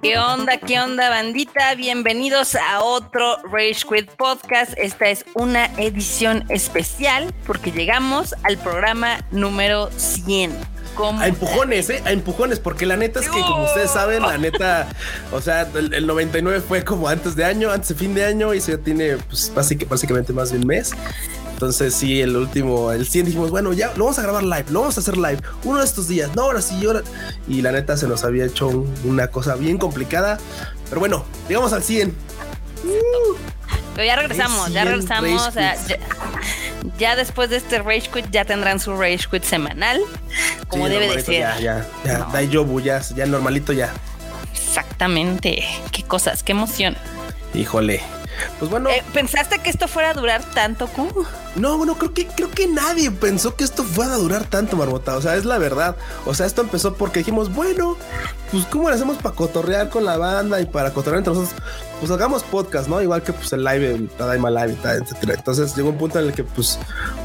¿Qué 0.00 0.18
onda, 0.18 0.58
qué 0.58 0.80
onda, 0.80 1.10
bandita? 1.10 1.74
Bienvenidos 1.74 2.54
a 2.54 2.84
otro 2.84 3.38
Rage 3.50 3.84
Quit 3.88 4.10
Podcast. 4.12 4.74
Esta 4.76 5.08
es 5.08 5.24
una 5.34 5.66
edición 5.76 6.44
especial 6.50 7.34
porque 7.46 7.72
llegamos 7.72 8.34
al 8.44 8.58
programa 8.58 9.26
número 9.32 9.90
100. 9.90 10.71
A 11.18 11.28
empujones, 11.28 11.90
¿eh? 11.90 12.02
A 12.04 12.12
empujones, 12.12 12.58
porque 12.58 12.86
la 12.86 12.96
neta 12.96 13.20
es 13.20 13.28
que, 13.28 13.40
como 13.40 13.64
ustedes 13.64 13.90
saben, 13.90 14.22
la 14.22 14.38
neta, 14.38 14.88
o 15.32 15.40
sea, 15.40 15.68
el, 15.74 16.06
99 16.06 16.60
fue 16.66 16.84
como 16.84 17.08
antes 17.08 17.34
de 17.36 17.44
año, 17.44 17.70
antes 17.70 17.88
de 17.88 17.94
fin 17.94 18.14
de 18.14 18.24
año, 18.24 18.54
y 18.54 18.58
eso 18.58 18.72
ya 18.72 18.78
tiene, 18.78 19.16
pues, 19.16 19.52
básicamente 19.54 20.32
más 20.32 20.50
de 20.50 20.58
un 20.58 20.66
mes. 20.66 20.92
Entonces, 21.62 21.94
sí, 21.94 22.20
el 22.20 22.36
último, 22.36 22.90
el 22.90 23.06
100 23.06 23.26
dijimos, 23.26 23.50
bueno, 23.52 23.72
ya 23.72 23.92
lo 23.94 24.06
vamos 24.06 24.18
a 24.18 24.22
grabar 24.22 24.42
live, 24.42 24.64
lo 24.70 24.80
vamos 24.80 24.96
a 24.96 25.00
hacer 25.00 25.16
live 25.16 25.38
uno 25.62 25.78
de 25.78 25.84
estos 25.84 26.08
días. 26.08 26.34
No, 26.34 26.42
ahora 26.42 26.60
sí, 26.60 26.84
ahora. 26.84 27.02
Y 27.46 27.62
la 27.62 27.70
neta 27.70 27.96
se 27.96 28.08
nos 28.08 28.24
había 28.24 28.46
hecho 28.46 28.84
una 29.04 29.28
cosa 29.28 29.54
bien 29.54 29.78
complicada. 29.78 30.38
Pero 30.88 30.98
bueno, 30.98 31.24
llegamos 31.48 31.72
al 31.72 31.84
100. 31.84 32.16
Pero 33.94 34.06
ya 34.06 34.16
regresamos, 34.16 34.72
ya 34.72 34.84
regresamos. 34.84 35.54
ya, 35.54 35.76
después 37.16 37.50
de 37.50 37.56
este 37.56 37.78
Rage 37.78 38.08
Quit 38.12 38.30
ya 38.30 38.44
tendrán 38.44 38.80
su 38.80 38.96
Rage 38.96 39.26
Quit 39.30 39.44
semanal, 39.44 40.00
como 40.68 40.88
debe 40.88 41.08
de 41.08 41.22
ser. 41.22 41.40
Ya, 41.40 41.58
ya, 41.60 41.86
ya, 42.04 42.80
ya, 42.82 43.00
ya 43.00 43.26
normalito 43.26 43.72
ya. 43.72 43.92
Exactamente. 44.52 45.64
Qué 45.90 46.02
cosas, 46.02 46.42
qué 46.42 46.52
emoción. 46.52 46.96
Híjole. 47.54 48.00
Pues 48.58 48.70
bueno. 48.70 48.88
Eh, 48.90 49.02
¿Pensaste 49.12 49.58
que 49.58 49.70
esto 49.70 49.88
fuera 49.88 50.10
a 50.10 50.14
durar 50.14 50.42
tanto? 50.54 50.86
¿Cómo? 50.88 51.26
No, 51.56 51.76
bueno, 51.76 51.96
creo 51.96 52.14
que, 52.14 52.26
creo 52.26 52.50
que 52.50 52.66
nadie 52.66 53.10
pensó 53.10 53.54
que 53.56 53.64
esto 53.64 53.84
fuera 53.84 54.14
a 54.14 54.16
durar 54.16 54.44
tanto, 54.44 54.76
Marbota. 54.76 55.16
O 55.16 55.22
sea, 55.22 55.36
es 55.36 55.44
la 55.44 55.58
verdad. 55.58 55.96
O 56.24 56.34
sea, 56.34 56.46
esto 56.46 56.62
empezó 56.62 56.94
porque 56.94 57.20
dijimos, 57.20 57.52
bueno, 57.52 57.96
pues, 58.52 58.66
¿cómo 58.66 58.90
le 58.90 58.96
hacemos 58.96 59.16
para 59.16 59.34
cotorrear 59.34 59.88
con 59.88 60.04
la 60.04 60.18
banda 60.18 60.60
y 60.60 60.66
para 60.66 60.92
cotorrear 60.92 61.20
entre 61.20 61.32
nosotros? 61.32 61.60
Pues 61.98 62.10
hagamos 62.10 62.42
podcast, 62.42 62.88
¿no? 62.88 63.00
Igual 63.00 63.22
que 63.22 63.32
pues 63.32 63.52
el 63.52 63.64
live, 63.64 63.94
el 63.94 64.08
Tadaima 64.08 64.50
Live 64.50 64.72
y 64.72 64.82
tal, 64.82 65.02
etcétera. 65.02 65.34
Entonces 65.34 65.74
llegó 65.74 65.88
un 65.88 65.96
punto 65.96 66.18
en 66.18 66.26
el 66.26 66.32
que 66.32 66.44
pues 66.44 66.78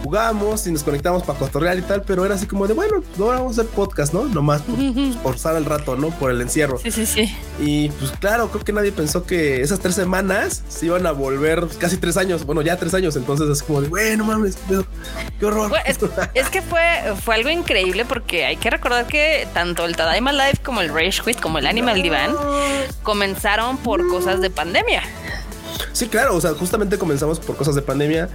jugamos 0.03 0.65
y 0.67 0.71
nos 0.71 0.83
conectamos 0.83 1.23
para 1.23 1.37
cotorrear 1.37 1.77
y 1.79 1.81
tal, 1.81 2.03
pero 2.03 2.23
era 2.25 2.35
así 2.35 2.45
como 2.45 2.67
de, 2.67 2.73
bueno, 2.73 2.97
no 2.97 3.03
pues, 3.25 3.37
vamos 3.37 3.57
a 3.57 3.61
hacer 3.61 3.73
podcast, 3.73 4.13
¿no? 4.13 4.23
Nomás 4.25 4.61
por, 4.61 4.75
pues, 4.75 5.35
usar 5.35 5.55
el 5.57 5.65
rato, 5.65 5.95
¿no? 5.97 6.11
Por 6.11 6.31
el 6.31 6.39
encierro. 6.41 6.77
Sí, 6.77 6.91
sí, 6.91 7.05
sí. 7.05 7.35
Y 7.59 7.89
pues 7.89 8.11
claro, 8.11 8.49
creo 8.49 8.63
que 8.63 8.71
nadie 8.71 8.91
pensó 8.91 9.25
que 9.25 9.61
esas 9.61 9.79
tres 9.79 9.95
semanas 9.95 10.63
se 10.69 10.85
iban 10.85 11.05
a 11.07 11.11
volver 11.11 11.67
casi 11.79 11.97
tres 11.97 12.15
años, 12.15 12.45
bueno, 12.45 12.61
ya 12.61 12.77
tres 12.77 12.93
años, 12.93 13.15
entonces 13.15 13.49
es 13.49 13.63
como 13.63 13.81
de, 13.81 13.89
bueno, 13.89 14.17
no 14.17 14.25
mames, 14.31 14.57
qué 15.39 15.45
horror. 15.45 15.71
es, 15.85 16.49
que 16.49 16.61
fue, 16.61 17.15
fue 17.21 17.35
algo 17.35 17.49
increíble 17.49 18.05
porque 18.05 18.45
hay 18.45 18.57
que 18.57 18.69
recordar 18.69 19.07
que 19.07 19.47
tanto 19.53 19.85
el 19.85 19.95
Tadaima 19.95 20.31
Live 20.31 20.59
como 20.63 20.81
el 20.81 20.93
Rage 20.93 21.16
Como 21.41 21.59
el 21.59 21.67
Animal 21.67 22.01
Divan, 22.01 22.35
comenzaron 23.03 23.77
por 23.77 24.07
cosas 24.07 24.41
de 24.41 24.49
pandemia. 24.49 25.03
Sí, 25.93 26.07
claro, 26.07 26.35
o 26.35 26.41
sea, 26.41 26.53
justamente 26.53 26.97
comenzamos 26.97 27.39
por 27.39 27.55
cosas 27.55 27.75
de 27.75 27.81
pandemia. 27.81 28.29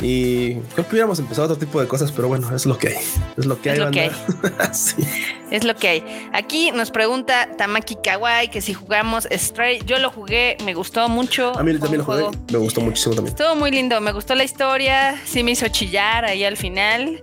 Y 0.00 0.54
creo 0.74 0.86
que 0.86 0.92
hubiéramos 0.92 1.18
empezado 1.18 1.46
otro 1.46 1.58
tipo 1.58 1.80
de 1.80 1.88
cosas, 1.88 2.12
pero 2.12 2.28
bueno, 2.28 2.54
es 2.54 2.66
lo 2.66 2.78
que 2.78 2.88
hay. 2.88 2.96
Es 3.36 3.46
lo 3.46 3.60
que 3.60 3.70
hay. 3.70 3.78
Es 3.78 3.84
lo 3.84 3.90
que 3.90 4.00
hay. 4.00 4.10
Es 5.50 5.64
lo 5.64 5.74
que 5.76 5.88
hay. 5.88 6.28
Aquí 6.34 6.70
nos 6.72 6.90
pregunta 6.90 7.48
Tamaki 7.56 7.96
Kawaii 7.96 8.48
que 8.48 8.60
si 8.60 8.74
jugamos 8.74 9.26
Stray. 9.32 9.80
Yo 9.86 9.98
lo 9.98 10.10
jugué, 10.10 10.58
me 10.62 10.74
gustó 10.74 11.08
mucho. 11.08 11.58
A 11.58 11.62
mí 11.62 11.72
también 11.78 11.98
lo 11.98 12.04
jugué. 12.04 12.26
Me 12.52 12.58
gustó 12.58 12.82
muchísimo 12.82 13.14
también. 13.14 13.34
Estuvo 13.34 13.56
muy 13.56 13.70
lindo. 13.70 13.98
Me 14.02 14.12
gustó 14.12 14.34
la 14.34 14.44
historia. 14.44 15.18
Sí 15.24 15.42
me 15.42 15.52
hizo 15.52 15.66
chillar 15.68 16.26
ahí 16.26 16.44
al 16.44 16.58
final. 16.58 17.20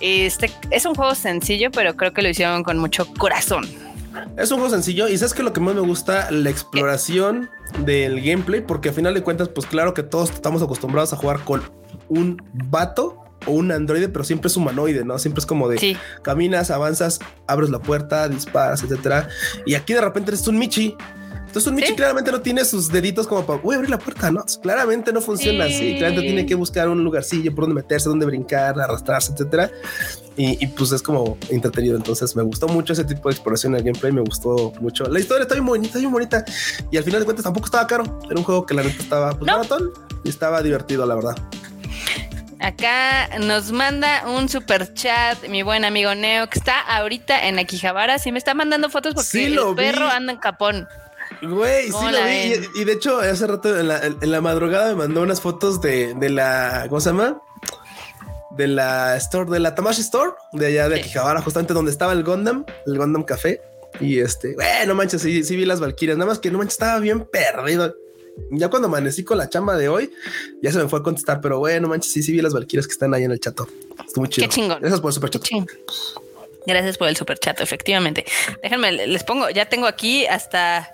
Este 0.00 0.50
es 0.70 0.86
un 0.86 0.96
juego 0.96 1.14
sencillo, 1.14 1.70
pero 1.70 1.96
creo 1.96 2.12
que 2.12 2.20
lo 2.20 2.28
hicieron 2.28 2.64
con 2.64 2.78
mucho 2.78 3.06
corazón. 3.14 3.68
Es 4.36 4.50
un 4.50 4.58
juego 4.58 4.72
sencillo 4.72 5.08
y 5.08 5.16
sabes 5.18 5.34
que 5.34 5.42
lo 5.42 5.52
que 5.52 5.60
más 5.60 5.74
me 5.74 5.80
gusta, 5.80 6.30
la 6.30 6.50
exploración 6.50 7.50
del 7.84 8.20
gameplay, 8.22 8.60
porque 8.60 8.90
al 8.90 8.94
final 8.94 9.14
de 9.14 9.22
cuentas, 9.22 9.48
pues 9.48 9.66
claro 9.66 9.94
que 9.94 10.02
todos 10.02 10.30
estamos 10.30 10.62
acostumbrados 10.62 11.12
a 11.12 11.16
jugar 11.16 11.40
con 11.44 11.62
un 12.08 12.42
vato 12.52 13.22
o 13.46 13.52
un 13.52 13.70
androide, 13.72 14.08
pero 14.08 14.24
siempre 14.24 14.48
es 14.48 14.56
humanoide, 14.56 15.04
¿no? 15.04 15.18
Siempre 15.18 15.40
es 15.40 15.46
como 15.46 15.68
de 15.68 15.96
caminas, 16.22 16.70
avanzas, 16.70 17.20
abres 17.46 17.70
la 17.70 17.78
puerta, 17.78 18.28
disparas, 18.28 18.82
etcétera. 18.82 19.28
Y 19.64 19.74
aquí 19.74 19.94
de 19.94 20.00
repente 20.00 20.30
eres 20.30 20.46
un 20.48 20.58
Michi. 20.58 20.96
Entonces 21.48 21.66
un 21.66 21.76
Michi 21.76 21.94
claramente 21.94 22.30
no 22.30 22.42
tiene 22.42 22.62
sus 22.62 22.92
deditos 22.92 23.26
como 23.26 23.44
para 23.46 23.58
uy, 23.62 23.74
abrir 23.74 23.88
la 23.88 23.98
puerta, 23.98 24.30
¿no? 24.30 24.44
Claramente 24.60 25.14
no 25.14 25.22
funciona 25.22 25.64
así. 25.64 25.96
Claramente 25.96 26.28
tiene 26.28 26.44
que 26.44 26.54
buscar 26.54 26.90
un 26.90 27.02
lugarcillo 27.02 27.54
por 27.54 27.64
donde 27.64 27.80
meterse, 27.80 28.06
donde 28.06 28.26
brincar, 28.26 28.78
arrastrarse, 28.78 29.32
etcétera. 29.32 29.70
Y, 30.36 30.66
pues 30.68 30.92
es 30.92 31.02
como 31.02 31.38
entretenido. 31.48 31.96
Entonces 31.96 32.36
me 32.36 32.42
gustó 32.42 32.68
mucho 32.68 32.92
ese 32.92 33.04
tipo 33.04 33.30
de 33.30 33.34
exploración 33.34 33.72
en 33.72 33.78
el 33.78 33.84
gameplay. 33.86 34.12
Me 34.12 34.20
gustó 34.20 34.74
mucho. 34.78 35.04
La 35.04 35.18
historia 35.20 35.44
está 35.44 35.54
bien 35.54 35.64
bonita, 35.64 35.86
está 35.86 35.98
bien 35.98 36.12
bonita. 36.12 36.44
Y 36.90 36.98
al 36.98 37.04
final 37.04 37.20
de 37.20 37.24
cuentas 37.24 37.44
tampoco 37.44 37.64
estaba 37.64 37.86
caro. 37.86 38.20
Era 38.26 38.38
un 38.38 38.44
juego 38.44 38.66
que 38.66 38.74
la 38.74 38.82
neta 38.82 39.02
estaba 39.02 39.30
pues, 39.30 39.50
maratón 39.50 39.90
y 40.24 40.28
estaba 40.28 40.62
divertido, 40.62 41.06
la 41.06 41.14
verdad. 41.14 41.34
Acá 42.60 43.38
nos 43.38 43.72
manda 43.72 44.28
un 44.28 44.48
super 44.48 44.92
chat 44.92 45.48
mi 45.48 45.62
buen 45.62 45.84
amigo 45.84 46.14
Neo, 46.14 46.50
que 46.50 46.58
está 46.58 46.78
ahorita 46.80 47.46
en 47.46 47.58
Aquijabara. 47.58 48.18
Sí, 48.18 48.32
me 48.32 48.38
está 48.38 48.52
mandando 48.52 48.90
fotos 48.90 49.14
porque 49.14 49.46
el 49.46 49.58
perro 49.74 50.08
anda 50.08 50.34
en 50.34 50.38
capón. 50.38 50.86
Güey, 51.42 51.86
sí 51.86 51.92
lo 51.92 52.24
vi. 52.24 52.80
Y, 52.80 52.84
de 52.84 52.92
hecho, 52.92 53.20
hace 53.20 53.46
rato 53.46 53.78
en 53.78 53.88
la, 53.88 54.40
madrugada 54.40 54.88
me 54.90 54.96
mandó 54.96 55.22
unas 55.22 55.40
fotos 55.40 55.80
de, 55.80 56.14
la. 56.30 56.86
¿Cómo 56.88 57.00
se 57.00 57.10
llama? 57.10 57.40
De 58.56 58.66
la 58.66 59.16
store, 59.16 59.50
de 59.50 59.60
la 59.60 59.74
Tamashi 59.74 60.00
Store, 60.00 60.32
de 60.52 60.66
allá 60.66 60.88
de 60.88 60.96
Aquijabara, 60.96 61.40
justamente 61.42 61.74
donde 61.74 61.92
estaba 61.92 62.12
el 62.12 62.24
Gundam, 62.24 62.64
el 62.86 62.98
Gundam 62.98 63.22
Café. 63.22 63.60
Y 64.00 64.18
este, 64.18 64.54
güey, 64.54 64.86
no 64.86 64.94
manches, 64.94 65.22
sí, 65.22 65.44
sí 65.44 65.56
vi 65.56 65.64
las 65.64 65.80
Valkyrias, 65.80 66.18
nada 66.18 66.28
más 66.28 66.38
que 66.38 66.50
no 66.50 66.58
manches, 66.58 66.74
estaba 66.74 66.98
bien 66.98 67.24
perdido. 67.24 67.94
Ya 68.50 68.68
cuando 68.68 68.88
amanecí 68.88 69.24
con 69.24 69.38
la 69.38 69.48
chamba 69.48 69.76
de 69.76 69.88
hoy, 69.88 70.12
ya 70.62 70.72
se 70.72 70.78
me 70.78 70.88
fue 70.88 71.00
a 71.00 71.02
contestar, 71.02 71.40
pero 71.40 71.58
bueno, 71.58 71.88
manches, 71.88 72.12
sí, 72.12 72.22
sí 72.22 72.32
vi 72.32 72.40
las 72.40 72.52
valquirias 72.52 72.86
que 72.86 72.92
están 72.92 73.14
ahí 73.14 73.24
en 73.24 73.32
el 73.32 73.40
chato. 73.40 73.66
Estuvo 74.06 74.22
muy 74.22 74.28
chido. 74.28 74.46
Qué 74.48 74.54
chingón. 74.54 74.78
Gracias 74.80 75.00
por 75.00 75.12
super 75.12 75.30
chat. 75.30 75.42
Gracias 76.68 76.98
por 76.98 77.08
el 77.08 77.16
super 77.16 77.38
chat, 77.38 77.58
efectivamente. 77.62 78.26
Déjenme, 78.62 78.92
les 78.92 79.24
pongo, 79.24 79.48
ya 79.48 79.70
tengo 79.70 79.86
aquí 79.86 80.26
hasta 80.26 80.92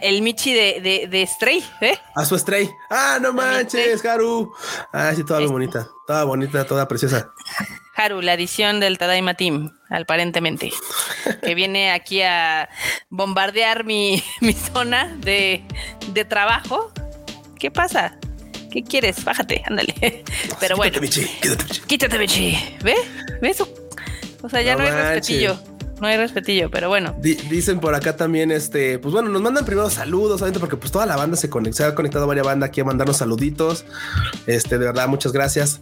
el, 0.00 0.22
Michi 0.22 0.54
de, 0.54 1.06
de, 1.10 1.26
Stray, 1.26 1.62
¿eh? 1.82 1.98
A 2.14 2.24
su 2.24 2.38
Stray. 2.38 2.70
Ah, 2.88 3.18
no 3.20 3.34
manches, 3.34 4.02
Haru. 4.06 4.54
Ah, 4.94 5.12
sí, 5.14 5.22
toda 5.22 5.46
bonita, 5.46 5.86
toda 6.06 6.24
bonita, 6.24 6.66
toda 6.66 6.88
preciosa. 6.88 7.30
Haru, 7.94 8.22
la 8.22 8.32
edición 8.32 8.80
del 8.80 8.96
Tadaima 8.96 9.34
Team, 9.34 9.78
aparentemente, 9.90 10.72
que 11.42 11.54
viene 11.54 11.90
aquí 11.90 12.22
a 12.22 12.70
bombardear 13.10 13.84
mi, 13.84 14.24
zona 14.72 15.14
de, 15.18 15.62
trabajo. 16.26 16.90
¿Qué 17.58 17.70
pasa? 17.70 18.18
¿Qué 18.72 18.82
quieres? 18.82 19.22
Bájate, 19.22 19.62
ándale. 19.66 20.24
Pero 20.60 20.76
bueno. 20.78 21.02
Michi, 21.02 21.26
quítate, 21.26 21.64
Michi. 21.64 21.80
Quítate, 21.82 22.18
Michi. 22.18 22.76
¿Ve? 22.82 22.94
¿Ve 23.42 23.50
eso? 23.50 23.85
O 24.42 24.48
sea, 24.48 24.62
ya 24.62 24.76
no, 24.76 24.84
hay 24.84 24.90
respetillo 24.90 25.58
no 26.00 26.06
hay 26.06 26.16
respetillo, 26.16 26.70
pero 26.70 26.88
bueno. 26.88 27.14
dicen 27.20 27.80
por 27.80 27.94
acá 27.94 28.16
también, 28.16 28.50
este, 28.50 28.98
pues 28.98 29.12
bueno, 29.12 29.28
nos 29.28 29.40
mandan 29.40 29.64
primero 29.64 29.88
saludos, 29.88 30.42
obviamente, 30.42 30.60
porque 30.60 30.76
pues 30.76 30.92
toda 30.92 31.06
la 31.06 31.16
banda 31.16 31.36
se, 31.36 31.48
conecta, 31.48 31.76
se 31.76 31.84
ha 31.84 31.94
conectado 31.94 32.26
varias 32.26 32.46
bandas 32.46 32.68
aquí 32.68 32.80
a 32.80 32.84
mandarnos 32.84 33.16
saluditos. 33.16 33.84
Este, 34.46 34.78
de 34.78 34.86
verdad, 34.86 35.08
muchas 35.08 35.32
gracias. 35.32 35.80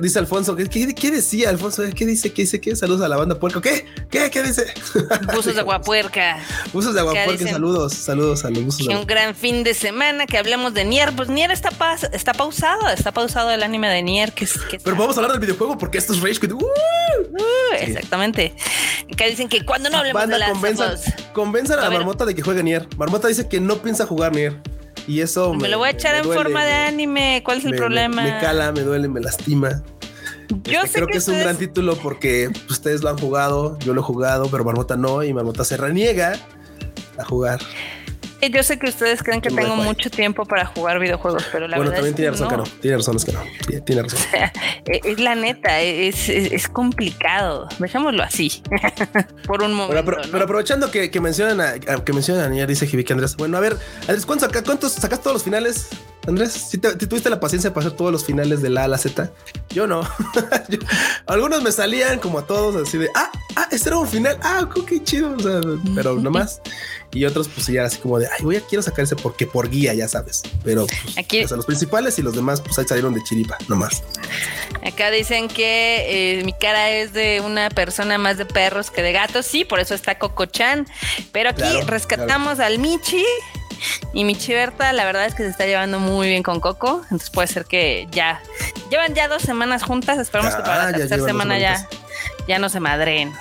dice 0.00 0.18
Alfonso, 0.18 0.56
¿qué, 0.56 0.68
¿qué, 0.68 1.10
decía 1.10 1.50
Alfonso? 1.50 1.82
¿Qué 1.94 2.06
dice? 2.06 2.32
¿Qué 2.32 2.42
dice? 2.42 2.60
¿Qué? 2.60 2.74
Saludos 2.74 3.02
a 3.02 3.08
la 3.08 3.16
banda 3.16 3.38
puerco. 3.38 3.60
¿Qué? 3.60 3.84
¿Qué? 4.10 4.30
¿Qué 4.30 4.42
dice? 4.42 4.66
Buzos 5.34 5.54
de 5.54 5.60
aguapuerca. 5.60 6.38
Buzos 6.72 6.94
de 6.94 7.00
aguapuerca, 7.00 7.50
saludos, 7.50 7.92
saludos 7.92 8.44
a 8.44 8.50
los 8.50 8.64
buzos. 8.64 8.86
un 8.86 9.06
gran 9.06 9.34
fin 9.34 9.62
de 9.62 9.74
semana 9.74 10.26
que 10.26 10.38
hablemos 10.38 10.72
de 10.74 10.84
Nier. 10.84 11.12
Pues 11.14 11.28
Nier 11.28 11.50
está, 11.50 11.70
está 12.12 12.32
pausado, 12.32 12.88
está 12.88 13.12
pausado 13.12 13.50
el 13.50 13.62
anime 13.62 13.88
de 13.88 14.02
Nier. 14.02 14.32
Que, 14.32 14.46
que 14.70 14.78
Pero 14.78 14.96
vamos 14.96 15.16
a 15.16 15.20
hablar 15.20 15.32
del 15.32 15.40
videojuego 15.40 15.76
porque 15.76 15.98
esto 15.98 16.14
es 16.14 16.20
Rage 16.20 16.40
Quit. 16.40 16.52
Uh, 16.52 16.64
exactamente 17.78 18.54
dicen 19.34 19.48
que 19.48 19.64
cuando 19.64 19.90
no 19.90 19.98
hablemos 19.98 20.26
de 20.26 20.38
las 20.38 20.50
convenzan, 20.50 20.96
convenzan 21.32 21.78
a, 21.78 21.82
la 21.82 21.90
Marmota 21.90 22.24
de 22.24 22.34
que 22.34 22.42
juegue 22.42 22.62
Nier. 22.62 22.88
Marmota 22.96 23.28
dice 23.28 23.48
que 23.48 23.60
no 23.60 23.76
piensa 23.78 24.06
jugar 24.06 24.32
Nier. 24.34 24.60
Y 25.06 25.20
eso 25.20 25.52
me, 25.52 25.68
lo 25.68 25.78
voy 25.78 25.88
a 25.88 25.90
echar 25.90 26.14
en 26.14 26.24
forma 26.24 26.64
de 26.64 26.72
anime. 26.72 27.42
¿Cuál 27.44 27.58
es 27.58 27.64
el 27.66 27.76
problema? 27.76 28.22
Me, 28.22 28.38
cala, 28.40 28.72
me 28.72 28.80
duele, 28.80 29.08
me 29.08 29.20
lastima. 29.20 29.82
Yo 30.64 30.82
este, 30.82 30.98
creo 30.98 31.08
que, 31.08 31.18
es 31.18 31.28
un 31.28 31.38
gran 31.38 31.56
título 31.56 31.96
porque 31.96 32.50
ustedes 32.70 33.02
lo 33.02 33.10
han 33.10 33.18
jugado, 33.18 33.78
yo 33.80 33.92
lo 33.92 34.00
he 34.00 34.04
jugado, 34.04 34.48
pero 34.50 34.64
Marmota 34.64 34.96
no, 34.96 35.22
y 35.22 35.32
Marmota 35.32 35.64
se 35.64 35.76
reniega 35.76 36.38
a 37.18 37.24
jugar. 37.24 37.60
Yo 38.52 38.62
sé 38.62 38.78
que 38.78 38.88
ustedes 38.88 39.22
creen 39.22 39.40
que 39.40 39.50
tengo 39.50 39.76
mucho 39.76 40.10
tiempo 40.10 40.44
para 40.44 40.66
jugar 40.66 40.98
videojuegos, 40.98 41.44
pero 41.50 41.66
la 41.66 41.78
verdad 41.78 41.94
también 41.94 42.14
tiene 42.14 42.30
razón 42.32 42.48
que 42.48 42.56
no. 42.56 42.64
Tiene 42.80 42.96
razón, 42.96 43.16
es 43.16 43.24
que 43.24 43.32
no. 43.32 43.40
Tiene 43.84 44.02
razón. 44.02 44.20
es 44.86 45.20
la 45.20 45.34
neta, 45.34 45.80
es, 45.80 46.28
es, 46.28 46.68
complicado. 46.68 47.68
Dejémoslo 47.78 48.22
así 48.22 48.62
por 49.46 49.62
un 49.62 49.74
momento. 49.74 50.04
Pero, 50.30 50.44
aprovechando 50.44 50.90
que, 50.90 51.10
mencionan 51.20 51.60
a, 51.60 52.04
que 52.04 52.12
mencionan 52.12 52.44
a 52.44 52.48
Nier, 52.48 52.68
dice 52.68 52.86
Jibiki 52.86 53.12
Andrés. 53.12 53.36
Bueno, 53.36 53.56
a 53.56 53.60
ver, 53.60 53.76
Andrés, 54.02 54.26
¿cuántos, 54.26 54.50
¿cuántos 54.62 54.92
sacas 54.92 55.20
todos 55.20 55.34
los 55.34 55.42
finales? 55.42 55.88
Andrés? 56.26 56.52
Si 56.52 56.78
tuviste 56.78 57.28
la 57.30 57.40
paciencia 57.40 57.70
de 57.70 57.74
pasar 57.74 57.92
todos 57.92 58.10
los 58.10 58.24
finales 58.24 58.62
de 58.62 58.70
la 58.70 58.84
A 58.84 58.88
la 58.88 58.98
Z? 58.98 59.30
Yo 59.70 59.86
no. 59.86 60.08
algunos 61.26 61.62
me 61.62 61.72
salían 61.72 62.18
como 62.18 62.38
a 62.38 62.46
todos 62.46 62.86
así 62.86 62.98
de, 62.98 63.08
ah, 63.14 63.30
ah, 63.56 63.68
este 63.70 63.88
era 63.90 63.98
un 63.98 64.08
final. 64.08 64.38
Ah, 64.42 64.68
qué 64.86 65.02
chido. 65.02 65.36
pero 65.94 66.16
nomás. 66.16 66.60
Y 67.12 67.24
otros, 67.26 67.48
pues 67.48 67.68
ya 67.68 67.84
así 67.84 67.98
como 67.98 68.18
de, 68.18 68.26
ay, 68.26 68.42
voy 68.42 68.56
a 68.56 68.60
quiero 68.60 68.82
sacar 68.82 69.04
ese 69.04 69.14
porque 69.14 69.46
por 69.46 69.70
guía, 69.70 69.94
ya 69.94 70.08
sabes. 70.08 70.42
Pero 70.64 70.86
pues, 70.86 71.18
aquí 71.18 71.44
los 71.44 71.66
principales 71.66 72.18
y 72.18 72.22
los 72.22 72.34
demás, 72.34 72.60
pues 72.60 72.78
ahí 72.78 72.86
salieron 72.86 73.14
de 73.14 73.22
chiripa, 73.22 73.56
nomás. 73.68 74.02
Acá 74.84 75.10
dicen 75.10 75.48
que 75.48 76.38
eh, 76.38 76.44
mi 76.44 76.52
cara 76.52 76.90
es 76.90 77.12
de 77.12 77.40
una 77.40 77.70
persona 77.70 78.18
más 78.18 78.36
de 78.36 78.46
perros 78.46 78.90
que 78.90 79.02
de 79.02 79.12
gatos. 79.12 79.46
Sí, 79.46 79.64
por 79.64 79.78
eso 79.78 79.94
está 79.94 80.18
Coco-chan. 80.18 80.86
Pero 81.32 81.50
aquí 81.50 81.80
rescatamos 81.86 82.58
al 82.58 82.78
Michi. 82.78 83.24
Y 84.12 84.24
Michi 84.24 84.52
Berta, 84.52 84.92
la 84.92 85.04
verdad 85.04 85.26
es 85.26 85.34
que 85.34 85.42
se 85.42 85.48
está 85.48 85.66
llevando 85.66 85.98
muy 85.98 86.28
bien 86.28 86.42
con 86.42 86.60
Coco. 86.60 87.00
Entonces 87.04 87.30
puede 87.30 87.48
ser 87.48 87.64
que 87.64 88.06
ya 88.10 88.40
llevan 88.90 89.14
ya 89.14 89.28
dos 89.28 89.42
semanas 89.42 89.82
juntas. 89.82 90.18
Esperamos 90.18 90.54
que 90.54 90.62
para 90.62 90.90
la 90.90 90.96
tercera 90.96 91.24
semana 91.24 91.58
ya, 91.58 91.88
ya 92.46 92.58
no 92.58 92.68
se 92.68 92.80
madren. 92.80 93.32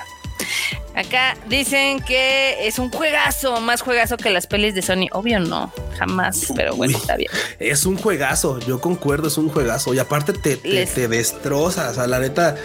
Acá 0.96 1.36
dicen 1.50 2.02
que 2.02 2.68
es 2.68 2.78
un 2.78 2.92
juegazo, 2.92 3.60
más 3.62 3.82
juegazo 3.82 4.16
que 4.16 4.30
las 4.30 4.46
pelis 4.46 4.76
de 4.76 4.84
Sony. 4.84 5.08
Obvio 5.12 5.40
no, 5.40 5.74
jamás, 5.98 6.46
pero 6.56 6.76
bueno, 6.76 6.98
está 6.98 7.16
bien. 7.16 7.32
Es 7.58 7.88
un 7.88 7.98
juegazo, 7.98 8.60
yo 8.60 8.80
concuerdo, 8.80 9.28
es 9.28 9.38
un 9.38 9.50
juegazo. 9.50 9.94
Y 9.96 10.00
aparte 10.00 10.34
te, 10.34 10.58
te, 10.58 11.08
destroza, 11.08 11.90
o 11.90 11.94
sea, 11.96 12.06
la 12.06 12.20
neta. 12.20 12.56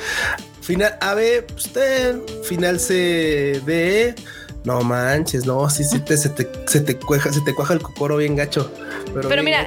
Final 0.61 0.99
A, 1.01 1.15
B, 1.15 1.47
usted, 1.57 2.17
final 2.45 2.79
C, 2.79 3.63
D. 3.65 4.15
No 4.69 4.83
manches, 4.83 5.47
no, 5.47 5.71
sí, 5.71 5.83
sí, 5.83 5.99
te, 5.99 6.15
se, 6.19 6.29
te, 6.29 6.47
se 6.67 6.81
te 6.81 6.99
cuaja, 6.99 7.33
se 7.33 7.41
te 7.41 7.55
cuaja 7.55 7.73
el 7.73 7.81
cocoro 7.81 8.19
bien 8.19 8.37
gacho. 8.37 8.71
Pero, 9.15 9.43
mira, 9.43 9.67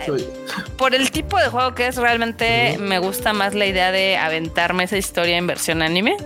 por 0.77 0.93
el 0.93 1.09
tipo 1.09 1.39
de 1.39 1.47
juego 1.47 1.73
que 1.73 1.87
es, 1.87 1.95
realmente 1.95 2.77
me 2.77 2.99
gusta 2.99 3.33
más 3.33 3.55
la 3.55 3.65
idea 3.65 3.91
de 3.91 4.15
aventarme 4.17 4.83
esa 4.83 4.97
historia 4.97 5.37
en 5.37 5.47
versión 5.47 5.81
anime. 5.81 6.17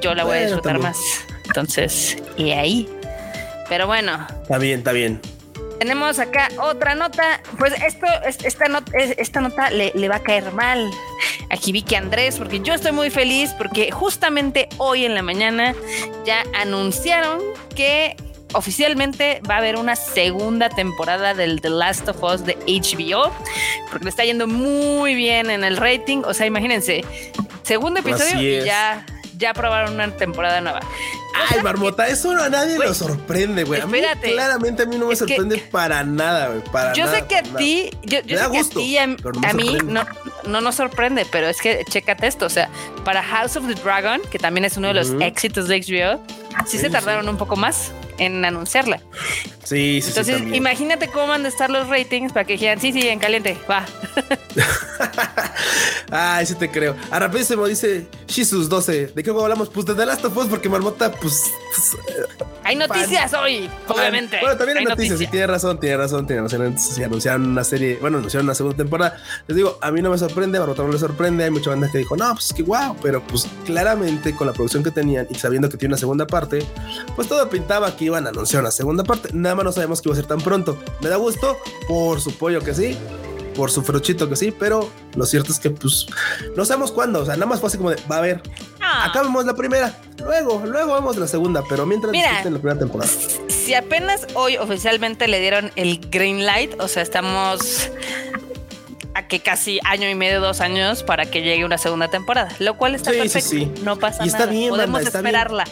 Yo 0.00 0.14
la 0.14 0.22
voy 0.22 0.38
a 0.38 0.42
disfrutar 0.42 0.78
más. 0.78 0.96
Entonces, 1.46 2.16
y 2.36 2.52
ahí. 2.52 2.88
Pero 3.68 3.88
bueno. 3.88 4.24
Está 4.40 4.58
bien, 4.58 4.78
está 4.78 4.92
bien. 4.92 5.20
Tenemos 5.80 6.20
acá 6.20 6.48
otra 6.60 6.94
nota. 6.94 7.40
Pues 7.58 7.72
esto, 7.82 8.06
esta, 8.24 8.68
nota, 8.68 8.96
esta 8.96 9.40
nota 9.40 9.70
le, 9.70 9.90
le, 9.96 10.08
va 10.08 10.16
a 10.16 10.22
caer 10.22 10.52
mal. 10.52 10.88
Aquí 11.50 11.72
vi 11.72 11.82
que 11.82 11.96
Andrés, 11.96 12.38
porque 12.38 12.60
yo 12.60 12.74
estoy 12.74 12.92
muy 12.92 13.10
feliz 13.10 13.54
porque 13.56 13.90
justamente 13.90 14.68
hoy 14.78 15.04
en 15.04 15.14
la 15.14 15.22
mañana 15.22 15.74
ya 16.24 16.44
anunciaron 16.54 17.40
que 17.74 18.16
oficialmente 18.52 19.40
va 19.48 19.56
a 19.56 19.58
haber 19.58 19.76
una 19.76 19.96
segunda 19.96 20.68
temporada 20.68 21.34
del 21.34 21.60
The 21.60 21.70
Last 21.70 22.08
of 22.08 22.22
Us 22.22 22.44
de 22.44 22.56
HBO, 22.66 23.32
porque 23.90 24.04
le 24.04 24.10
está 24.10 24.24
yendo 24.24 24.46
muy 24.46 25.14
bien 25.14 25.50
en 25.50 25.64
el 25.64 25.76
rating. 25.76 26.22
O 26.24 26.34
sea, 26.34 26.46
imagínense, 26.46 27.04
segundo 27.62 28.00
episodio 28.00 28.40
y 28.40 28.64
ya 28.64 29.04
ya 29.36 29.52
probaron 29.52 29.94
una 29.94 30.10
temporada 30.10 30.60
nueva. 30.60 30.80
Ay, 31.50 31.62
Marmota, 31.62 32.08
eso 32.08 32.30
a 32.30 32.48
nadie 32.48 32.78
lo 32.78 32.94
sorprende, 32.94 33.64
güey. 33.64 33.80
Espérate. 33.80 34.32
claramente 34.32 34.82
a 34.84 34.86
mí 34.86 34.96
no 34.96 35.06
me 35.06 35.16
sorprende 35.16 35.58
para 35.58 36.02
nada, 36.04 36.48
güey. 36.48 36.62
Para 36.72 36.92
yo 36.92 37.06
sé 37.08 37.24
que 37.26 37.36
a 37.36 37.42
ti, 37.42 37.90
yo, 38.02 38.18
sé 38.20 38.24
que 38.26 38.58
a 38.58 38.64
ti, 38.64 38.98
a, 38.98 39.06
mí 39.52 39.78
no, 39.84 40.04
no 40.46 40.60
nos 40.60 40.74
sorprende, 40.76 41.26
pero 41.30 41.48
es 41.48 41.60
que 41.60 41.84
chécate 41.88 42.26
esto. 42.26 42.46
O 42.46 42.50
sea, 42.50 42.68
para 43.04 43.22
House 43.22 43.56
of 43.56 43.66
the 43.66 43.74
Dragon, 43.74 44.20
que 44.30 44.38
también 44.38 44.64
es 44.64 44.76
uno 44.76 44.88
de 44.88 44.94
los 44.94 45.10
éxitos 45.20 45.68
de 45.68 45.80
HBO, 45.80 46.22
sí, 46.66 46.78
se 46.78 46.90
tardaron 46.90 47.28
un 47.28 47.36
poco 47.36 47.56
más 47.56 47.92
en 48.18 48.44
anunciarla. 48.44 49.00
Sí, 49.66 50.00
sí, 50.00 50.10
Entonces, 50.10 50.54
imagínate 50.54 51.08
cómo 51.08 51.26
van 51.26 51.44
a 51.44 51.48
estar 51.48 51.70
los 51.70 51.88
ratings 51.88 52.32
para 52.32 52.44
que 52.44 52.52
dijeran, 52.52 52.80
sí, 52.80 52.92
sí, 52.92 53.00
en 53.08 53.18
caliente, 53.18 53.58
va. 53.68 53.84
Ay, 56.12 56.46
sí 56.46 56.54
te 56.54 56.70
creo. 56.70 56.94
A 57.10 57.18
rapidísimo 57.18 57.66
dice 57.66 58.06
Shisus 58.28 58.68
12. 58.68 59.08
¿De 59.08 59.22
qué 59.24 59.30
hablamos? 59.30 59.68
Pues 59.68 59.84
de 59.84 59.96
The 59.96 60.06
Last 60.06 60.24
of 60.24 60.36
Us, 60.36 60.46
porque 60.46 60.68
Marmota, 60.68 61.10
pues. 61.10 61.42
hay 62.62 62.76
noticias 62.76 63.32
hoy, 63.34 63.68
obviamente. 63.88 64.38
Bueno, 64.40 64.56
también 64.56 64.78
hay, 64.78 64.84
noticias, 64.84 65.18
sí, 65.18 65.26
tiene 65.26 65.48
razón, 65.48 65.80
tiene 65.80 65.96
razón, 65.96 66.28
tiene 66.28 66.42
razón. 66.42 66.78
Si 66.78 67.02
anunciaron 67.02 67.46
una 67.48 67.64
serie, 67.64 67.98
bueno, 68.00 68.18
anunciaron 68.18 68.46
una 68.46 68.54
segunda 68.54 68.76
temporada. 68.76 69.16
Les 69.48 69.56
digo, 69.56 69.80
a 69.82 69.90
mí 69.90 70.00
no 70.00 70.10
me 70.10 70.18
sorprende, 70.18 70.58
a 70.58 70.60
Marmota 70.60 70.84
no 70.84 70.92
le 70.92 70.98
sorprende. 70.98 71.42
Hay 71.42 71.50
mucha 71.50 71.70
banda 71.70 71.90
que 71.90 71.98
dijo, 71.98 72.16
no, 72.16 72.32
pues 72.34 72.52
que 72.52 72.62
wow, 72.62 72.96
pero 73.02 73.20
pues 73.26 73.48
claramente 73.64 74.32
con 74.36 74.46
la 74.46 74.52
producción 74.52 74.84
que 74.84 74.92
tenían 74.92 75.26
y 75.28 75.34
sabiendo 75.34 75.68
que 75.68 75.76
tiene 75.76 75.94
una 75.94 75.98
segunda 75.98 76.28
parte, 76.28 76.64
pues 77.16 77.26
todo 77.26 77.50
pintaba 77.50 77.96
que 77.96 78.04
iban 78.04 78.26
a 78.26 78.28
anunciar 78.28 78.62
una 78.62 78.70
segunda 78.70 79.02
parte. 79.02 79.30
Nada 79.32 79.55
no 79.64 79.72
sabemos 79.72 80.00
que 80.00 80.08
iba 80.08 80.14
a 80.14 80.16
ser 80.16 80.26
tan 80.26 80.40
pronto. 80.40 80.78
¿Me 81.00 81.08
da 81.08 81.16
gusto? 81.16 81.56
Por 81.88 82.20
su 82.20 82.36
pollo 82.36 82.60
que 82.60 82.74
sí. 82.74 82.96
Por 83.54 83.70
su 83.70 83.82
frochito 83.82 84.28
que 84.28 84.36
sí, 84.36 84.50
pero 84.50 84.90
lo 85.14 85.24
cierto 85.24 85.50
es 85.50 85.58
que 85.58 85.70
pues 85.70 86.06
no 86.56 86.64
sabemos 86.66 86.92
cuándo. 86.92 87.20
O 87.20 87.24
sea, 87.24 87.34
nada 87.36 87.46
más 87.46 87.60
fue 87.60 87.68
así 87.68 87.78
como 87.78 87.90
de 87.90 87.96
va 88.10 88.18
a 88.18 88.20
ver. 88.20 88.42
Ah. 88.80 89.06
Acá 89.06 89.22
vemos 89.22 89.46
la 89.46 89.54
primera, 89.54 89.98
luego, 90.22 90.62
luego 90.64 90.94
vemos 90.94 91.16
la 91.16 91.26
segunda, 91.26 91.64
pero 91.68 91.86
mientras 91.86 92.12
Mira, 92.12 92.42
en 92.42 92.52
la 92.52 92.60
primera 92.60 92.78
temporada. 92.78 93.10
Si 93.48 93.74
apenas 93.74 94.26
hoy 94.34 94.58
oficialmente 94.58 95.26
le 95.26 95.40
dieron 95.40 95.72
el 95.74 95.98
green 96.08 96.46
light, 96.46 96.78
o 96.80 96.86
sea, 96.86 97.02
estamos 97.02 97.90
a 99.16 99.26
que 99.26 99.40
casi 99.40 99.80
año 99.84 100.08
y 100.10 100.14
medio, 100.14 100.40
dos 100.40 100.60
años 100.60 101.02
para 101.02 101.24
que 101.24 101.40
llegue 101.40 101.64
una 101.64 101.78
segunda 101.78 102.08
temporada, 102.08 102.50
lo 102.58 102.76
cual 102.76 102.94
está 102.94 103.10
perfecto. 103.10 103.72
No 103.82 103.98
pasa 103.98 104.24
y 104.24 104.28
está 104.28 104.40
nada. 104.40 104.50
Bien, 104.50 104.68
Podemos 104.68 105.00
esperarla 105.00 105.64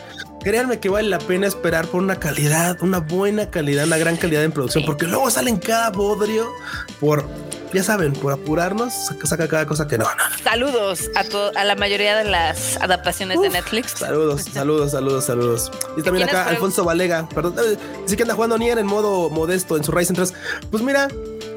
créanme 0.44 0.78
que 0.78 0.90
vale 0.90 1.08
la 1.08 1.18
pena 1.18 1.46
esperar 1.46 1.86
por 1.86 2.02
una 2.02 2.16
calidad, 2.16 2.76
una 2.82 3.00
buena 3.00 3.50
calidad, 3.50 3.86
una 3.86 3.96
gran 3.96 4.16
calidad 4.16 4.44
en 4.44 4.52
producción, 4.52 4.84
porque 4.84 5.06
luego 5.06 5.30
salen 5.30 5.56
cada 5.56 5.90
bodrio 5.90 6.52
por, 7.00 7.26
ya 7.74 7.82
saben, 7.82 8.12
por 8.12 8.32
apurarnos, 8.32 8.92
saca, 9.24 9.48
cada 9.48 9.66
cosa 9.66 9.88
que 9.88 9.98
no. 9.98 10.06
Saludos 10.42 11.10
a, 11.16 11.60
a 11.60 11.64
la 11.64 11.74
mayoría 11.74 12.16
de 12.16 12.24
las 12.24 12.76
adaptaciones 12.76 13.40
de 13.40 13.50
Netflix. 13.50 13.92
Saludos, 13.98 14.42
saludos, 14.52 14.92
saludos, 14.92 15.24
saludos. 15.24 15.72
Y 15.96 16.02
también 16.02 16.28
acá 16.28 16.46
Alfonso 16.46 16.84
Valega, 16.84 17.28
perdón, 17.28 17.56
eh, 17.58 17.76
sí 18.06 18.16
que 18.16 18.22
anda 18.22 18.34
jugando 18.34 18.56
Nier 18.58 18.78
en 18.78 18.86
modo 18.86 19.28
modesto 19.28 19.76
en 19.76 19.82
su 19.82 19.90
Ryzen 19.90 20.14
3. 20.14 20.32
Pues 20.70 20.82
mira, 20.84 21.08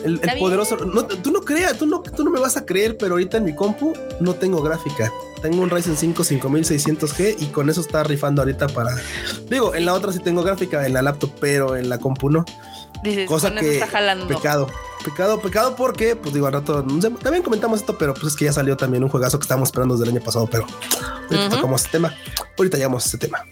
el, 0.04 0.20
poderoso. 0.40 0.78
No, 0.78 1.06
tú 1.06 1.32
no 1.32 1.42
creas, 1.42 1.78
tú 1.78 1.86
no, 1.86 2.02
tú 2.02 2.24
no 2.24 2.32
me 2.32 2.40
vas 2.40 2.58
a 2.58 2.66
creer, 2.66 2.98
pero 2.98 3.14
ahorita 3.14 3.38
en 3.38 3.44
mi 3.44 3.56
compu 3.56 3.94
no 4.20 4.34
tengo 4.34 4.62
gráfica. 4.62 5.12
Tengo 5.42 5.62
un 5.62 5.70
Ryzen 5.70 5.96
5 5.96 6.24
5600G 6.24 7.36
y 7.40 7.46
con 7.48 7.70
eso 7.70 7.82
está 7.82 8.04
rifando 8.04 8.42
ahorita 8.42 8.68
para. 8.70 8.96
Digo, 9.50 9.76
en 9.76 9.86
la 9.86 9.94
otra 9.94 10.12
sí 10.12 10.20
tengo 10.20 10.42
gráfica, 10.42 10.86
en 10.86 10.94
la 10.94 11.04
laptop, 11.04 11.32
pero 11.40 11.76
en 11.76 11.90
la 11.90 12.00
compu 12.00 12.30
no. 12.30 12.44
Cosa 13.28 13.54
que. 13.54 13.80
Pecado. 14.28 14.68
Pecado, 15.04 15.40
pecado 15.40 15.76
porque, 15.76 16.16
pues 16.16 16.34
digo, 16.34 16.48
al 16.48 16.54
rato. 16.54 16.84
También 16.84 17.44
comentamos 17.44 17.80
esto, 17.80 17.98
pero 17.98 18.14
pues 18.14 18.28
es 18.28 18.36
que 18.36 18.46
ya 18.46 18.54
salió 18.54 18.76
también 18.76 19.04
un 19.04 19.10
juegazo 19.10 19.38
que 19.40 19.44
estábamos 19.44 19.70
esperando 19.70 19.96
desde 19.96 20.10
el 20.10 20.16
año 20.18 20.26
pasado, 20.26 20.48
pero 20.48 20.66
ahorita 21.30 21.50
tocamos 21.50 21.82
este 21.82 21.92
tema. 21.98 22.14
Ahorita 22.58 22.78
llegamos 22.78 23.04
a 23.04 23.06
este 23.06 23.18
tema. 23.18 23.46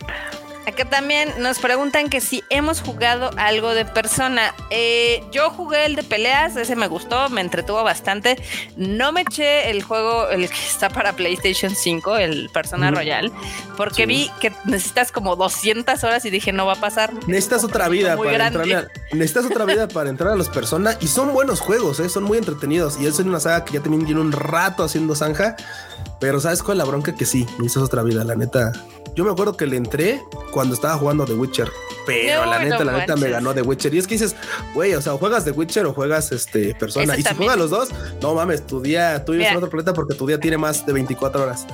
Acá 0.68 0.86
también 0.86 1.30
nos 1.40 1.60
preguntan 1.60 2.10
que 2.10 2.22
si 2.22 2.44
hemos 2.50 2.82
jugado 2.82 3.30
algo 3.38 3.74
de 3.76 3.86
persona. 3.86 4.54
Eh, 4.72 5.24
yo 5.32 5.52
jugué 5.52 5.86
el 5.86 5.96
de 5.96 6.04
peleas, 6.04 6.56
ese 6.56 6.76
me 6.76 6.88
gustó, 6.88 7.30
me 7.30 7.42
entretuvo 7.42 7.84
bastante. 7.84 8.42
No 8.76 9.12
me 9.12 9.22
eché 9.22 9.70
el 9.70 9.84
juego, 9.84 10.28
el 10.30 10.50
que 10.50 10.56
está 10.56 10.90
para 10.90 11.14
PlayStation 11.14 11.76
5, 11.76 12.18
el 12.18 12.50
Persona 12.50 12.90
Royal, 12.90 13.32
porque 13.78 14.06
vi 14.06 14.32
que 14.40 14.52
necesitas 14.66 15.12
como 15.12 15.36
200 15.36 16.04
horas 16.04 16.26
y 16.26 16.30
dije 16.30 16.52
no 16.52 16.66
va 16.66 16.74
a 16.74 16.82
pasar. 16.82 17.14
Necesitas 17.28 17.64
otra 17.64 17.88
vida 17.88 18.18
para 18.18 18.48
entrar 18.48 18.74
a, 18.74 18.88
necesitas 19.16 19.46
otra 19.46 19.66
vida 19.66 19.88
para 19.88 20.10
entrar 20.10 20.32
a 20.32 20.36
los 20.36 20.50
Persona 20.50 20.98
y 21.00 21.08
son 21.08 21.34
buenos 21.34 21.60
juegos, 21.60 22.00
¿eh? 22.00 22.10
son 22.10 22.24
muy 22.24 22.38
entretenidos 22.38 23.00
y 23.00 23.06
es 23.06 23.20
una 23.20 23.40
saga 23.40 23.66
que 23.66 23.74
ya 23.74 23.82
también 23.82 24.06
tiene 24.06 24.22
un 24.22 24.32
rato 24.32 24.84
haciendo 24.84 25.16
zanja, 25.16 25.56
pero 26.20 26.40
sabes 26.40 26.64
cuál 26.64 26.78
es 26.78 26.80
la 26.80 26.86
bronca 26.86 27.16
que 27.16 27.26
sí, 27.26 27.46
necesitas 27.58 27.84
otra 27.84 28.04
vida, 28.04 28.24
la 28.24 28.36
neta 28.36 28.72
yo 29.16 29.24
me 29.24 29.32
acuerdo 29.32 29.56
que 29.56 29.66
le 29.66 29.78
entré 29.78 30.26
cuando 30.52 30.76
estaba 30.76 30.98
jugando 30.98 31.26
The 31.26 31.34
Witcher, 31.34 31.70
pero 32.06 32.46
la 32.46 32.60
neta, 32.60 32.84
la 32.84 32.98
neta 32.98 33.16
me 33.16 33.30
ganó 33.30 33.54
The 33.54 33.62
Witcher. 33.62 33.94
Y 33.94 34.00
es 34.00 34.08
que 34.08 34.16
dices, 34.16 34.36
güey, 34.74 34.94
o 34.94 35.02
sea, 35.02 35.14
o 35.14 35.18
juegas 35.18 35.46
The 35.46 35.52
Witcher 35.52 35.86
o 35.86 35.94
juegas 35.94 36.32
este 36.32 36.76
persona. 36.76 37.18
Y 37.18 37.24
si 37.24 37.36
juegas 37.36 37.58
los 37.58 37.70
dos, 37.70 37.90
no 38.22 38.34
mames, 38.34 38.66
tu 38.66 38.82
día, 38.82 39.24
tú 39.26 39.34
vives 39.34 39.50
en 39.50 39.58
otro 39.58 39.70
planeta 39.70 39.94
porque 39.94 40.16
tu 40.16 40.28
día 40.28 40.40
tiene 40.40 40.58
más 40.58 40.86
de 40.86 40.94
24 40.94 41.44
horas. 41.44 41.66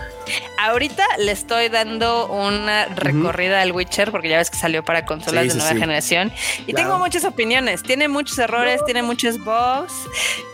Ahorita 0.59 1.05
le 1.17 1.31
estoy 1.31 1.69
dando 1.69 2.27
una 2.27 2.85
recorrida 2.85 3.61
al 3.61 3.71
Witcher 3.71 4.11
porque 4.11 4.29
ya 4.29 4.37
ves 4.37 4.49
que 4.49 4.57
salió 4.57 4.83
para 4.83 5.05
consolas 5.05 5.47
de 5.47 5.55
nueva 5.55 5.73
generación. 5.73 6.31
Y 6.67 6.73
tengo 6.73 6.97
muchas 6.99 7.25
opiniones. 7.25 7.83
Tiene 7.83 8.07
muchos 8.07 8.37
errores, 8.37 8.81
tiene 8.85 9.03
muchos 9.03 9.43
bugs. 9.43 9.93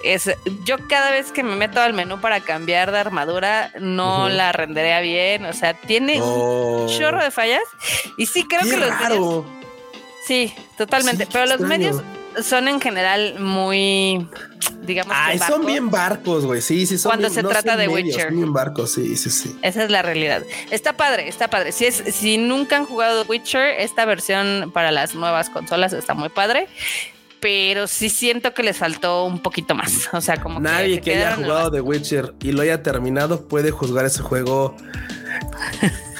Es, 0.04 0.30
yo 0.64 0.78
cada 0.88 1.12
vez 1.12 1.32
que 1.32 1.44
me 1.44 1.56
meto 1.56 1.82
al 1.82 1.94
menú 1.94 2.20
para 2.22 2.40
cambiar 2.42 2.92
de 2.92 3.00
armadura, 3.00 3.72
no 3.80 4.30
la 4.30 4.52
renderé 4.52 5.02
bien. 5.02 5.46
O 5.46 5.54
sea, 5.54 5.74
tiene 5.74 6.18
chorro 6.18 7.22
de 7.22 7.32
fallas. 7.32 7.64
Y 8.18 8.26
sí, 8.26 8.46
creo 8.48 8.62
que 8.62 8.78
los 8.78 9.00
medios. 9.02 9.46
Sí, 10.28 10.54
totalmente. 10.78 11.26
pero 11.32 11.46
los 11.46 11.62
medios 11.62 12.04
son 12.44 12.68
en 12.68 12.82
general 12.82 13.40
muy, 13.40 14.28
digamos. 14.82 15.14
Ay, 15.16 15.40
son 15.40 15.66
bien 15.66 15.90
barcos, 15.90 16.46
güey. 16.46 16.62
Sí, 16.62 16.86
sí, 16.86 16.98
son 16.98 17.12
Cuando 17.12 17.30
se 17.30 17.44
trata 17.44 17.78
de 17.78 17.88
Witcher. 17.88 18.28
Son 18.28 18.36
bien 18.36 18.52
barcos, 18.52 18.92
sí, 18.92 19.16
sí, 19.16 19.30
sí. 19.30 19.58
Esa 19.62 19.86
es 19.86 19.90
la 19.90 20.02
realidad. 20.02 20.44
Está 20.70 20.94
padre, 20.94 21.30
está 21.30 21.50
padre. 21.50 21.72
Si, 21.72 21.86
es, 21.86 22.04
si 22.12 22.38
nunca 22.38 22.76
han 22.76 22.86
jugado 22.86 23.24
Witcher, 23.24 23.80
esta 23.80 24.04
versión 24.04 24.72
para 24.74 24.92
las 24.92 25.16
nuevas 25.16 25.50
consolas 25.50 25.94
está 25.94 26.14
muy 26.14 26.30
padre. 26.30 26.68
pero 27.40 27.88
sí 27.88 28.10
siento 28.10 28.54
que 28.54 28.64
les 28.64 28.78
faltó 28.78 29.24
un 29.24 29.40
poquito 29.40 29.76
más. 29.76 30.10
O 30.12 30.20
sea, 30.20 30.42
como 30.42 30.60
nadie 30.60 31.00
que, 31.00 31.16
haya 31.16 31.36
jugado 31.36 31.72
The 31.72 31.80
Witcher 31.80 32.34
y 32.42 32.52
lo 32.52 32.64
haya 32.64 32.84
terminado 32.84 33.48
puede 33.48 33.72
juzgar 33.72 34.06
ese 34.06 34.22
juego 34.22 34.76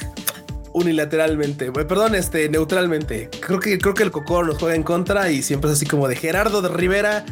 unilateralmente, 0.78 1.70
perdón, 1.72 2.14
este, 2.14 2.48
neutralmente. 2.48 3.30
Creo 3.40 3.60
que 3.60 3.78
creo 3.78 3.94
que 3.94 4.02
el 4.02 4.10
Cocoro 4.10 4.46
nos 4.46 4.58
juega 4.58 4.74
en 4.74 4.82
contra 4.82 5.30
y 5.30 5.42
siempre 5.42 5.70
es 5.70 5.76
así 5.76 5.86
como 5.86 6.08
de 6.08 6.16
Gerardo 6.16 6.62
de 6.62 6.68
Rivera. 6.68 7.24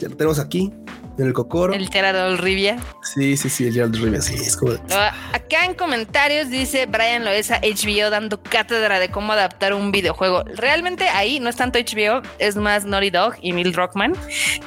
Ya 0.00 0.08
lo 0.08 0.16
tenemos 0.16 0.38
aquí 0.38 0.72
en 1.18 1.26
el 1.26 1.32
Cocoro. 1.32 1.74
El 1.74 1.88
Gerardo 1.88 2.36
Rivia. 2.36 2.78
Sí, 3.02 3.36
sí, 3.36 3.48
sí, 3.48 3.66
el 3.66 3.74
Gerardo 3.74 3.98
Rivia, 3.98 4.20
sí, 4.20 4.34
es 4.34 4.56
como. 4.56 4.72
Acá 4.72 5.64
en 5.64 5.74
comentarios 5.74 6.50
dice 6.50 6.86
Brian 6.86 7.24
Loesa 7.24 7.60
HBO 7.60 8.10
dando 8.10 8.42
cátedra 8.42 8.98
de 8.98 9.10
cómo 9.10 9.32
adaptar 9.32 9.74
un 9.74 9.92
videojuego. 9.92 10.44
Realmente 10.44 11.08
ahí 11.08 11.40
no 11.40 11.48
es 11.48 11.56
tanto 11.56 11.78
HBO, 11.78 12.22
es 12.38 12.56
más 12.56 12.84
Naughty 12.84 13.10
Dog 13.10 13.34
y 13.40 13.52
Neil 13.52 13.72
Druckmann, 13.72 14.14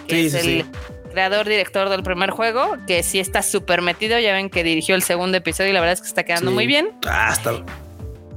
que 0.07 0.25
es 0.25 0.33
el 0.33 0.65
creador, 1.11 1.47
director 1.47 1.89
del 1.89 2.03
primer 2.03 2.29
juego, 2.31 2.77
que 2.87 3.03
sí 3.03 3.19
está 3.19 3.41
súper 3.41 3.81
metido. 3.81 4.19
Ya 4.19 4.33
ven 4.33 4.49
que 4.49 4.63
dirigió 4.63 4.95
el 4.95 5.03
segundo 5.03 5.37
episodio 5.37 5.71
y 5.71 5.73
la 5.73 5.81
verdad 5.81 5.93
es 5.93 6.01
que 6.01 6.07
está 6.07 6.23
quedando 6.23 6.51
muy 6.51 6.67
bien. 6.67 6.91
Ah, 7.07 7.31
está 7.33 7.63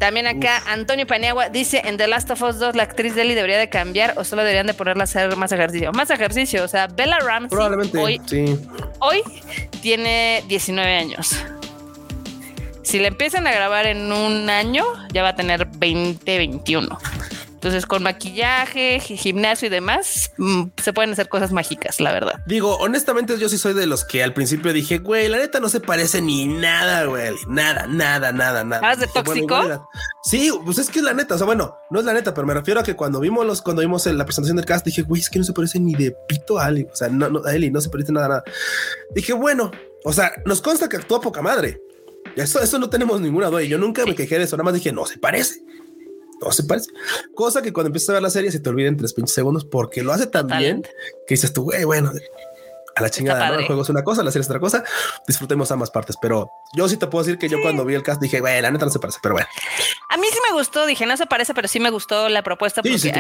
también 0.03 0.27
acá 0.27 0.61
Antonio 0.67 1.07
Paniagua 1.07 1.49
dice 1.49 1.81
en 1.85 1.97
The 1.97 2.09
Last 2.09 2.29
of 2.33 2.43
Us 2.43 2.59
2 2.59 2.75
la 2.75 2.83
actriz 2.83 3.15
de 3.15 3.23
Ellie 3.23 3.37
debería 3.37 3.57
de 3.57 3.69
cambiar 3.69 4.15
o 4.17 4.25
solo 4.25 4.43
deberían 4.43 4.67
de 4.67 4.75
ponerla 4.75 5.03
a 5.03 5.05
hacer 5.05 5.37
más 5.37 5.53
ejercicio. 5.53 5.93
Más 5.93 6.11
ejercicio, 6.11 6.65
o 6.65 6.67
sea, 6.67 6.89
Bella 6.89 7.21
Ramsey 7.21 7.51
Probablemente, 7.51 7.97
hoy, 7.99 8.21
sí. 8.27 8.59
hoy 8.99 9.23
tiene 9.81 10.43
19 10.49 10.93
años. 10.93 11.37
Si 12.83 12.99
le 12.99 13.07
empiezan 13.07 13.47
a 13.47 13.53
grabar 13.53 13.87
en 13.87 14.11
un 14.11 14.51
año, 14.51 14.85
ya 15.13 15.23
va 15.23 15.29
a 15.29 15.37
tener 15.37 15.67
20, 15.67 16.37
21. 16.37 16.99
Entonces, 17.63 17.87
con 17.87 18.03
maquillaje, 18.03 18.99
gimnasio 18.99 19.69
y 19.69 19.71
demás, 19.71 20.33
mm, 20.37 20.65
se 20.83 20.93
pueden 20.93 21.13
hacer 21.13 21.29
cosas 21.29 21.53
mágicas, 21.53 22.01
la 22.01 22.11
verdad. 22.11 22.43
Digo, 22.45 22.77
honestamente, 22.79 23.39
yo 23.39 23.49
sí 23.49 23.57
soy 23.57 23.73
de 23.73 23.87
los 23.87 24.05
que 24.05 24.25
al 24.25 24.35
principio 24.35 24.73
dije, 24.73 24.99
güey, 24.99 25.29
la 25.29 25.37
neta 25.37 25.61
no 25.61 25.69
se 25.69 25.79
parece 25.79 26.21
ni 26.21 26.47
nada, 26.47 27.05
güey. 27.05 27.33
Nada, 27.47 27.87
nada, 27.87 28.33
nada, 28.33 28.65
nada. 28.65 28.81
¿Ah, 28.83 28.97
de 28.97 29.07
tóxico? 29.07 29.89
sí, 30.25 30.51
pues 30.65 30.79
es 30.79 30.91
que 30.91 30.99
es 30.99 31.05
la 31.05 31.15
neta. 31.15 31.37
O 31.37 31.39
sea, 31.39 31.47
bueno, 31.47 31.77
no 31.89 32.01
es 32.01 32.05
la 32.05 32.15
neta, 32.15 32.35
pero 32.35 32.49
me 32.49 32.55
refiero 32.55 32.81
a 32.81 32.83
que 32.83 32.97
cuando 32.97 33.21
vimos 33.21 33.47
los, 33.47 33.63
cuando 33.63 33.81
vimos 33.81 34.07
la 34.07 34.25
presentación 34.25 34.57
del 34.57 34.67
cast, 34.67 34.85
dije, 34.85 35.03
güey, 35.03 35.21
es 35.21 35.31
que 35.31 35.39
no 35.39 35.45
se 35.45 35.53
parece 35.53 35.79
ni 35.79 35.95
de 35.95 36.17
pito 36.27 36.59
a 36.59 36.65
Ali. 36.65 36.89
O 36.93 36.97
sea, 36.97 37.11
no, 37.11 37.31
no, 37.31 37.45
a 37.45 37.55
Eli 37.55 37.71
no 37.71 37.81
se 37.81 37.91
parece 37.91 38.11
nada, 38.11 38.27
nada. 38.27 38.45
Dije, 39.15 39.35
bueno, 39.35 39.71
o 40.03 40.13
sea, 40.13 40.33
nos 40.47 40.61
consta 40.63 40.89
que 40.89 40.97
actúa 40.97 41.21
poca 41.21 41.41
madre. 41.43 41.81
Eso, 42.35 42.61
eso 42.61 42.81
no 42.81 42.91
tenemos 42.91 43.21
ninguna 43.21 43.47
duda. 43.47 43.63
Yo 43.63 43.79
nunca 43.79 44.05
me 44.05 44.17
quejé 44.17 44.39
de 44.39 44.45
eso. 44.47 44.57
Nada 44.57 44.65
más 44.65 44.75
dije, 44.75 44.91
no 44.91 45.07
se 45.07 45.19
parece 45.19 45.61
no 46.43 46.53
se 46.53 46.65
parece. 46.65 46.91
Cosa 47.35 47.63
que 47.63 47.73
cuando 47.73 47.89
empiezas 47.89 48.11
a 48.11 48.13
ver 48.15 48.23
la 48.23 48.31
serie 48.31 48.51
se 48.51 48.61
te 48.61 48.69
olvida 48.69 48.89
en 48.89 48.97
tres 48.97 49.13
pinches 49.13 49.35
segundos 49.35 49.65
porque 49.65 50.03
lo 50.03 50.13
hace 50.13 50.27
tan 50.27 50.47
bien 50.47 50.83
que 51.27 51.35
dices 51.35 51.53
tú, 51.53 51.65
güey, 51.65 51.85
bueno, 51.85 52.13
a 52.95 53.03
la 53.03 53.11
chingada, 53.11 53.49
¿no? 53.49 53.59
El 53.59 53.67
juego 53.67 53.83
es 53.83 53.89
una 53.89 54.03
cosa, 54.03 54.23
la 54.23 54.31
serie 54.31 54.43
es 54.43 54.49
otra 54.49 54.61
cosa. 54.61 54.85
Disfrutemos 55.27 55.71
ambas 55.73 55.91
partes, 55.91 56.17
pero 56.21 56.51
yo 56.75 56.89
sí 56.89 56.97
te 56.97 57.07
puedo 57.07 57.25
decir 57.25 57.39
que 57.39 57.49
yo 57.49 57.59
cuando 57.63 57.85
vi 57.85 57.95
el 57.95 58.03
cast 58.03 58.21
dije, 58.21 58.41
güey, 58.41 58.61
la 58.61 58.71
neta 58.71 58.85
no 58.85 58.91
se 58.91 58.99
parece, 58.99 59.19
pero 59.23 59.35
bueno. 59.35 59.47
A 60.09 60.17
mí 60.17 60.27
sí 60.31 60.39
me 60.49 60.55
gustó, 60.55 60.87
dije, 60.87 61.07
no 61.07 61.17
se 61.17 61.27
parece, 61.27 61.55
pero 61.55 61.69
sí 61.69 61.81
me 61.81 61.91
gustó 61.91 62.29
la 62.29 62.43
propuesta 62.43 62.83
porque 62.83 63.13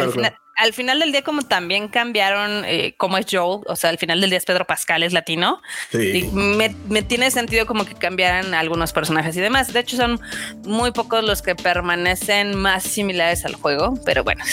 al, 0.57 0.73
final, 0.75 1.00
del 1.00 1.12
día 1.12 1.23
como 1.23 1.43
también 1.43 1.88
cambiaron 1.88 2.64
eh, 2.67 2.95
cómo 2.99 3.17
es 3.17 3.26
Joel, 3.31 3.62
o 3.67 3.76
sea, 3.76 3.91
al 3.91 3.99
final 3.99 4.21
del 4.21 4.31
día 4.31 4.38
es 4.38 4.45
Pedro 4.45 4.67
Pascal, 4.67 5.02
es 5.02 5.12
latino. 5.12 5.62
Y 5.93 6.25
me, 6.33 6.75
me 6.88 7.02
tiene 7.02 7.31
sentido 7.31 7.67
como 7.67 7.87
que 7.87 7.95
cambiaran 7.95 8.52
algunos 8.55 8.93
personajes 8.93 9.37
y 9.37 9.41
demás. 9.41 9.73
De 9.73 9.81
hecho, 9.81 9.97
son 9.97 10.21
muy 10.64 10.91
pocos 10.93 11.25
los 11.25 11.41
que 11.41 11.55
permanecen 11.55 12.55
más 12.55 12.83
similares 12.83 13.45
al 13.45 13.55
juego, 13.55 13.95
pero 14.05 14.23
bueno, 14.25 14.45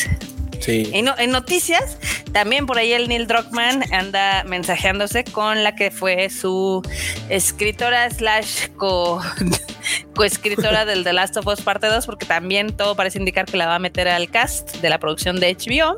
En, 0.68 1.08
en, 1.18 1.32
noticias, 1.32 1.98
también 2.32 2.66
por 2.66 2.78
ahí 2.78 2.94
el 2.94 3.08
Neil 3.08 3.28
Druckmann 3.28 3.84
anda 3.94 4.44
mensajeándose 4.44 5.24
con 5.24 5.64
la 5.64 5.76
que 5.76 5.92
fue 5.92 6.30
su 6.30 6.82
escritora 7.30 8.10
slash 8.10 8.68
co, 8.76 9.22
coescritora 10.16 10.86
del 10.86 11.04
The 11.04 11.14
Last 11.14 11.38
of 11.38 11.48
Us 11.48 11.62
Parte 11.62 11.88
2, 11.88 12.06
porque 12.06 12.26
también 12.26 12.76
todo 12.76 12.96
parece 12.96 13.20
indicar 13.20 13.46
que 13.46 13.58
la 13.58 13.68
va 13.68 13.76
a 13.76 13.80
meter 13.80 14.08
al 14.08 14.30
cast 14.30 14.78
de 14.78 14.90
la 14.90 15.00
producción 15.00 15.40
de 15.40 15.56
HBO. 15.56 15.98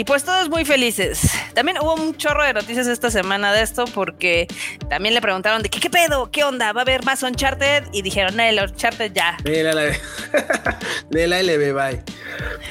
Y 0.00 0.04
pues 0.04 0.24
todos 0.24 0.48
muy 0.48 0.64
felices. 0.64 1.28
También 1.52 1.76
hubo 1.78 1.92
un 1.92 2.16
chorro 2.16 2.42
de 2.42 2.54
noticias 2.54 2.86
esta 2.86 3.10
semana 3.10 3.52
de 3.52 3.60
esto 3.60 3.84
porque 3.84 4.48
también 4.88 5.12
le 5.14 5.20
preguntaron 5.20 5.62
de 5.62 5.68
qué, 5.68 5.78
qué 5.78 5.90
pedo, 5.90 6.30
qué 6.30 6.42
onda, 6.42 6.72
va 6.72 6.80
a 6.80 6.84
haber 6.84 7.04
más 7.04 7.22
Uncharted 7.22 7.84
y 7.92 8.00
dijeron, 8.00 8.40
el 8.40 8.58
Uncharted 8.60 9.12
ya. 9.12 9.36
De 9.44 9.62
la, 9.62 9.74
de 11.10 11.28
la 11.28 11.42
LB, 11.42 11.74
bye. 11.74 12.02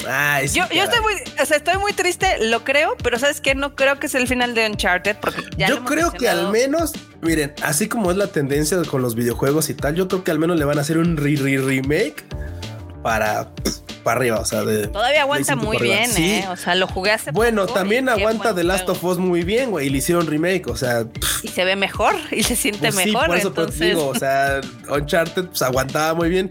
Ay, 0.09 0.47
yo, 0.47 0.67
yo 0.73 0.81
estoy 0.81 1.01
muy, 1.01 1.13
o 1.39 1.45
sea, 1.45 1.57
estoy 1.57 1.77
muy 1.77 1.93
triste, 1.93 2.47
lo 2.47 2.63
creo, 2.63 2.97
pero 3.03 3.19
sabes 3.19 3.41
que 3.41 3.53
no 3.53 3.75
creo 3.75 3.99
que 3.99 4.07
es 4.07 4.15
el 4.15 4.27
final 4.27 4.55
de 4.55 4.65
Uncharted 4.65 5.17
porque 5.17 5.43
ya 5.55 5.67
Yo 5.67 5.85
creo 5.85 6.11
que 6.11 6.27
al 6.27 6.49
menos, 6.49 6.93
miren, 7.21 7.53
así 7.61 7.87
como 7.87 8.09
es 8.09 8.17
la 8.17 8.25
tendencia 8.25 8.81
con 8.89 9.03
los 9.03 9.13
videojuegos 9.13 9.69
y 9.69 9.75
tal, 9.75 9.93
yo 9.93 10.07
creo 10.07 10.23
que 10.23 10.31
al 10.31 10.39
menos 10.39 10.57
le 10.57 10.65
van 10.65 10.79
a 10.79 10.81
hacer 10.81 10.97
un 10.97 11.15
re, 11.15 11.35
re 11.35 11.59
remake 11.59 12.23
para 13.03 13.51
para 14.03 14.19
arriba, 14.19 14.39
o 14.39 14.45
sea, 14.45 14.63
de 14.63 14.87
todavía 14.87 15.21
aguanta 15.21 15.55
muy 15.55 15.77
bien, 15.77 16.09
¿eh? 16.17 16.45
O 16.49 16.55
sea, 16.55 16.75
lo 16.75 16.87
jugué 16.87 17.11
hace 17.11 17.31
Bueno, 17.31 17.65
también 17.67 18.09
aguanta 18.09 18.53
The 18.55 18.63
Last 18.63 18.89
of 18.89 19.03
Us 19.03 19.17
muy 19.17 19.43
bien, 19.43 19.71
güey, 19.71 19.87
y 19.87 19.89
le 19.89 19.97
hicieron 19.99 20.27
remake, 20.27 20.67
o 20.67 20.75
sea, 20.75 21.05
y 21.43 21.47
se 21.47 21.65
ve 21.65 21.75
mejor 21.75 22.15
y 22.31 22.43
se 22.43 22.55
siente 22.55 22.91
pues 22.91 22.95
mejor. 22.95 23.39
Sí, 23.39 23.49
por 23.49 23.69
eso 23.69 23.85
digo, 23.85 24.07
o 24.07 24.15
sea, 24.15 24.61
Uncharted 24.89 25.45
pues 25.47 25.61
aguantaba 25.61 26.13
muy 26.13 26.29
bien 26.29 26.49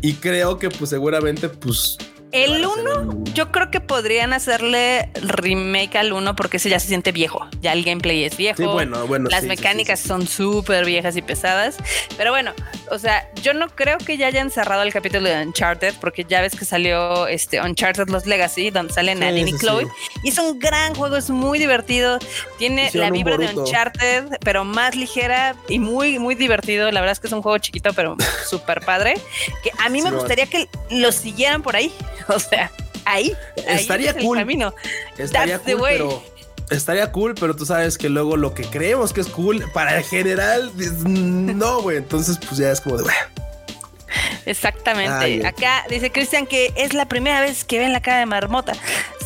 y 0.00 0.14
creo 0.14 0.58
que 0.58 0.70
pues 0.70 0.90
seguramente 0.90 1.48
pues 1.48 1.98
el 2.34 2.66
1, 2.66 3.24
yo 3.32 3.52
creo 3.52 3.70
que 3.70 3.80
podrían 3.80 4.32
hacerle 4.32 5.08
remake 5.22 5.94
al 5.96 6.12
1 6.12 6.34
porque 6.34 6.56
ese 6.56 6.68
ya 6.68 6.80
se 6.80 6.88
siente 6.88 7.12
viejo. 7.12 7.46
Ya 7.60 7.72
el 7.72 7.84
gameplay 7.84 8.24
es 8.24 8.36
viejo. 8.36 8.72
bueno, 8.72 9.06
bueno. 9.06 9.28
Las 9.30 9.44
mecánicas 9.44 10.00
son 10.00 10.26
súper 10.26 10.84
viejas 10.84 11.16
y 11.16 11.22
pesadas. 11.22 11.76
Pero 12.16 12.32
bueno, 12.32 12.52
o 12.90 12.98
sea, 12.98 13.30
yo 13.40 13.54
no 13.54 13.68
creo 13.68 13.98
que 13.98 14.16
ya 14.16 14.26
hayan 14.26 14.50
cerrado 14.50 14.82
el 14.82 14.92
capítulo 14.92 15.28
de 15.28 15.42
Uncharted 15.42 15.94
porque 16.00 16.24
ya 16.24 16.40
ves 16.40 16.56
que 16.56 16.64
salió 16.64 17.28
este 17.28 17.60
Uncharted 17.60 18.08
Los 18.08 18.26
Legacy, 18.26 18.70
donde 18.70 18.92
salen 18.92 19.20
Nadine 19.20 19.50
y 19.50 19.56
Chloe. 19.56 19.86
Y 20.24 20.30
es 20.30 20.38
un 20.38 20.58
gran 20.58 20.92
juego, 20.96 21.16
es 21.16 21.30
muy 21.30 21.60
divertido. 21.60 22.18
Tiene 22.58 22.90
la 22.94 23.10
vibra 23.10 23.36
de 23.36 23.54
Uncharted, 23.54 24.24
pero 24.40 24.64
más 24.64 24.96
ligera 24.96 25.54
y 25.68 25.78
muy, 25.78 26.18
muy 26.18 26.34
divertido. 26.34 26.90
La 26.90 27.00
verdad 27.00 27.12
es 27.12 27.20
que 27.20 27.28
es 27.28 27.32
un 27.32 27.42
juego 27.42 27.58
chiquito, 27.58 27.92
pero 27.92 28.16
súper 28.48 28.80
padre. 28.80 29.14
Que 29.62 29.70
a 29.78 29.88
mí 29.88 30.02
me 30.02 30.10
gustaría 30.10 30.46
que 30.46 30.68
lo 30.90 31.12
siguieran 31.12 31.62
por 31.62 31.76
ahí. 31.76 31.92
O 32.34 32.38
sea, 32.38 32.70
ahí, 33.04 33.34
estaría 33.56 34.14
cool. 34.14 34.38
Estaría 35.18 35.58
cool, 35.58 35.82
pero 35.88 36.22
estaría 36.70 37.12
cool, 37.12 37.34
pero 37.34 37.54
tú 37.54 37.66
sabes 37.66 37.98
que 37.98 38.08
luego 38.08 38.36
lo 38.36 38.54
que 38.54 38.64
creemos 38.64 39.12
que 39.12 39.20
es 39.20 39.28
cool 39.28 39.64
para 39.72 39.98
el 39.98 40.04
general, 40.04 40.72
no, 41.04 41.82
güey. 41.82 41.98
Entonces, 41.98 42.38
pues 42.38 42.58
ya 42.58 42.70
es 42.70 42.80
como 42.80 42.98
de, 42.98 43.04
Exactamente. 44.46 45.46
Acá 45.46 45.84
dice 45.88 46.12
Cristian 46.12 46.46
que 46.46 46.72
es 46.76 46.94
la 46.94 47.06
primera 47.06 47.40
vez 47.40 47.64
que 47.64 47.78
ven 47.78 47.92
la 47.92 48.00
cara 48.00 48.18
de 48.18 48.26
marmota. 48.26 48.74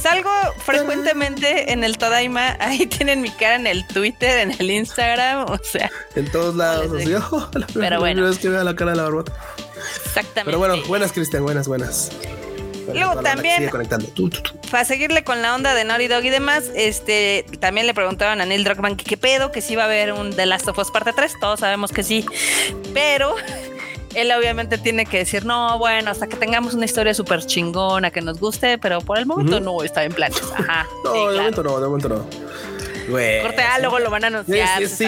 Salgo 0.01 0.31
frecuentemente 0.65 1.73
en 1.73 1.83
el 1.83 1.99
Todaima. 1.99 2.57
Ahí 2.61 2.87
tienen 2.87 3.21
mi 3.21 3.31
cara 3.31 3.57
en 3.57 3.67
el 3.67 3.87
Twitter, 3.87 4.39
en 4.39 4.53
el 4.59 4.71
Instagram. 4.71 5.47
O 5.51 5.59
sea, 5.63 5.91
en 6.15 6.31
todos 6.31 6.55
lados. 6.55 6.93
Así, 7.01 7.13
oh, 7.15 7.49
la 7.53 7.67
pero 7.75 7.99
bueno. 7.99 8.25
vez 8.25 8.39
que 8.39 8.49
vea 8.49 8.65
la 8.65 8.77
cara 8.77 8.93
de 8.93 8.99
la 8.99 9.03
marmota. 9.05 9.33
Exactamente. 10.05 10.45
Pero 10.45 10.59
bueno, 10.59 10.77
buenas, 10.87 11.13
Cristian, 11.13 11.43
buenas, 11.43 11.67
buenas. 11.67 12.11
Luego 12.93 13.21
también, 13.23 13.71
para 14.71 14.85
seguirle 14.85 15.25
con 15.25 15.43
la 15.43 15.55
onda 15.55 15.75
de 15.75 15.85
Naughty 15.85 16.09
Dog 16.09 16.25
y 16.25 16.31
demás, 16.31 16.71
este, 16.75 17.45
también 17.61 17.87
le 17.87 17.95
preguntaban 17.95 18.41
a 18.41 18.47
Neil 18.47 18.65
Druckmann 18.65 18.97
que 18.97 19.05
qué 19.05 19.17
pedo, 19.17 19.53
que 19.53 19.61
si 19.61 19.75
iba 19.75 19.83
a 19.83 19.87
haber 19.87 20.13
un 20.13 20.35
The 20.35 20.47
Last 20.47 20.69
of 20.69 20.79
Us 20.79 20.91
parte 20.91 21.13
3, 21.13 21.35
todos 21.41 21.61
sabemos 21.61 21.93
que 21.93 22.03
sí, 22.03 22.25
pero 22.95 23.35
él 24.15 24.33
obviamente 24.33 24.79
tiene 24.79 25.07
que 25.07 25.19
decir, 25.19 25.45
no, 25.45 25.79
bueno, 25.79 26.11
hasta 26.11 26.27
que 26.27 26.37
tengamos 26.37 26.75
una 26.75 26.85
historia 26.85 27.15
súper 27.15 27.45
chingona 27.45 28.11
que 28.11 28.21
nos 28.21 28.39
guste, 28.41 28.79
pero 28.79 29.01
por 29.01 29.19
el 29.19 29.27
momento 29.27 29.61
no 29.61 29.83
está 29.83 30.05
en 30.05 30.13
planes. 30.13 30.43
Ajá. 30.57 30.87
no, 31.05 31.31
de 31.31 31.39
momento 31.39 31.63
no, 31.63 31.81
de 31.81 31.87
momento 31.87 32.09
no. 32.09 32.27
Corte 33.09 33.63
A, 33.63 33.79
luego 33.79 33.99
lo 33.99 34.11
van 34.11 34.25
a 34.25 34.27
anunciar. 34.29 34.79
Sí, 34.81 34.87
sí, 34.89 35.05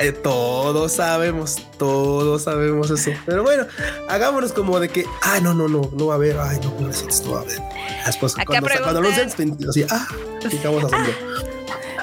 eh, 0.00 0.12
todos 0.12 0.92
sabemos, 0.92 1.56
todos 1.78 2.42
sabemos 2.42 2.90
eso. 2.90 3.10
Pero 3.26 3.42
bueno, 3.42 3.66
hagámonos 4.08 4.52
como 4.52 4.80
de 4.80 4.88
que, 4.88 5.04
ah, 5.22 5.38
no, 5.40 5.54
no, 5.54 5.68
no, 5.68 5.90
no 5.92 6.06
va 6.06 6.14
a 6.14 6.16
haber, 6.16 6.38
ay, 6.38 6.58
no, 6.62 6.70
no 6.80 7.32
va 7.32 7.38
a 7.38 7.42
haber. 7.42 7.60
Después, 8.06 8.34
cuando, 8.46 8.68
cuando 8.82 9.00
lo 9.02 9.08
así, 9.08 9.84
ah, 9.90 10.06
¿qué 10.40 10.56
estamos 10.56 10.84
haciendo? 10.84 11.57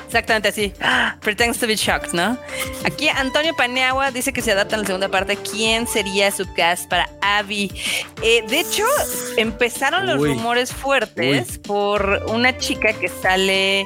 Exactamente 0.05 0.49
así. 0.49 0.73
Pretends 1.21 1.59
to 1.59 1.67
be 1.67 1.75
shocked, 1.75 2.13
¿no? 2.13 2.37
Aquí 2.85 3.09
Antonio 3.09 3.55
Paneagua 3.55 4.11
dice 4.11 4.31
que 4.31 4.41
se 4.41 4.51
adapta 4.51 4.75
en 4.75 4.81
la 4.81 4.87
segunda 4.87 5.09
parte. 5.09 5.37
¿Quién 5.37 5.87
sería 5.87 6.31
su 6.31 6.45
cast 6.53 6.87
para 6.89 7.09
Abby? 7.21 7.71
Eh, 8.21 8.43
de 8.47 8.59
hecho, 8.59 8.83
empezaron 9.37 10.05
los 10.05 10.17
rumores 10.17 10.71
fuertes 10.71 11.57
por 11.59 12.23
una 12.27 12.57
chica 12.57 12.93
que 12.93 13.09
sale 13.09 13.85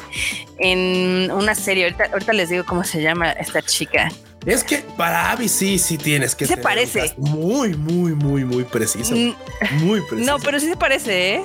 en 0.60 1.32
una 1.32 1.56
serie. 1.56 1.96
Ahorita, 2.12 2.34
les 2.34 2.50
digo 2.50 2.66
cómo 2.66 2.84
se 2.84 3.02
llama 3.02 3.32
esta 3.32 3.62
chica. 3.62 4.10
Es 4.46 4.64
que 4.64 4.78
para 4.98 5.32
Abby 5.32 5.50
sí, 5.50 5.80
sí 5.80 5.98
tienes 5.98 6.36
que. 6.36 6.46
Se 6.46 6.58
parece. 6.58 7.14
Muy, 7.18 7.76
muy, 7.76 8.14
muy, 8.14 8.46
muy 8.46 8.64
preciso. 8.64 9.14
Mm. 9.16 9.36
Muy 9.84 10.02
preciso. 10.10 10.32
No, 10.32 10.40
pero 10.40 10.60
sí 10.60 10.68
se 10.68 10.78
parece, 10.78 11.36
¿eh? 11.36 11.44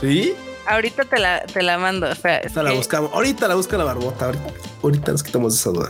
¿Sí? 0.00 0.34
Ahorita 0.66 1.04
te 1.04 1.18
la, 1.18 1.40
te 1.40 1.62
la 1.62 1.78
mando. 1.78 2.06
Ahorita 2.06 2.62
la 2.62 2.72
buscamos. 2.72 3.12
Ahorita 3.12 3.48
la 3.48 3.54
busca 3.54 3.76
la 3.76 3.84
barbota. 3.84 4.32
Ahorita, 4.82 5.12
nos 5.12 5.22
quitamos 5.22 5.54
esa 5.54 5.70
duda. 5.70 5.88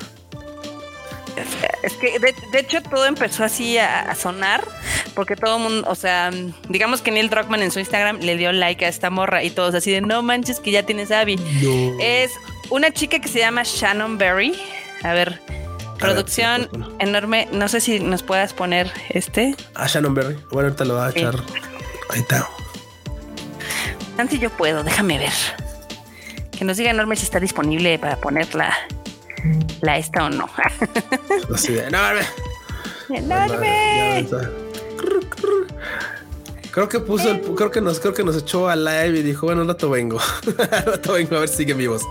Es 1.83 1.95
que 1.95 2.19
de, 2.19 2.35
hecho 2.59 2.83
todo 2.83 3.07
empezó 3.07 3.45
así 3.45 3.79
a, 3.79 4.15
sonar 4.15 4.67
porque 5.15 5.37
todo 5.37 5.57
el 5.57 5.63
mundo, 5.63 5.89
o 5.89 5.95
sea, 5.95 6.31
digamos 6.69 7.01
que 7.01 7.11
Neil 7.11 7.31
Druckmann 7.31 7.63
en 7.63 7.71
su 7.71 7.79
Instagram 7.79 8.19
le 8.21 8.37
dio 8.37 8.53
like 8.53 8.85
a 8.85 8.89
esta 8.89 9.09
morra 9.09 9.43
y 9.43 9.51
todos 9.51 9.75
así 9.75 9.91
de 9.91 10.03
no 10.03 10.23
manches 10.23 10.61
que 10.61 10.71
ya 10.71 10.85
tienes 10.85 11.11
Abby. 11.11 11.41
Es 11.99 12.33
una 12.69 12.93
chica 12.93 13.19
que 13.19 13.29
se 13.29 13.39
llama 13.39 13.63
Shannon 13.65 14.19
Berry. 14.19 14.55
A 15.03 15.15
ver, 15.15 15.41
producción 15.99 16.69
enorme. 16.99 17.49
No 17.53 17.69
sé 17.69 17.81
si 17.81 18.01
nos 18.01 18.23
puedas 18.23 18.53
poner 18.53 18.93
este. 19.09 19.55
A 19.75 19.87
Shannon 19.87 20.15
Berry. 20.15 20.35
Bueno, 20.51 20.69
ahorita 20.69 20.85
lo 20.85 20.95
va 20.97 21.07
a 21.07 21.11
echar. 21.11 21.37
Ahí 22.11 22.21
está. 22.21 22.47
Nancy, 24.21 24.39
yo 24.39 24.51
puedo, 24.51 24.85
déjame 24.85 25.17
ver. 25.17 25.33
Que 26.51 26.63
nos 26.63 26.77
diga 26.77 26.91
enorme 26.91 27.17
si 27.17 27.25
está 27.25 27.41
disponible 27.41 27.99
para 27.99 28.17
ponerla 28.17 28.77
la 29.81 29.97
esta 29.97 30.27
o 30.27 30.29
no. 30.29 30.47
Así 31.55 31.73
de 31.73 31.87
enorme. 31.87 32.21
Enorme. 33.09 34.29
Creo 36.71 36.89
que 36.89 37.01
puso 37.01 37.33
el, 37.33 37.41
creo 37.41 37.71
que 37.71 37.81
nos, 37.81 37.99
creo 37.99 38.15
que 38.15 38.23
nos 38.23 38.37
echó 38.37 38.69
a 38.69 38.77
live 38.77 39.19
y 39.19 39.23
dijo, 39.23 39.47
bueno, 39.47 39.65
rato 39.65 39.91
vengo. 39.91 40.21
rato 40.87 41.15
vengo 41.15 41.37
a 41.37 41.41
ver 41.41 41.49
si 41.49 41.59
siguen 41.59 41.79
vivos. 41.79 42.03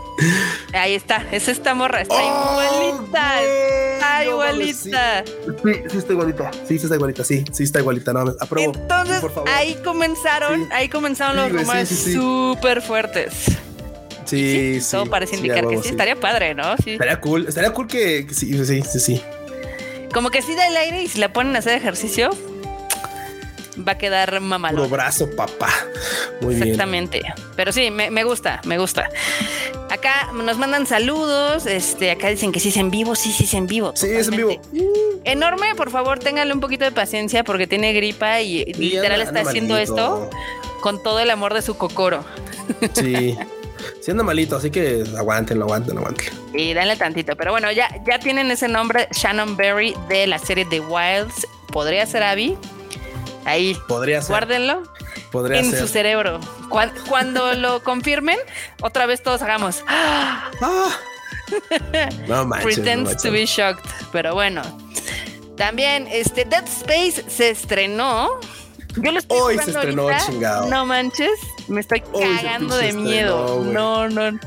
Ahí 0.74 0.96
está, 0.96 1.26
es 1.32 1.48
esta 1.48 1.74
morra, 1.74 2.02
está 2.02 2.16
oh, 2.16 2.92
igualita, 2.92 3.44
está 3.44 4.26
igualita. 4.26 5.24
Sí, 5.26 5.74
sí 5.90 5.98
está 5.98 6.14
igualita, 6.14 6.52
sí, 6.68 6.78
sí 6.78 6.84
está 6.84 6.96
igualita, 6.96 7.24
sí, 7.24 7.44
sí 7.54 7.64
está 7.64 7.80
igualita, 7.80 8.12
no, 8.12 8.36
apruebo. 8.40 8.74
Entonces, 8.76 9.24
ahí 9.48 9.76
comenzaron, 9.84 10.68
ahí 10.74 10.90
comenzaron 10.90 11.38
los 11.38 11.52
rumores 11.52 11.88
súper 11.90 12.82
fuertes. 12.82 13.34
Sí, 14.26 14.80
sí, 14.82 14.92
Todo 14.92 15.08
parece 15.08 15.38
indicar 15.38 15.68
que 15.68 15.78
sí, 15.82 15.90
estaría 15.90 16.16
padre, 16.16 16.54
¿no? 16.54 16.76
Sí. 16.84 16.92
Estaría 16.92 17.20
cool, 17.20 17.48
estaría 17.48 17.72
cool 17.72 17.88
que, 17.88 18.28
sí, 18.32 18.64
sí, 18.64 18.84
sí, 18.84 19.00
sí. 19.00 19.22
Como 20.14 20.30
que 20.30 20.42
sí 20.42 20.54
da 20.56 20.68
el 20.68 20.76
aire 20.76 21.02
y 21.02 21.08
si 21.08 21.20
la 21.20 21.32
ponen 21.34 21.56
a 21.56 21.60
hacer 21.60 21.76
ejercicio, 21.76 22.30
va 23.88 23.94
a 23.94 23.98
quedar 23.98 24.40
mamalón. 24.40 24.86
Un 24.86 24.92
brazo, 24.92 25.30
papá. 25.36 25.70
Muy 26.42 26.56
Exactamente. 26.56 27.22
Pero 27.56 27.72
sí, 27.72 27.92
me, 27.92 28.24
gusta, 28.24 28.62
me 28.66 28.78
gusta. 28.78 29.10
Acá 29.90 30.32
nos 30.34 30.58
mandan 30.58 30.86
saludos. 30.86 31.66
Este, 31.66 32.12
acá 32.12 32.30
dicen 32.30 32.52
que 32.52 32.60
sí 32.60 32.70
es 32.70 32.78
en 32.78 32.92
vivo, 32.92 33.16
sí, 33.16 33.32
sí 33.32 33.44
es 33.44 33.54
en 33.54 33.68
vivo. 33.68 33.94
Sí, 33.96 34.08
es 34.08 34.28
en 34.28 34.38
vivo. 34.38 34.62
Enorme, 35.24 35.76
por 35.76 35.92
favor, 35.92 36.20
téngale 36.20 36.54
un 36.54 36.60
poquito 36.60 36.86
de 36.86 36.92
paciencia 36.92 37.44
porque 37.44 37.68
tiene 37.68 37.94
gripa 37.94 38.42
y, 38.42 38.66
literal 38.74 39.22
está 39.22 39.42
haciendo 39.42 39.78
esto 39.78 40.30
con 40.82 41.02
todo 41.04 41.20
el 41.20 41.30
amor 41.30 41.54
de 41.54 41.62
su 41.62 41.76
cocoro. 41.76 42.24
Sí. 42.94 43.38
Siendo 44.02 44.24
malito, 44.24 44.58
así 44.58 44.72
que 44.72 45.04
aguanten, 45.18 45.62
aguanten, 45.62 45.98
aguanten. 45.98 46.28
Y 46.54 46.74
dale 46.74 46.96
tantito. 46.96 47.36
Pero 47.36 47.52
bueno, 47.52 47.72
ya, 47.72 47.90
ya 48.06 48.20
tienen 48.20 48.52
ese 48.52 48.68
nombre, 48.68 49.08
Shannon 49.12 49.56
Berry, 49.58 49.96
de 50.08 50.28
la 50.28 50.40
serie 50.40 50.66
The 50.66 50.80
Wilds. 50.82 51.48
Podría 51.72 52.06
ser 52.06 52.24
Abby. 52.24 52.58
Ahí. 53.46 53.78
Podría 53.88 54.22
ser. 54.22 54.30
Guárdenlo. 54.30 54.84
Podría 55.32 55.60
en 55.60 55.78
su 55.78 55.88
cerebro. 55.88 56.40
Cuando, 56.70 57.54
lo 57.54 57.84
confirmen, 57.84 58.38
otra 58.82 59.06
vez 59.06 59.22
todos 59.22 59.42
hagamos. 59.42 59.84
¡Ah! 59.88 60.50
No 62.28 62.46
manches. 62.46 62.76
Pretends 62.76 63.22
to 63.22 63.32
be 63.32 63.46
shocked. 63.46 63.84
Pero 64.12 64.34
bueno. 64.34 64.62
También, 65.58 66.08
este 66.10 66.46
Dead 66.46 66.64
Space 66.66 67.26
se 67.28 67.50
estrenó. 67.50 68.40
Yo 68.96 69.12
lo 69.12 69.20
estoy 69.20 69.38
Hoy 69.40 69.58
se 69.60 69.72
estrenó, 69.72 70.08
chingado. 70.26 70.70
No 70.70 70.86
manches, 70.86 71.40
me 71.68 71.82
estoy 71.82 72.02
cagando 72.02 72.76
de 72.76 72.94
miedo. 72.94 73.64
no, 73.66 74.10
no. 74.10 74.40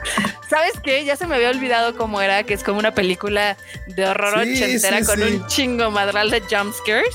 ¿Sabes 0.48 0.72
qué? 0.82 1.04
Ya 1.04 1.16
se 1.16 1.26
me 1.26 1.36
había 1.36 1.50
olvidado 1.50 1.96
cómo 1.96 2.20
era, 2.20 2.42
que 2.42 2.54
es 2.54 2.62
como 2.62 2.78
una 2.78 2.92
película 2.94 3.56
de 3.86 4.06
horror 4.06 4.38
ochentera 4.38 5.04
con 5.04 5.22
un 5.22 5.46
chingo 5.46 5.90
madral 5.90 6.30
de 6.30 6.40
jumpscares. 6.40 7.14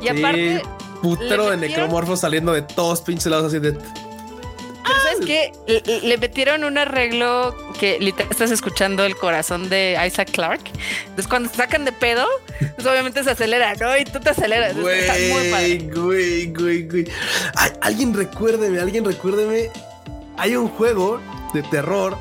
Y 0.00 0.08
aparte, 0.08 0.62
putero 1.04 1.50
de 1.50 1.58
necromorfos 1.58 2.20
saliendo 2.20 2.52
de 2.52 2.62
todos 2.62 3.02
pinches 3.02 3.26
lados 3.26 3.46
así 3.46 3.58
de. 3.58 3.72
Pero 3.72 5.00
sabes 5.02 5.26
que 5.26 5.52
le, 6.02 6.18
metieron 6.18 6.64
un 6.64 6.76
arreglo 6.76 7.54
que 7.78 7.98
literal 7.98 8.30
estás 8.30 8.50
escuchando 8.50 9.04
el 9.04 9.16
corazón 9.16 9.68
de 9.70 9.98
Isaac 10.06 10.30
Clarke. 10.30 10.70
Entonces, 11.02 11.26
cuando 11.26 11.48
se 11.48 11.56
sacan 11.56 11.84
de 11.84 11.92
pedo, 11.92 12.26
pues 12.58 12.86
obviamente 12.86 13.24
se 13.24 13.30
acelera, 13.30 13.74
¿no? 13.76 13.96
Y 13.96 14.04
tú 14.04 14.20
te 14.20 14.30
aceleras. 14.30 14.76
Güey, 14.76 15.30
muy 15.32 15.50
padre. 15.50 15.90
güey, 15.94 16.52
güey, 16.52 16.82
güey. 16.88 17.08
alguien 17.80 18.12
recuérdeme, 18.12 18.78
alguien 18.80 19.04
recuérdeme. 19.04 19.70
Hay 20.36 20.56
un 20.56 20.68
juego 20.68 21.20
de 21.54 21.62
terror 21.62 22.18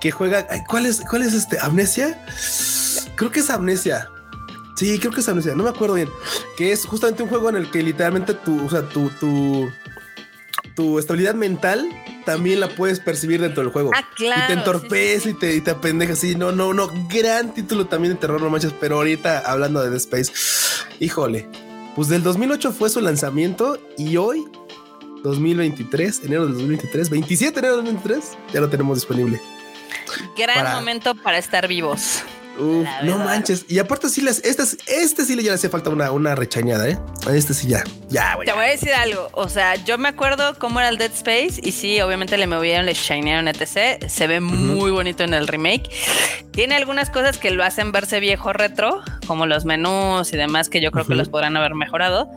que 0.00 0.10
juega. 0.10 0.46
¿Cuál 0.68 0.86
es, 0.86 1.02
cuál 1.08 1.22
es 1.22 1.34
este? 1.34 1.58
¿Amnesia? 1.58 2.18
Creo 3.16 3.30
que 3.30 3.40
es 3.40 3.50
Amnesia. 3.50 4.08
Sí, 4.80 4.98
creo 4.98 5.12
que 5.12 5.20
es 5.20 5.28
Amnesia, 5.28 5.54
no 5.54 5.62
me 5.62 5.68
acuerdo 5.68 5.96
bien. 5.96 6.08
Que 6.56 6.72
es 6.72 6.86
justamente 6.86 7.22
un 7.22 7.28
juego 7.28 7.50
en 7.50 7.56
el 7.56 7.70
que 7.70 7.82
literalmente 7.82 8.32
tu, 8.32 8.64
o 8.64 8.70
sea, 8.70 8.88
tu, 8.88 9.10
tu, 9.20 9.70
tu 10.74 10.98
estabilidad 10.98 11.34
mental 11.34 11.86
también 12.24 12.60
la 12.60 12.68
puedes 12.70 12.98
percibir 12.98 13.42
dentro 13.42 13.62
del 13.62 13.72
juego. 13.72 13.90
Ah, 13.94 14.08
claro. 14.16 14.42
Y 14.42 14.46
te 14.46 14.52
entorpece 14.54 15.30
y 15.30 15.34
te, 15.34 15.54
y 15.54 15.60
te 15.60 15.72
apendeja 15.72 16.14
así. 16.14 16.34
No, 16.34 16.50
no, 16.50 16.72
no. 16.72 16.90
Gran 17.10 17.52
título 17.52 17.88
también 17.88 18.14
de 18.14 18.20
terror, 18.20 18.40
no 18.40 18.48
manches. 18.48 18.72
Pero 18.80 18.96
ahorita 18.96 19.40
hablando 19.40 19.82
de 19.82 19.90
The 19.90 19.98
Space, 19.98 20.32
híjole, 20.98 21.46
pues 21.94 22.08
del 22.08 22.22
2008 22.22 22.72
fue 22.72 22.88
su 22.88 23.02
lanzamiento 23.02 23.78
y 23.98 24.16
hoy, 24.16 24.46
2023, 25.22 26.22
enero 26.24 26.46
del 26.46 26.54
2023, 26.54 27.10
27 27.10 27.52
de 27.52 27.58
enero 27.58 27.76
del 27.82 27.84
2023, 27.84 28.38
ya 28.54 28.60
lo 28.62 28.70
tenemos 28.70 28.96
disponible. 28.96 29.42
Gran 30.38 30.74
momento 30.74 31.14
para 31.16 31.36
estar 31.36 31.68
vivos 31.68 32.22
no 32.58 33.18
manches. 33.18 33.64
Y 33.68 33.78
aparte 33.78 34.08
sí 34.08 34.20
les, 34.20 34.44
este, 34.44 34.62
este 34.86 35.24
sí 35.24 35.36
le 35.36 35.42
ya 35.42 35.50
le 35.50 35.54
hace 35.54 35.68
falta 35.68 35.90
una, 35.90 36.10
una 36.12 36.34
rechañada, 36.34 36.88
¿eh? 36.88 36.98
este 37.32 37.54
sí 37.54 37.68
ya, 37.68 37.84
ya, 38.08 38.36
Te 38.44 38.52
voy 38.52 38.64
a 38.64 38.68
decir 38.68 38.92
algo. 38.92 39.28
O 39.32 39.48
sea, 39.48 39.76
yo 39.76 39.98
me 39.98 40.08
acuerdo 40.08 40.58
cómo 40.58 40.80
era 40.80 40.88
el 40.88 40.98
Dead 40.98 41.12
Space 41.12 41.60
y 41.62 41.72
sí, 41.72 42.00
obviamente 42.00 42.36
le 42.36 42.46
movieron, 42.46 42.86
le 42.86 42.94
shinearon 42.94 43.48
etc. 43.48 44.06
Se 44.08 44.26
ve 44.26 44.40
muy 44.40 44.90
bonito 44.90 45.24
en 45.24 45.34
el 45.34 45.48
remake. 45.48 45.90
Tiene 46.50 46.76
algunas 46.76 47.10
cosas 47.10 47.38
que 47.38 47.50
lo 47.50 47.64
hacen 47.64 47.92
verse 47.92 48.20
viejo 48.20 48.52
retro, 48.52 49.02
como 49.26 49.46
los 49.46 49.64
menús 49.64 50.32
y 50.32 50.36
demás 50.36 50.68
que 50.68 50.80
yo 50.80 50.90
creo 50.90 51.06
que 51.06 51.14
los 51.14 51.28
podrán 51.28 51.56
haber 51.56 51.74
mejorado 51.74 52.30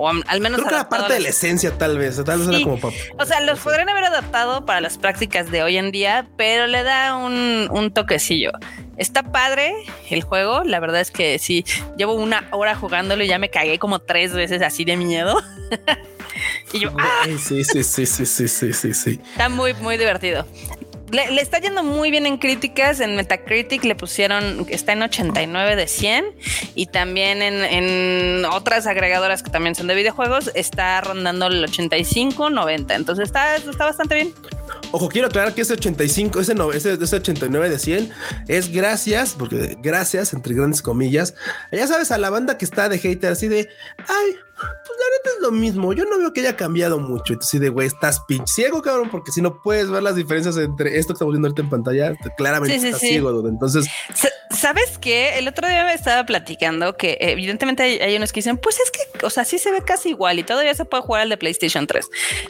o 0.00 0.08
al 0.08 0.40
menos 0.40 0.60
creo 0.60 0.68
que 0.68 0.74
la 0.76 0.88
parte 0.88 1.14
de 1.14 1.20
la 1.20 1.30
esencia 1.30 1.76
tal 1.76 1.98
vez 1.98 2.22
tal 2.24 2.38
vez 2.38 2.48
era 2.48 2.62
como 2.62 2.78
o 3.18 3.26
sea 3.26 3.40
los 3.40 3.58
podrían 3.58 3.88
haber 3.88 4.04
adaptado 4.04 4.64
para 4.64 4.80
las 4.80 4.96
prácticas 4.96 5.50
de 5.50 5.64
hoy 5.64 5.76
en 5.76 5.90
día 5.90 6.28
pero 6.36 6.68
le 6.68 6.84
da 6.84 7.16
un, 7.16 7.68
un 7.72 7.92
toquecillo 7.92 8.52
Está 8.98 9.22
padre 9.22 9.74
el 10.10 10.22
juego. 10.22 10.64
La 10.64 10.80
verdad 10.80 11.00
es 11.00 11.10
que 11.10 11.38
sí, 11.38 11.64
llevo 11.96 12.14
una 12.14 12.48
hora 12.50 12.74
jugándolo 12.74 13.24
y 13.24 13.28
ya 13.28 13.38
me 13.38 13.48
cagué 13.48 13.78
como 13.78 14.00
tres 14.00 14.32
veces 14.32 14.60
así 14.62 14.84
de 14.84 14.96
miedo. 14.96 15.40
y 16.72 16.80
yo, 16.80 16.90
¡ah! 16.98 17.22
Sí, 17.24 17.64
sí, 17.64 17.82
sí, 17.82 18.06
sí, 18.06 18.26
sí, 18.26 18.48
sí, 18.48 18.72
sí, 18.72 18.94
sí. 18.94 19.20
Está 19.32 19.48
muy, 19.48 19.74
muy 19.74 19.96
divertido. 19.96 20.46
Le, 21.10 21.40
está 21.40 21.58
yendo 21.58 21.82
muy 21.82 22.10
bien 22.10 22.26
en 22.26 22.38
críticas. 22.38 23.00
En 23.00 23.16
Metacritic 23.16 23.84
le 23.84 23.94
pusieron, 23.94 24.66
está 24.68 24.92
en 24.92 25.02
89 25.02 25.76
de 25.76 25.86
100. 25.86 26.26
Y 26.74 26.86
también 26.86 27.40
en, 27.40 27.64
en, 27.64 28.44
otras 28.44 28.86
agregadoras 28.86 29.42
que 29.42 29.50
también 29.50 29.74
son 29.74 29.86
de 29.86 29.94
videojuegos, 29.94 30.50
está 30.54 31.00
rondando 31.00 31.46
el 31.46 31.64
85, 31.64 32.50
90. 32.50 32.94
Entonces 32.94 33.26
está, 33.26 33.56
está 33.56 33.84
bastante 33.84 34.16
bien. 34.16 34.34
Ojo, 34.90 35.08
quiero 35.08 35.28
aclarar 35.28 35.54
que 35.54 35.62
ese 35.62 35.74
85, 35.74 36.40
ese, 36.40 36.54
ese, 36.74 36.92
ese 36.94 37.16
89 37.16 37.68
de 37.68 37.78
100 37.78 38.10
es 38.48 38.72
gracias, 38.72 39.34
porque 39.38 39.76
gracias, 39.82 40.32
entre 40.32 40.54
grandes 40.54 40.80
comillas, 40.80 41.34
ya 41.70 41.86
sabes, 41.86 42.10
a 42.10 42.18
la 42.18 42.30
banda 42.30 42.56
que 42.56 42.64
está 42.64 42.88
de 42.88 42.98
hater, 42.98 43.32
así 43.32 43.48
de, 43.48 43.68
ay, 43.98 44.36
pues 44.58 44.98
la 44.98 45.06
neta 45.16 45.30
es 45.36 45.42
lo 45.42 45.50
mismo. 45.52 45.92
Yo 45.92 46.04
no 46.04 46.18
veo 46.18 46.32
que 46.32 46.40
haya 46.40 46.56
cambiado 46.56 46.98
mucho. 46.98 47.34
Entonces, 47.34 47.60
de 47.60 47.68
güey, 47.68 47.86
estás 47.86 48.20
pinche 48.20 48.52
ciego, 48.52 48.82
cabrón, 48.82 49.10
porque 49.10 49.30
si 49.30 49.42
no 49.42 49.62
puedes 49.62 49.90
ver 49.90 50.02
las 50.02 50.16
diferencias 50.16 50.56
entre 50.56 50.98
esto 50.98 51.12
que 51.12 51.16
estamos 51.16 51.34
viendo 51.34 51.48
ahorita 51.48 51.62
en 51.62 51.70
pantalla, 51.70 52.14
claramente 52.36 52.74
estás 52.74 53.00
ciego, 53.00 53.30
dude. 53.30 53.50
Entonces, 53.50 53.86
¿sabes 54.50 54.98
qué? 54.98 55.38
El 55.38 55.48
otro 55.48 55.68
día 55.68 55.84
me 55.84 55.92
estaba 55.92 56.24
platicando 56.24 56.96
que 56.96 57.18
evidentemente 57.20 57.82
hay, 57.82 58.16
unos 58.16 58.32
que 58.32 58.40
dicen, 58.40 58.56
pues 58.56 58.78
es 58.80 58.90
que, 58.90 59.24
o 59.24 59.30
sea, 59.30 59.44
sí 59.44 59.58
se 59.58 59.70
ve 59.70 59.82
casi 59.82 60.10
igual 60.10 60.38
y 60.38 60.44
todavía 60.44 60.74
se 60.74 60.84
puede 60.84 61.02
jugar 61.02 61.22
al 61.22 61.28
de 61.28 61.36
PlayStation 61.36 61.86
3. 61.86 62.06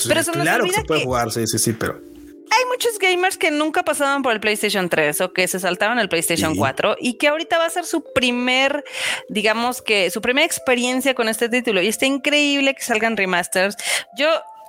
pero 0.06 0.22
claro 0.24 0.64
que 0.64 0.72
se 0.72 0.84
puede 0.84 1.04
jugar, 1.04 1.30
sí, 1.32 1.46
sí, 1.46 1.58
sí, 1.58 1.72
pero 1.72 2.00
hay 2.50 2.64
muchos 2.70 2.98
gamers 2.98 3.36
que 3.36 3.50
nunca 3.50 3.82
pasaban 3.82 4.22
por 4.22 4.32
el 4.32 4.40
PlayStation 4.40 4.88
3 4.88 5.20
o 5.20 5.32
que 5.32 5.48
se 5.48 5.60
saltaron 5.60 5.98
el 5.98 6.08
PlayStation 6.08 6.54
4 6.54 6.96
y 7.00 7.14
que 7.14 7.28
ahorita 7.28 7.58
va 7.58 7.66
a 7.66 7.70
ser 7.70 7.84
su 7.84 8.04
primer, 8.12 8.84
digamos 9.28 9.82
que 9.82 10.10
su 10.10 10.20
primera 10.20 10.46
experiencia 10.46 11.14
con 11.14 11.28
este 11.28 11.48
título. 11.48 11.82
Y 11.82 11.88
está 11.88 12.06
increíble 12.06 12.74
que 12.74 12.82
salgan 12.82 13.16
remasters. 13.16 13.76
Yo 14.16 14.28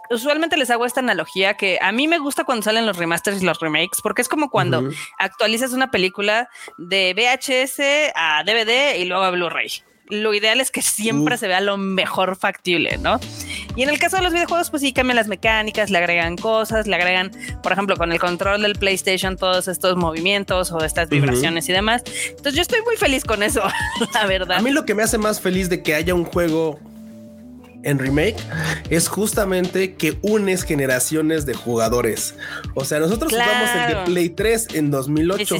usualmente 0.09 0.57
les 0.57 0.69
hago 0.69 0.85
esta 0.85 0.99
analogía 0.99 1.55
que 1.55 1.79
a 1.81 1.91
mí 1.91 2.07
me 2.07 2.17
gusta 2.17 2.43
cuando 2.43 2.63
salen 2.63 2.85
los 2.85 2.97
remasters 2.97 3.41
y 3.41 3.45
los 3.45 3.59
remakes, 3.59 3.99
porque 4.01 4.21
es 4.21 4.29
como 4.29 4.49
cuando 4.49 4.89
actualizas 5.17 5.73
una 5.73 5.91
película 5.91 6.49
de 6.77 7.13
VHS 7.13 8.11
a 8.15 8.43
DVD 8.43 8.97
y 8.97 9.05
luego 9.05 9.23
a 9.23 9.31
Blu-ray 9.31 9.83
lo 10.09 10.33
ideal 10.33 10.59
es 10.59 10.71
que 10.71 10.81
siempre 10.81 11.37
se 11.37 11.47
vea 11.47 11.61
lo 11.61 11.77
mejor 11.77 12.35
factible, 12.35 12.97
¿no? 12.97 13.19
Y 13.75 13.83
en 13.83 13.89
el 13.89 13.99
caso 13.99 14.17
de 14.17 14.23
los 14.23 14.33
videojuegos, 14.33 14.71
pues 14.71 14.81
sí 14.81 14.91
cambian 14.91 15.15
las 15.15 15.27
mecánicas, 15.27 15.91
le 15.91 15.99
agregan 15.99 16.35
cosas, 16.35 16.87
le 16.87 16.95
agregan, 16.95 17.31
por 17.61 17.71
ejemplo, 17.71 17.95
con 17.95 18.11
el 18.11 18.19
control 18.19 18.63
del 18.63 18.75
PlayStation, 18.75 19.37
todos 19.37 19.67
estos 19.67 19.95
movimientos 19.97 20.71
o 20.71 20.83
estas 20.83 21.09
vibraciones 21.09 21.69
y 21.69 21.73
demás. 21.73 22.03
Entonces 22.27 22.55
yo 22.55 22.61
estoy 22.63 22.81
muy 22.81 22.97
feliz 22.97 23.23
con 23.23 23.43
eso, 23.43 23.61
la 24.13 24.25
verdad. 24.25 24.57
A 24.57 24.61
mí 24.61 24.71
lo 24.71 24.83
que 24.85 24.95
me 24.95 25.03
hace 25.03 25.19
más 25.19 25.39
feliz 25.39 25.69
de 25.69 25.83
que 25.83 25.93
haya 25.93 26.15
un 26.15 26.25
juego 26.25 26.79
en 27.83 27.99
remake 27.99 28.35
es 28.89 29.07
justamente 29.07 29.95
que 29.95 30.17
unes 30.21 30.63
generaciones 30.63 31.45
de 31.45 31.53
jugadores. 31.53 32.35
O 32.73 32.83
sea, 32.83 32.99
nosotros 32.99 33.31
jugamos 33.31 33.69
el 33.75 33.95
de 33.95 34.03
Play 34.05 34.29
3 34.29 34.67
en 34.73 34.91
2008. 34.91 35.55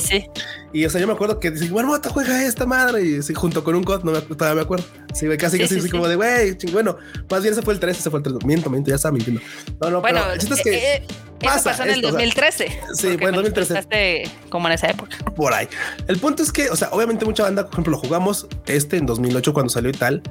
Y 0.72 0.86
o 0.86 0.90
sea, 0.90 1.02
yo 1.02 1.08
me 1.08 1.14
acuerdo 1.14 1.40
que 1.40 1.52
dice, 1.52 1.70
bueno, 1.70 2.00
te 2.00 2.10
juega 2.10 2.44
esta 2.46 2.66
madre. 2.66 3.04
Y 3.04 3.22
sí, 3.24 3.34
junto 3.34 3.64
con 3.64 3.76
un 3.76 3.84
COD, 3.84 4.04
no 4.04 4.12
me, 4.12 4.22
todavía 4.22 4.56
me 4.56 4.62
acuerdo. 4.62 4.86
Sí, 5.14 5.28
casi, 5.38 5.58
casi, 5.58 5.90
como 5.90 6.08
de, 6.08 6.16
güey, 6.16 6.56
bueno, 6.72 6.98
más 7.30 7.42
bien 7.42 7.54
ese 7.54 7.64
fue 7.64 7.74
el 7.74 7.80
3, 7.80 7.98
ese 7.98 8.10
fue 8.10 8.20
el 8.20 8.24
3. 8.24 8.46
Miento, 8.46 8.70
miento, 8.70 8.90
ya 8.90 8.96
estaba 8.96 9.14
mintiendo. 9.14 9.42
No, 9.82 9.90
no, 9.90 10.02
bueno, 10.02 10.22
pero 10.40 10.56
es 10.56 10.62
que 10.62 10.70
eh, 10.70 10.96
eh, 10.96 11.08
pasa, 11.42 11.72
pasó 11.72 11.84
en 11.84 11.92
el 11.92 12.02
2013. 12.02 12.82
sí, 12.94 13.18
bueno, 13.18 13.42
2013. 13.42 14.30
Como 14.50 14.68
en 14.68 14.74
esa 14.76 14.90
época. 14.90 15.18
Por 15.36 15.54
ahí. 15.54 15.68
El 16.08 16.18
punto 16.20 16.44
es 16.44 16.52
que, 16.52 16.70
o 16.70 16.76
sea, 16.76 16.90
obviamente 16.92 17.26
mucha 17.26 17.44
banda, 17.44 17.64
por 17.64 17.74
ejemplo, 17.74 17.92
lo 17.92 17.98
jugamos 17.98 18.48
este 18.68 18.98
en 18.98 19.08
2008 19.08 19.54
cuando 19.54 19.70
salió 19.72 19.90
y 19.90 19.94
tal. 19.94 20.22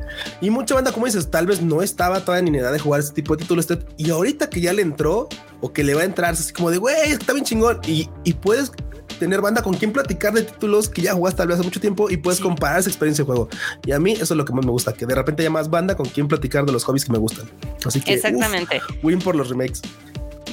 Y 0.40 0.50
mucha 0.50 0.76
banda, 0.76 0.92
como 0.92 1.06
dices, 1.06 1.30
tal 1.30 1.46
vez 1.46 1.60
no 1.60 1.82
estaba 1.82 2.20
todavía 2.20 2.42
ni 2.42 2.56
en 2.56 2.62
edad 2.62 2.72
de 2.72 2.78
jugar 2.78 3.00
este 3.00 3.14
tipo 3.14 3.34
de 3.34 3.42
títulos. 3.42 3.66
Y 3.96 4.10
ahorita 4.10 4.48
que 4.48 4.60
ya 4.60 4.72
le 4.72 4.82
entró 4.82 5.28
o 5.60 5.72
que 5.72 5.82
le 5.82 5.94
va 5.94 6.02
a 6.02 6.04
entrar, 6.04 6.34
es 6.34 6.40
así 6.40 6.52
como 6.52 6.70
de, 6.70 6.78
güey, 6.78 7.10
está 7.10 7.32
bien 7.32 7.44
chingón. 7.44 7.80
Y, 7.86 8.08
y 8.22 8.34
puedes 8.34 8.70
tener 9.18 9.40
banda 9.40 9.62
con 9.62 9.74
quien 9.74 9.92
platicar 9.92 10.32
de 10.32 10.42
títulos 10.42 10.88
que 10.88 11.02
ya 11.02 11.14
jugaste 11.14 11.38
tal 11.38 11.48
vez 11.48 11.56
hace 11.56 11.64
mucho 11.64 11.80
tiempo 11.80 12.10
y 12.10 12.16
puedes 12.16 12.40
comparar 12.40 12.80
esa 12.80 12.88
experiencia 12.88 13.22
de 13.24 13.26
juego. 13.26 13.48
Y 13.84 13.92
a 13.92 13.98
mí 13.98 14.12
eso 14.12 14.24
es 14.24 14.30
lo 14.32 14.44
que 14.44 14.52
más 14.52 14.64
me 14.64 14.70
gusta, 14.70 14.92
que 14.92 15.06
de 15.06 15.14
repente 15.14 15.42
haya 15.42 15.50
más 15.50 15.70
banda 15.70 15.96
con 15.96 16.06
quien 16.06 16.28
platicar 16.28 16.64
de 16.64 16.72
los 16.72 16.84
hobbies 16.84 17.04
que 17.04 17.12
me 17.12 17.18
gustan. 17.18 17.48
Así 17.84 18.00
que 18.00 18.14
exactamente. 18.14 18.80
win 19.02 19.18
por 19.18 19.34
los 19.34 19.48
remakes. 19.48 19.82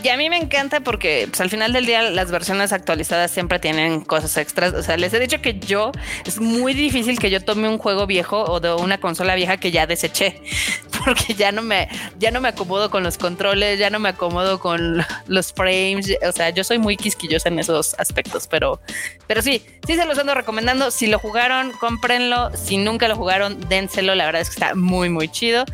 Y 0.05 0.09
a 0.09 0.17
mí 0.17 0.29
me 0.29 0.37
encanta 0.37 0.81
porque 0.81 1.25
pues, 1.27 1.41
al 1.41 1.49
final 1.49 1.73
del 1.73 1.87
día 1.87 2.03
las 2.03 2.29
versiones 2.29 2.71
actualizadas 2.71 3.31
siempre 3.31 3.57
tienen 3.57 4.01
cosas 4.01 4.37
extras. 4.37 4.75
O 4.75 4.83
sea, 4.83 4.97
les 4.97 5.11
he 5.15 5.19
dicho 5.19 5.41
que 5.41 5.57
yo 5.57 5.91
es 6.27 6.39
muy 6.39 6.75
difícil 6.75 7.17
que 7.17 7.31
yo 7.31 7.43
tome 7.43 7.67
un 7.67 7.79
juego 7.79 8.05
viejo 8.05 8.43
o 8.43 8.59
de 8.59 8.71
una 8.71 8.99
consola 8.99 9.33
vieja 9.33 9.57
que 9.57 9.71
ya 9.71 9.87
deseché, 9.87 10.43
porque 11.03 11.33
ya 11.33 11.51
no 11.51 11.63
me 11.63 11.89
ya 12.19 12.29
no 12.29 12.39
me 12.39 12.49
acomodo 12.49 12.91
con 12.91 13.01
los 13.01 13.17
controles, 13.17 13.79
ya 13.79 13.89
no 13.89 13.97
me 13.97 14.09
acomodo 14.09 14.59
con 14.59 15.03
los 15.25 15.51
frames. 15.51 16.15
O 16.21 16.31
sea, 16.31 16.51
yo 16.51 16.63
soy 16.63 16.77
muy 16.77 16.97
quisquillosa 16.97 17.49
en 17.49 17.57
esos 17.57 17.95
aspectos, 17.97 18.45
pero 18.45 18.79
pero 19.25 19.41
sí, 19.41 19.65
sí 19.87 19.95
se 19.95 20.05
los 20.05 20.19
ando 20.19 20.35
recomendando. 20.35 20.91
Si 20.91 21.07
lo 21.07 21.17
jugaron, 21.17 21.71
cómprenlo. 21.79 22.55
Si 22.55 22.77
nunca 22.77 23.07
lo 23.07 23.15
jugaron, 23.15 23.59
dénselo. 23.69 24.13
La 24.13 24.27
verdad 24.27 24.43
es 24.43 24.49
que 24.49 24.53
está 24.53 24.75
muy 24.75 25.09
muy 25.09 25.29
chido. 25.29 25.65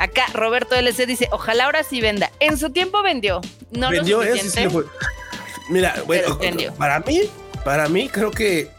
Acá 0.00 0.24
Roberto 0.32 0.74
LC 0.74 1.06
dice, 1.06 1.28
ojalá 1.30 1.66
ahora 1.66 1.84
sí 1.84 2.00
venda. 2.00 2.32
En 2.40 2.58
su 2.58 2.70
tiempo 2.70 3.00
vendió 3.04 3.40
no 3.76 3.90
vendió 3.90 4.20
Mira, 5.68 6.02
bueno, 6.06 6.38
para 6.78 7.00
mí, 7.00 7.22
para 7.64 7.88
mí 7.88 8.08
creo 8.08 8.30
que 8.30 8.70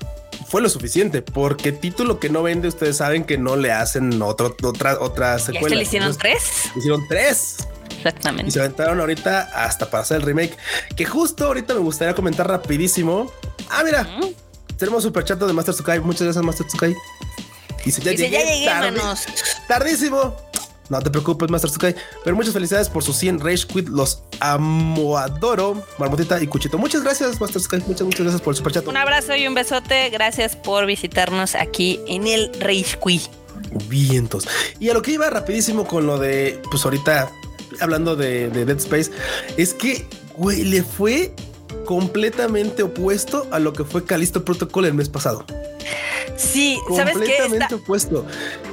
fue 0.48 0.62
lo 0.62 0.70
suficiente, 0.70 1.22
porque 1.22 1.74
título 1.74 2.20
que 2.20 2.30
no 2.30 2.44
vende, 2.44 2.70
ustedes 2.70 2.98
saben 2.98 3.26
que 3.26 3.38
no 3.38 3.58
le 3.58 3.72
hacen 3.74 4.22
otro, 4.22 4.56
otra, 4.64 5.00
otra 5.00 5.38
secuela. 5.40 5.76
le 5.76 5.82
hicieron 5.82 6.18
tres? 6.18 6.72
hicieron 6.76 7.06
tres. 7.10 7.58
Exactamente. 7.98 8.50
Y 8.50 8.52
se 8.52 8.60
aventaron 8.60 9.00
ahorita 9.00 9.50
hasta 9.54 9.90
para 9.90 10.04
hacer 10.04 10.18
el 10.18 10.24
remake. 10.24 10.56
Que 10.96 11.06
justo 11.06 11.46
ahorita 11.46 11.74
me 11.74 11.82
gustaría 11.82 12.14
comentar 12.14 12.48
rapidísimo. 12.48 13.32
Ah, 13.70 13.84
mira, 13.84 14.08
tenemos 14.78 15.04
super 15.04 15.24
chat 15.24 15.40
de 15.40 15.52
Master 15.52 15.74
Tsukai. 15.74 16.00
Muchas 16.00 16.22
gracias, 16.24 16.44
Master 16.44 16.68
Tsukai. 16.68 16.96
Dice, 17.84 18.02
ya, 18.02 18.12
Dice, 18.12 18.24
llegué, 18.30 18.64
ya 18.64 18.82
llegué 18.82 19.02
tardísimo. 19.68 20.36
No 20.90 21.02
te 21.02 21.10
preocupes, 21.10 21.50
Master 21.50 21.70
Sukai. 21.70 21.96
Pero 22.24 22.36
muchas 22.36 22.54
felicidades 22.54 22.90
por 22.90 23.04
sus 23.04 23.18
100 23.18 23.40
Rage 23.40 23.68
Quit. 23.68 23.90
Los 23.90 24.24
amo, 24.40 25.18
adoro. 25.18 25.84
Marmotita 25.98 26.42
y 26.42 26.48
Cuchito. 26.48 26.78
Muchas 26.78 27.04
gracias, 27.04 27.40
Master 27.40 27.62
Sukai. 27.62 27.82
Muchas, 27.88 28.04
muchas 28.04 28.22
gracias 28.22 28.42
por 28.42 28.54
el 28.54 28.58
superchat. 28.58 28.88
Un 28.88 28.98
abrazo 28.98 29.36
y 29.36 29.48
un 29.48 29.54
besote. 29.54 30.10
Gracias 30.10 30.56
por 30.56 30.86
visitarnos 30.86 31.56
aquí 31.56 32.00
en 32.08 32.28
el 32.28 32.52
Rage 32.60 32.98
Quit. 33.04 33.24
Vientos. 33.88 34.48
Y 34.80 34.90
a 34.90 34.94
lo 34.94 35.02
que 35.02 35.12
iba 35.12 35.30
rapidísimo 35.30 35.86
con 35.86 36.06
lo 36.06 36.18
de, 36.18 36.62
pues 36.70 36.86
ahorita 36.86 37.30
hablando 37.82 38.16
de, 38.16 38.50
de 38.50 38.66
Dead 38.66 38.78
Space, 38.78 39.12
es 39.58 39.74
que, 39.74 40.08
güey, 40.36 40.64
le 40.64 40.84
fue 40.84 41.34
completamente 41.86 42.84
opuesto 42.84 43.48
a 43.52 43.60
lo 43.60 43.74
que 43.74 43.84
fue 43.84 44.04
Calisto 44.06 44.46
Protocol 44.46 44.86
el 44.86 44.94
mes 44.94 45.10
pasado. 45.10 45.46
Sí, 46.38 46.80
¿sabes 46.96 47.18
qué? 47.18 47.38
Está, 47.46 47.76
opuesto. 47.76 48.26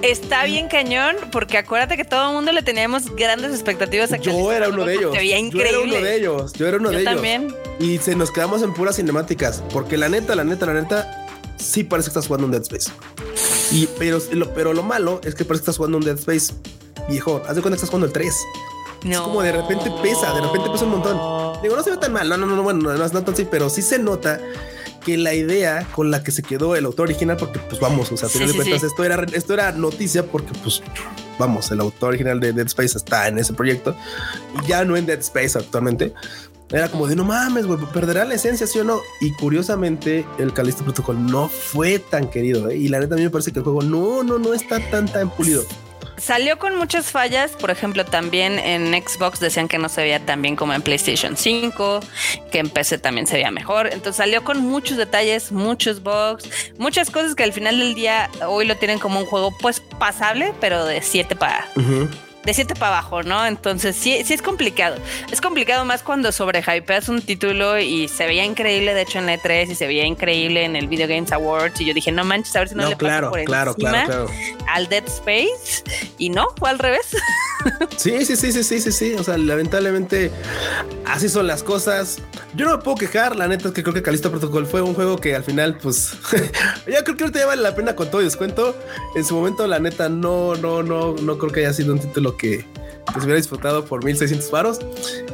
Está 0.03 0.45
bien 0.45 0.69
cañón, 0.69 1.17
porque 1.33 1.57
acuérdate 1.57 1.97
que 1.97 2.05
todo 2.05 2.29
el 2.29 2.35
mundo 2.35 2.53
le 2.53 2.63
teníamos 2.63 3.15
grandes 3.17 3.53
expectativas 3.53 4.13
a 4.13 4.19
Yo 4.19 4.53
era 4.53 4.69
uno 4.69 4.85
de 4.85 4.95
ellos. 4.95 5.15
Yo 5.15 5.61
era 5.61 5.81
uno 5.81 5.95
de 5.95 6.17
ellos. 6.17 6.53
Yo 6.53 6.67
era 6.69 6.77
uno 6.77 6.91
de 6.91 7.01
ellos. 7.01 7.13
también. 7.13 7.55
Y 7.81 7.99
se 7.99 8.15
nos 8.15 8.31
quedamos 8.31 8.63
en 8.63 8.75
puras 8.75 8.97
cinemáticas, 8.97 9.63
porque 9.73 9.97
la 9.97 10.09
neta, 10.09 10.35
la 10.35 10.45
neta, 10.45 10.67
la 10.67 10.75
neta, 10.75 11.27
sí 11.57 11.85
parece 11.85 12.09
que 12.09 12.11
estás 12.11 12.27
jugando 12.27 12.47
un 12.47 12.53
Dead 12.53 12.63
Space. 12.63 12.91
Y 13.73 13.87
pero 13.99 14.19
lo, 14.33 14.53
pero 14.53 14.75
lo 14.75 14.83
malo 14.83 15.21
es 15.25 15.35
que 15.35 15.45
parece 15.45 15.63
que 15.63 15.71
estás 15.71 15.79
jugando 15.79 15.99
un 15.99 16.05
Dead 16.05 16.19
Space 16.19 16.53
viejo. 17.09 17.43
Haz 17.49 17.57
de 17.57 17.63
cuenta 17.63 17.71
que 17.71 17.85
estás 17.85 17.89
jugando 17.89 18.07
el 18.07 18.13
3. 18.13 18.35
Es 19.09 19.19
como 19.19 19.43
de 19.43 19.53
repente 19.53 19.91
pesa, 20.03 20.35
de 20.35 20.41
repente 20.41 20.71
pesa 20.71 20.85
un 20.85 20.93
montón. 20.93 21.63
Digo, 21.63 21.77
no 21.77 21.83
se 21.83 21.91
ve 21.91 21.97
tan 21.97 22.13
mal, 22.13 22.29
no, 22.29 22.37
no, 22.37 22.47
no, 22.47 22.63
bueno, 22.63 22.93
no 22.95 23.05
es 23.05 23.13
tanto 23.13 23.33
así, 23.33 23.47
pero 23.51 23.69
sí 23.69 23.83
se 23.83 23.99
nota 23.99 24.41
que 25.05 25.17
la 25.17 25.35
idea 25.35 25.87
con 25.95 26.11
la 26.11 26.23
que 26.23 26.31
se 26.31 26.43
quedó 26.43 26.75
el 26.77 26.85
autor 26.85 27.09
original, 27.09 27.37
porque 27.37 27.59
pues 27.59 27.81
vamos, 27.81 28.11
o 28.11 28.17
sea, 28.17 28.29
a 28.29 28.47
de 28.47 28.55
cuentas, 28.55 28.83
esto 28.83 29.05
era, 29.05 29.25
esto 29.33 29.55
era 29.55 29.73
noticia 29.73 30.27
porque 30.27 30.53
pues 30.63 30.83
vamos, 31.39 31.71
el 31.71 31.81
autor 31.81 32.11
original 32.11 32.41
de 32.41 32.53
Dead 32.53 32.67
Space 32.67 32.97
está 32.97 33.29
en 33.29 33.39
ese 33.39 33.53
proyecto 33.53 33.97
y 34.61 34.67
ya 34.67 34.85
no 34.85 34.97
en 34.97 35.07
Dead 35.07 35.21
Space 35.21 35.59
actualmente. 35.59 36.13
Era 36.71 36.89
como 36.89 37.07
de 37.07 37.15
no 37.15 37.25
mames, 37.25 37.67
güey, 37.67 37.79
perderá 37.93 38.25
la 38.25 38.35
esencia, 38.35 38.67
sí 38.67 38.79
o 38.79 38.85
no. 38.85 39.01
Y 39.21 39.33
curiosamente, 39.35 40.25
el 40.39 40.53
Callisto 40.53 40.83
Protocol 40.83 41.25
no 41.25 41.49
fue 41.49 41.99
tan 41.99 42.29
querido. 42.29 42.71
¿eh? 42.71 42.77
Y 42.77 42.89
la 42.89 43.01
neta, 43.01 43.15
a 43.15 43.19
mí 43.19 43.23
me 43.23 43.31
parece 43.31 43.53
que 43.53 43.59
el 43.59 43.65
juego 43.65 43.83
no, 43.83 44.23
no, 44.23 44.39
no 44.39 44.55
está 44.55 44.81
tan, 44.91 45.07
tan 45.07 45.31
pulido. 45.31 45.65
Salió 46.17 46.59
con 46.59 46.77
muchas 46.77 47.11
fallas, 47.11 47.53
por 47.53 47.71
ejemplo, 47.71 48.05
también 48.05 48.59
en 48.59 48.93
Xbox 48.93 49.41
decían 49.41 49.69
que 49.69 49.79
no 49.79 49.89
se 49.89 50.03
veía 50.03 50.25
tan 50.25 50.43
bien 50.43 50.57
como 50.57 50.73
en 50.73 50.83
PlayStation 50.83 51.37
5, 51.37 52.01
que 52.51 52.59
en 52.59 52.71
PC 52.71 52.99
también 52.99 53.27
se 53.27 53.35
veía 53.35 53.51
mejor. 53.51 53.87
Entonces 53.89 54.17
salió 54.17 54.45
con 54.45 54.61
muchos 54.61 54.97
detalles, 54.97 55.53
muchos 55.53 56.03
bugs, 56.03 56.73
muchas 56.79 57.11
cosas 57.11 57.35
que 57.35 57.43
al 57.43 57.53
final 57.53 57.79
del 57.79 57.95
día 57.95 58.31
hoy 58.47 58.65
lo 58.65 58.77
tienen 58.77 58.99
como 58.99 59.19
un 59.19 59.27
juego 59.27 59.53
pues 59.61 59.81
pasable, 59.99 60.55
pero 60.61 60.85
de 60.85 61.03
7 61.03 61.37
para 61.37 61.67
de 62.45 62.55
7 62.55 62.75
para 62.75 62.99
abajo, 62.99 63.23
¿no? 63.23 63.47
Entonces 63.47 63.97
sí, 63.97 64.23
sí 64.25 64.35
es 64.35 64.43
complicado. 64.43 64.97
Es 65.31 65.41
complicado 65.41 65.85
más 65.85 66.03
cuando 66.03 66.33
sobrehypeas 66.33 67.09
un 67.09 67.23
título 67.23 67.79
y 67.79 68.09
se 68.09 68.27
veía 68.27 68.45
increíble, 68.45 68.95
de 68.95 69.03
hecho, 69.03 69.19
en 69.19 69.27
E3 69.27 69.71
y 69.71 69.75
se 69.75 69.87
veía 69.87 70.05
increíble 70.05 70.65
en 70.65 70.77
el 70.77 70.89
Video 70.89 71.09
Games 71.09 71.33
Awards. 71.33 71.81
Y 71.81 71.87
yo 71.87 71.95
dije, 71.95 72.13
no 72.13 72.25
manches, 72.25 72.55
a 72.57 72.61
ver 72.61 72.69
si 72.69 72.75
no, 72.75 72.89
le 72.89 72.97
claro, 72.97 73.31
por 73.31 73.43
claro, 73.45 73.75
claro, 73.75 74.07
claro, 74.07 74.31
al 74.69 74.89
Dead 74.89 75.05
Space. 75.07 75.83
Y 76.19 76.31
no, 76.31 76.49
fue 76.59 76.71
al 76.71 76.79
revés. 76.79 77.17
Sí, 77.97 78.27
sí, 78.27 78.37
sí, 78.37 78.53
sí, 78.53 78.63
sí, 78.63 78.81
sí, 78.81 78.93
sí. 78.93 79.15
O 79.15 79.25
sea, 79.25 79.39
lamentablemente 79.39 80.31
así 81.07 81.31
son 81.31 81.47
las 81.47 81.63
cosas. 81.63 82.19
Yo 82.55 82.67
no 82.67 82.77
me 82.77 82.83
puedo 82.83 82.97
quejar. 82.97 83.37
La 83.37 83.49
neta 83.49 83.69
es 83.69 83.75
que 83.75 83.83
creo 83.83 83.95
que 83.95 84.03
Calisto 84.03 84.31
Protocol 84.31 84.67
fue 84.67 84.83
un 84.83 84.95
juego 84.95 85.17
que 85.17 85.35
al 85.35 85.45
final, 85.45 85.79
pues, 85.79 86.13
ya 86.87 87.03
creo 87.05 87.17
que 87.17 87.25
ahorita 87.25 87.39
ya 87.39 87.47
vale 87.47 87.63
la 87.63 87.75
pena 87.75 87.97
con 87.97 88.11
todo 88.11 88.21
y 88.21 88.25
descuento. 88.25 88.77
En 89.15 89.25
su 89.25 89.35
momento, 89.35 89.67
la 89.67 89.79
neta, 89.79 90.09
no, 90.09 90.55
no, 90.57 90.83
no, 90.83 91.15
no 91.15 91.39
creo 91.39 91.53
que 91.53 91.61
haya 91.61 91.73
sido 91.73 91.93
un 91.93 92.01
título 92.01 92.34
que, 92.37 92.65
se 93.13 93.19
hubiera 93.19 93.37
disfrutado 93.37 93.85
por 93.85 94.03
1600 94.03 94.51
varos. 94.51 94.79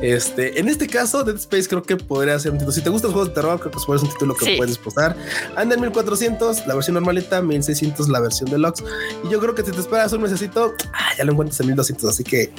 Este, 0.02 0.60
en 0.60 0.68
este 0.68 0.86
caso, 0.86 1.24
Dead 1.24 1.36
Space 1.36 1.68
creo 1.68 1.82
que 1.82 1.96
podría 1.96 2.38
ser 2.38 2.52
un 2.52 2.58
título. 2.58 2.72
Si 2.72 2.82
te 2.82 2.90
gustan 2.90 3.08
los 3.08 3.14
juegos 3.14 3.28
de 3.28 3.34
terror, 3.34 3.58
creo 3.58 3.70
que 3.70 3.78
es 3.78 4.02
un 4.02 4.08
título 4.10 4.34
que 4.34 4.56
puedes 4.56 4.76
disfrutar. 4.76 5.16
Anda 5.56 5.76
en 5.76 5.80
1400, 5.80 6.66
la 6.66 6.74
versión 6.74 6.94
normalita, 6.94 7.40
1600, 7.40 8.08
la 8.08 8.20
versión 8.20 8.50
deluxe. 8.50 8.84
Y 9.24 9.30
yo 9.30 9.40
creo 9.40 9.54
que 9.54 9.62
si 9.62 9.70
te 9.70 9.80
esperas 9.80 10.12
un 10.12 10.22
mesecito, 10.22 10.74
ah, 10.92 11.10
ya 11.16 11.24
lo 11.24 11.32
encuentras 11.32 11.60
en 11.60 11.68
1200. 11.68 12.10
Así 12.10 12.24
que 12.24 12.52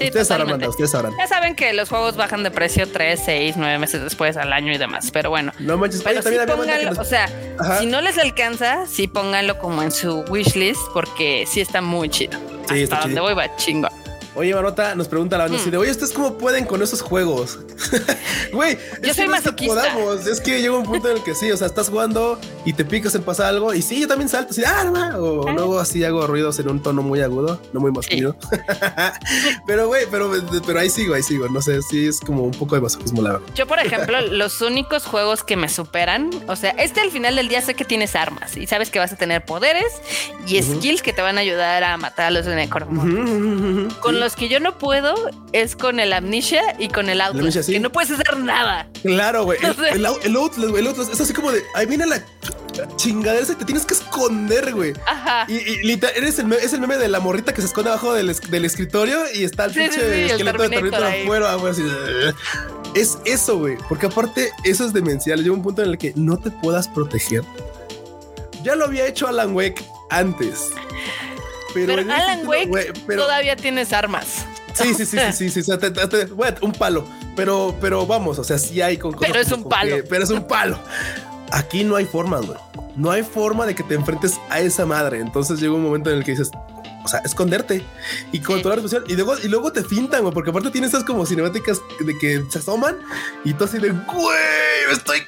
Sí, 0.00 0.06
ustedes 0.06 0.28
sabrán, 0.28 0.64
ustedes 0.64 0.90
sabrán. 0.90 1.12
Ya 1.18 1.26
saben 1.26 1.54
que 1.54 1.74
los 1.74 1.90
juegos 1.90 2.16
bajan 2.16 2.42
de 2.42 2.50
precio 2.50 2.88
3, 2.90 3.20
6, 3.22 3.54
9 3.58 3.78
meses 3.78 4.02
después 4.02 4.38
al 4.38 4.50
año 4.52 4.72
y 4.72 4.78
demás. 4.78 5.10
Pero 5.10 5.28
bueno. 5.28 5.52
No 5.58 5.76
manches, 5.76 6.02
pero 6.02 6.22
sí 6.22 6.36
pónganlo, 6.46 6.92
o 6.98 7.04
sea, 7.04 7.28
si 7.78 7.84
no 7.84 8.00
les 8.00 8.16
alcanza, 8.16 8.86
sí 8.86 9.08
pónganlo 9.08 9.58
como 9.58 9.82
en 9.82 9.92
su 9.92 10.24
wishlist 10.30 10.80
porque 10.94 11.44
sí 11.46 11.60
está 11.60 11.82
muy 11.82 12.08
chido. 12.08 12.38
Sí, 12.68 12.84
Hasta 12.84 13.00
donde 13.00 13.20
voy 13.20 13.34
va 13.34 13.54
chingo. 13.56 13.88
Oye, 14.34 14.54
Marota, 14.54 14.94
nos 14.94 15.08
pregunta 15.08 15.36
la 15.36 15.44
banda 15.44 15.58
mm. 15.58 15.70
de, 15.70 15.76
oye, 15.76 15.90
¿ustedes 15.90 16.12
cómo 16.12 16.38
pueden 16.38 16.64
con 16.64 16.82
esos 16.82 17.02
juegos? 17.02 17.58
Güey, 18.52 18.76
yo 19.02 19.14
soy 19.14 19.28
más 19.28 19.42
podamos. 19.42 20.26
Es 20.26 20.40
que 20.40 20.60
llega 20.60 20.76
un 20.76 20.84
punto 20.84 21.08
en 21.08 21.18
el 21.18 21.22
que 21.22 21.34
sí, 21.34 21.52
o 21.52 21.56
sea, 21.56 21.68
estás 21.68 21.88
jugando 21.88 22.38
y 22.64 22.72
te 22.72 22.84
picas 22.84 23.14
en 23.14 23.22
pasar 23.22 23.46
algo 23.46 23.72
y 23.74 23.82
sí, 23.82 24.00
yo 24.00 24.08
también 24.08 24.28
salto 24.28 24.50
así, 24.50 24.62
ah, 24.66 25.14
o 25.18 25.48
luego 25.50 25.78
así 25.78 26.02
hago 26.04 26.26
ruidos 26.26 26.58
en 26.58 26.68
un 26.68 26.82
tono 26.82 27.02
muy 27.02 27.20
agudo, 27.20 27.60
no 27.72 27.80
muy 27.80 27.92
masculino. 27.92 28.34
pero, 29.66 29.86
güey, 29.86 30.06
pero, 30.10 30.32
pero 30.66 30.80
ahí 30.80 30.90
sigo, 30.90 31.14
ahí 31.14 31.22
sigo. 31.22 31.48
No 31.48 31.62
sé, 31.62 31.80
sí 31.82 32.08
es 32.08 32.20
como 32.20 32.42
un 32.42 32.50
poco 32.50 32.74
de 32.74 32.80
masochismo, 32.80 33.22
la 33.22 33.32
verdad. 33.32 33.46
Yo, 33.54 33.66
por 33.66 33.78
ejemplo, 33.78 34.20
los 34.20 34.60
únicos 34.62 35.06
juegos 35.06 35.44
que 35.44 35.56
me 35.56 35.68
superan, 35.68 36.30
o 36.48 36.56
sea, 36.56 36.70
este 36.70 37.00
al 37.00 37.10
final 37.10 37.36
del 37.36 37.48
día 37.48 37.60
sé 37.60 37.74
que 37.74 37.84
tienes 37.84 38.16
armas 38.16 38.56
y 38.56 38.66
sabes 38.66 38.90
que 38.90 38.98
vas 38.98 39.12
a 39.12 39.16
tener 39.16 39.44
poderes 39.44 39.86
y 40.46 40.60
skills 40.62 41.02
que 41.02 41.12
te 41.12 41.22
van 41.22 41.38
a 41.38 41.40
ayudar 41.40 41.84
a 41.84 41.96
matar 41.96 42.26
a 42.26 42.30
los 42.30 42.46
enemigos. 42.46 42.60
Con 44.00 44.19
los 44.20 44.36
que 44.36 44.48
yo 44.48 44.60
no 44.60 44.78
puedo 44.78 45.14
es 45.52 45.74
con 45.74 45.98
el 45.98 46.12
Amnesia 46.12 46.62
y 46.78 46.88
con 46.88 47.08
el 47.08 47.20
Outlast, 47.20 47.68
que 47.68 47.80
no 47.80 47.90
puedes 47.90 48.10
hacer 48.10 48.38
nada. 48.38 48.88
Claro, 49.02 49.44
güey. 49.44 49.58
El, 49.92 50.06
el, 50.24 50.36
Outlast, 50.36 51.12
es 51.12 51.20
así 51.20 51.32
como 51.32 51.50
de 51.50 51.62
ahí 51.74 51.86
viene 51.86 52.06
la 52.06 52.22
chingadera 52.96 53.46
te 53.46 53.64
tienes 53.64 53.84
que 53.84 53.94
esconder, 53.94 54.72
güey. 54.74 54.92
Ajá. 55.06 55.46
Y, 55.48 55.86
literal, 55.86 56.16
eres 56.16 56.38
el, 56.38 56.52
es 56.52 56.72
el 56.72 56.80
meme 56.80 56.96
de 56.96 57.08
la 57.08 57.20
morrita 57.20 57.52
que 57.52 57.60
se 57.60 57.66
esconde 57.66 57.90
abajo 57.90 58.14
del, 58.14 58.34
del 58.34 58.64
escritorio 58.64 59.20
y 59.34 59.44
está 59.44 59.66
el 59.66 59.72
pinche 59.72 60.26
esqueleto 60.26 60.62
de 60.62 60.68
Terminator 60.68 61.06
afuera, 61.06 61.54
güey, 61.54 61.72
así. 61.72 61.82
Es 62.94 63.18
eso, 63.24 63.58
güey. 63.58 63.76
Porque 63.88 64.06
aparte, 64.06 64.50
eso 64.64 64.84
es 64.84 64.92
demencial. 64.92 65.42
Llega 65.42 65.54
un 65.54 65.62
punto 65.62 65.82
en 65.82 65.90
el 65.90 65.98
que 65.98 66.12
no 66.16 66.38
te 66.38 66.50
puedas 66.50 66.88
proteger. 66.88 67.42
Ya 68.62 68.74
lo 68.74 68.84
había 68.84 69.06
hecho 69.06 69.26
Alan 69.26 69.54
Wake 69.54 69.84
antes. 70.10 70.70
Pero, 71.74 71.94
Alan 71.94 72.46
Wake 72.46 72.92
todavía 73.08 73.56
tienes 73.56 73.92
armas. 73.92 74.44
Sí, 74.74 74.94
sí, 74.94 75.04
sí, 75.04 75.18
sí, 75.32 75.50
sí, 75.50 75.62
sí, 75.62 75.72
un 76.60 76.72
palo. 76.72 77.06
Pero, 77.36 77.76
pero 77.80 78.06
vamos, 78.06 78.38
o 78.38 78.44
sea, 78.44 78.58
sí 78.58 78.80
hay 78.80 78.96
con 78.96 79.14
Pero 79.14 79.40
es 79.40 79.50
un 79.52 79.68
palo. 79.68 79.96
pero 80.08 80.24
es 80.24 80.30
un 80.30 80.46
palo. 80.46 80.78
Aquí 81.52 81.82
no 81.82 81.96
hay 81.96 82.04
forma, 82.04 82.38
güey. 82.38 82.58
No 82.96 83.10
hay 83.10 83.22
forma 83.22 83.66
de 83.66 83.74
que 83.74 83.82
te 83.82 83.94
enfrentes 83.94 84.38
a 84.50 84.60
esa 84.60 84.86
madre. 84.86 85.18
Entonces 85.18 85.60
llega 85.60 85.74
un 85.74 85.82
momento 85.82 86.10
en 86.10 86.18
el 86.18 86.24
que 86.24 86.32
dices, 86.32 86.50
o 87.04 87.08
sea, 87.08 87.20
esconderte 87.20 87.84
y 88.32 88.40
controlar 88.40 88.78
la 88.78 88.84
situación. 88.84 89.10
Y 89.10 89.16
luego, 89.16 89.34
y 89.42 89.48
luego 89.48 89.72
te 89.72 89.82
fintan, 89.82 90.22
güey, 90.22 90.34
porque 90.34 90.50
aparte 90.50 90.70
tienes 90.70 90.90
esas 90.90 91.04
como 91.04 91.26
cinemáticas 91.26 91.80
de 92.00 92.18
que 92.18 92.44
se 92.50 92.58
asoman 92.58 92.96
y 93.44 93.54
tú 93.54 93.64
así 93.64 93.78
de, 93.78 93.90
güey, 93.90 94.86
me 94.86 94.92
estoy 94.92 95.20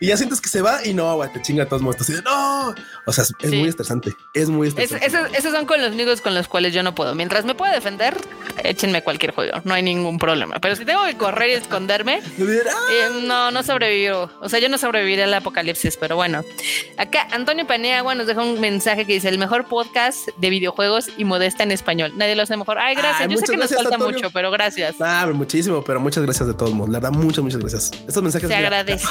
Y 0.00 0.08
ya 0.08 0.16
sientes 0.16 0.40
que 0.40 0.48
se 0.48 0.62
va 0.62 0.84
y 0.84 0.94
no, 0.94 1.14
güey, 1.14 1.32
te 1.32 1.40
chinga 1.42 1.66
todos 1.66 1.82
muertos. 1.82 2.08
Así 2.08 2.16
de, 2.16 2.22
no. 2.22 2.74
O 3.06 3.12
sea, 3.12 3.24
es, 3.24 3.52
muy 3.52 3.68
estresante. 3.68 4.14
Es 4.34 4.48
muy 4.48 4.68
estresante. 4.68 5.06
esos, 5.06 5.52
son 5.52 5.66
con 5.66 5.80
los 5.80 5.92
nidos 5.92 6.20
con 6.20 6.34
los 6.34 6.48
cuales 6.48 6.72
yo 6.72 6.82
no 6.82 6.94
puedo. 6.94 7.14
Mientras 7.14 7.44
me 7.44 7.54
pueda 7.54 7.72
defender, 7.72 8.16
échenme 8.64 9.02
cualquier 9.02 9.32
juego. 9.32 9.60
No 9.64 9.74
hay 9.74 9.82
ningún 9.82 10.18
problema. 10.18 10.56
Pero 10.60 10.76
si 10.76 10.84
tengo 10.84 11.04
que 11.04 11.16
correr 11.16 11.50
y 11.50 11.52
esconderme, 11.52 12.18
eh, 12.38 13.22
no, 13.22 13.50
no 13.50 13.62
sobrevivo. 13.62 14.30
O 14.40 14.48
sea, 14.48 14.58
yo 14.58 14.68
no 14.68 14.78
sobreviviré 14.78 15.24
al 15.24 15.34
apocalipsis, 15.34 15.96
pero 15.96 16.16
bueno. 16.16 16.44
Acá 16.98 17.28
Antonio 17.30 17.66
Paneagua 17.66 18.14
nos 18.14 18.26
deja 18.26 18.42
un 18.42 18.60
mensaje 18.60 19.06
que 19.06 19.14
dice: 19.14 19.28
el 19.28 19.38
mejor 19.38 19.66
podcast 19.66 20.28
de 20.36 20.50
videojuegos 20.50 21.10
y 21.16 21.24
modesta 21.24 21.62
en 21.62 21.72
español. 21.72 22.12
Nadie 22.16 22.36
lo 22.36 22.42
hace 22.42 22.56
mejor. 22.56 22.78
Ay, 22.78 22.94
gracias. 22.94 23.28
Yo 23.28 23.38
sé 23.38 23.46
que 23.46 23.56
nos 23.56 23.74
falta 23.74 23.98
mucho, 23.98 24.30
pero 24.30 24.50
gracias. 24.50 24.96
Ah, 25.00 25.28
muchísimo, 25.32 25.82
pero 25.82 26.00
muchas 26.00 26.22
gracias 26.22 26.48
de 26.48 26.54
todos 26.54 26.72
modos. 26.72 26.90
La 26.90 27.00
verdad, 27.00 27.12
muchas, 27.16 27.44
muchas 27.44 27.60
gracias. 27.60 27.90
Estos 28.06 28.22
mensajes. 28.22 28.48
Se 28.48 28.54
agradece. 28.54 29.06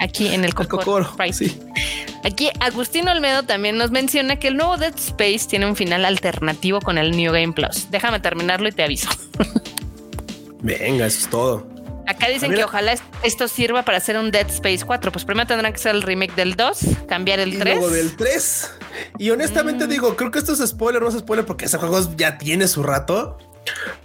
Aquí 0.00 0.28
en 0.28 0.44
el 0.44 0.54
Cocoro. 0.54 1.10
Sí. 1.32 1.60
Aquí 2.24 2.50
Agustín 2.60 3.08
Olmedo 3.08 3.42
también 3.42 3.76
nos 3.76 3.90
menciona 3.90 4.36
que 4.36 4.48
el 4.48 4.56
nuevo 4.56 4.76
Dead 4.76 4.94
Space 4.96 5.46
tiene 5.48 5.66
un 5.66 5.76
final 5.76 6.04
alternativo 6.04 6.80
con 6.80 6.98
el 6.98 7.16
New 7.16 7.32
Game 7.32 7.52
Plus. 7.52 7.90
Déjame 7.90 8.20
terminarlo 8.20 8.68
y 8.68 8.72
te 8.72 8.84
aviso. 8.84 9.08
Venga, 10.60 11.06
eso 11.06 11.18
es 11.18 11.28
todo. 11.28 11.78
Acá 12.08 12.28
dicen 12.28 12.54
que 12.54 12.64
ojalá 12.64 12.94
esto 13.22 13.48
sirva 13.48 13.84
para 13.84 13.98
hacer 13.98 14.16
un 14.16 14.30
Dead 14.30 14.48
Space 14.48 14.80
4. 14.84 15.12
Pues 15.12 15.26
primero 15.26 15.46
tendrán 15.46 15.72
que 15.74 15.78
ser 15.78 15.94
el 15.94 16.02
remake 16.02 16.34
del 16.34 16.56
2, 16.56 16.78
cambiar 17.06 17.38
el 17.38 17.58
3. 17.58 17.76
Luego 17.76 17.90
del 17.90 18.16
3. 18.16 18.70
Y 19.18 19.30
honestamente 19.30 19.86
mm. 19.86 19.90
digo, 19.90 20.16
creo 20.16 20.30
que 20.30 20.38
esto 20.38 20.54
es 20.54 20.66
spoiler, 20.66 21.02
no 21.02 21.08
es 21.08 21.18
spoiler 21.18 21.44
porque 21.44 21.66
ese 21.66 21.76
juego 21.76 22.00
ya 22.16 22.38
tiene 22.38 22.66
su 22.66 22.82
rato. 22.82 23.36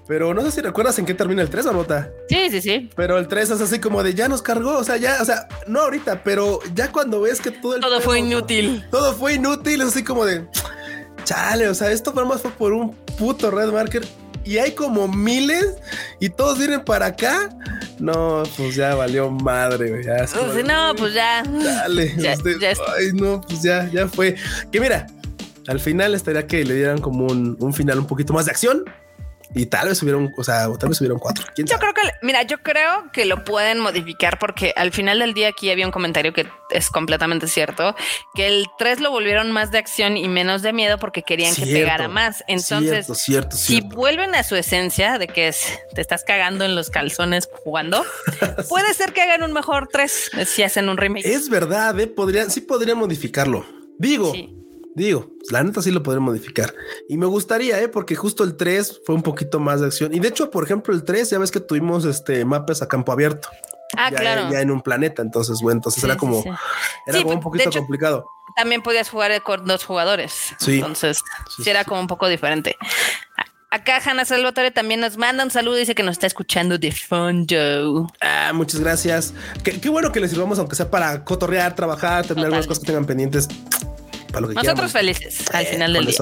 Pero 0.08 0.34
no 0.34 0.41
sé 0.41 0.52
si 0.52 0.62
recuerdas 0.62 0.97
en 0.99 1.06
qué 1.06 1.13
termina 1.13 1.41
el 1.41 1.49
3, 1.49 1.67
Arnota. 1.67 2.12
Sí, 2.30 2.49
sí, 2.52 2.62
sí. 2.62 2.89
Pero 2.95 3.17
el 3.17 3.28
3 3.28 3.52
es 3.52 3.62
así 3.62 3.80
como 3.80 4.04
de 4.04 4.13
ya 4.13 4.28
nos 4.28 4.41
cargó. 4.41 4.78
O 4.78 4.84
sea, 4.84 4.97
ya, 4.97 5.17
o 5.21 5.26
sea, 5.26 5.47
no 5.67 5.82
ahorita, 5.82 6.23
pero 6.23 6.60
ya 6.73 6.91
cuando 6.91 7.21
ves 7.21 7.39
que 7.39 7.52
todo 7.52 7.76
el. 7.76 7.82
Todo 7.82 8.02
fue 8.02 8.19
inútil. 8.19 8.86
Todo 8.91 9.13
fue 9.13 9.36
inútil. 9.36 9.82
Es 9.82 9.88
así 9.88 10.04
como 10.04 10.26
de 10.26 10.45
chale. 11.23 11.67
O 11.67 11.73
sea, 11.73 11.91
esto 11.91 12.13
más 12.13 12.41
fue 12.41 12.52
por 12.52 12.73
un 12.73 12.93
puto 13.17 13.49
red 13.52 13.71
marker 13.71 14.06
y 14.45 14.58
hay 14.58 14.73
como 14.73 15.08
miles 15.08 15.65
y 16.19 16.30
todos 16.30 16.58
vienen 16.58 16.84
para 16.84 17.08
acá. 17.08 17.49
No, 17.99 18.43
pues 18.58 18.76
ya 18.76 18.95
valió 18.95 19.30
madre, 19.30 19.89
güey. 19.89 20.04
Ya, 20.04 20.26
pues, 20.26 20.65
no, 20.65 20.93
pues 20.97 21.13
ya. 21.13 21.43
Dale. 21.43 22.13
ay, 22.97 23.12
no, 23.13 23.41
pues 23.41 23.62
ya, 23.62 23.89
ya 23.91 24.08
fue. 24.08 24.36
Que 24.71 24.80
mira, 24.80 25.08
al 25.67 25.80
final 25.80 26.13
estaría 26.13 26.45
que 26.45 26.65
le 26.65 26.76
dieran 26.76 26.99
como 26.99 27.28
un, 27.28 27.56
un 27.60 27.73
final 27.73 27.99
un 27.99 28.08
poquito 28.08 28.34
más 28.34 28.45
de 28.45 28.52
acción 28.52 28.84
y 29.56 29.66
tal 29.68 29.89
vez 29.89 29.98
subieron, 29.98 30.34
o 30.36 30.44
sea, 30.44 30.68
tal 30.80 30.89
vez 30.89 30.98
subieron 30.98 31.20
cuatro. 31.20 31.46
yo 31.56 31.78
creo 31.78 31.94
que, 31.94 32.02
mira, 32.22 32.44
yo 32.44 32.62
creo 32.62 33.12
que 33.12 33.26
lo 33.26 33.44
pueden 33.44 33.80
modificar 33.80 34.39
porque 34.39 34.74
al 34.76 34.92
final 34.92 35.20
del 35.20 35.34
día 35.34 35.50
aquí 35.50 35.70
había 35.70 35.86
un 35.86 35.92
comentario 35.92 36.34
que 36.34 36.48
es 36.72 36.89
completamente 36.89 37.48
cierto, 37.48 37.96
que 38.34 38.48
el 38.48 38.68
3 38.78 39.00
lo 39.00 39.12
volvieron 39.12 39.52
más 39.52 39.72
de 39.72 39.78
acción 39.78 40.18
y 40.18 40.28
menos 40.28 40.62
de 40.62 40.74
miedo 40.74 40.98
porque 40.98 41.22
querían 41.22 41.54
que 41.56 41.66
pegara 41.66 42.08
más. 42.08 42.44
Entonces, 42.48 43.08
cierto, 43.16 43.56
si 43.56 43.82
vuelven 43.82 44.34
a 44.36 44.44
su 44.44 44.56
esencia 44.56 45.18
de 45.18 45.28
que 45.28 45.48
es, 45.48 45.80
te 45.94 46.02
estás 46.02 46.24
cagando 46.24 46.66
en 46.66 46.76
los 46.76 46.89
calzones 46.89 47.48
jugando, 47.63 48.04
puede 48.70 48.94
ser 48.94 49.13
que 49.13 49.22
hagan 49.22 49.44
un 49.44 49.54
mejor 49.54 49.88
3 49.92 50.32
si 50.48 50.63
hacen 50.63 50.89
un 50.89 50.98
remake. 50.98 51.26
Es 51.26 51.50
verdad, 51.50 52.00
¿eh? 52.00 52.08
podrían, 52.08 52.50
sí 52.50 52.62
podrían 52.62 52.98
modificarlo. 52.98 53.66
Digo, 54.00 54.34
Digo, 54.95 55.32
la 55.49 55.63
neta 55.63 55.82
sí 55.82 55.91
lo 55.91 56.03
podría 56.03 56.19
modificar. 56.21 56.73
Y 57.10 57.17
me 57.17 57.25
gustaría, 57.25 57.82
¿eh? 57.82 57.88
porque 57.88 58.15
justo 58.15 58.43
el 58.43 58.56
3 58.56 59.01
fue 59.06 59.15
un 59.15 59.23
poquito 59.23 59.60
más 59.60 59.82
de 59.82 59.88
acción. 59.88 60.13
Y 60.13 60.19
de 60.19 60.27
hecho, 60.27 60.51
por 60.51 60.63
ejemplo, 60.63 60.93
el 60.93 61.03
3, 61.03 61.32
ya 61.32 61.39
ves 61.39 61.51
que 61.51 61.60
tuvimos 61.60 62.06
este 62.06 62.45
mapas 62.45 62.82
a 62.82 62.88
campo 62.88 63.12
abierto. 63.12 63.49
Ah, 63.97 64.12
claro. 64.12 64.51
Ya 64.51 64.62
en 64.62 64.71
un 64.71 64.82
planeta. 64.82 65.21
Entonces, 65.21 65.60
bueno, 65.62 65.79
entonces 65.79 66.03
era 66.03 66.17
como, 66.17 66.43
era 67.08 67.21
como 67.21 67.36
un 67.36 67.39
poquito 67.39 67.71
complicado. 67.71 68.27
También 68.56 68.82
podías 68.82 69.10
jugar 69.10 69.41
con 69.41 69.65
dos 69.65 69.84
jugadores. 69.84 70.53
Sí. 70.60 70.75
Entonces, 70.75 71.19
sí, 71.58 71.69
era 71.69 71.86
como 71.86 72.01
un 72.01 72.08
poco 72.08 72.27
diferente. 72.27 72.75
Acá 73.71 73.99
Hanna 74.06 74.23
Salvatore 74.23 74.69
también 74.69 74.99
nos 74.99 75.17
manda 75.17 75.43
un 75.43 75.49
saludo, 75.49 75.75
dice 75.77 75.95
que 75.95 76.03
nos 76.03 76.12
está 76.13 76.27
escuchando 76.27 76.77
de 76.77 76.91
fondo. 76.91 78.08
Ah, 78.21 78.51
muchas 78.53 78.79
gracias. 78.79 79.34
Qué, 79.63 79.89
bueno 79.89 80.12
que 80.12 80.19
les 80.19 80.29
sirvamos, 80.29 80.60
aunque 80.60 80.75
sea 80.75 80.91
para 80.91 81.23
cotorrear, 81.23 81.73
trabajar, 81.73 82.23
tener 82.27 82.45
algunas 82.45 82.67
cosas 82.67 82.82
que 82.82 82.88
tengan 82.88 83.06
pendientes. 83.06 83.47
Nosotros 84.41 84.91
felices 84.91 85.46
al 85.52 85.65
final 85.65 85.93
del 85.93 86.06
día. 86.06 86.17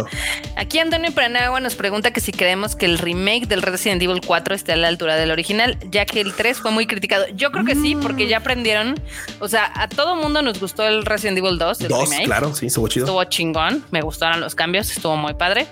Aquí 0.56 0.80
Antonio 0.80 1.12
Pranagua 1.12 1.60
nos 1.60 1.76
pregunta 1.76 2.12
que 2.12 2.19
si 2.19 2.32
creemos 2.32 2.76
que 2.76 2.86
el 2.86 2.97
remake 2.97 3.47
del 3.47 3.62
Resident 3.62 4.02
Evil 4.02 4.21
4 4.26 4.56
esté 4.56 4.74
a 4.74 4.76
la 4.76 4.88
altura 4.88 5.15
del 5.15 5.32
original, 5.32 5.78
ya 5.89 6.06
que 6.06 6.21
el 6.21 6.34
3 6.34 6.60
fue 6.60 6.71
muy 6.71 6.88
criticado. 6.88 7.26
Yo 7.36 7.52
creo 7.52 7.65
que 7.65 7.76
sí, 7.76 7.95
porque 7.95 8.28
ya 8.28 8.38
aprendieron. 8.38 9.00
O 9.39 9.47
sea, 9.47 9.71
a 9.76 9.88
todo 9.88 10.15
mundo 10.15 10.41
nos 10.41 10.60
gustó 10.60 10.88
el 10.88 11.06
Resident 11.06 11.38
Evil 11.38 11.58
2. 11.58 11.82
El 11.82 11.88
2, 11.88 12.10
claro, 12.26 12.54
sí, 12.54 12.67
estuvo 12.67 12.88
chido. 12.88 13.06
Estuvo 13.06 13.24
chingón. 13.26 13.86
Me 13.91 14.02
gustaron 14.02 14.41
los 14.41 14.56
cambios, 14.56 14.91
estuvo 14.91 15.15
muy 15.15 15.34
padre. 15.34 15.67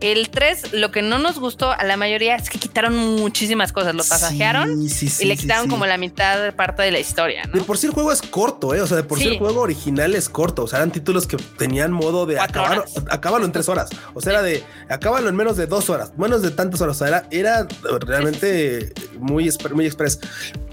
El 0.00 0.30
3, 0.30 0.72
lo 0.72 0.90
que 0.90 1.02
no 1.02 1.18
nos 1.18 1.38
gustó 1.38 1.70
a 1.72 1.84
la 1.84 1.96
mayoría 1.96 2.34
es 2.36 2.48
que 2.48 2.58
quitaron 2.58 2.96
muchísimas 2.96 3.72
cosas. 3.72 3.94
Lo 3.94 4.02
pasajearon 4.04 4.82
y 4.82 5.24
le 5.24 5.36
quitaron 5.36 5.68
como 5.68 5.86
la 5.86 5.98
mitad 5.98 6.42
de 6.42 6.52
parte 6.52 6.82
de 6.82 6.90
la 6.90 6.98
historia. 6.98 7.42
De 7.52 7.60
por 7.60 7.76
sí 7.76 7.86
el 7.86 7.92
juego 7.92 8.10
es 8.10 8.22
corto, 8.22 8.74
¿eh? 8.74 8.80
O 8.80 8.86
sea, 8.86 8.96
de 8.96 9.02
por 9.02 9.18
sí 9.18 9.28
el 9.28 9.38
juego 9.38 9.60
original 9.60 10.14
es 10.14 10.28
corto. 10.28 10.64
O 10.64 10.66
sea, 10.66 10.78
eran 10.78 10.90
títulos 10.90 11.26
que 11.26 11.36
tenían 11.58 11.92
modo 11.92 12.24
de 12.24 12.38
acabar, 12.38 12.84
acábalo 13.10 13.44
en 13.44 13.52
tres 13.52 13.68
horas. 13.68 13.90
O 14.14 14.20
sea, 14.20 14.32
era 14.32 14.42
de 14.42 14.64
acábalo 14.88 15.28
en 15.28 15.36
menos 15.36 15.56
de 15.56 15.66
dos 15.66 15.90
horas, 15.90 16.12
menos 16.16 16.40
de 16.42 16.50
tantas 16.50 16.80
horas. 16.80 17.00
O 17.00 17.06
sea, 17.06 17.26
era, 17.30 17.66
realmente 18.00 18.92
muy, 19.18 19.50
muy 19.74 19.86
express. 19.86 20.18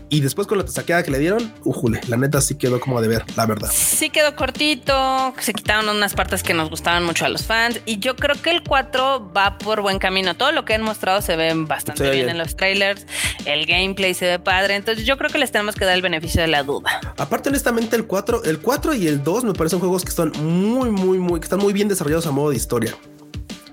Y 0.10 0.22
después 0.22 0.48
con 0.48 0.58
la 0.58 0.66
saqueada 0.66 1.04
que 1.04 1.12
le 1.12 1.20
dieron, 1.20 1.54
ujule, 1.66 2.00
la 2.08 2.16
neta 2.16 2.40
sí 2.40 2.56
quedó 2.56 2.80
como 2.80 3.02
de 3.02 3.10
ver, 3.10 3.26
la 3.36 3.46
verdad. 3.46 3.70
Sí 3.74 4.10
quedó 4.10 4.36
cortito, 4.36 5.34
se 5.40 5.54
quitaron 5.54 5.90
unas 5.90 6.14
partes 6.14 6.44
que 6.44 6.54
nos 6.54 6.70
gustaban 6.70 7.04
mucho 7.04 7.26
a 7.26 7.30
los 7.30 7.44
fans. 7.44 7.82
Y 7.86 8.00
yo 8.00 8.16
creo 8.16 8.42
que 8.42 8.52
el 8.52 8.64
4 8.64 9.34
va 9.36 9.58
por 9.58 9.82
buen 9.82 10.00
camino. 10.00 10.36
Todo 10.36 10.54
lo 10.54 10.64
que 10.64 10.76
han 10.76 10.82
mostrado 10.82 11.22
se 11.22 11.36
ve 11.36 11.52
bastante 11.54 12.10
bien, 12.10 12.30
en 12.30 12.38
los 12.38 12.56
trailers. 12.56 13.06
El 13.44 13.66
gameplay 13.66 14.14
se 14.14 14.26
ve 14.26 14.40
padre. 14.40 14.76
Entonces 14.76 15.06
yo 15.06 15.18
creo 15.18 15.30
que 15.30 15.40
les 15.40 15.52
tenemos 15.52 15.76
que 15.76 15.84
dar 15.84 15.96
el 15.96 16.02
beneficio 16.02 16.42
de 16.42 16.48
la 16.48 16.64
duda. 16.64 17.02
Aparte, 17.18 17.50
honestamente, 17.50 17.98
el 17.98 18.06
4, 18.06 18.46
el 18.46 18.60
4 18.60 18.94
y 18.94 19.08
el 19.08 19.24
2 19.24 19.44
me 19.44 19.54
parecen 19.54 19.80
juegos 19.80 20.04
que 20.04 20.10
están 20.10 20.32
muy, 20.40 20.90
muy, 20.90 21.18
muy, 21.18 21.42
que 21.42 21.46
están 21.46 21.60
muy 21.60 21.74
bien 21.74 21.90
desarrollados 21.90 22.28
a 22.28 22.32
modo 22.32 22.52
de 22.52 22.56
historia. 22.56 22.96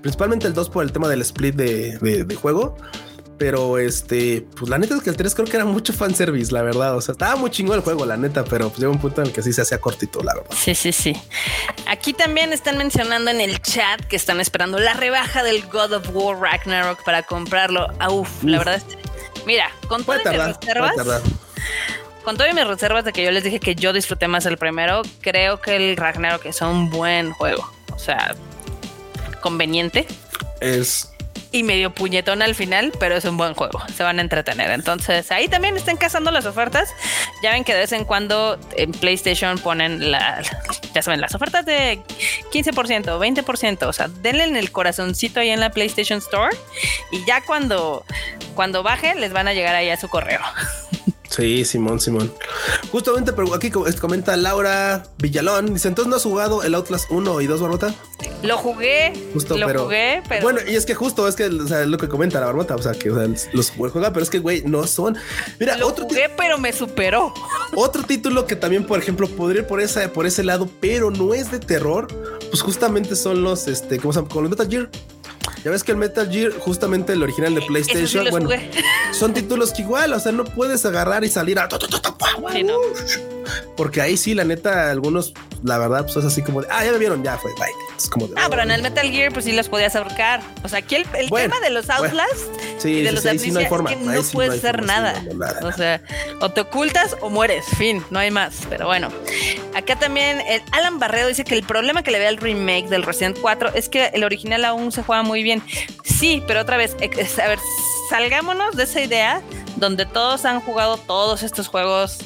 Principalmente 0.01 0.47
el 0.47 0.53
2 0.53 0.69
por 0.69 0.83
el 0.83 0.91
tema 0.91 1.07
del 1.07 1.21
split 1.21 1.55
de, 1.55 1.97
de 1.97 2.35
juego 2.35 2.77
pero 3.37 3.77
este, 3.77 4.45
pues 4.57 4.69
la 4.69 4.77
neta 4.77 4.95
es 4.95 5.01
que 5.01 5.09
el 5.09 5.17
3 5.17 5.35
creo 5.35 5.47
que 5.47 5.57
era 5.57 5.65
mucho 5.65 5.93
fanservice, 5.93 6.51
la 6.53 6.61
verdad. 6.61 6.95
O 6.95 7.01
sea, 7.01 7.13
estaba 7.13 7.35
muy 7.35 7.49
chingón 7.49 7.75
el 7.75 7.81
juego, 7.81 8.05
la 8.05 8.17
neta, 8.17 8.45
pero 8.45 8.69
pues 8.69 8.79
llegó 8.79 8.91
un 8.91 8.99
punto 8.99 9.21
en 9.21 9.27
el 9.27 9.33
que 9.33 9.41
sí 9.41 9.51
se 9.51 9.61
hacía 9.61 9.79
cortito, 9.79 10.23
la 10.23 10.35
verdad. 10.35 10.51
Sí, 10.55 10.73
sí, 10.75 10.91
sí. 10.91 11.15
Aquí 11.87 12.13
también 12.13 12.53
están 12.53 12.77
mencionando 12.77 13.31
en 13.31 13.41
el 13.41 13.61
chat 13.61 14.01
que 14.05 14.15
están 14.15 14.39
esperando 14.39 14.79
la 14.79 14.93
rebaja 14.93 15.43
del 15.43 15.65
God 15.67 15.93
of 15.93 16.09
War 16.13 16.39
Ragnarok 16.39 17.03
para 17.03 17.23
comprarlo. 17.23 17.87
Ah, 17.99 18.09
uf, 18.09 18.43
la 18.43 18.59
verdad 18.59 18.75
es. 18.75 18.85
Mira, 19.45 19.69
con 19.87 20.03
todas 20.03 20.25
mis 20.25 20.37
reservas. 20.37 21.21
Con 22.23 22.37
todas 22.37 22.53
mis 22.55 22.65
reservas 22.65 23.05
de 23.05 23.13
que 23.13 23.23
yo 23.23 23.31
les 23.31 23.43
dije 23.43 23.59
que 23.59 23.75
yo 23.75 23.93
disfruté 23.93 24.27
más 24.27 24.45
el 24.47 24.57
primero, 24.57 25.03
creo 25.21 25.61
que 25.61 25.75
el 25.75 25.97
Ragnarok 25.97 26.45
es 26.45 26.61
un 26.61 26.89
buen 26.89 27.31
juego. 27.33 27.69
O 27.93 27.99
sea, 27.99 28.33
conveniente. 29.41 30.07
Es 30.59 31.14
y 31.55 31.63
medio 31.63 31.93
puñetón 31.93 32.41
al 32.41 32.53
final, 32.53 32.91
pero 32.99 33.15
es 33.15 33.23
un 33.23 33.37
buen 33.37 33.53
juego. 33.53 33.81
Se 33.95 34.03
van 34.03 34.19
a 34.19 34.21
entretener. 34.21 34.71
Entonces 34.71 35.31
ahí 35.31 35.47
también 35.47 35.77
están 35.77 35.95
cazando 35.95 36.29
las 36.31 36.45
ofertas. 36.45 36.93
Ya 37.41 37.51
ven 37.51 37.63
que 37.63 37.73
de 37.73 37.79
vez 37.79 37.91
en 37.93 38.03
cuando 38.03 38.59
en 38.75 38.91
PlayStation 38.91 39.57
ponen 39.59 40.01
ya 40.93 41.01
saben, 41.01 41.21
las 41.21 41.33
ofertas 41.33 41.65
de 41.65 42.01
15%, 42.51 42.73
20%. 43.05 43.87
O 43.87 43.93
sea, 43.93 44.09
denle 44.09 44.43
en 44.43 44.57
el 44.57 44.71
corazoncito 44.71 45.39
ahí 45.39 45.49
en 45.49 45.61
la 45.61 45.69
PlayStation 45.69 46.19
Store 46.19 46.55
y 47.11 47.23
ya 47.25 47.41
cuando, 47.41 48.03
cuando 48.53 48.83
baje 48.83 49.15
les 49.15 49.31
van 49.31 49.47
a 49.47 49.53
llegar 49.53 49.75
ahí 49.75 49.89
a 49.89 49.97
su 49.97 50.09
correo. 50.09 50.41
Sí, 51.35 51.65
Simón, 51.65 51.99
Simón. 51.99 52.31
Justamente 52.91 53.33
aquí 53.53 53.69
comenta 53.69 54.37
Laura 54.37 55.03
Villalón. 55.17 55.73
Dice, 55.73 55.89
entonces 55.89 56.09
no 56.09 56.15
has 56.15 56.23
jugado 56.23 56.63
el 56.63 56.73
Outlast 56.75 57.11
1 57.11 57.41
y 57.41 57.47
2, 57.47 57.59
Barbota. 57.61 57.93
Lo 58.41 58.57
jugué, 58.57 59.11
justo, 59.33 59.57
lo 59.57 59.67
jugué, 59.67 60.23
pero. 60.29 60.43
Bueno, 60.43 60.61
y 60.65 60.75
es 60.75 60.85
que 60.85 60.95
justo 60.95 61.27
es 61.27 61.35
que 61.35 61.45
o 61.45 61.67
sea, 61.67 61.81
es 61.81 61.87
lo 61.87 61.97
que 61.97 62.07
comenta 62.07 62.39
la 62.39 62.45
Barbota. 62.45 62.75
O 62.75 62.81
sea, 62.81 62.93
que 62.93 63.09
los 63.09 63.71
juega, 63.71 64.13
pero 64.13 64.23
es 64.23 64.29
que, 64.29 64.39
güey, 64.39 64.63
no 64.63 64.87
son. 64.87 65.17
Mira, 65.59 65.75
lo 65.75 65.89
otro 65.89 66.05
jugué, 66.05 66.29
pero 66.37 66.57
me 66.57 66.71
superó. 66.71 67.33
Otro 67.75 68.03
título 68.03 68.45
que 68.45 68.55
también, 68.55 68.85
por 68.85 68.99
ejemplo, 68.99 69.27
podría 69.27 69.63
ir 69.63 69.67
por, 69.67 69.81
esa, 69.81 70.07
por 70.13 70.25
ese 70.25 70.41
lado, 70.43 70.69
pero 70.79 71.11
no 71.11 71.33
es 71.33 71.51
de 71.51 71.59
terror, 71.59 72.07
pues 72.49 72.61
justamente 72.61 73.17
son 73.17 73.43
los, 73.43 73.67
este, 73.67 73.99
¿cómo 73.99 74.13
se 74.13 74.19
llama? 74.19 74.29
Con 74.29 74.43
los 74.43 74.51
Metal 74.51 74.69
Gear. 74.69 74.89
Ya 75.65 75.71
ves 75.71 75.83
que 75.83 75.91
el 75.93 75.97
Metal 75.97 76.29
Gear, 76.31 76.51
justamente 76.59 77.13
el 77.13 77.23
original 77.23 77.55
de 77.55 77.63
PlayStation, 77.63 78.27
bueno, 78.29 78.47
son 79.11 79.33
títulos 79.33 79.73
que 79.73 79.81
igual, 79.81 80.13
o 80.13 80.19
sea, 80.19 80.31
no 80.31 80.45
puedes 80.45 80.85
agarrar 80.85 81.23
y 81.23 81.29
salir 81.29 81.57
a. 81.57 81.67
Porque 83.75 84.01
ahí 84.01 84.17
sí, 84.17 84.33
la 84.33 84.43
neta, 84.43 84.89
algunos, 84.89 85.33
la 85.63 85.77
verdad, 85.77 86.03
pues 86.03 86.15
es 86.17 86.25
así 86.25 86.41
como 86.43 86.61
de, 86.61 86.67
ah, 86.71 86.83
ya 86.85 86.91
me 86.91 86.97
vieron, 86.97 87.23
ya 87.23 87.37
fue, 87.37 87.51
bye. 87.53 87.65
Es 87.97 88.09
como 88.09 88.27
de, 88.27 88.33
ah, 88.37 88.47
pero 88.49 88.63
en 88.63 88.71
el 88.71 88.81
Metal 88.81 89.09
Gear, 89.09 89.31
pues 89.31 89.45
sí 89.45 89.51
los 89.53 89.69
podías 89.69 89.95
ahorcar. 89.95 90.41
O 90.63 90.69
sea, 90.69 90.79
aquí 90.79 90.95
el, 90.95 91.29
tema 91.29 91.59
de 91.59 91.69
los 91.69 91.89
Outlast 91.89 92.33
sí, 92.77 93.01
de 93.01 93.11
los 93.11 93.23
sí, 93.23 93.39
sí, 93.39 93.51
no 93.51 93.59
hay 93.59 93.67
forma. 93.67 93.91
Es 93.91 93.97
que 93.97 94.03
no 94.03 94.21
puedes 94.33 94.53
hacer 94.55 94.83
nada. 94.83 95.23
O 95.63 95.71
sea, 95.71 96.01
o 96.41 96.49
te 96.49 96.61
ocultas 96.61 97.15
o 97.21 97.29
mueres, 97.29 97.65
fin, 97.77 98.03
no 98.09 98.19
hay 98.19 98.31
más. 98.31 98.55
Pero 98.69 98.87
bueno, 98.87 99.09
acá 99.73 99.97
también 99.97 100.41
el 100.41 100.61
Alan 100.71 100.99
Barredo 100.99 101.27
dice 101.27 101.43
que 101.43 101.55
el 101.55 101.63
problema 101.63 102.03
que 102.03 102.11
le 102.11 102.19
ve 102.19 102.27
al 102.27 102.37
remake 102.37 102.87
del 102.87 103.03
Resident 103.03 103.37
4 103.41 103.71
es 103.75 103.89
que 103.89 104.07
el 104.07 104.23
original 104.23 104.65
aún 104.65 104.91
se 104.91 105.03
juega 105.03 105.23
muy 105.23 105.43
bien. 105.43 105.63
Sí, 106.03 106.43
pero 106.47 106.61
otra 106.61 106.77
vez, 106.77 106.95
a 106.95 107.47
ver, 107.47 107.59
salgámonos 108.09 108.75
de 108.75 108.83
esa 108.83 109.01
idea 109.01 109.41
donde 109.77 110.05
todos 110.05 110.45
han 110.45 110.61
jugado 110.61 110.97
todos 110.97 111.43
estos 111.43 111.67
juegos 111.67 112.19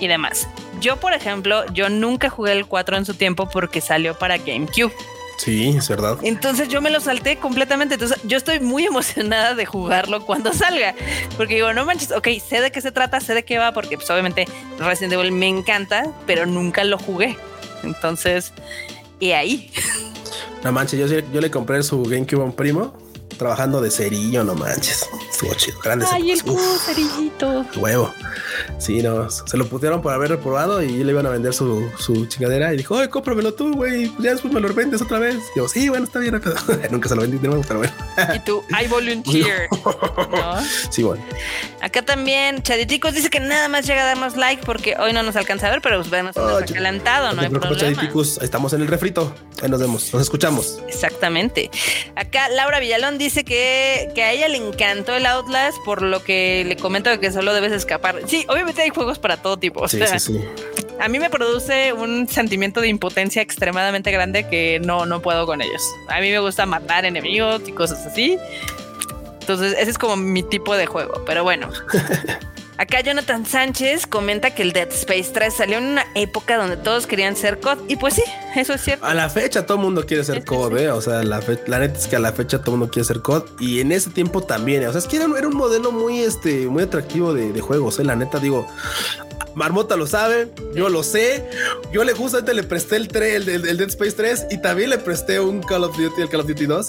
y 0.00 0.08
demás. 0.08 0.48
Yo, 0.80 0.96
por 0.96 1.12
ejemplo, 1.12 1.64
yo 1.72 1.88
nunca 1.88 2.28
jugué 2.30 2.52
el 2.52 2.66
4 2.66 2.96
en 2.96 3.04
su 3.04 3.14
tiempo 3.14 3.48
porque 3.48 3.80
salió 3.80 4.18
para 4.18 4.38
GameCube. 4.38 4.92
Sí, 5.36 5.74
es 5.76 5.88
verdad. 5.88 6.18
Entonces 6.22 6.68
yo 6.68 6.80
me 6.80 6.90
lo 6.90 7.00
salté 7.00 7.36
completamente. 7.36 7.94
Entonces 7.94 8.18
yo 8.24 8.36
estoy 8.36 8.60
muy 8.60 8.84
emocionada 8.86 9.54
de 9.54 9.66
jugarlo 9.66 10.24
cuando 10.24 10.52
salga. 10.52 10.94
Porque 11.36 11.56
digo, 11.56 11.72
no 11.72 11.84
manches, 11.84 12.12
ok, 12.12 12.28
sé 12.46 12.60
de 12.60 12.70
qué 12.70 12.80
se 12.80 12.92
trata, 12.92 13.20
sé 13.20 13.34
de 13.34 13.44
qué 13.44 13.58
va, 13.58 13.72
porque 13.72 13.96
pues 13.96 14.08
obviamente 14.10 14.46
Resident 14.78 15.14
Evil 15.14 15.32
me 15.32 15.48
encanta, 15.48 16.10
pero 16.26 16.46
nunca 16.46 16.84
lo 16.84 16.98
jugué. 16.98 17.36
Entonces, 17.82 18.52
y 19.20 19.32
ahí. 19.32 19.70
No 20.64 20.72
manches, 20.72 20.98
yo, 20.98 21.18
yo 21.18 21.40
le 21.40 21.50
compré 21.50 21.82
su 21.82 22.02
GameCube 22.02 22.40
a 22.40 22.44
un 22.44 22.52
primo 22.52 23.05
trabajando 23.36 23.80
de 23.80 23.90
cerillo, 23.90 24.44
no 24.44 24.54
manches. 24.54 25.08
Estuvo 25.30 25.54
chido, 25.54 25.78
grande. 25.80 26.06
Ay, 26.10 26.30
el 26.30 26.40
cerillito. 26.40 27.66
Huevo. 27.76 28.12
Sí, 28.78 29.02
no, 29.02 29.28
se 29.30 29.56
lo 29.56 29.66
pusieron 29.66 30.02
por 30.02 30.12
haber 30.12 30.30
reprobado 30.30 30.82
y 30.82 31.04
le 31.04 31.12
iban 31.12 31.26
a 31.26 31.30
vender 31.30 31.54
su, 31.54 31.90
su 31.98 32.26
chingadera 32.26 32.72
y 32.72 32.76
dijo, 32.76 32.98
ay, 32.98 33.08
cómpramelo 33.08 33.54
tú, 33.54 33.74
güey, 33.74 34.12
ya 34.18 34.32
después 34.32 34.52
me 34.52 34.60
lo 34.60 34.72
vendes 34.72 35.02
otra 35.02 35.18
vez. 35.18 35.36
Y 35.54 35.58
yo, 35.58 35.68
sí, 35.68 35.88
bueno, 35.88 36.04
está 36.04 36.18
bien, 36.18 36.40
nunca 36.90 37.08
se 37.08 37.14
lo 37.14 37.22
vendí 37.22 37.38
de 37.38 37.48
nuevo, 37.48 37.62
pero 37.66 37.80
bueno. 37.80 37.94
y 38.34 38.38
tú, 38.40 38.62
I 38.70 38.86
volunteer. 38.88 39.68
¿no? 39.84 40.62
Sí, 40.90 41.02
bueno. 41.02 41.24
Acá 41.80 42.02
también, 42.02 42.62
Chaditicos 42.62 43.14
dice 43.14 43.30
que 43.30 43.40
nada 43.40 43.68
más 43.68 43.86
llega 43.86 44.02
a 44.02 44.06
darnos 44.06 44.36
like 44.36 44.62
porque 44.64 44.96
hoy 44.98 45.12
no 45.12 45.22
nos 45.22 45.36
alcanza 45.36 45.68
a 45.68 45.70
ver, 45.70 45.80
pero 45.82 46.02
pues 46.02 46.24
nos 46.24 46.36
oh, 46.36 46.60
calentado, 46.72 47.28
no, 47.28 47.36
no 47.36 47.42
hay 47.42 47.48
problema. 47.48 47.76
Chaditicos, 47.76 48.38
estamos 48.42 48.72
en 48.72 48.82
el 48.82 48.88
refrito, 48.88 49.34
ahí 49.62 49.68
nos 49.68 49.80
vemos, 49.80 50.12
nos 50.12 50.22
escuchamos. 50.22 50.78
Exactamente. 50.88 51.70
Acá 52.14 52.48
Laura 52.48 52.80
Villalón 52.80 53.18
dice 53.18 53.25
que, 53.32 54.10
que 54.14 54.22
a 54.22 54.32
ella 54.32 54.48
le 54.48 54.58
encantó 54.58 55.14
el 55.14 55.26
Outlast 55.26 55.76
por 55.84 56.02
lo 56.02 56.22
que 56.22 56.64
le 56.66 56.76
comento 56.76 57.18
que 57.20 57.30
solo 57.30 57.52
debes 57.54 57.72
escapar. 57.72 58.20
Sí, 58.26 58.46
obviamente 58.48 58.82
hay 58.82 58.90
juegos 58.90 59.18
para 59.18 59.36
todo 59.36 59.56
tipo. 59.56 59.86
sí, 59.88 60.00
sí, 60.06 60.18
sí. 60.18 60.40
A 60.98 61.08
mí 61.08 61.18
me 61.18 61.28
produce 61.28 61.92
un 61.92 62.26
sentimiento 62.26 62.80
de 62.80 62.88
impotencia 62.88 63.42
extremadamente 63.42 64.10
grande 64.10 64.48
que 64.48 64.80
no, 64.82 65.04
no 65.04 65.20
puedo 65.20 65.44
con 65.44 65.60
ellos. 65.60 65.82
A 66.08 66.20
mí 66.20 66.30
me 66.30 66.38
gusta 66.38 66.64
matar 66.64 67.04
enemigos 67.04 67.62
y 67.66 67.72
cosas 67.72 68.06
así. 68.06 68.38
Entonces, 69.40 69.76
ese 69.78 69.90
es 69.90 69.98
como 69.98 70.16
mi 70.16 70.42
tipo 70.42 70.74
de 70.74 70.86
juego. 70.86 71.22
Pero 71.26 71.44
bueno. 71.44 71.70
Acá 72.78 73.00
Jonathan 73.00 73.46
Sánchez 73.46 74.06
comenta 74.06 74.54
que 74.54 74.62
el 74.62 74.72
Dead 74.72 74.88
Space 74.90 75.30
3 75.32 75.54
salió 75.54 75.78
en 75.78 75.84
una 75.84 76.04
época 76.14 76.58
donde 76.58 76.76
todos 76.76 77.06
querían 77.06 77.34
ser 77.34 77.58
COD. 77.58 77.78
Y 77.88 77.96
pues 77.96 78.14
sí, 78.14 78.22
eso 78.54 78.74
es 78.74 78.82
cierto. 78.82 79.06
A 79.06 79.14
la 79.14 79.30
fecha 79.30 79.64
todo 79.64 79.78
el 79.78 79.84
mundo 79.84 80.04
quiere 80.04 80.24
ser 80.24 80.44
COD, 80.44 80.78
¿eh? 80.78 80.90
O 80.90 81.00
sea, 81.00 81.22
la, 81.22 81.40
la, 81.66 81.78
neta 81.78 81.98
es 81.98 82.06
que 82.06 82.16
a 82.16 82.20
la 82.20 82.32
fecha 82.32 82.58
todo 82.58 82.72
el 82.72 82.78
mundo 82.80 82.92
quiere 82.92 83.06
ser 83.06 83.20
COD. 83.20 83.44
Y 83.60 83.80
en 83.80 83.92
ese 83.92 84.10
tiempo 84.10 84.42
también. 84.42 84.82
¿eh? 84.82 84.88
O 84.88 84.92
sea, 84.92 84.98
es 84.98 85.06
que 85.06 85.16
era, 85.16 85.26
un 85.26 85.56
modelo 85.56 85.90
muy, 85.90 86.20
este, 86.20 86.66
muy 86.66 86.82
atractivo 86.82 87.32
de, 87.32 87.52
de 87.52 87.60
juegos, 87.60 87.98
¿eh? 87.98 88.04
La 88.04 88.14
neta, 88.14 88.38
digo, 88.40 88.66
Marmota 89.56 89.96
lo 89.96 90.06
sabe, 90.06 90.52
yo 90.74 90.90
lo 90.90 91.02
sé. 91.02 91.48
Yo 91.90 92.04
le 92.04 92.12
justamente 92.12 92.52
le 92.52 92.62
presté 92.62 92.96
el, 92.96 93.08
el, 93.16 93.76
Dead 93.78 93.88
Space 93.88 94.12
3 94.12 94.46
y 94.50 94.58
también 94.58 94.90
le 94.90 94.98
presté 94.98 95.40
un 95.40 95.62
Call 95.62 95.84
of 95.84 95.96
Duty, 95.96 96.20
el 96.20 96.28
Call 96.28 96.40
of 96.40 96.46
Duty 96.46 96.66
2. 96.66 96.86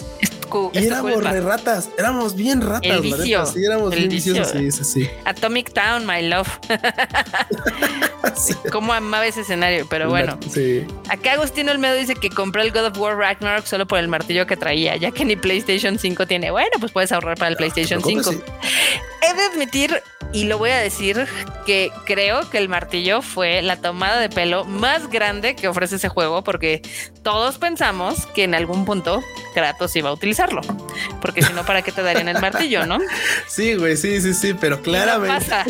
Y 0.73 0.85
éramos 0.85 1.23
re 1.23 1.41
ratas, 1.41 1.89
éramos 1.97 2.35
bien 2.35 2.61
ratas, 2.61 2.91
el 2.91 3.01
vicio, 3.01 3.45
sí, 3.45 3.65
éramos 3.65 3.93
bien 3.93 4.09
viciosos, 4.09 4.49
sí, 4.49 4.71
sí, 4.71 4.83
sí. 4.83 5.09
Atomic 5.25 5.73
Town, 5.73 6.05
my 6.05 6.27
love. 6.27 6.47
Cómo 8.71 8.93
amaba 8.93 9.25
ese 9.25 9.41
escenario, 9.41 9.87
pero 9.89 10.09
bueno. 10.09 10.37
Sí. 10.51 10.85
Acá 11.09 11.33
Agustino 11.33 11.71
Olmedo 11.71 11.95
dice 11.95 12.15
que 12.15 12.29
compró 12.29 12.61
el 12.61 12.71
God 12.71 12.87
of 12.87 12.97
War 12.97 13.17
Ragnarok 13.17 13.65
solo 13.65 13.87
por 13.87 13.99
el 13.99 14.07
martillo 14.07 14.45
que 14.47 14.57
traía, 14.57 14.95
ya 14.95 15.11
que 15.11 15.25
ni 15.25 15.35
PlayStation 15.35 15.97
5 15.97 16.27
tiene. 16.27 16.51
Bueno, 16.51 16.71
pues 16.79 16.91
puedes 16.91 17.11
ahorrar 17.11 17.37
para 17.37 17.49
el 17.49 17.57
PlayStation 17.57 18.03
5. 18.03 18.31
He 18.31 19.33
de 19.33 19.43
admitir 19.43 20.01
y 20.33 20.45
lo 20.45 20.57
voy 20.57 20.71
a 20.71 20.77
decir 20.77 21.27
que 21.65 21.91
creo 22.05 22.49
que 22.49 22.57
el 22.57 22.69
martillo 22.69 23.21
fue 23.21 23.61
la 23.61 23.77
tomada 23.77 24.19
de 24.19 24.29
pelo 24.29 24.65
más 24.65 25.09
grande 25.09 25.55
que 25.55 25.67
ofrece 25.67 25.95
ese 25.95 26.09
juego 26.09 26.43
porque 26.43 26.81
todos 27.23 27.57
pensamos 27.57 28.25
que 28.27 28.43
en 28.43 28.53
algún 28.55 28.85
punto 28.85 29.21
Kratos 29.53 29.95
iba 29.95 30.09
a 30.09 30.13
utilizarlo. 30.13 30.61
Porque 31.21 31.41
si 31.41 31.53
no, 31.53 31.65
¿para 31.65 31.81
qué 31.81 31.91
te 31.91 32.03
darían 32.03 32.27
el 32.27 32.39
martillo, 32.39 32.85
no? 32.85 32.99
Sí, 33.47 33.75
güey, 33.75 33.97
sí, 33.97 34.21
sí, 34.21 34.33
sí, 34.33 34.53
pero 34.53 34.81
claramente. 34.81 35.45
pasa. 35.45 35.65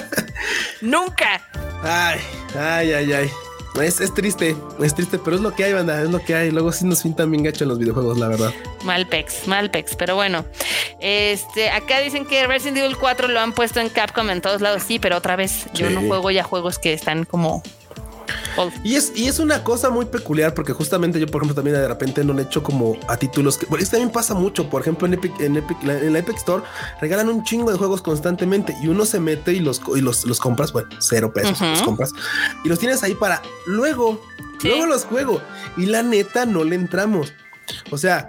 Nunca. 0.80 1.40
Ay, 1.82 2.20
ay, 2.58 2.92
ay, 2.92 3.12
ay. 3.12 3.30
Es, 3.80 4.00
es, 4.00 4.12
triste, 4.12 4.54
es 4.82 4.94
triste, 4.94 5.18
pero 5.18 5.36
es 5.36 5.42
lo 5.42 5.54
que 5.54 5.64
hay, 5.64 5.72
banda, 5.72 6.02
es 6.02 6.10
lo 6.10 6.22
que 6.22 6.34
hay. 6.34 6.50
Luego 6.50 6.72
sí 6.72 6.84
nos 6.84 7.02
pintan 7.02 7.30
bien 7.30 7.42
gacho 7.42 7.64
en 7.64 7.70
los 7.70 7.78
videojuegos, 7.78 8.18
la 8.18 8.28
verdad. 8.28 8.52
Malpex, 8.84 9.48
Malpex, 9.48 9.96
pero 9.96 10.14
bueno. 10.14 10.44
Este, 11.00 11.70
acá 11.70 12.00
dicen 12.00 12.26
que 12.26 12.46
Resident 12.46 12.78
Evil 12.78 12.96
4 12.98 13.28
lo 13.28 13.40
han 13.40 13.52
puesto 13.52 13.80
en 13.80 13.88
Capcom 13.88 14.28
en 14.30 14.42
todos 14.42 14.60
lados. 14.60 14.82
Sí, 14.86 14.98
pero 14.98 15.16
otra 15.16 15.36
vez, 15.36 15.66
yo 15.72 15.88
no 15.88 16.02
juego 16.02 16.30
ya 16.30 16.44
juegos 16.44 16.78
que 16.78 16.92
están 16.92 17.24
como 17.24 17.62
y 18.84 18.96
es, 18.96 19.12
y 19.14 19.26
es 19.26 19.38
una 19.38 19.64
cosa 19.64 19.90
muy 19.90 20.06
peculiar 20.06 20.54
porque 20.54 20.72
justamente 20.72 21.18
yo, 21.18 21.26
por 21.26 21.42
ejemplo, 21.42 21.54
también 21.54 21.76
de 21.76 21.88
repente 21.88 22.24
no 22.24 22.38
he 22.38 22.42
hecho 22.42 22.62
como 22.62 22.96
a 23.08 23.16
títulos 23.16 23.58
que 23.58 23.66
bueno, 23.66 23.82
esto 23.82 23.96
también 23.96 24.12
pasa 24.12 24.34
mucho. 24.34 24.68
Por 24.68 24.82
ejemplo, 24.82 25.06
en 25.06 25.14
Epic, 25.14 25.40
en 25.40 25.56
Epic, 25.56 25.82
en 25.82 26.12
la 26.12 26.18
Epic 26.18 26.36
Store 26.36 26.62
regalan 27.00 27.28
un 27.28 27.44
chingo 27.44 27.70
de 27.70 27.78
juegos 27.78 28.02
constantemente 28.02 28.76
y 28.82 28.88
uno 28.88 29.04
se 29.04 29.20
mete 29.20 29.52
y 29.52 29.60
los, 29.60 29.80
y 29.94 30.00
los, 30.00 30.24
los 30.24 30.40
compras, 30.40 30.72
bueno, 30.72 30.88
cero 30.98 31.32
pesos, 31.32 31.60
los 31.60 31.82
compras 31.82 32.12
y 32.64 32.68
los 32.68 32.78
tienes 32.78 33.02
ahí 33.02 33.14
para 33.14 33.42
luego, 33.66 34.20
luego 34.62 34.86
los 34.86 35.04
juego 35.04 35.40
y 35.76 35.86
la 35.86 36.02
neta 36.02 36.46
no 36.46 36.64
le 36.64 36.76
entramos. 36.76 37.32
O 37.90 37.98
sea, 37.98 38.26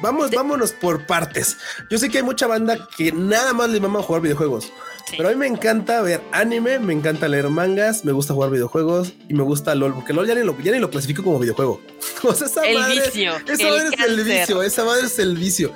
vamos, 0.00 0.30
vámonos 0.30 0.72
por 0.72 1.06
partes. 1.06 1.58
Yo 1.90 1.98
sé 1.98 2.08
que 2.08 2.18
hay 2.18 2.24
mucha 2.24 2.46
banda 2.46 2.88
que 2.96 3.12
nada 3.12 3.52
más 3.52 3.70
le 3.70 3.80
mama 3.80 4.02
jugar 4.02 4.22
videojuegos. 4.22 4.72
Pero 5.16 5.28
a 5.28 5.32
mí 5.32 5.36
me 5.36 5.46
encanta 5.46 6.00
ver 6.02 6.20
anime, 6.32 6.78
me 6.78 6.92
encanta 6.92 7.28
leer 7.28 7.48
mangas, 7.48 8.04
me 8.04 8.12
gusta 8.12 8.34
jugar 8.34 8.50
videojuegos 8.50 9.12
y 9.28 9.34
me 9.34 9.42
gusta 9.42 9.74
LOL, 9.74 9.94
porque 9.94 10.12
LOL 10.12 10.26
ya 10.26 10.34
ni 10.34 10.44
lo, 10.44 10.58
ya 10.60 10.72
ni 10.72 10.78
lo 10.78 10.90
clasifico 10.90 11.22
como 11.22 11.38
videojuego. 11.38 11.80
O 12.22 12.34
sea, 12.34 12.48
esa 12.48 12.60
madre, 12.60 13.00
vicio. 13.06 13.32
Esa 13.48 13.64
madre 13.64 13.88
es 13.96 14.06
el 14.06 14.24
vicio, 14.24 14.62
esa 14.62 14.84
madre 14.84 15.06
es 15.06 15.18
el 15.18 15.36
vicio. 15.38 15.72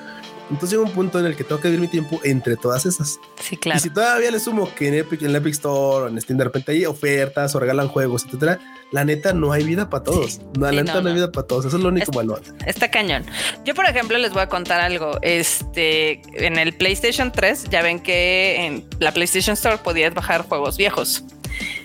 Entonces 0.50 0.70
llega 0.70 0.82
un 0.82 0.92
punto 0.92 1.18
en 1.18 1.26
el 1.26 1.36
que 1.36 1.44
tengo 1.44 1.60
que 1.60 1.68
vivir 1.68 1.80
mi 1.80 1.88
tiempo 1.88 2.20
entre 2.22 2.56
todas 2.56 2.84
esas. 2.84 3.18
Sí, 3.40 3.56
claro. 3.56 3.78
Y 3.78 3.80
si 3.80 3.90
todavía 3.90 4.30
le 4.30 4.38
sumo 4.38 4.72
que 4.74 4.88
en 4.88 4.94
Epic, 4.94 5.22
en 5.22 5.32
la 5.32 5.38
Epic 5.38 5.54
Store 5.54 6.04
o 6.04 6.08
en 6.08 6.20
Steam 6.20 6.38
de 6.38 6.44
repente 6.44 6.72
hay 6.72 6.84
ofertas 6.84 7.54
o 7.54 7.60
regalan 7.60 7.88
juegos, 7.88 8.24
etcétera, 8.26 8.60
la 8.92 9.04
neta 9.04 9.32
no 9.32 9.52
hay 9.52 9.64
vida 9.64 9.88
para 9.88 10.04
todos. 10.04 10.40
la 10.58 10.70
neta 10.70 11.00
no, 11.00 11.08
hay 11.08 11.14
vida 11.14 11.32
para 11.32 11.46
todos. 11.46 11.64
Eso 11.64 11.78
es 11.78 11.82
lo 11.82 11.88
único 11.88 12.12
malo. 12.12 12.38
Está 12.66 12.90
cañón. 12.90 13.24
Yo, 13.64 13.74
por 13.74 13.86
ejemplo, 13.86 14.18
les 14.18 14.32
voy 14.32 14.42
a 14.42 14.48
contar 14.48 14.80
algo. 14.80 15.18
Este, 15.22 16.20
en 16.34 16.58
el 16.58 16.74
PlayStation 16.74 17.32
3, 17.32 17.70
ya 17.70 17.82
ven 17.82 18.00
que 18.00 18.66
en 18.66 18.84
la 19.00 19.12
PlayStation 19.12 19.54
Store 19.54 19.78
podías 19.78 20.12
bajar 20.12 20.42
juegos 20.42 20.76
viejos. 20.76 21.24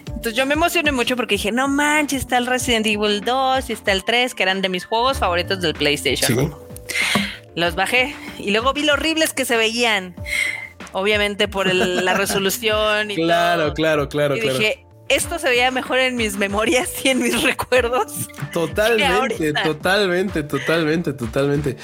Entonces 0.08 0.36
yo 0.36 0.46
me 0.46 0.56
emocioné 0.56 0.92
mucho 0.92 1.16
porque 1.16 1.36
dije, 1.36 1.54
no 1.54 1.70
manches, 1.70 2.24
está 2.24 2.38
el 2.38 2.46
Resident 2.46 2.86
Evil 2.86 3.22
2 3.22 3.70
y 3.70 3.74
está 3.74 3.94
el 3.94 4.04
3, 4.04 4.36
que 4.36 4.44
eran 4.44 4.62
de 4.62 4.68
mis 4.68 4.84
juegos 4.84 5.18
favoritos 5.18 5.62
del 5.62 5.74
PlayStation. 5.74 6.38
Sí. 6.38 6.96
Los 7.60 7.76
bajé 7.76 8.16
y 8.38 8.52
luego 8.52 8.72
vi 8.72 8.84
lo 8.84 8.94
horribles 8.94 9.34
que 9.34 9.44
se 9.44 9.58
veían. 9.58 10.16
Obviamente 10.94 11.48
por 11.48 11.74
la 11.74 12.14
resolución 12.14 13.12
y 13.12 13.16
claro, 13.18 13.74
claro, 13.74 14.08
claro, 14.08 14.38
y 14.38 14.40
claro. 14.40 14.58
Dije, 14.58 14.86
esto 15.10 15.40
se 15.40 15.50
veía 15.50 15.72
mejor 15.72 16.00
en 16.00 16.16
mis 16.16 16.38
memorias 16.38 16.90
y 17.04 17.10
en 17.10 17.22
mis 17.22 17.42
recuerdos. 17.44 18.30
Totalmente, 18.54 19.54
totalmente, 19.54 20.44
totalmente, 20.44 21.14
totalmente. 21.14 21.78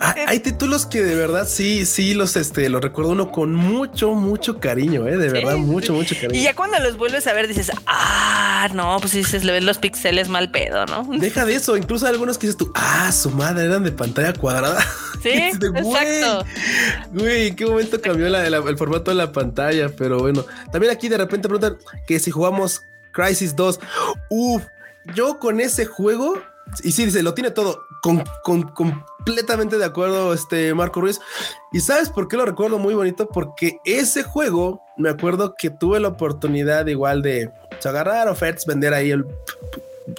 Ah, 0.00 0.14
hay 0.26 0.40
títulos 0.40 0.86
que 0.86 1.02
de 1.02 1.14
verdad 1.14 1.46
sí, 1.48 1.86
sí 1.86 2.14
los 2.14 2.36
este 2.36 2.68
los 2.68 2.82
recuerdo 2.82 3.12
uno 3.12 3.30
con 3.30 3.54
mucho, 3.54 4.12
mucho 4.14 4.58
cariño, 4.60 5.06
eh, 5.06 5.16
de 5.16 5.28
verdad, 5.28 5.56
mucho, 5.56 5.92
mucho 5.92 6.14
cariño. 6.14 6.34
Y 6.38 6.42
ya 6.42 6.54
cuando 6.54 6.78
los 6.80 6.96
vuelves 6.96 7.26
a 7.26 7.32
ver 7.32 7.48
dices, 7.48 7.70
ah, 7.86 8.68
no, 8.74 8.98
pues 9.00 9.12
dices, 9.12 9.44
le 9.44 9.52
ven 9.52 9.66
los 9.66 9.78
píxeles 9.78 10.28
mal 10.28 10.50
pedo, 10.50 10.86
¿no? 10.86 11.04
Deja 11.18 11.44
de 11.44 11.54
eso, 11.54 11.76
incluso 11.76 12.06
algunos 12.06 12.38
que 12.38 12.48
dices 12.48 12.58
tú, 12.58 12.72
ah, 12.74 13.12
su 13.12 13.30
madre 13.30 13.66
eran 13.66 13.84
de 13.84 13.92
pantalla 13.92 14.32
cuadrada. 14.32 14.84
Sí, 15.24 15.30
exacto. 15.30 16.44
Güey, 17.14 17.46
¿en 17.46 17.56
qué 17.56 17.64
momento 17.64 17.98
cambió 17.98 18.26
el 18.26 18.76
formato 18.76 19.10
de 19.10 19.14
la 19.14 19.32
pantalla? 19.32 19.88
Pero 19.88 20.18
bueno, 20.18 20.44
también 20.70 20.92
aquí 20.92 21.08
de 21.08 21.16
repente 21.16 21.48
preguntan 21.48 21.78
que 22.06 22.18
si 22.20 22.30
jugamos 22.30 22.63
Crisis 23.12 23.54
2, 23.54 23.80
uff, 24.30 24.62
yo 25.14 25.38
con 25.38 25.60
ese 25.60 25.86
juego, 25.86 26.34
y 26.82 26.92
sí, 26.92 27.04
dice, 27.04 27.22
lo 27.22 27.34
tiene 27.34 27.50
todo, 27.50 27.82
completamente 28.74 29.78
de 29.78 29.84
acuerdo, 29.84 30.34
este 30.34 30.74
Marco 30.74 31.00
Ruiz. 31.00 31.20
Y 31.72 31.80
sabes 31.80 32.10
por 32.10 32.28
qué 32.28 32.36
lo 32.36 32.44
recuerdo 32.44 32.78
muy 32.78 32.94
bonito? 32.94 33.28
Porque 33.28 33.78
ese 33.84 34.22
juego, 34.22 34.82
me 34.96 35.08
acuerdo 35.08 35.54
que 35.56 35.70
tuve 35.70 36.00
la 36.00 36.08
oportunidad 36.08 36.86
igual 36.86 37.22
de 37.22 37.50
agarrar 37.84 38.28
ofertas, 38.28 38.66
vender 38.66 38.94
ahí 38.94 39.10
el 39.10 39.24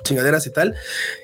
chingaderas 0.03 0.47
y 0.47 0.51
tal, 0.51 0.75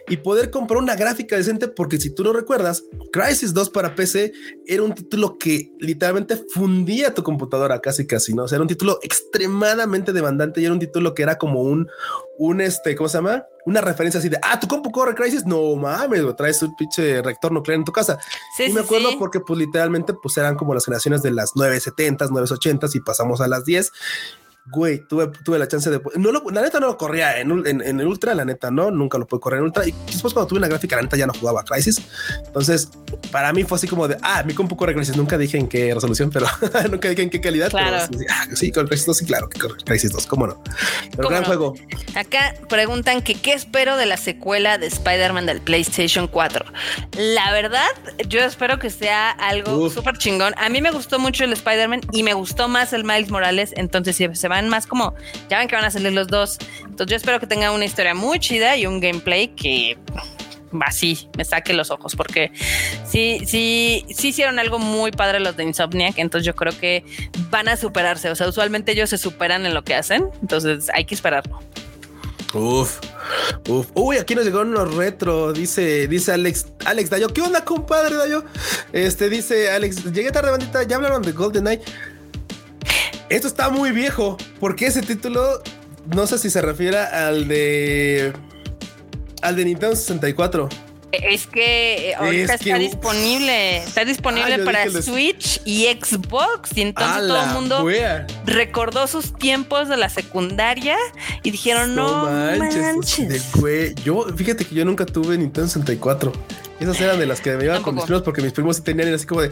y 0.07 0.17
poder 0.17 0.49
comprar 0.49 0.81
una 0.81 0.95
gráfica 0.95 1.35
decente, 1.35 1.67
porque 1.67 1.99
si 1.99 2.09
tú 2.09 2.23
lo 2.23 2.33
recuerdas, 2.33 2.83
Crisis 3.11 3.53
2 3.53 3.69
para 3.69 3.95
PC 3.95 4.33
era 4.67 4.83
un 4.83 4.93
título 4.93 5.37
que 5.37 5.71
literalmente 5.79 6.37
fundía 6.53 7.13
tu 7.13 7.23
computadora 7.23 7.79
casi 7.79 8.05
casi, 8.05 8.33
¿no? 8.33 8.43
O 8.43 8.47
sea, 8.47 8.57
era 8.57 8.63
un 8.63 8.67
título 8.67 8.99
extremadamente 9.01 10.13
demandante 10.13 10.61
y 10.61 10.65
era 10.65 10.73
un 10.73 10.79
título 10.79 11.13
que 11.13 11.23
era 11.23 11.37
como 11.37 11.61
un, 11.61 11.87
un 12.37 12.61
este, 12.61 12.95
¿cómo 12.95 13.09
se 13.09 13.17
llama? 13.17 13.45
Una 13.65 13.81
referencia 13.81 14.19
así 14.19 14.29
de, 14.29 14.39
ah, 14.41 14.59
tu 14.59 14.67
compu 14.67 14.91
corre 14.91 15.13
Crisis, 15.13 15.45
no 15.45 15.75
mames, 15.75 16.23
traes 16.35 16.61
un 16.63 16.75
pinche 16.75 17.21
reactor 17.21 17.51
nuclear 17.51 17.77
en 17.77 17.85
tu 17.85 17.91
casa. 17.91 18.19
Sí, 18.57 18.65
y 18.65 18.73
me 18.73 18.81
acuerdo 18.81 19.09
porque 19.19 19.39
pues 19.39 19.59
literalmente 19.59 20.13
pues 20.13 20.37
eran 20.37 20.55
como 20.55 20.73
las 20.73 20.85
generaciones 20.85 21.21
de 21.21 21.31
las 21.31 21.53
970s, 21.53 22.29
980s 22.29 22.95
y 22.95 22.99
pasamos 23.01 23.41
a 23.41 23.47
las 23.47 23.65
10 23.65 23.91
güey, 24.65 24.99
tuve, 25.07 25.27
tuve 25.43 25.57
la 25.57 25.67
chance 25.67 25.89
de. 25.89 26.01
No 26.15 26.31
lo, 26.31 26.43
la 26.51 26.61
neta 26.61 26.79
no 26.79 26.87
lo 26.87 26.97
corría 26.97 27.39
en, 27.39 27.51
en, 27.65 27.81
en, 27.81 27.99
el 27.99 28.07
Ultra, 28.07 28.35
la 28.35 28.45
neta 28.45 28.69
no, 28.69 28.91
nunca 28.91 29.17
lo 29.17 29.25
pude 29.25 29.39
correr 29.39 29.59
en 29.59 29.65
Ultra. 29.65 29.87
Y 29.87 29.93
después, 30.05 30.33
cuando 30.33 30.47
tuve 30.47 30.59
una 30.59 30.67
gráfica, 30.67 30.95
la 30.95 31.01
neta 31.01 31.17
ya 31.17 31.25
no 31.25 31.33
jugaba 31.33 31.63
Crisis. 31.63 32.01
Entonces, 32.45 32.89
para 33.31 33.51
mí 33.53 33.63
fue 33.63 33.77
así 33.77 33.87
como 33.87 34.07
de 34.07 34.17
ah, 34.21 34.43
mi 34.43 34.53
compu 34.53 34.77
corre 34.77 34.93
Crisis. 34.93 35.17
Nunca 35.17 35.37
dije 35.37 35.57
en 35.57 35.67
qué 35.67 35.93
resolución, 35.93 36.29
pero 36.29 36.45
nunca 36.91 37.09
dije 37.09 37.23
en 37.23 37.29
qué 37.29 37.41
calidad. 37.41 37.69
Pero 37.71 38.19
sí, 38.19 38.25
ah, 38.29 38.45
sí, 38.53 38.71
con 38.71 38.87
Crisis 38.87 39.05
2, 39.07 39.17
sí, 39.17 39.25
claro 39.25 39.49
que 39.49 39.59
corre 39.59 39.75
Crisis 39.83 40.11
2, 40.11 40.27
cómo 40.27 40.47
no. 40.47 40.61
Pero 41.15 41.29
gran 41.29 41.43
juego. 41.43 41.73
Acá 42.15 42.53
preguntan 42.69 43.21
que 43.21 43.35
qué 43.35 43.53
espero 43.53 43.97
de 43.97 44.05
la 44.05 44.17
secuela 44.17 44.77
de 44.77 44.87
Spider-Man 44.87 45.47
del 45.47 45.61
PlayStation 45.61 46.27
4. 46.27 46.65
La 47.17 47.51
verdad, 47.51 47.89
yo 48.27 48.41
espero 48.41 48.77
que 48.77 48.91
sea 48.91 49.31
algo 49.31 49.89
súper 49.89 50.17
chingón. 50.17 50.53
A 50.57 50.69
mí 50.69 50.81
me 50.81 50.91
gustó 50.91 51.17
mucho 51.17 51.45
el 51.45 51.53
Spider-Man 51.53 52.01
y 52.11 52.23
me 52.23 52.33
gustó 52.33 52.67
más 52.67 52.93
el 52.93 53.03
Miles 53.03 53.31
Morales. 53.31 53.73
Entonces, 53.75 54.15
si 54.15 54.27
se 54.35 54.50
van 54.51 54.69
más 54.69 54.85
como, 54.85 55.15
ya 55.49 55.59
ven 55.59 55.67
que 55.67 55.75
van 55.75 55.85
a 55.85 55.91
salir 55.91 56.11
los 56.11 56.27
dos. 56.27 56.57
Entonces 56.81 57.07
yo 57.07 57.15
espero 57.15 57.39
que 57.39 57.47
tenga 57.47 57.71
una 57.71 57.85
historia 57.85 58.13
muy 58.13 58.39
chida 58.39 58.75
y 58.77 58.85
un 58.85 58.99
gameplay 58.99 59.47
que 59.47 59.97
así 60.81 61.29
me 61.37 61.45
saque 61.45 61.73
los 61.73 61.89
ojos, 61.89 62.15
porque 62.15 62.51
sí, 63.05 63.41
sí, 63.45 64.05
sí 64.13 64.29
hicieron 64.29 64.59
algo 64.59 64.77
muy 64.77 65.11
padre 65.11 65.39
los 65.39 65.57
de 65.57 65.63
Insomniac, 65.63 66.17
entonces 66.17 66.45
yo 66.45 66.55
creo 66.55 66.77
que 66.77 67.03
van 67.49 67.67
a 67.67 67.77
superarse. 67.77 68.29
O 68.29 68.35
sea, 68.35 68.47
usualmente 68.47 68.91
ellos 68.91 69.09
se 69.09 69.17
superan 69.17 69.65
en 69.65 69.73
lo 69.73 69.83
que 69.83 69.95
hacen, 69.95 70.29
entonces 70.41 70.89
hay 70.93 71.05
que 71.05 71.15
esperarlo. 71.15 71.59
Uf, 72.53 72.99
uf. 73.69 73.87
Uy, 73.93 74.17
aquí 74.17 74.35
nos 74.35 74.43
llegaron 74.43 74.69
unos 74.69 74.93
retro. 74.95 75.53
Dice, 75.53 76.07
dice 76.09 76.33
Alex, 76.33 76.65
Alex 76.85 77.09
Dayo. 77.09 77.29
¿Qué 77.29 77.41
onda, 77.41 77.63
compadre 77.63 78.15
Dayo? 78.15 78.43
Este 78.91 79.29
dice 79.29 79.71
Alex, 79.71 80.11
llegué 80.11 80.31
tarde, 80.31 80.51
bandita. 80.51 80.83
Ya 80.83 80.97
hablaron 80.97 81.21
de 81.21 81.31
Golden 81.31 81.63
Knight. 81.63 81.81
Esto 83.31 83.47
está 83.47 83.69
muy 83.69 83.91
viejo, 83.91 84.35
porque 84.59 84.87
ese 84.87 85.01
título 85.01 85.63
no 86.13 86.27
sé 86.27 86.37
si 86.37 86.49
se 86.49 86.61
refiere 86.61 86.97
al 86.97 87.47
de 87.47 88.33
al 89.41 89.55
de 89.55 89.63
Nintendo 89.63 89.95
64. 89.95 90.67
Es 91.13 91.47
que 91.47 92.09
eh, 92.09 92.15
ahorita 92.15 92.55
está 92.55 92.77
disponible, 92.77 93.77
está 93.77 94.03
disponible 94.03 94.55
ah, 94.55 94.65
para 94.65 95.01
Switch 95.01 95.61
y 95.63 95.85
Xbox 95.85 96.75
y 96.75 96.81
entonces 96.81 97.27
todo 97.27 97.41
el 97.41 97.49
mundo 97.51 97.85
recordó 98.45 99.07
sus 99.07 99.33
tiempos 99.33 99.87
de 99.87 99.95
la 99.95 100.09
secundaria 100.09 100.97
y 101.41 101.51
dijeron 101.51 101.95
no, 101.95 102.29
manches. 102.57 103.45
Yo 104.03 104.25
fíjate 104.35 104.65
que 104.65 104.75
yo 104.75 104.83
nunca 104.83 105.05
tuve 105.05 105.37
Nintendo 105.37 105.69
64. 105.69 106.33
Esas 106.81 106.99
eran 106.99 107.19
de 107.19 107.27
las 107.27 107.41
que 107.41 107.55
me 107.55 107.65
iban 107.65 107.83
con 107.83 107.93
mis 107.93 108.05
primos 108.05 108.23
porque 108.23 108.41
mis 108.41 108.53
primos 108.53 108.83
tenían 108.83 109.13
así 109.13 109.27
como 109.27 109.41
de, 109.41 109.51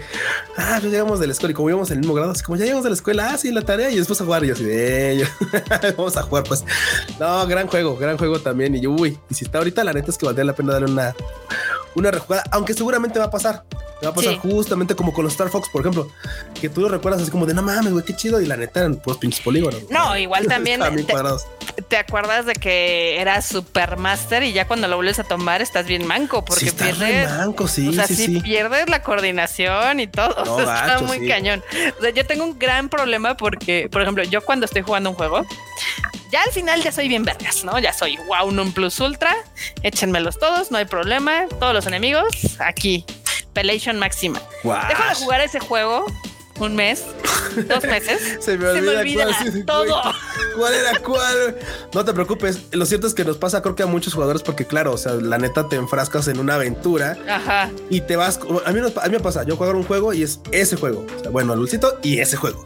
ah, 0.57 0.79
pues 0.81 0.91
llegamos 0.91 1.19
de 1.19 1.27
la 1.27 1.33
escuela 1.33 1.51
y 1.51 1.53
como 1.53 1.69
íbamos 1.69 1.91
en 1.91 1.97
el 1.97 1.99
mismo 1.99 2.15
grado, 2.15 2.31
así 2.31 2.41
como 2.41 2.57
ya 2.57 2.63
llegamos 2.65 2.83
de 2.83 2.89
la 2.89 2.95
escuela, 2.95 3.29
ah, 3.31 3.37
sí, 3.37 3.51
la 3.51 3.61
tarea 3.61 3.91
y 3.91 3.97
después 3.97 4.19
a 4.19 4.25
jugar. 4.25 4.43
Y 4.43 4.47
yo 4.47 4.55
así 4.55 4.63
de, 4.63 5.27
vamos 5.95 6.17
a 6.17 6.23
jugar, 6.23 6.43
pues. 6.45 6.63
No, 7.19 7.45
gran 7.45 7.67
juego, 7.67 7.95
gran 7.97 8.17
juego 8.17 8.39
también. 8.39 8.73
Y 8.73 8.81
yo, 8.81 8.89
uy, 8.89 9.19
y 9.29 9.35
si 9.35 9.45
está 9.45 9.59
ahorita, 9.59 9.83
la 9.83 9.93
neta 9.93 10.09
es 10.09 10.17
que 10.17 10.25
valdría 10.25 10.43
la 10.43 10.53
pena 10.53 10.73
darle 10.73 10.91
una, 10.91 11.15
una 11.99 12.11
rejugada, 12.11 12.43
aunque 12.51 12.73
seguramente 12.73 13.19
va 13.19 13.25
a 13.25 13.31
pasar. 13.31 13.63
Va 14.03 14.09
a 14.09 14.13
pasar 14.13 14.37
justamente 14.37 14.95
como 14.95 15.11
con 15.11 15.25
los 15.25 15.33
Star 15.33 15.49
Fox, 15.49 15.67
por 15.69 15.81
ejemplo, 15.81 16.09
que 16.59 16.69
tú 16.69 16.79
lo 16.79 16.87
recuerdas 16.87 17.21
así 17.21 17.31
como 17.31 17.45
de 17.45 17.53
no 17.53 17.61
mames, 17.61 17.91
güey, 17.91 18.05
qué 18.05 18.15
chido. 18.15 18.39
Y 18.39 18.45
la 18.45 18.55
neta 18.55 18.79
eran 18.79 18.95
puros 18.95 19.17
pinches 19.17 19.41
polígonos. 19.41 19.81
No, 19.89 20.17
igual 20.17 20.47
también. 20.47 20.79
te, 20.79 21.81
te, 21.83 21.97
acuerdas 21.97 22.45
de 22.45 22.53
que 22.53 23.19
era 23.19 23.41
Supermaster 23.41 24.43
y 24.43 24.53
ya 24.53 24.67
cuando 24.67 24.87
lo 24.87 24.95
vuelves 24.95 25.19
a 25.19 25.25
tomar 25.25 25.61
estás 25.61 25.85
bien 25.85 26.07
manco 26.07 26.45
porque 26.45 26.71
pierdes. 26.71 27.29
Manco, 27.29 27.67
sí, 27.67 27.89
o 27.89 27.91
sea, 27.91 28.07
sí, 28.07 28.39
pierdes 28.39 28.89
la 28.89 29.03
coordinación 29.03 29.99
y 29.99 30.07
todo. 30.07 30.33
o 30.55 30.63
sea, 30.63 30.93
está 30.93 31.01
muy 31.01 31.27
cañón. 31.27 31.61
O 31.97 32.01
sea, 32.01 32.11
yo 32.11 32.25
tengo 32.25 32.45
un 32.45 32.57
gran 32.57 32.87
problema 32.87 33.35
porque, 33.35 33.89
por 33.91 34.01
ejemplo, 34.01 34.23
yo 34.23 34.41
cuando 34.45 34.65
estoy 34.65 34.81
jugando 34.81 35.09
un 35.09 35.17
juego, 35.17 35.45
ya 36.29 36.41
al 36.43 36.51
final 36.51 36.81
ya 36.83 36.91
soy 36.91 37.07
bien 37.07 37.23
vergas, 37.23 37.63
¿no? 37.63 37.77
Ya 37.79 37.93
soy 37.93 38.17
wow, 38.27 38.47
un 38.47 38.71
plus 38.71 38.99
ultra, 38.99 39.35
échenmelos 39.83 40.39
todos, 40.39 40.71
no 40.71 40.77
hay 40.77 40.85
problema, 40.85 41.47
todos 41.59 41.73
los 41.73 41.87
enemigos 41.87 42.27
aquí, 42.59 43.05
Pelation 43.53 43.97
máxima. 43.97 44.41
Dejo 44.63 45.03
de 45.09 45.15
jugar 45.15 45.41
ese 45.41 45.59
juego 45.59 46.05
un 46.59 46.75
mes, 46.75 47.03
dos 47.67 47.83
meses. 47.83 48.37
se 48.39 48.57
me 48.57 48.67
olvida, 48.67 49.27
todo. 49.65 50.01
¿Cuál 50.57 50.73
era 50.73 50.99
cuál? 50.99 51.55
No 51.93 52.03
te 52.03 52.13
preocupes. 52.13 52.59
Lo 52.71 52.85
cierto 52.85 53.07
es 53.07 53.13
que 53.13 53.23
nos 53.23 53.37
pasa, 53.37 53.61
creo 53.61 53.75
que 53.75 53.83
a 53.83 53.85
muchos 53.85 54.13
jugadores, 54.13 54.41
porque 54.41 54.65
claro, 54.65 54.93
o 54.93 54.97
sea, 54.97 55.13
la 55.13 55.37
neta 55.37 55.67
te 55.69 55.75
enfrascas 55.77 56.27
en 56.27 56.39
una 56.39 56.55
aventura 56.55 57.17
Ajá. 57.27 57.69
y 57.89 58.01
te 58.01 58.15
vas. 58.15 58.39
A 58.65 58.71
mí, 58.71 58.79
a 58.79 59.05
mí 59.05 59.11
me 59.11 59.19
pasa, 59.19 59.43
yo 59.43 59.55
juego 59.55 59.77
un 59.77 59.83
juego 59.83 60.13
y 60.13 60.23
es 60.23 60.39
ese 60.51 60.75
juego. 60.75 61.05
O 61.17 61.21
sea, 61.21 61.31
bueno, 61.31 61.55
Lulcito 61.55 61.99
y 62.03 62.19
ese 62.19 62.35
juego. 62.37 62.63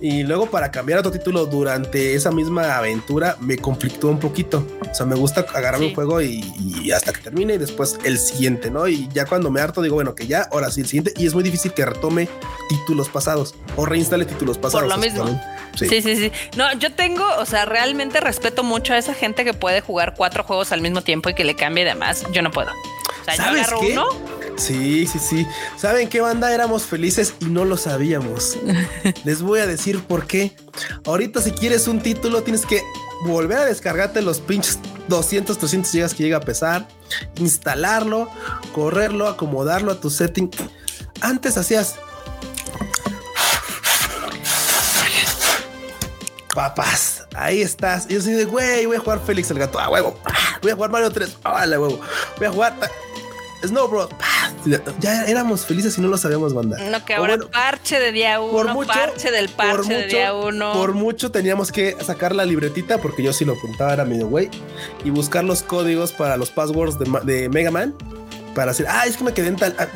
Y 0.00 0.22
luego 0.24 0.50
para 0.50 0.70
cambiar 0.70 0.98
a 0.98 1.00
otro 1.00 1.12
título 1.12 1.46
durante 1.46 2.14
esa 2.14 2.30
misma 2.30 2.76
aventura 2.76 3.36
me 3.40 3.56
conflictó 3.56 4.08
un 4.08 4.18
poquito. 4.18 4.66
O 4.90 4.94
sea, 4.94 5.06
me 5.06 5.14
gusta 5.14 5.46
agarrar 5.54 5.80
un 5.80 5.94
juego 5.94 6.20
y, 6.20 6.44
y, 6.58 6.90
hasta 6.90 7.12
que 7.12 7.20
termine 7.20 7.54
y 7.54 7.58
después 7.58 7.98
el 8.04 8.18
siguiente, 8.18 8.70
¿no? 8.70 8.88
Y 8.88 9.08
ya 9.12 9.24
cuando 9.24 9.50
me 9.50 9.60
harto 9.60 9.82
digo, 9.82 9.94
bueno, 9.94 10.14
que 10.14 10.26
ya, 10.26 10.48
ahora 10.52 10.70
sí 10.70 10.80
el 10.80 10.86
siguiente. 10.86 11.14
Y 11.16 11.26
es 11.26 11.34
muy 11.34 11.42
difícil 11.42 11.72
que 11.72 11.84
retome 11.84 12.28
títulos 12.68 13.08
pasados 13.08 13.29
o 13.76 13.86
reinstale 13.86 14.24
títulos 14.24 14.58
pasados. 14.58 14.88
Por 14.88 14.96
lo 14.96 14.98
mismo. 14.98 15.40
Sí. 15.76 15.88
sí. 15.88 16.02
sí, 16.02 16.32
No, 16.56 16.72
yo 16.74 16.92
tengo, 16.92 17.24
o 17.38 17.46
sea, 17.46 17.64
realmente 17.64 18.20
respeto 18.20 18.62
mucho 18.62 18.92
a 18.92 18.98
esa 18.98 19.14
gente 19.14 19.44
que 19.44 19.54
puede 19.54 19.80
jugar 19.80 20.14
cuatro 20.16 20.44
juegos 20.44 20.72
al 20.72 20.80
mismo 20.80 21.02
tiempo 21.02 21.28
y 21.30 21.34
que 21.34 21.44
le 21.44 21.54
cambie 21.54 21.84
de 21.84 21.94
más. 21.94 22.24
Yo 22.32 22.42
no 22.42 22.50
puedo. 22.50 22.70
O 22.70 23.24
sea, 23.24 23.36
yo 23.36 23.42
agarro 23.44 23.80
uno. 23.80 24.06
Sí, 24.56 25.06
sí, 25.06 25.18
sí. 25.18 25.46
¿Saben 25.76 26.08
qué 26.08 26.20
banda 26.20 26.52
éramos 26.52 26.84
felices 26.84 27.34
y 27.40 27.46
no 27.46 27.64
lo 27.64 27.76
sabíamos? 27.76 28.58
Les 29.24 29.40
voy 29.42 29.60
a 29.60 29.66
decir 29.66 30.02
por 30.02 30.26
qué. 30.26 30.52
Ahorita 31.06 31.40
si 31.40 31.52
quieres 31.52 31.88
un 31.88 32.00
título 32.00 32.42
tienes 32.42 32.66
que 32.66 32.82
volver 33.24 33.58
a 33.58 33.64
descargarte 33.64 34.20
los 34.22 34.40
pinches 34.40 34.78
200, 35.08 35.56
300 35.56 35.90
gigas 35.90 36.14
que 36.14 36.22
llega 36.22 36.38
a 36.38 36.40
pesar, 36.40 36.88
instalarlo, 37.36 38.28
correrlo, 38.74 39.28
acomodarlo 39.28 39.92
a 39.92 40.00
tu 40.00 40.10
setting. 40.10 40.50
Antes 41.20 41.56
hacías 41.56 41.96
Papás, 46.54 47.26
ahí 47.34 47.62
estás. 47.62 48.06
Y 48.08 48.14
yo 48.14 48.20
soy 48.20 48.32
de, 48.32 48.44
güey, 48.44 48.86
voy 48.86 48.96
a 48.96 49.00
jugar 49.00 49.20
Félix 49.24 49.50
el 49.50 49.58
gato. 49.58 49.78
Ah, 49.78 49.88
huevo. 49.88 50.18
Voy 50.62 50.72
a 50.72 50.74
jugar 50.74 50.90
Mario 50.90 51.10
3. 51.10 51.38
Ah, 51.44 51.64
la 51.66 51.80
huevo. 51.80 52.00
Voy 52.38 52.46
a 52.46 52.50
jugar 52.50 52.74
Snow 53.62 53.88
Bros. 53.88 54.08
Ya 54.98 55.24
éramos 55.26 55.64
felices 55.64 55.96
y 55.96 56.00
no 56.00 56.08
lo 56.08 56.18
sabíamos, 56.18 56.52
banda. 56.52 56.78
No, 56.90 57.04
que 57.04 57.14
ahora 57.14 57.38
parche 57.52 57.98
de 57.98 58.12
día 58.12 58.40
uno, 58.40 58.52
por 58.52 58.68
mucho, 58.72 58.92
parche 58.92 59.30
del 59.30 59.48
parche 59.48 59.94
de 59.94 60.06
día 60.06 60.34
uno. 60.34 60.72
Por 60.72 60.92
mucho 60.92 61.30
teníamos 61.30 61.72
que 61.72 61.96
sacar 62.04 62.34
la 62.34 62.44
libretita, 62.44 62.98
porque 62.98 63.22
yo 63.22 63.32
sí 63.32 63.44
lo 63.44 63.54
apuntaba, 63.54 63.92
era 63.92 64.04
medio 64.04 64.26
güey, 64.26 64.50
y 65.04 65.10
buscar 65.10 65.44
los 65.44 65.62
códigos 65.62 66.12
para 66.12 66.36
los 66.36 66.50
passwords 66.50 66.98
de, 66.98 67.32
de 67.32 67.48
Mega 67.48 67.70
Man 67.70 67.94
para 68.54 68.72
decir, 68.72 68.86
ah, 68.88 69.04
es 69.06 69.16
que 69.16 69.24
me 69.24 69.32
quedé 69.32 69.48
en 69.48 69.56
tal. 69.56 69.74
Ah, 69.78 69.88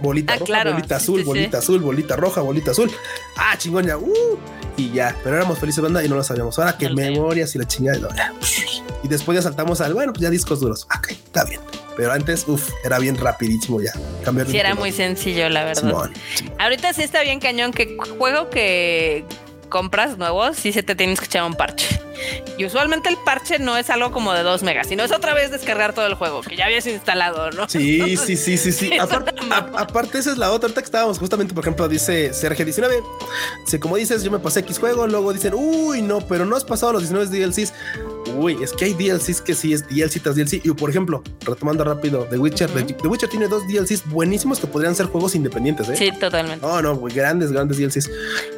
bolita 0.00 0.32
Ah, 0.34 0.36
roja, 0.36 0.46
claro. 0.46 0.72
bolita 0.72 0.96
azul, 0.96 1.20
sí, 1.20 1.24
bolita 1.26 1.58
azul, 1.58 1.80
bolita 1.80 2.16
roja, 2.16 2.40
bolita 2.40 2.70
azul. 2.72 2.90
Ah, 3.36 3.56
chingón 3.58 3.86
ya. 3.86 3.96
Uh, 3.96 4.38
y 4.76 4.90
ya, 4.92 5.14
pero 5.22 5.36
éramos 5.36 5.58
felices 5.58 5.82
banda 5.82 6.02
y 6.04 6.08
no 6.08 6.16
lo 6.16 6.24
sabíamos. 6.24 6.58
Ahora 6.58 6.76
que 6.78 6.88
memorias 6.88 7.54
y 7.54 7.58
la 7.58 7.66
chingada. 7.66 7.98
y 7.98 8.00
no, 8.00 8.08
ya. 8.16 8.32
Y 9.04 9.08
después 9.08 9.36
ya 9.36 9.42
saltamos 9.42 9.80
al, 9.80 9.94
bueno, 9.94 10.12
pues 10.12 10.22
ya 10.22 10.30
discos 10.30 10.60
duros. 10.60 10.86
Ok, 10.96 11.10
está 11.10 11.44
bien. 11.44 11.60
Pero 11.96 12.12
antes, 12.12 12.44
uff, 12.48 12.70
era 12.84 12.98
bien 12.98 13.16
rapidísimo 13.18 13.80
ya. 13.82 13.92
Cambiar 14.24 14.46
Sí, 14.48 14.56
era 14.56 14.70
color. 14.70 14.80
muy 14.80 14.92
sencillo, 14.92 15.48
la 15.50 15.64
verdad. 15.64 15.82
Simón. 15.82 16.12
Ahorita 16.58 16.92
sí 16.94 17.02
está 17.02 17.22
bien 17.22 17.38
cañón 17.38 17.72
que 17.72 17.96
juego 18.18 18.48
que 18.48 19.24
compras 19.68 20.16
nuevos, 20.18 20.56
sí 20.56 20.72
se 20.72 20.82
te 20.82 20.94
tienes 20.94 21.18
que 21.20 21.26
echar 21.26 21.44
un 21.44 21.54
parche. 21.54 22.00
Y 22.58 22.64
usualmente 22.64 23.08
el 23.08 23.16
parche 23.18 23.58
no 23.58 23.76
es 23.76 23.90
algo 23.90 24.12
como 24.12 24.32
de 24.32 24.42
2 24.42 24.62
megas, 24.62 24.86
sino 24.88 25.02
es 25.04 25.12
otra 25.12 25.34
vez 25.34 25.50
descargar 25.50 25.92
todo 25.94 26.06
el 26.06 26.14
juego 26.14 26.42
que 26.42 26.56
ya 26.56 26.66
habías 26.66 26.86
instalado, 26.86 27.50
¿no? 27.50 27.68
Sí, 27.68 28.16
sí, 28.16 28.36
sí, 28.36 28.56
sí, 28.56 28.72
sí. 28.72 28.90
Aparte, 28.98 29.32
a- 29.50 30.18
esa 30.18 30.32
es 30.32 30.38
la 30.38 30.50
otra. 30.50 30.66
Ahorita 30.66 30.80
que 30.82 30.86
estábamos, 30.86 31.18
justamente, 31.18 31.54
por 31.54 31.64
ejemplo, 31.64 31.88
dice 31.88 32.30
Sergio19. 32.32 33.02
Sí, 33.66 33.78
como 33.78 33.96
dices, 33.96 34.22
yo 34.22 34.30
me 34.30 34.38
pasé 34.38 34.60
X 34.60 34.78
juego, 34.78 35.06
luego 35.06 35.32
dicen, 35.32 35.54
uy, 35.54 36.02
no, 36.02 36.20
pero 36.26 36.44
no 36.44 36.56
has 36.56 36.64
pasado 36.64 36.92
los 36.92 37.02
19 37.02 37.26
DLCs. 37.26 37.72
Uy, 38.36 38.58
es 38.62 38.72
que 38.72 38.86
hay 38.86 38.94
DLCs 38.94 39.40
que 39.40 39.54
sí 39.54 39.72
es 39.72 39.86
DLC 39.88 40.20
tras 40.22 40.36
DLC. 40.36 40.60
Y 40.64 40.70
por 40.72 40.90
ejemplo, 40.90 41.22
retomando 41.44 41.84
rápido, 41.84 42.26
The 42.30 42.38
Witcher, 42.38 42.70
Ujú. 42.70 42.78
The, 42.86 42.94
The 42.94 43.08
Witcher 43.08 43.28
tiene 43.28 43.48
dos 43.48 43.62
DLCs 43.66 44.06
buenísimos 44.08 44.58
que 44.60 44.66
podrían 44.66 44.94
ser 44.94 45.06
juegos 45.06 45.34
independientes, 45.34 45.88
¿eh? 45.88 45.96
Sí, 45.96 46.10
totalmente. 46.18 46.64
No, 46.66 46.80
no, 46.82 46.96
güey, 46.96 47.14
grandes, 47.14 47.52
grandes 47.52 47.78
DLCs. 47.78 48.10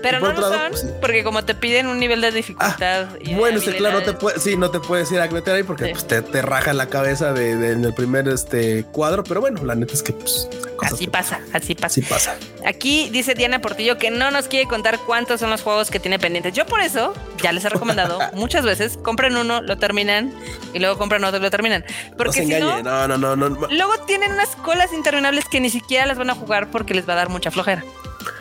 Pero 0.02 0.20
no 0.20 0.32
lo 0.32 0.40
lado, 0.40 0.54
son 0.54 0.70
pues, 0.70 0.86
porque 1.00 1.24
como 1.24 1.44
te 1.44 1.54
piden 1.54 1.86
un 1.86 1.98
nivel 1.98 2.20
de 2.20 2.30
dificultad. 2.32 3.06
y 3.20 3.30
de 3.30 3.36
Bueno, 3.36 3.60
sí, 3.60 3.70
claro, 3.72 4.00
no 4.00 4.04
te 4.04 4.12
puedes, 4.12 4.42
sí, 4.42 4.56
no 4.56 4.70
te 4.70 4.80
puedes 4.80 5.10
ir 5.12 5.20
a 5.20 5.28
meter 5.28 5.54
ahí 5.54 5.62
porque 5.62 5.86
Sí. 5.86 5.90
pues, 5.92 6.06
te, 6.06 6.22
te 6.22 6.42
raja 6.42 6.72
la 6.72 6.86
cabeza 6.88 7.32
de, 7.32 7.56
de- 7.56 7.72
en 7.72 7.84
el 7.84 7.94
primer 7.94 8.28
este 8.28 8.84
cuadro, 8.92 9.24
pero 9.24 9.40
bueno, 9.40 9.64
la 9.64 9.74
neta 9.74 9.92
es 9.94 10.02
que 10.02 10.12
pues, 10.12 10.48
Así 10.82 11.06
que- 11.06 11.10
pasa, 11.10 11.40
así 11.52 11.74
pasa. 11.74 11.86
Así 11.86 12.02
pasa. 12.02 12.36
Aquí 12.66 13.08
dice 13.10 13.34
Diana 13.34 13.60
Portillo 13.60 13.96
que 13.98 14.10
no 14.10 14.30
nos 14.30 14.48
quiere 14.48 14.66
contar 14.68 14.98
cuántos 15.06 15.40
son 15.40 15.50
los 15.50 15.62
juegos 15.62 15.90
que 15.90 15.98
tiene 16.00 16.18
pendientes. 16.18 16.52
Yo 16.52 16.66
por 16.66 16.80
eso 16.80 17.14
ya 17.42 17.52
les 17.52 17.64
he 17.64 17.68
recomendado 17.68 18.18
muchas 18.34 18.64
veces, 18.64 18.98
compren 19.02 19.36
uno, 19.36 19.62
lo 19.64 19.76
terminan 19.78 20.32
y 20.72 20.78
luego 20.78 20.98
compran 20.98 21.24
otro 21.24 21.38
y 21.38 21.42
lo 21.42 21.50
terminan. 21.50 21.84
No 22.10 22.16
Porque 22.16 22.42
se 22.44 22.46
si 22.46 22.60
no, 22.60 22.82
no, 22.82 23.08
no, 23.08 23.18
no, 23.18 23.36
no. 23.36 23.48
no. 23.48 23.66
luego 23.68 23.92
tienen 24.06 24.32
unas 24.32 24.50
colas 24.56 24.92
interminables 24.92 25.44
que 25.48 25.60
ni 25.60 25.70
siquiera 25.70 26.06
las 26.06 26.18
van 26.18 26.30
a 26.30 26.34
jugar 26.34 26.70
porque 26.70 26.94
les 26.94 27.08
va 27.08 27.14
a 27.14 27.16
dar 27.16 27.28
mucha 27.28 27.50
flojera. 27.50 27.84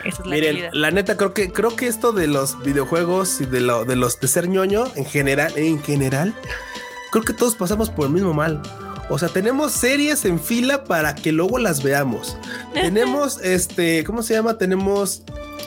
Esa 0.04 0.20
es 0.22 0.26
la 0.26 0.34
Miren, 0.34 0.42
realidad. 0.54 0.70
la 0.72 0.90
neta 0.90 1.16
creo 1.16 1.34
que 1.34 1.52
creo 1.52 1.76
que 1.76 1.86
esto 1.86 2.12
de 2.12 2.26
los 2.26 2.62
videojuegos 2.62 3.40
y 3.40 3.46
de 3.46 3.60
lo 3.60 3.84
de 3.84 3.96
los 3.96 4.20
de 4.20 4.28
ser 4.28 4.48
ñoño 4.48 4.84
en 4.96 5.04
general, 5.04 5.52
en 5.56 5.82
general, 5.82 6.34
creo 7.10 7.24
que 7.24 7.32
todos 7.32 7.54
pasamos 7.54 7.90
por 7.90 8.06
el 8.06 8.12
mismo 8.12 8.32
mal. 8.34 8.62
O 9.08 9.18
sea, 9.18 9.28
tenemos 9.28 9.72
series 9.72 10.24
en 10.24 10.40
fila 10.40 10.84
para 10.84 11.14
que 11.14 11.32
luego 11.32 11.58
las 11.58 11.82
veamos. 11.82 12.36
tenemos 12.74 13.38
este, 13.42 14.04
¿cómo 14.04 14.22
se 14.22 14.34
llama? 14.34 14.58
Tenemos 14.58 15.22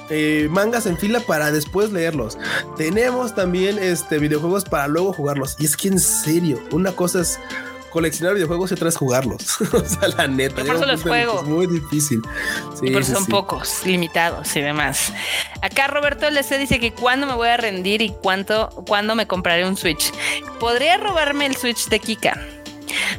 eh, 0.10 0.48
mangas 0.50 0.86
en 0.86 0.98
fila 0.98 1.20
para 1.20 1.52
después 1.52 1.92
leerlos. 1.92 2.38
Tenemos 2.78 3.36
también 3.36 3.78
este 3.80 4.20
videojuegos 4.20 4.66
para 4.66 4.88
luego 4.88 5.14
jugarlos. 5.14 5.56
Y 5.60 5.66
es 5.66 5.76
que 5.76 5.90
en 5.90 6.00
serio, 6.00 6.60
una 6.72 6.94
cosa 6.94 7.22
es 7.22 7.40
coleccionar 7.90 8.36
videojuegos 8.36 8.72
y 8.72 8.74
otra 8.76 8.90
es 8.90 8.96
jugarlos. 8.96 9.62
o 9.74 9.86
sea, 9.86 10.08
la 10.10 10.28
neta. 10.28 10.62
Yo 10.62 10.68
por 10.68 10.76
eso 10.76 10.86
los 10.86 11.02
juego. 11.02 11.42
Es 11.42 11.48
muy 11.48 11.68
difícil. 11.68 12.22
Sí, 12.80 12.88
y 12.88 12.92
por 12.92 13.02
eso 13.02 13.14
son 13.14 13.26
sí. 13.26 13.32
pocos, 13.32 13.86
limitados 13.86 14.56
y 14.56 14.62
demás. 14.62 15.12
Acá 15.62 15.88
Roberto 15.88 16.28
LC 16.28 16.58
dice 16.58 16.80
que 16.80 16.94
cuándo 16.94 17.28
me 17.28 17.34
voy 17.34 17.50
a 17.50 17.58
rendir 17.58 18.02
y 18.02 18.12
cuánto, 18.12 18.70
cuándo 18.88 19.16
me 19.16 19.28
compraré 19.28 19.68
un 19.68 19.78
Switch. 19.78 20.14
Podría 20.60 20.98
robarme 20.98 21.46
el 21.46 21.56
Switch 21.56 21.88
de 21.90 22.00
Kika. 22.00 22.40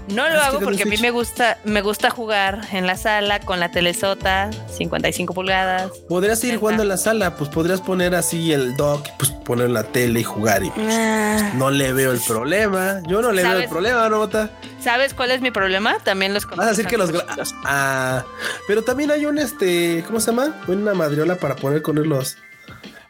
No 0.09 0.29
lo 0.29 0.37
es 0.37 0.43
hago 0.43 0.61
porque 0.61 0.85
a 0.85 0.87
mí 0.87 0.97
me 0.99 1.11
gusta, 1.11 1.59
me 1.64 1.83
gusta 1.83 2.11
jugar 2.11 2.61
en 2.73 2.87
la 2.87 2.97
sala 2.97 3.41
con 3.41 3.61
la 3.61 3.71
telesota, 3.71 4.51
55 4.71 5.35
pulgadas. 5.35 5.91
Podrías 6.09 6.43
ir 6.45 6.57
jugando 6.59 6.83
en 6.83 6.89
la 6.89 6.97
sala, 6.97 7.37
pues 7.37 7.51
podrías 7.51 7.81
poner 7.81 8.14
así 8.14 8.53
el 8.53 8.77
dock, 8.77 9.07
pues 9.19 9.31
poner 9.31 9.71
la 9.71 9.85
tele 9.85 10.21
y 10.21 10.25
jugar 10.25 10.62
y 10.62 10.73
Ah, 10.79 11.53
no 11.55 11.71
le 11.71 11.93
veo 11.93 12.12
el 12.12 12.21
problema. 12.21 13.01
Yo 13.07 13.21
no 13.23 13.33
le 13.33 13.43
veo 13.43 13.59
el 13.59 13.69
problema, 13.69 14.09
¿no, 14.09 14.19
Bota? 14.19 14.51
¿Sabes 14.83 15.14
cuál 15.14 15.31
es 15.31 15.41
mi 15.41 15.51
problema? 15.51 15.99
También 16.05 16.35
los 16.35 16.47
Vas 16.47 16.66
a 16.66 16.71
decir 16.71 16.87
que 16.87 16.97
los... 16.97 17.11
Ah, 17.64 18.25
pero 18.66 18.83
también 18.83 19.11
hay 19.11 19.27
un, 19.27 19.39
este, 19.39 20.05
¿cómo 20.07 20.21
se 20.21 20.31
llama? 20.31 20.55
Una 20.66 20.95
madriola 20.95 21.37
para 21.37 21.57
poner 21.57 21.83
con 21.83 21.99
él 21.99 22.09
los... 22.09 22.37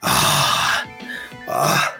Ah, 0.03 0.85
ah, 1.49 1.93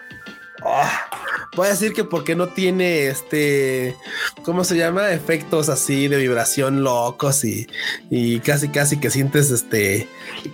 ah. 0.65 1.09
Voy 1.57 1.67
a 1.67 1.71
decir 1.71 1.93
que 1.93 2.05
porque 2.05 2.37
no 2.37 2.49
tiene 2.49 3.07
este, 3.09 3.97
¿cómo 4.45 4.65
se 4.65 4.77
llama? 4.77 5.11
Efectos 5.13 5.69
así 5.69 6.07
de 6.07 6.17
vibración 6.17 6.85
locos 6.85 7.45
y, 7.45 7.67
y 8.11 8.39
casi 8.41 8.69
casi 8.69 9.01
que 9.01 9.11
sientes 9.11 9.51
este 9.51 10.09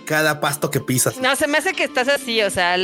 cada 0.05 0.39
pasto 0.39 0.71
que 0.71 0.79
pisas. 0.79 1.17
No, 1.17 1.35
se 1.35 1.47
me 1.47 1.57
hace 1.59 1.73
que 1.73 1.83
estás 1.83 2.07
así, 2.07 2.41
o 2.41 2.49
sea, 2.49 2.77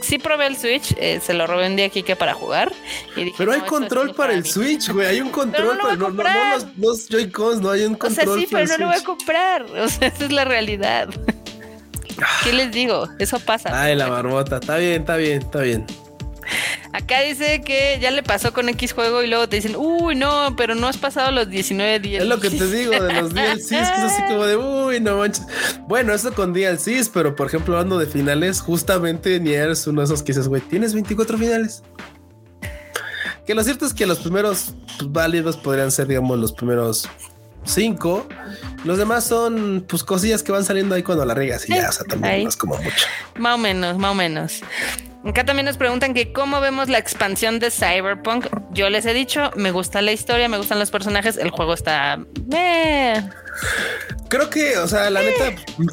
sí 0.00 0.18
probé 0.18 0.46
el 0.48 0.56
Switch, 0.56 0.94
eh, 0.98 1.20
se 1.24 1.34
lo 1.34 1.46
robé 1.46 1.66
un 1.68 1.76
día 1.76 1.86
aquí 1.86 2.02
que 2.02 2.16
para 2.16 2.34
jugar. 2.34 2.72
y 3.16 3.24
dije, 3.24 3.34
Pero 3.38 3.52
hay 3.52 3.58
"No, 3.58 3.64
esto 3.64 3.76
es 3.76 3.80
control 3.80 4.14
para 4.14 4.32
el 4.32 4.42
mí". 4.42 4.48
Switch, 4.48 4.88
güey. 4.90 5.06
Hay 5.06 5.20
un 5.20 5.30
control, 5.30 5.66
no 5.66 5.74
lo 5.74 5.82
voy 5.82 5.92
a 5.92 5.96
pero 5.96 6.08
no, 6.08 6.12
no, 6.22 6.56
los, 6.56 6.78
los 6.78 7.08
Joy-Cons, 7.08 7.60
no 7.60 7.70
hay 7.70 7.84
un 7.84 7.94
O 8.00 8.10
sea, 8.10 8.24
control. 8.24 8.40
sí, 8.40 8.46
para 8.46 8.64
pero 8.64 8.74
el 8.74 8.80
no 8.80 8.86
lo 8.86 8.92
voy 8.92 9.00
a 9.00 9.04
comprar. 9.04 9.62
O 9.62 9.88
sea, 9.88 10.08
esa 10.08 10.24
es 10.24 10.32
la 10.32 10.44
realidad. 10.44 11.08
¿Qué 12.44 12.52
les 12.52 12.72
digo? 12.72 13.08
Eso 13.18 13.38
pasa. 13.40 13.70
Ay, 13.80 13.94
la 13.96 14.08
barbota. 14.08 14.56
Está 14.56 14.76
bien, 14.76 15.00
está 15.02 15.16
bien, 15.16 15.42
está 15.42 15.60
bien. 15.60 15.86
Acá 16.92 17.20
dice 17.20 17.62
que 17.62 17.98
ya 18.00 18.10
le 18.10 18.22
pasó 18.22 18.52
con 18.52 18.68
X 18.68 18.92
juego 18.92 19.22
y 19.22 19.26
luego 19.26 19.48
te 19.48 19.56
dicen, 19.56 19.76
uy, 19.76 20.14
no, 20.14 20.54
pero 20.56 20.74
no 20.74 20.86
has 20.86 20.98
pasado 20.98 21.30
los 21.30 21.48
19 21.48 22.00
días. 22.00 22.22
Es 22.22 22.28
lo 22.28 22.38
que 22.38 22.50
te 22.50 22.66
digo 22.66 22.92
de 22.92 23.12
los 23.14 23.32
DLCs, 23.34 23.68
que 23.68 23.80
es 23.80 23.88
así 23.88 24.22
como 24.28 24.44
de, 24.44 24.56
uy, 24.56 25.00
no 25.00 25.18
manches. 25.18 25.46
Bueno, 25.88 26.12
eso 26.12 26.32
con 26.34 26.52
DLCs, 26.52 27.08
pero 27.08 27.34
por 27.34 27.46
ejemplo, 27.46 27.74
hablando 27.76 27.98
de 27.98 28.06
finales, 28.06 28.60
justamente 28.60 29.40
Nier 29.40 29.70
es 29.70 29.86
uno 29.86 30.00
de 30.02 30.06
esos 30.06 30.22
que 30.22 30.32
dices, 30.32 30.48
güey, 30.48 30.60
tienes 30.62 30.92
24 30.94 31.38
finales. 31.38 31.82
Que 33.46 33.54
lo 33.54 33.64
cierto 33.64 33.86
es 33.86 33.94
que 33.94 34.06
los 34.06 34.18
primeros 34.18 34.74
pues, 34.98 35.10
válidos 35.10 35.56
podrían 35.56 35.90
ser, 35.90 36.06
digamos, 36.06 36.38
los 36.38 36.52
primeros 36.52 37.08
cinco. 37.64 38.26
Los 38.84 38.98
demás 38.98 39.24
son, 39.24 39.84
pues, 39.88 40.04
cosillas 40.04 40.42
que 40.42 40.52
van 40.52 40.64
saliendo 40.64 40.94
ahí 40.94 41.02
cuando 41.02 41.24
la 41.24 41.34
regas 41.34 41.68
y 41.68 41.74
ya, 41.74 41.88
o 41.88 41.92
sea, 41.92 42.04
también 42.04 42.44
no 42.44 42.48
es 42.48 42.56
como 42.56 42.76
mucho. 42.76 43.06
Más 43.38 43.54
o 43.54 43.58
menos, 43.58 43.98
más 43.98 44.12
o 44.12 44.14
menos. 44.14 44.60
Acá 45.24 45.44
también 45.44 45.66
nos 45.66 45.76
preguntan 45.76 46.14
que 46.14 46.32
cómo 46.32 46.60
vemos 46.60 46.88
la 46.88 46.98
expansión 46.98 47.58
de 47.60 47.70
Cyberpunk. 47.70 48.46
Yo 48.72 48.90
les 48.90 49.06
he 49.06 49.14
dicho, 49.14 49.50
me 49.54 49.70
gusta 49.70 50.02
la 50.02 50.12
historia, 50.12 50.48
me 50.48 50.58
gustan 50.58 50.78
los 50.80 50.90
personajes, 50.90 51.36
el 51.36 51.50
juego 51.50 51.74
está... 51.74 52.18
meh. 52.46 53.22
Creo 54.28 54.48
que, 54.50 54.78
o 54.78 54.88
sea, 54.88 55.10
la 55.10 55.20
neta, 55.22 55.48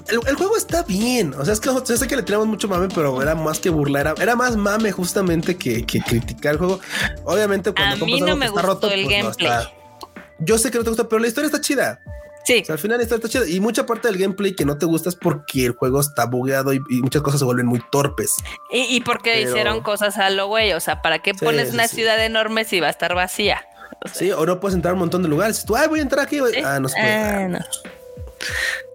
el, 0.07 0.19
el 0.27 0.35
juego 0.35 0.55
está 0.57 0.81
bien. 0.83 1.33
O 1.37 1.43
sea, 1.45 1.53
es 1.53 1.59
que 1.59 1.69
yo 1.69 1.85
sé 1.85 2.07
que 2.07 2.15
le 2.15 2.23
tenemos 2.23 2.47
mucho 2.47 2.67
mame, 2.67 2.87
pero 2.93 3.21
era 3.21 3.35
más 3.35 3.59
que 3.59 3.69
burla, 3.69 3.99
era, 3.99 4.13
era 4.19 4.35
más 4.35 4.55
mame 4.55 4.91
justamente 4.91 5.57
que, 5.57 5.85
que 5.85 5.99
criticar 6.01 6.53
el 6.53 6.57
juego. 6.57 6.79
Obviamente, 7.25 7.71
cuando 7.73 7.95
A 7.97 7.99
compras 7.99 8.15
mí 8.15 8.19
no 8.21 8.25
algo 8.27 8.37
me 8.37 8.49
gustó 8.49 8.65
roto, 8.67 8.89
el 8.91 9.03
pues, 9.03 9.17
no 9.17 9.23
gameplay. 9.29 9.47
está- 9.51 9.71
Yo 10.39 10.57
sé 10.57 10.71
que 10.71 10.77
no 10.77 10.83
te 10.85 10.89
gusta, 10.89 11.07
pero 11.09 11.19
la 11.19 11.27
historia 11.27 11.47
está 11.47 11.59
chida. 11.61 11.99
Sí, 12.45 12.59
O 12.61 12.65
sea, 12.65 12.73
al 12.73 12.79
final 12.79 13.01
historia 13.01 13.25
está 13.25 13.29
chida. 13.39 13.47
Y 13.49 13.59
mucha 13.59 13.85
parte 13.85 14.07
del 14.07 14.17
gameplay 14.17 14.55
que 14.55 14.65
no 14.65 14.77
te 14.77 14.85
gusta 14.85 15.09
es 15.09 15.15
porque 15.15 15.65
el 15.65 15.71
juego 15.73 15.99
está 15.99 16.25
bugueado 16.25 16.73
y, 16.73 16.77
y 16.89 17.01
muchas 17.01 17.21
cosas 17.21 17.39
se 17.39 17.45
vuelven 17.45 17.65
muy 17.67 17.81
torpes. 17.91 18.35
y, 18.71 18.81
y 18.95 19.01
porque 19.01 19.33
Pero- 19.33 19.49
hicieron 19.49 19.81
cosas 19.81 20.17
a 20.17 20.29
lo 20.29 20.47
güey, 20.47 20.73
o 20.73 20.79
sea, 20.79 21.01
¿para 21.01 21.19
qué 21.19 21.33
Sí, 21.33 21.45
pones 21.45 21.73
una 21.73 21.87
sí. 21.87 21.97
ciudad 21.97 22.23
enorme 22.23 22.65
si 22.65 22.79
va 22.79 22.87
a 22.87 22.91
estar 22.91 23.13
vacía? 23.13 23.65
Sí, 24.13 24.31
o 24.31 24.45
no 24.45 24.59
puedes 24.59 24.75
entrar 24.75 24.91
a 24.91 24.93
un 24.93 24.99
montón 24.99 25.21
de 25.23 25.29
lugares. 25.29 25.63
Tú, 25.65 25.75
ay, 25.75 25.87
voy 25.89 25.99
a 25.99 26.03
entrar 26.03 26.25
aquí. 26.25 26.39
güey". 26.39 26.53
¿Sí? 26.53 26.61
Ah, 26.63 26.79
no 26.79 26.87
se 26.89 26.95
puede. 26.95 27.13
Ah, 27.13 27.47
no. 27.49 27.59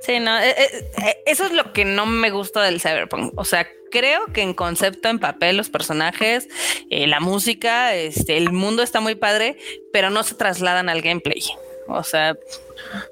Sí, 0.01 0.20
no, 0.20 0.38
eh, 0.38 0.51
eh, 0.59 0.90
eh, 1.03 1.22
eso 1.26 1.45
es 1.45 1.53
lo 1.53 1.72
que 1.72 1.84
no 1.84 2.07
me 2.07 2.30
gusta 2.30 2.62
del 2.62 2.80
Cyberpunk. 2.80 3.32
O 3.36 3.45
sea, 3.45 3.66
creo 3.90 4.26
que 4.32 4.42
en 4.42 4.55
concepto, 4.55 5.09
en 5.09 5.18
papel, 5.18 5.57
los 5.57 5.68
personajes, 5.70 6.49
eh, 6.90 7.07
la 7.07 7.20
música, 7.20 7.95
este, 7.95 8.36
el 8.36 8.53
mundo 8.53 8.82
está 8.82 9.01
muy 9.01 9.14
padre, 9.14 9.57
pero 9.92 10.11
no 10.11 10.22
se 10.22 10.34
trasladan 10.34 10.88
al 10.88 11.01
gameplay. 11.03 11.42
O 11.88 12.03
sea, 12.03 12.36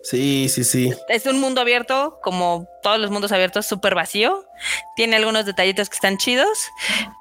Sí, 0.02 0.48
sí, 0.48 0.64
sí. 0.64 0.92
es 1.08 1.26
un 1.26 1.40
mundo 1.40 1.60
abierto, 1.60 2.18
como 2.22 2.68
todos 2.82 2.98
los 2.98 3.10
mundos 3.10 3.32
abiertos, 3.32 3.66
súper 3.66 3.94
vacío. 3.94 4.44
Tiene 4.96 5.16
algunos 5.16 5.46
detallitos 5.46 5.88
que 5.88 5.94
están 5.94 6.18
chidos, 6.18 6.70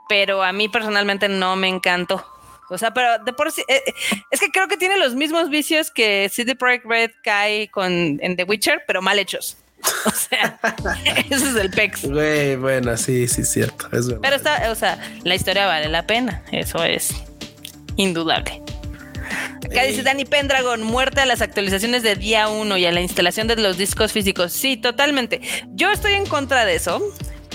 pero 0.10 0.44
a 0.44 0.52
mí 0.52 0.70
personalmente 0.70 1.30
no 1.30 1.56
me 1.56 1.68
encantó. 1.68 2.26
O 2.70 2.78
sea, 2.78 2.94
pero 2.94 3.22
de 3.24 3.34
por 3.34 3.52
sí, 3.52 3.64
eh, 3.68 3.82
es 4.32 4.40
que 4.40 4.50
creo 4.50 4.70
que 4.70 4.78
tiene 4.78 4.98
los 4.98 5.14
mismos 5.14 5.50
vicios 5.50 5.92
que 5.92 6.30
CD 6.32 6.56
Projekt 6.56 6.86
Red 6.86 7.12
cae 7.22 7.70
con 7.70 8.18
en 8.22 8.38
The 8.38 8.46
Witcher, 8.46 8.84
pero 8.88 9.02
mal 9.02 9.20
hechos. 9.20 9.58
O 10.06 10.12
sea, 10.12 10.60
ese 11.30 11.50
es 11.50 11.56
el 11.56 11.70
pex. 11.70 12.06
Güey, 12.06 12.56
bueno, 12.56 12.96
sí, 12.98 13.28
sí, 13.28 13.44
cierto. 13.44 13.88
Es. 13.92 14.08
Pero 14.22 14.36
está, 14.36 14.72
o 14.72 14.76
sea, 14.76 14.98
la 15.24 15.36
historia 15.36 15.68
vale 15.68 15.90
la 15.90 16.08
pena. 16.08 16.44
Eso 16.52 16.84
es 16.84 17.14
indudable. 17.98 18.64
Acá 19.66 19.84
dice. 19.84 20.04
Danny 20.04 20.26
Pendragon, 20.26 20.82
muerte 20.84 21.22
a 21.22 21.26
las 21.26 21.42
actualizaciones 21.42 22.04
de 22.04 22.16
día 22.16 22.48
1 22.50 22.78
y 22.78 22.86
a 22.86 22.92
la 22.92 23.02
instalación 23.02 23.48
de 23.48 23.56
los 23.56 23.78
discos 23.78 24.12
físicos. 24.12 24.52
Sí, 24.52 24.78
totalmente. 24.78 25.42
Yo 25.70 25.92
estoy 25.92 26.14
en 26.14 26.26
contra 26.26 26.66
de 26.66 26.76
eso 26.76 27.02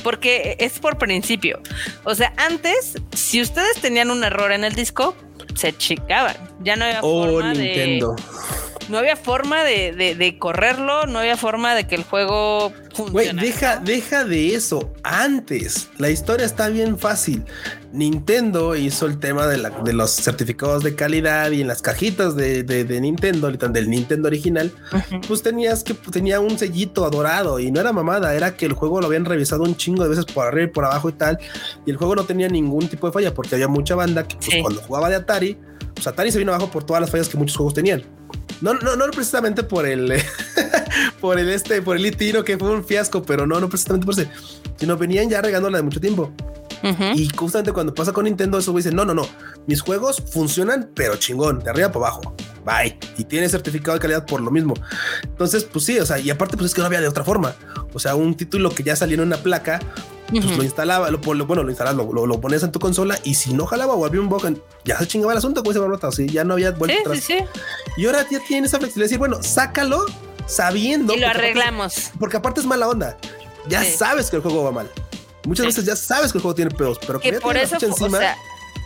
porque 0.03 0.57
es 0.61 0.79
por 0.79 0.99
principio. 0.99 1.61
O 2.05 2.15
sea, 2.15 2.33
antes, 2.37 2.95
si 3.13 3.41
ustedes 3.43 3.81
tenían 3.81 4.11
un 4.11 4.23
error 4.23 4.53
en 4.53 4.65
el 4.65 4.75
disco, 4.75 5.17
se 5.55 5.77
chicaban. 5.77 6.37
Ya 6.61 6.77
no 6.77 6.85
había 6.85 7.01
Oh, 7.03 7.25
forma 7.25 7.53
Nintendo. 7.55 8.15
No 8.89 8.99
había 8.99 9.17
forma 9.17 9.65
de, 9.65 10.15
de, 10.17 10.39
correrlo, 10.39 11.07
no 11.07 11.19
había 11.19 11.37
forma 11.37 11.75
de 11.75 11.87
que 11.87 11.95
el 11.95 12.05
juego 12.05 12.73
Güey, 13.11 13.31
deja, 13.35 13.77
deja 13.77 14.25
de 14.25 14.55
eso. 14.55 14.93
Antes, 15.03 15.91
la 15.99 16.09
historia 16.09 16.47
está 16.47 16.69
bien 16.69 16.99
fácil. 16.99 17.45
Nintendo 17.93 18.75
hizo 18.75 19.07
el 19.07 19.19
tema 19.19 19.47
de, 19.47 19.59
la, 19.59 19.71
de 19.71 19.93
los 19.93 20.13
certificados 20.13 20.83
de 20.83 20.95
calidad 20.95 21.51
y 21.51 21.61
en 21.61 21.69
las 21.69 21.83
cajitas 21.83 22.37
de, 22.37 22.63
de, 22.63 23.01
Nintendo, 23.01 23.51
del 23.51 23.91
Nintendo 23.91 24.29
original, 24.29 24.73
pues 25.29 25.43
tenías 25.43 25.85
que 25.85 25.95
tenía 25.95 26.41
un 26.41 26.59
sellito 26.59 27.05
adorado 27.05 27.59
y 27.59 27.71
no 27.71 27.81
era 27.81 27.93
mamada, 27.93 28.35
era 28.35 28.57
que 28.57 28.67
el 28.67 28.73
juego 28.73 29.01
lo 29.01 29.07
habían 29.07 29.25
revisado 29.25 29.63
un 29.63 29.77
chingo 29.77 30.03
de 30.03 30.11
veces 30.11 30.25
por 30.25 30.47
arriba 30.47 30.65
y 30.65 30.73
por 30.73 30.85
abajo 30.85 31.09
y 31.09 31.13
tal. 31.13 31.39
Y 31.85 31.91
el 31.91 31.97
juego 31.97 32.15
no 32.17 32.25
tenía 32.25 32.49
ningún 32.49 32.89
tipo 32.89 33.07
de 33.07 33.13
falla 33.13 33.35
porque 33.35 33.55
había 33.55 33.69
mucha 33.69 33.95
banda 33.95 34.27
que 34.27 34.37
pues, 34.37 34.63
cuando 34.63 34.81
jugaba 34.81 35.09
de 35.09 35.17
Atari, 35.17 35.59
pues 35.95 36.07
Atari 36.07 36.33
se 36.33 36.39
vino 36.39 36.53
abajo 36.53 36.71
por 36.71 36.85
todas 36.85 37.01
las 37.01 37.11
fallas 37.11 37.29
que 37.29 37.37
muchos 37.37 37.57
juegos 37.57 37.75
tenían. 37.75 38.03
No, 38.61 38.75
no, 38.75 38.97
no 38.97 39.07
precisamente 39.07 39.63
por 39.63 39.87
el, 39.87 40.13
por 41.21 41.39
el 41.39 41.51
este, 41.51 41.83
por 41.83 41.97
el 41.97 42.03
litino 42.03 42.43
que 42.45 42.57
fue 42.59 42.71
un 42.71 42.85
fiasco, 42.85 43.23
pero 43.23 43.47
no, 43.47 43.61
no 43.61 43.69
precisamente 43.69 44.07
por 44.07 44.15
ese, 44.15 44.31
sino 44.77 44.97
venían 44.97 45.29
ya 45.29 45.43
regándola 45.43 45.79
de 45.79 45.85
mucho 45.85 46.01
tiempo. 46.01 46.33
Y 47.17 47.29
justamente 47.35 47.73
cuando 47.73 47.93
pasa 47.93 48.13
con 48.13 48.25
Nintendo, 48.25 48.59
eso 48.59 48.73
dicen, 48.73 48.95
no, 48.95 49.05
no, 49.05 49.13
no, 49.13 49.27
mis 49.67 49.81
juegos 49.81 50.23
funcionan, 50.31 50.91
pero 50.95 51.17
chingón, 51.17 51.59
de 51.59 51.71
arriba 51.71 51.91
para 51.91 52.07
abajo. 52.07 52.35
Bye. 52.67 52.99
Y 53.17 53.25
tiene 53.25 53.49
certificado 53.49 53.97
de 53.97 54.01
calidad 54.01 54.27
por 54.27 54.41
lo 54.41 54.51
mismo. 54.51 54.75
Entonces, 55.23 55.63
pues 55.65 55.85
sí, 55.85 56.01
o 56.01 56.05
sea, 56.05 56.19
y 56.19 56.31
aparte, 56.31 56.57
pues 56.57 56.71
es 56.71 56.75
que 56.75 56.81
no 56.81 56.89
había 56.89 57.01
de 57.01 57.07
otra 57.07 57.23
forma. 57.23 57.55
O 57.95 58.01
sea, 58.01 58.17
un 58.17 58.37
título 58.37 58.71
que 58.71 58.83
ya 58.83 58.97
salió 58.97 59.15
en 59.15 59.21
una 59.21 59.37
placa, 59.37 59.79
pues 60.29 60.45
lo 60.57 60.65
instalaba, 60.65 61.09
lo, 61.11 61.19
bueno, 61.19 61.63
lo 61.63 61.71
instalaba, 61.71 62.03
lo, 62.03 62.27
lo, 62.27 62.41
ponías 62.41 62.65
en 62.65 62.73
tu 62.73 62.81
consola 62.81 63.17
y 63.23 63.35
si 63.35 63.55
no 63.55 63.67
jalaba 63.67 63.95
o 63.95 64.05
había 64.05 64.21
un 64.21 64.29
bug, 64.29 64.61
ya 64.85 64.99
se 64.99 65.07
chingaba 65.07 65.33
el 65.33 65.39
asunto, 65.39 65.63
pues 65.63 65.77
se 65.77 66.07
así 66.07 66.29
ya 66.29 66.43
no 66.43 66.55
había 66.55 66.73
vuelta 66.73 66.99
atrás. 67.01 67.19
Sí, 67.19 67.39
sí. 67.39 67.45
Y 67.97 68.07
ahora 68.07 68.27
ya 68.29 68.41
tiene 68.41 68.67
esa 68.67 68.79
flexibilidad 68.79 69.05
de 69.05 69.09
decir, 69.11 69.19
bueno, 69.19 69.41
sácalo 69.45 70.05
sabiendo. 70.47 71.15
Y 71.15 71.21
lo 71.21 71.29
arreglamos. 71.29 72.11
porque 72.19 72.37
aparte 72.37 72.61
es 72.61 72.67
mala 72.67 72.89
onda. 72.89 73.17
Ya 73.69 73.85
sabes 73.85 74.29
que 74.29 74.37
el 74.37 74.43
juego 74.43 74.65
va 74.65 74.73
mal. 74.73 74.91
Muchas 75.47 75.67
veces 75.67 75.85
ya 75.85 75.95
sabes 75.95 76.33
que 76.33 76.39
el 76.39 76.43
juego 76.43 76.57
tiene 76.57 76.73
pedos, 76.73 76.99
pero 77.07 77.21
que 77.21 77.35
por 77.35 77.57
eso, 77.57 77.77
encima, 77.81 78.19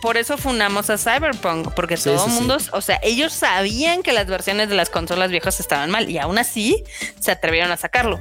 por 0.01 0.17
eso 0.17 0.37
fundamos 0.37 0.89
a 0.89 0.97
Cyberpunk, 0.97 1.73
porque 1.73 1.95
todo 1.95 2.25
el 2.25 2.31
mundo, 2.31 2.57
o 2.71 2.81
sea, 2.81 2.99
ellos 3.03 3.31
sabían 3.31 4.03
que 4.03 4.11
las 4.11 4.27
versiones 4.27 4.69
de 4.69 4.75
las 4.75 4.89
consolas 4.89 5.31
viejas 5.31 5.59
estaban 5.59 5.91
mal 5.91 6.09
y 6.09 6.17
aún 6.17 6.37
así 6.37 6.83
se 7.19 7.31
atrevieron 7.31 7.71
a 7.71 7.77
sacarlo. 7.77 8.19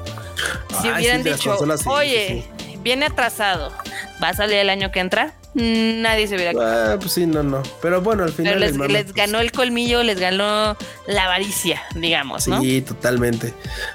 Si 0.81 0.91
hubieran 0.91 1.23
dicho, 1.23 1.57
oye, 1.87 2.45
viene 2.83 3.07
atrasado, 3.07 3.73
va 4.23 4.29
a 4.29 4.35
salir 4.35 4.57
el 4.57 4.71
año 4.71 4.93
que 4.93 5.01
entra, 5.01 5.35
nadie 5.55 6.29
se 6.29 6.37
hubiera 6.37 6.53
ah, 6.93 6.97
pues 6.99 7.13
sí, 7.13 7.27
no, 7.27 7.43
no. 7.43 7.63
Pero 7.83 8.01
bueno, 8.01 8.25
al 8.25 8.33
final. 8.33 8.61
les, 8.61 8.77
pues 8.77 9.13
ganó 9.15 9.41
el 9.41 9.51
colmillo, 9.53 10.03
les 10.03 10.21
ganó 10.21 10.77
la 11.07 11.25
avaricia, 11.25 11.83
digamos. 11.95 12.45
Sí, 12.45 12.83
totalmente. 12.83 13.55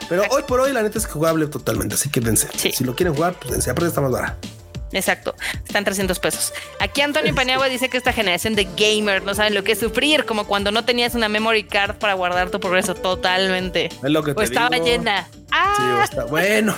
Pero 0.09 0.23
hoy 0.31 0.43
por 0.43 0.59
hoy, 0.59 0.73
la 0.73 0.81
neta 0.81 0.97
es 0.97 1.05
jugable 1.05 1.47
totalmente. 1.47 1.95
Así 1.95 2.09
que 2.09 2.19
dense. 2.19 2.49
Si 2.57 2.83
lo 2.83 2.95
quieren 2.95 3.13
jugar, 3.15 3.35
pues 3.39 3.53
dense. 3.53 3.69
Aparte, 3.69 3.89
está 3.89 4.01
más 4.01 4.11
barato. 4.11 4.47
Exacto, 4.91 5.35
están 5.65 5.83
300 5.83 6.19
pesos. 6.19 6.53
Aquí 6.79 7.01
Antonio 7.01 7.33
Paniagua 7.33 7.67
dice 7.67 7.89
que 7.89 7.97
esta 7.97 8.13
generación 8.13 8.55
de 8.55 8.67
gamers 8.77 9.23
no 9.25 9.33
saben 9.33 9.53
lo 9.53 9.63
que 9.63 9.73
es 9.73 9.79
sufrir, 9.79 10.25
como 10.25 10.45
cuando 10.45 10.71
no 10.71 10.85
tenías 10.85 11.15
una 11.15 11.27
memory 11.27 11.63
card 11.63 11.95
para 11.95 12.13
guardar 12.13 12.49
tu 12.49 12.59
progreso 12.59 12.95
totalmente. 12.95 13.85
Es 13.87 14.09
lo 14.09 14.23
que 14.23 14.31
o 14.31 14.41
estaba 14.41 14.77
llena. 14.77 15.27
Ah. 15.51 16.07
bueno, 16.29 16.75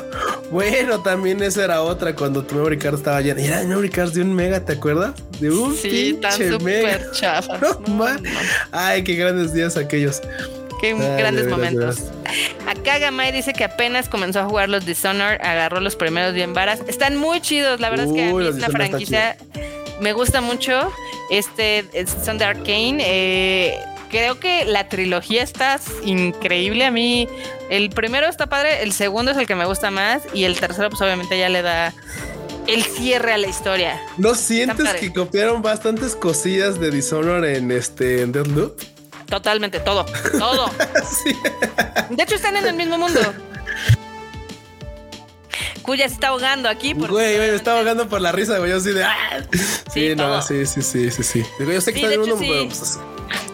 bueno, 0.52 1.02
también 1.02 1.42
esa 1.42 1.64
era 1.64 1.82
otra 1.82 2.16
cuando 2.16 2.44
tu 2.44 2.56
memory 2.56 2.78
card 2.78 2.96
estaba 2.96 3.22
llena. 3.22 3.42
Y 3.42 3.46
era 3.46 3.64
memory 3.64 3.90
card 3.90 4.12
de 4.14 4.22
un 4.22 4.34
mega, 4.34 4.64
¿te 4.64 4.74
acuerdas? 4.74 5.14
De 5.40 5.50
un 5.50 5.76
sí, 5.76 6.18
pinche 6.22 6.60
mega. 6.60 7.00
Ay, 8.72 9.04
qué 9.04 9.16
grandes 9.16 9.54
días 9.54 9.78
aquellos. 9.78 10.22
Qué 10.80 10.94
grandes 10.94 11.48
momentos. 11.48 12.04
Acá 12.68 13.00
Gamay 13.00 13.32
dice 13.32 13.54
que 13.54 13.64
apenas 13.64 14.10
comenzó 14.10 14.42
a 14.42 14.46
jugar 14.46 14.70
los 14.70 14.86
Dishonored, 14.86 15.42
agarró 15.42 15.80
los 15.80 15.96
primeros 15.96 16.34
bien 16.34 16.54
varas. 16.54 16.80
Están 16.88 17.16
muy 17.18 17.42
chidos, 17.42 17.80
la 17.80 17.90
verdad 17.90 18.08
es 18.08 18.14
que 18.14 18.24
a 18.30 18.34
mí 18.34 18.48
es 18.48 18.56
una 18.56 18.68
franquicia. 18.70 19.38
Me 20.00 20.14
gusta 20.14 20.42
mucho. 20.42 20.92
Este 21.32 21.86
son 22.24 22.38
de 22.38 22.46
Arcane. 22.46 22.98
Eh, 23.00 23.80
creo 24.10 24.40
que 24.40 24.66
la 24.66 24.88
trilogía 24.90 25.44
está 25.44 25.80
increíble. 26.04 26.86
A 26.86 26.92
mí, 26.92 27.28
el 27.70 27.90
primero 27.90 28.28
está 28.28 28.48
padre, 28.48 28.84
el 28.84 28.94
segundo 28.94 29.32
es 29.32 29.38
el 29.38 29.48
que 29.48 29.56
me 29.56 29.66
gusta 29.66 29.92
más, 29.92 30.22
y 30.34 30.44
el 30.44 30.60
tercero, 30.60 30.90
pues 30.90 31.02
obviamente 31.02 31.38
ya 31.38 31.50
le 31.50 31.62
da 31.62 31.94
el 32.68 32.84
cierre 32.84 33.34
a 33.34 33.38
la 33.38 33.48
historia. 33.48 34.00
¿No 34.18 34.36
sientes 34.36 34.94
que 34.96 35.14
copiaron 35.14 35.62
bastantes 35.62 36.16
cosillas 36.16 36.80
de 36.80 36.92
Dishonored 36.92 37.56
en 37.56 37.72
este 37.72 38.22
en 38.22 38.32
Deathloop? 38.32 38.80
Totalmente, 39.28 39.80
todo, 39.80 40.06
todo. 40.38 40.72
De 42.10 42.24
hecho, 42.24 42.36
están 42.36 42.56
en 42.56 42.66
el 42.66 42.74
mismo 42.74 42.98
mundo. 42.98 43.20
Cuya 45.82 46.08
se 46.08 46.16
está 46.16 46.30
ahogando 46.30 46.70
aquí. 46.70 46.94
Güey, 46.94 47.10
güey, 47.10 47.50
me 47.52 47.56
está 47.56 47.78
ahogando 47.78 48.08
por 48.08 48.22
la 48.22 48.32
risa, 48.32 48.58
güey. 48.58 48.72
Yo 48.72 48.78
así 48.78 48.92
de. 48.92 49.04
¡ah! 49.04 49.44
Sí, 49.94 50.16
no, 50.16 50.42
sí, 50.42 50.66
sí, 50.66 50.82
sí, 50.82 51.12
sí, 51.12 51.24
sí. 51.24 51.46
Yo 51.60 51.82
sé 51.82 51.94
que 51.94 52.00
está 52.00 52.14
en 52.14 52.14
el 52.14 52.20
mundo, 52.20 52.38
pero 52.40 52.68
pues, 52.68 53.00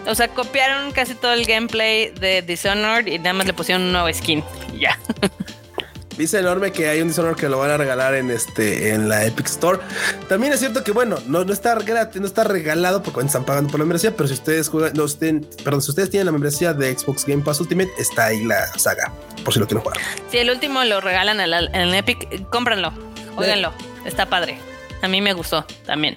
O 0.07 0.15
sea, 0.15 0.27
copiaron 0.27 0.91
casi 0.91 1.15
todo 1.15 1.33
el 1.33 1.45
gameplay 1.45 2.09
de 2.11 2.41
Dishonored 2.41 3.07
y 3.07 3.17
nada 3.19 3.33
más 3.33 3.47
le 3.47 3.53
pusieron 3.53 3.83
un 3.83 3.91
nuevo 3.91 4.11
skin. 4.13 4.43
Ya. 4.77 4.99
Dice 6.17 6.39
enorme 6.39 6.71
que 6.71 6.87
hay 6.87 7.01
un 7.01 7.07
Dishonored 7.07 7.35
que 7.35 7.49
lo 7.49 7.57
van 7.57 7.71
a 7.71 7.77
regalar 7.77 8.13
en 8.15 8.29
este 8.29 8.91
en 8.91 9.09
la 9.09 9.25
Epic 9.25 9.47
Store. 9.47 9.79
También 10.29 10.53
es 10.53 10.59
cierto 10.59 10.83
que 10.83 10.91
bueno, 10.91 11.17
no, 11.27 11.43
no 11.43 11.53
está 11.53 11.75
gratis, 11.75 12.21
no 12.21 12.27
está 12.27 12.43
regalado 12.43 13.01
porque 13.01 13.21
están 13.21 13.45
pagando 13.45 13.71
por 13.71 13.79
la 13.79 13.85
membresía, 13.85 14.15
pero 14.15 14.27
si 14.27 14.35
ustedes 14.35 14.69
juegan, 14.69 14.93
no, 14.93 15.05
estén, 15.05 15.47
perdón, 15.63 15.81
si 15.81 15.89
ustedes 15.89 16.09
tienen 16.09 16.27
la 16.27 16.31
membresía 16.31 16.73
de 16.73 16.97
Xbox 16.97 17.25
Game 17.25 17.43
Pass 17.43 17.59
Ultimate, 17.59 17.91
está 17.97 18.25
ahí 18.27 18.43
la 18.43 18.67
saga, 18.77 19.11
por 19.43 19.53
si 19.53 19.59
lo 19.59 19.67
quieren 19.67 19.83
jugar. 19.83 19.99
Si 20.29 20.37
el 20.37 20.49
último 20.49 20.83
lo 20.83 21.01
regalan 21.01 21.39
en, 21.39 21.53
el 21.73 21.93
Epic, 21.95 22.47
cómpranlo, 22.49 22.93
óiganlo, 23.35 23.73
está 24.05 24.27
padre. 24.27 24.59
A 25.01 25.07
mí 25.07 25.21
me 25.21 25.33
gustó 25.33 25.65
también. 25.85 26.15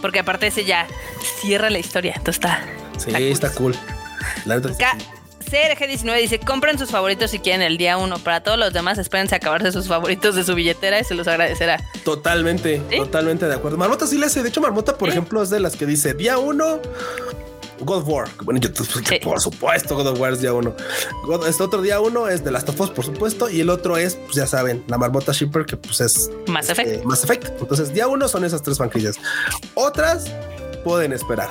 Porque 0.00 0.18
aparte 0.18 0.48
ese 0.48 0.64
ya 0.64 0.88
cierra 1.40 1.70
la 1.70 1.78
historia, 1.78 2.14
entonces 2.16 2.42
está. 2.42 2.60
Sí, 2.98 3.10
está 3.14 3.52
cool. 3.52 3.76
La 4.44 4.60
CRG19 5.52 6.20
dice: 6.20 6.40
compren 6.40 6.78
sus 6.78 6.90
favoritos 6.90 7.30
si 7.30 7.38
quieren 7.38 7.60
el 7.60 7.76
día 7.76 7.98
uno. 7.98 8.18
Para 8.18 8.42
todos 8.42 8.58
los 8.58 8.72
demás, 8.72 8.96
espérense 8.98 9.34
acabarse 9.34 9.70
sus 9.70 9.86
favoritos 9.86 10.34
de 10.34 10.44
su 10.44 10.54
billetera 10.54 10.98
y 10.98 11.04
se 11.04 11.14
los 11.14 11.28
agradecerá. 11.28 11.78
Totalmente, 12.04 12.78
totalmente 12.96 13.46
de 13.46 13.54
acuerdo. 13.54 13.76
Marmota 13.76 14.06
sí 14.06 14.16
le 14.16 14.26
hace. 14.26 14.42
De 14.42 14.48
hecho, 14.48 14.62
Marmota, 14.62 14.96
por 14.96 15.10
ejemplo, 15.10 15.42
es 15.42 15.50
de 15.50 15.60
las 15.60 15.76
que 15.76 15.84
dice: 15.84 16.14
día 16.14 16.38
uno. 16.38 16.80
God 17.80 17.98
of 17.98 18.08
War. 18.08 18.28
Bueno, 18.44 18.60
yo, 18.60 18.70
por 19.22 19.40
supuesto, 19.40 19.96
God 19.96 20.06
of 20.06 20.20
War 20.20 20.32
es 20.32 20.40
día 20.40 20.52
uno. 20.52 20.74
este 21.48 21.62
otro 21.64 21.82
día 21.82 21.98
uno 22.00 22.28
es 22.28 22.44
de 22.44 22.52
Last 22.52 22.68
of 22.68 22.80
Us, 22.80 22.90
por 22.90 23.04
supuesto. 23.04 23.50
Y 23.50 23.60
el 23.60 23.70
otro 23.70 23.96
es, 23.96 24.14
pues 24.14 24.36
ya 24.36 24.46
saben, 24.46 24.84
la 24.86 24.98
marmota 24.98 25.32
shipper, 25.32 25.66
que 25.66 25.76
pues 25.76 26.00
es 26.00 26.30
Mass 26.46 26.70
Effect. 26.70 26.88
Este, 26.88 27.04
Mass 27.04 27.24
Effect. 27.24 27.60
Entonces, 27.60 27.92
día 27.92 28.06
uno 28.06 28.28
son 28.28 28.44
esas 28.44 28.62
tres 28.62 28.78
franquicias. 28.78 29.16
Otras 29.74 30.30
pueden 30.84 31.12
esperar. 31.12 31.48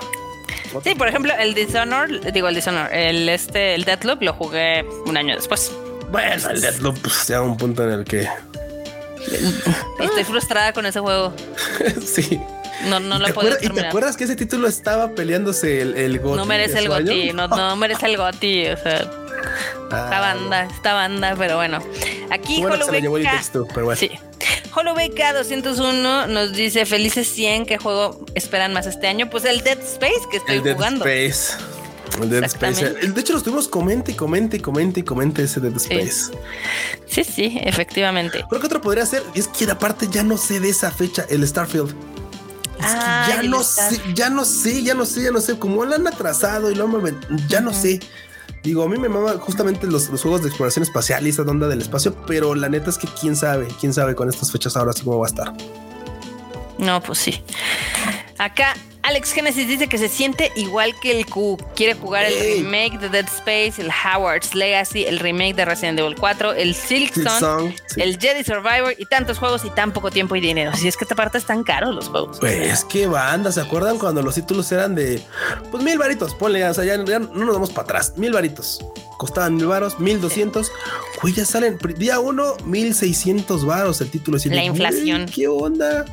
Sí, 0.83 0.95
por 0.95 1.07
ejemplo, 1.07 1.33
el 1.37 1.53
Dishonored, 1.53 2.31
digo 2.33 2.47
el 2.47 2.55
Dishonored, 2.55 2.93
el 2.93 3.29
este, 3.29 3.75
el 3.75 3.83
Deathloop 3.83 4.21
lo 4.21 4.33
jugué 4.33 4.85
un 5.05 5.17
año 5.17 5.35
después. 5.35 5.71
Bueno, 6.11 6.49
el 6.49 6.61
Deathloop 6.61 6.99
pues, 6.99 7.27
ya 7.27 7.41
un 7.41 7.57
punto 7.57 7.83
en 7.83 7.99
el 7.99 8.05
que 8.05 8.21
estoy 9.99 10.23
frustrada 10.23 10.73
con 10.73 10.85
ese 10.85 10.99
juego. 10.99 11.33
sí. 12.05 12.39
No, 12.89 12.99
no 12.99 13.19
lo 13.19 13.33
puedo 13.33 13.55
¿Y 13.61 13.69
te 13.69 13.85
acuerdas 13.85 14.17
que 14.17 14.23
ese 14.23 14.35
título 14.35 14.67
estaba 14.67 15.11
peleándose 15.11 15.81
el, 15.81 15.95
el 15.95 16.21
No 16.21 16.45
merece 16.45 16.79
el 16.79 16.87
Goti, 16.87 17.31
no, 17.31 17.47
no 17.47 17.75
merece 17.77 18.07
el 18.07 18.17
Goti, 18.17 18.67
o 18.67 18.77
sea. 18.77 19.20
Esta 19.83 20.19
banda, 20.19 20.63
esta 20.65 20.93
banda, 20.93 21.35
pero 21.37 21.55
bueno. 21.57 21.79
Aquí 22.29 22.61
bueno, 22.61 22.85
se 22.85 22.91
lo 22.91 22.99
llevó 22.99 23.17
el 23.17 23.29
texto, 23.29 23.67
pero 23.73 23.87
bueno. 23.87 23.99
Sí. 23.99 24.11
HoloBK201 24.73 26.27
nos 26.27 26.53
dice 26.53 26.85
felices 26.85 27.27
100, 27.27 27.65
¿qué 27.65 27.77
juego 27.77 28.25
esperan 28.35 28.73
más 28.73 28.87
este 28.87 29.07
año? 29.07 29.29
Pues 29.29 29.45
el 29.45 29.61
Dead 29.63 29.79
Space 29.79 30.21
que 30.29 30.37
estoy 30.37 30.57
el 30.57 30.73
jugando. 30.73 31.03
Dead 31.03 31.25
Space. 31.25 31.63
El 32.21 32.29
Dead 32.29 32.43
Space. 32.43 32.85
De 32.85 33.21
hecho, 33.21 33.33
los 33.33 33.43
tuvimos 33.43 33.67
comente 33.67 34.13
y 34.13 34.15
comente 34.15 34.57
y 34.57 34.59
comente 34.59 35.01
y 35.01 35.03
comente 35.03 35.43
ese 35.43 35.59
Dead 35.59 35.75
Space. 35.75 36.31
Sí, 37.05 37.23
sí, 37.23 37.59
efectivamente. 37.61 38.45
Creo 38.47 38.61
que 38.61 38.67
otro 38.67 38.81
podría 38.81 39.05
ser, 39.05 39.23
es 39.35 39.47
que 39.47 39.69
aparte 39.69 40.07
ya 40.09 40.23
no 40.23 40.37
sé 40.37 40.59
de 40.59 40.69
esa 40.69 40.91
fecha, 40.91 41.25
el 41.29 41.45
Starfield. 41.45 41.93
Ah, 42.83 43.27
ya 43.29 43.43
no 43.43 43.63
sé, 43.63 44.01
ya 44.15 44.29
no 44.29 44.43
sé, 44.43 44.83
ya 44.83 44.93
no 44.95 45.05
sé, 45.05 45.23
ya 45.23 45.31
no 45.31 45.39
sé. 45.39 45.59
Como 45.59 45.85
lo 45.85 45.95
han 45.95 46.07
atrasado 46.07 46.71
y 46.71 46.75
lo 46.75 46.85
han, 46.85 47.47
ya 47.47 47.61
no 47.61 47.73
sé. 47.73 47.99
Digo, 48.63 48.83
a 48.83 48.89
mí 48.89 48.97
me 48.97 49.09
mama 49.09 49.33
justamente 49.39 49.87
los, 49.87 50.07
juegos 50.07 50.43
de 50.43 50.49
exploración 50.49 50.83
espacial 50.83 51.25
y 51.25 51.31
esa 51.31 51.41
onda 51.41 51.67
del 51.67 51.81
espacio, 51.81 52.15
pero 52.27 52.53
la 52.53 52.69
neta 52.69 52.91
es 52.91 52.97
que 52.97 53.07
quién 53.19 53.35
sabe, 53.35 53.67
quién 53.79 53.93
sabe 53.93 54.13
con 54.13 54.29
estas 54.29 54.51
fechas 54.51 54.77
ahora 54.77 54.93
sí 54.93 55.03
cómo 55.03 55.19
va 55.19 55.25
a 55.25 55.29
estar. 55.29 55.53
No, 56.77 57.01
pues 57.01 57.19
sí. 57.19 57.43
Acá 58.37 58.75
Alex 59.03 59.31
Genesis 59.33 59.67
dice 59.67 59.87
que 59.87 59.97
se 59.97 60.07
siente 60.09 60.51
igual 60.55 60.93
que 61.01 61.11
el 61.19 61.25
Q. 61.25 61.57
Quiere 61.75 61.95
jugar 61.95 62.25
el 62.25 62.33
Ey. 62.33 62.61
remake 62.63 62.99
de 62.99 63.09
Dead 63.09 63.25
Space, 63.25 63.81
el 63.81 63.89
Howard's 63.89 64.53
Legacy, 64.53 65.05
el 65.05 65.19
remake 65.19 65.55
de 65.55 65.65
Resident 65.65 65.99
Evil 65.99 66.15
4, 66.15 66.53
el 66.53 66.75
Silk 66.75 67.13
Silk 67.13 67.27
Song, 67.27 67.39
Song, 67.39 67.73
sí. 67.87 68.01
el 68.01 68.19
Jedi 68.19 68.43
Survivor 68.43 68.93
y 68.97 69.05
tantos 69.07 69.39
juegos 69.39 69.65
y 69.65 69.71
tan 69.71 69.91
poco 69.91 70.11
tiempo 70.11 70.35
y 70.35 70.39
dinero. 70.41 70.71
Si 70.75 70.87
es 70.87 70.97
que 70.97 71.05
esta 71.05 71.15
parte 71.15 71.39
están 71.39 71.63
caros 71.63 71.95
los 71.95 72.09
juegos. 72.09 72.37
Pues 72.39 72.85
qué 72.85 73.07
banda, 73.07 73.51
¿se 73.51 73.61
acuerdan 73.61 73.97
cuando 73.97 74.21
los 74.21 74.35
títulos 74.35 74.71
eran 74.71 74.93
de 74.93 75.19
pues 75.71 75.83
mil 75.83 75.97
varitos? 75.97 76.35
Ponle, 76.35 76.63
o 76.63 76.73
sea, 76.73 76.83
ya, 76.85 77.03
ya 77.03 77.17
no 77.19 77.45
nos 77.45 77.53
vamos 77.55 77.71
para 77.71 77.83
atrás, 77.85 78.13
mil 78.17 78.31
varitos. 78.33 78.79
Costaban 79.17 79.55
mil 79.55 79.67
varos, 79.67 79.99
mil 79.99 80.19
doscientos. 80.21 80.71
Güey, 81.21 81.33
ya 81.33 81.45
salen 81.45 81.77
día 81.97 82.19
uno, 82.19 82.55
mil 82.65 82.93
seiscientos 82.95 83.65
varos 83.65 83.99
el 84.01 84.09
título. 84.09 84.37
La 84.45 84.63
inflación. 84.63 85.25
¿Qué 85.27 85.47
onda? 85.47 86.05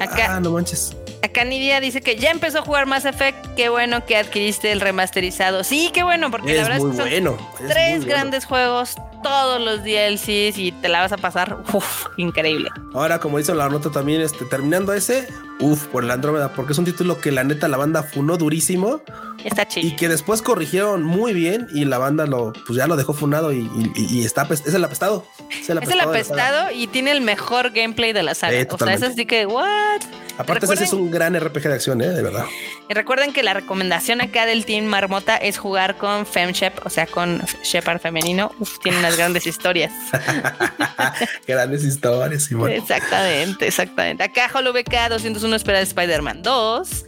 Acá, 0.00 0.36
Ah, 0.36 0.40
no 0.40 0.52
manches. 0.52 0.94
Acá 1.22 1.44
Nidia 1.44 1.80
dice 1.80 2.00
que 2.00 2.16
ya 2.16 2.30
empezó 2.30 2.58
a 2.58 2.62
jugar 2.62 2.86
Mass 2.86 3.04
Effect. 3.04 3.54
Qué 3.56 3.68
bueno 3.68 4.04
que 4.06 4.16
adquiriste 4.16 4.72
el 4.72 4.80
remasterizado. 4.80 5.64
Sí, 5.64 5.90
qué 5.92 6.02
bueno, 6.02 6.30
porque 6.30 6.54
la 6.54 6.62
verdad 6.62 6.78
muy 6.78 6.90
es 6.90 6.96
que 6.96 7.02
son 7.02 7.08
bueno. 7.10 7.38
es 7.54 7.60
muy 7.60 7.68
tres 7.68 7.96
bueno. 7.98 8.06
grandes 8.06 8.44
juegos, 8.44 8.96
todos 9.22 9.60
los 9.60 9.82
DLCs 9.84 10.58
y 10.58 10.72
te 10.80 10.88
la 10.88 11.00
vas 11.00 11.12
a 11.12 11.16
pasar 11.16 11.58
uf, 11.72 12.06
increíble. 12.16 12.70
Ahora, 12.94 13.18
como 13.20 13.38
dice 13.38 13.54
la 13.54 13.68
nota 13.68 13.90
también, 13.90 14.20
este, 14.20 14.44
terminando 14.44 14.92
ese, 14.92 15.28
uff, 15.60 15.86
por 15.86 16.04
el 16.04 16.10
Andrómeda, 16.10 16.52
porque 16.54 16.72
es 16.72 16.78
un 16.78 16.84
título 16.84 17.20
que 17.20 17.30
la 17.32 17.44
neta 17.44 17.68
la 17.68 17.76
banda 17.76 18.02
funó 18.02 18.36
durísimo 18.36 19.00
Está 19.44 19.62
y 19.62 19.66
chido. 19.66 19.96
que 19.96 20.08
después 20.08 20.42
corrigieron 20.42 21.02
muy 21.02 21.32
bien 21.32 21.68
y 21.72 21.84
la 21.84 21.98
banda 21.98 22.26
lo, 22.26 22.52
pues 22.66 22.76
ya 22.76 22.86
lo 22.86 22.96
dejó 22.96 23.12
funado 23.12 23.52
y, 23.52 23.68
y- 23.94 24.18
y 24.20 24.24
está, 24.24 24.46
es 24.50 24.66
el 24.74 24.82
apestado. 24.84 25.24
Es 25.50 25.68
el 25.70 25.78
Es 25.78 25.88
el 25.90 26.00
apestado. 26.00 26.10
apestado 26.10 26.70
y 26.72 26.86
tiene 26.88 27.12
el 27.12 27.20
mejor 27.20 27.70
gameplay 27.70 28.12
de 28.12 28.22
la 28.22 28.34
saga. 28.34 28.60
Sí, 28.60 28.66
o 28.70 28.78
sea, 28.78 28.94
es 28.94 29.02
así 29.02 29.26
que, 29.26 29.46
¿what? 29.46 30.00
Aparte, 30.38 30.66
ese 30.66 30.84
es 30.84 30.92
un 30.92 31.10
gran 31.10 31.34
RPG 31.38 31.62
de 31.64 31.74
acción, 31.74 32.00
¿eh? 32.00 32.08
de 32.10 32.22
verdad. 32.22 32.44
Y 32.88 32.94
recuerden 32.94 33.32
que 33.32 33.42
la 33.42 33.54
recomendación 33.54 34.20
acá 34.20 34.46
del 34.46 34.64
Team 34.64 34.84
Marmota 34.84 35.36
es 35.36 35.58
jugar 35.58 35.96
con 35.96 36.26
FemShep, 36.26 36.86
o 36.86 36.90
sea, 36.90 37.06
con 37.06 37.42
Shepard 37.64 38.00
femenino. 38.00 38.52
Uf, 38.60 38.78
tiene 38.78 39.02
grandes 39.16 39.46
historias. 39.46 39.92
Grandes 41.46 41.84
historias, 41.84 42.44
Simón. 42.44 42.70
Exactamente, 42.70 43.66
exactamente. 43.66 44.22
Acá 44.22 44.50
HoloBK 44.52 45.08
201 45.10 45.56
espera 45.56 45.78
de 45.78 45.84
Spider-Man 45.84 46.42
2. 46.42 47.04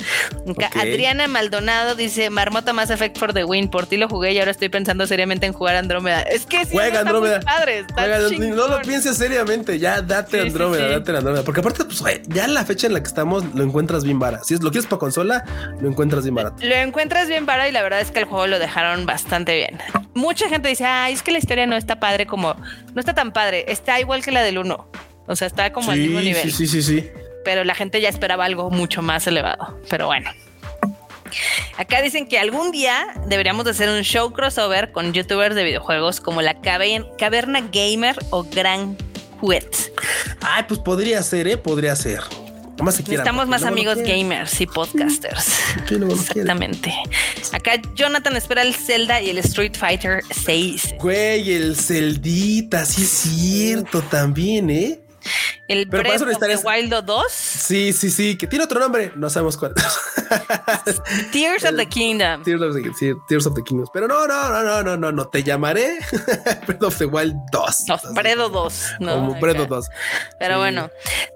Acá 0.51 0.69
Ok. 0.71 0.77
Adriana 0.77 1.29
Maldonado 1.29 1.95
dice 1.95 2.31
Marmota 2.31 2.73
Mass 2.73 2.91
Effect 2.91 3.19
for 3.19 3.33
the 3.35 3.45
win. 3.45 3.69
Por 3.69 3.87
ti 3.87 3.97
lo 3.97 4.09
jugué 4.09 4.33
y 4.33 4.39
ahora 4.39 4.51
estoy 4.51 4.69
pensando 4.69 5.07
seriamente 5.07 5.47
en 5.47 5.53
jugar 5.53 5.77
Andrómeda. 5.77 6.23
Es 6.23 6.47
que 6.47 6.65
sí, 6.65 6.71
Juega 6.73 7.01
Andrómeda. 7.01 7.41
padre. 7.41 7.85
No 8.39 8.69
lo 8.69 8.81
pienses 8.83 9.17
seriamente, 9.17 9.79
ya 9.79 10.01
date 10.03 10.39
Sí, 10.39 10.43
sí, 10.43 10.49
Andrómeda, 10.49 10.87
sí. 10.87 10.91
date 10.95 11.17
Andrómeda. 11.17 11.43
Porque 11.45 11.61
aparte, 11.61 11.85
pues, 11.85 12.03
ya 12.29 12.45
en 12.45 12.55
la 12.55 12.65
fecha 12.65 12.87
en 12.87 12.95
la 12.95 13.01
que 13.03 13.09
estamos 13.09 13.45
lo 13.55 13.63
encuentras 13.65 14.05
bien 14.05 14.19
barato. 14.19 14.45
Si 14.45 14.55
es, 14.55 14.63
lo 14.63 14.71
quieres 14.71 14.89
para 14.89 14.99
consola, 15.01 15.45
lo 15.81 15.89
encuentras 15.89 16.23
bien 16.25 16.35
barato. 16.35 16.57
Lo 16.65 16.75
encuentras 16.75 17.29
bien 17.29 17.47
para 17.47 17.69
y 17.69 17.73
la 17.73 17.83
verdad 17.83 18.01
es 18.01 18.11
que 18.11 18.21
el 18.21 18.25
juego 18.25 18.47
lo 18.47 18.59
dejaron 18.59 19.07
bastante 19.07 19.55
bien. 19.57 19.79
Mucha 20.15 20.49
gente 20.49 20.69
dice, 20.69 20.85
ay, 20.85 21.13
es 21.15 21.23
que 21.23 21.31
la 21.31 21.39
historia 21.39 21.67
no 21.67 21.77
está 21.77 21.90
padre 21.99 22.27
como, 22.27 22.55
no 22.95 23.01
está 23.01 23.15
tan 23.15 23.33
padre, 23.33 23.65
está 23.69 23.99
igual 23.99 24.23
que 24.23 24.31
la 24.31 24.43
del 24.43 24.59
1. 24.59 24.91
O 25.27 25.37
sea, 25.37 25.47
está 25.47 25.73
como 25.73 25.91
al 25.91 25.97
Sí, 25.97 26.03
mismo 26.05 26.21
nivel. 26.21 26.43
sí, 26.43 26.51
sí, 26.51 26.67
sí, 26.67 26.83
sí. 26.83 27.09
Pero 27.45 27.65
la 27.65 27.75
gente 27.75 28.01
ya 28.01 28.09
esperaba 28.09 28.45
algo 28.45 28.71
mucho 28.71 29.01
más 29.03 29.27
elevado. 29.27 29.79
Pero 29.89 30.07
bueno. 30.07 30.31
Acá 31.77 32.03
dicen 32.03 32.27
que 32.27 32.39
algún 32.39 32.73
día 32.73 33.07
deberíamos 33.27 33.65
de 33.65 33.71
hacer 33.71 33.89
un 33.89 34.03
show 34.03 34.33
crossover 34.33 34.93
con 34.93 35.13
youtubers 35.13 35.55
de 35.55 35.65
videojuegos 35.65 36.21
como 36.21 36.43
la 36.43 36.61
Caverna 36.61 37.61
Gamer 37.73 38.17
o 38.31 38.43
Gran 38.45 38.97
Juet. 39.41 39.93
Ay, 40.43 40.65
pues 40.69 40.81
podría 40.81 41.23
ser, 41.23 41.47
¿eh? 41.49 41.57
Podría 41.57 41.95
ser. 41.97 42.21
Nomás 42.81 42.95
se 42.95 43.03
quieran, 43.03 43.25
Necesitamos 43.25 43.43
porque 43.43 43.51
más 43.51 43.63
no 43.63 43.69
amigos 43.69 43.99
gamers 43.99 44.61
y 44.61 44.67
podcasters. 44.67 45.45
Sí, 45.87 45.97
no. 45.99 46.11
Exactamente. 46.11 46.95
Acá 47.53 47.73
Jonathan 47.95 48.37
espera 48.37 48.63
el 48.63 48.75
Zelda 48.75 49.21
y 49.21 49.29
el 49.29 49.39
Street 49.39 49.75
Fighter 49.77 50.23
6. 50.31 50.95
Güey, 50.99 51.53
el 51.53 51.77
Celdita, 51.77 52.87
sí 52.87 53.03
es 53.03 53.09
cierto 53.09 54.01
también, 54.03 54.71
¿eh? 54.71 55.00
El 55.69 55.89
Pero 55.89 56.03
para 56.03 56.03
Breath 56.03 56.15
eso 56.17 56.25
of 56.25 56.31
the 56.41 56.47
necesitarías- 56.49 56.65
Wild 56.65 57.05
2. 57.05 57.25
Sí, 57.33 57.93
sí, 57.93 58.11
sí, 58.11 58.37
que 58.37 58.47
tiene 58.47 58.65
otro 58.65 58.81
nombre, 58.81 59.13
no 59.17 59.31
sabemos 59.31 59.57
cuál. 59.57 59.73
Tears 61.33 61.65
of 61.65 61.77
the 61.77 61.87
Kingdom. 61.87 62.43
Tears 62.43 62.61
of 62.63 62.75
the, 62.75 62.93
sí, 62.99 63.13
Tears 63.29 63.47
of 63.47 63.55
the 63.55 63.63
Kingdoms. 63.63 63.91
Pero 63.93 64.09
no, 64.09 64.27
no, 64.27 64.51
no, 64.51 64.63
no, 64.63 64.83
no, 64.83 64.97
no, 64.97 65.13
no, 65.13 65.29
te 65.29 65.43
llamaré 65.43 65.99
Breath 66.67 66.83
of 66.83 66.99
the 66.99 67.07
Wild 67.07 67.35
2. 67.53 67.85
No, 67.89 67.99
Bredo 68.15 68.49
2. 68.49 68.85
No, 69.01 69.15
Como 69.15 69.33
of 69.33 69.69
2. 69.69 69.89
Pero 70.39 70.55
Sí. 70.55 70.59
bueno, 70.59 70.91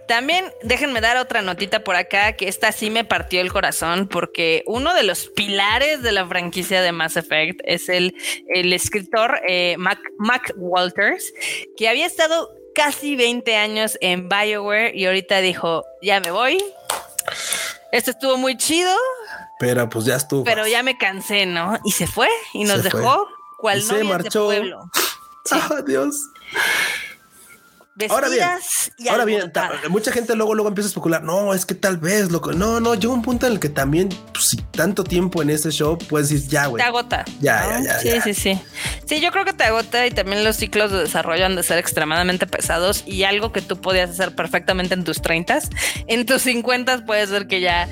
también 0.09 0.53
déjenme 0.63 1.01
dar 1.01 1.17
otra 1.17 1.43
notita 1.43 1.81
por 1.85 1.97
acá 1.97 2.33
que 2.35 2.49
esta 2.49 2.73
sí 2.73 2.91
me 2.91 3.05
partió 3.05 3.41
el 3.41 3.53
corazón 3.53 4.09
porque 4.09 4.63
uno 4.67 4.95
de 4.95 5.03
los 5.05 5.29
pilares 5.29 6.03
de 6.03 6.13
la 6.13 6.27
franquicia 6.27 6.83
de 6.83 6.93
Mass 6.93 7.17
Effect 7.17 7.61
es 7.65 7.89
el, 7.89 8.15
el 8.49 8.73
escritor 8.73 9.41
eh, 9.49 9.77
Mac, 9.79 9.99
Mac 10.19 10.53
Walters 10.57 11.33
que 11.77 11.89
había 11.89 12.07
estado 12.07 12.51
casi 12.75 13.17
20 13.17 13.57
años 13.57 13.97
en 14.01 14.29
BioWare 14.29 14.95
y 14.95 15.07
ahorita 15.07 15.41
dijo, 15.41 15.85
ya 16.03 16.21
me 16.21 16.31
voy. 16.31 16.63
Esto 17.93 18.11
estuvo 18.11 18.37
muy 18.37 18.57
chido, 18.57 18.95
Pero 19.61 19.89
pues 19.89 20.05
ya 20.05 20.17
estuvo. 20.17 20.45
pero 20.45 20.67
ya 20.67 20.83
me 20.83 20.99
cansé, 20.99 21.47
¿no? 21.47 21.79
Y 21.85 21.93
se 21.93 22.07
fue 22.07 22.29
y 22.53 22.65
nos 22.65 22.83
Se 22.83 22.91
fue. 22.91 23.01
dejó 23.01 23.29
cual 23.59 23.79
Y 23.79 23.83
se 23.83 23.93
novias 23.93 24.09
de 24.09 24.15
marchó. 24.25 24.45
pueblo. 24.47 24.91
Sí. 25.47 25.57
Dios. 25.87 26.17
Ahora 28.11 28.29
bien, 28.29 28.41
Vestidas 28.49 28.93
y 28.99 29.09
Ahora 29.09 29.25
bien, 29.25 29.53
mucha 29.89 30.11
gente 30.11 30.35
luego 30.35 30.55
luego 30.55 30.69
empieza 30.69 30.89
a 30.89 30.91
especular. 30.91 31.23
No, 31.23 31.55
es 31.55 31.65
que 31.65 31.75
tal 31.75 31.97
vez, 31.99 32.31
loco. 32.33 32.53
No, 32.53 32.81
no, 32.81 32.95
llega 32.95 33.13
un 33.13 33.23
punto 33.23 33.47
en 33.47 33.53
el 33.53 33.61
que 33.61 33.69
también, 33.69 34.09
pues, 34.33 34.47
si 34.47 34.57
tanto 34.57 35.05
tiempo 35.05 35.43
en 35.43 35.51
ese 35.51 35.71
show, 35.71 35.97
puedes 35.97 36.29
decir 36.29 36.49
ya, 36.49 36.67
güey. 36.67 36.83
te 36.83 36.89
agota. 36.89 37.25
Ya, 37.41 37.63
¿no? 37.63 37.85
ya, 37.85 37.95
ya, 37.95 37.99
Sí, 38.01 38.09
ya. 38.09 38.23
sí, 38.23 38.35
sí. 38.35 38.61
Sí, 39.07 39.21
yo 39.21 39.31
creo 39.31 39.45
que 39.45 39.53
te 39.53 39.65
agota 39.65 40.07
y 40.07 40.11
también 40.11 40.43
los 40.43 40.57
ciclos 40.57 40.91
de 40.91 40.99
desarrollo 41.01 41.47
han 41.47 41.55
de 41.57 41.63
ser 41.63 41.79
extremadamente 41.79 42.47
pesados 42.47 43.05
y 43.07 43.23
algo 43.25 43.53
que 43.53 43.61
tú 43.63 43.81
podías 43.81 44.11
hacer 44.11 44.35
perfectamente 44.35 44.95
en 44.95 45.05
tus 45.05 45.21
30 45.23 45.45
en 46.07 46.25
tus 46.27 46.43
50 46.43 47.05
puede 47.05 47.27
ser 47.27 47.47
que 47.47 47.61
ya, 47.61 47.89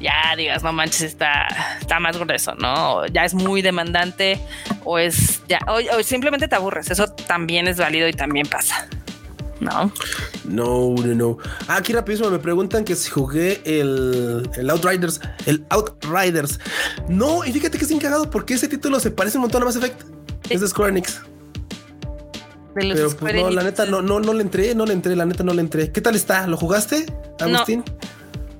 ya 0.00 0.34
digas, 0.36 0.62
no 0.62 0.72
manches, 0.72 1.02
está, 1.02 1.46
está 1.80 2.00
más 2.00 2.16
grueso, 2.16 2.54
¿no? 2.54 2.94
O 2.96 3.06
ya 3.06 3.24
es 3.24 3.34
muy 3.34 3.60
demandante 3.62 4.40
o 4.84 4.98
es 4.98 5.42
ya, 5.48 5.58
o, 5.68 5.78
o 5.98 6.02
simplemente 6.02 6.48
te 6.48 6.56
aburres. 6.56 6.90
Eso 6.90 7.06
también 7.08 7.68
es 7.68 7.76
válido 7.76 8.08
y 8.08 8.12
también 8.14 8.46
pasa. 8.46 8.88
No, 9.64 9.90
No, 10.44 10.94
no, 10.94 11.14
no. 11.14 11.38
Ah, 11.68 11.76
aquí 11.76 11.92
rapidísimo 11.92 12.30
me 12.30 12.38
preguntan 12.38 12.84
que 12.84 12.94
si 12.94 13.10
jugué 13.10 13.62
el, 13.64 14.48
el 14.56 14.70
Outriders. 14.70 15.20
El 15.46 15.64
Outriders. 15.70 16.60
No, 17.08 17.44
y 17.44 17.52
fíjate 17.52 17.78
que 17.78 17.84
es 17.84 17.90
encagado 17.90 18.28
porque 18.30 18.54
ese 18.54 18.68
título 18.68 19.00
se 19.00 19.10
parece 19.10 19.38
un 19.38 19.42
montón 19.42 19.62
a 19.62 19.64
Mass 19.64 19.76
Effect. 19.76 20.02
Es 20.50 20.60
de 20.60 20.68
Square 20.68 20.90
Enix. 20.90 21.20
de 22.74 22.84
los 22.84 23.14
Pero 23.14 23.16
pues 23.16 23.34
no, 23.34 23.50
la 23.50 23.62
neta 23.62 23.86
no, 23.86 24.02
no, 24.02 24.20
no 24.20 24.34
le 24.34 24.42
entré, 24.42 24.74
no 24.74 24.84
le 24.84 24.92
entré, 24.92 25.16
la 25.16 25.24
neta 25.24 25.44
no 25.44 25.54
le 25.54 25.62
entré. 25.62 25.90
¿Qué 25.90 26.02
tal 26.02 26.14
está? 26.14 26.46
¿Lo 26.46 26.58
jugaste, 26.58 27.06
Agustín? 27.40 27.84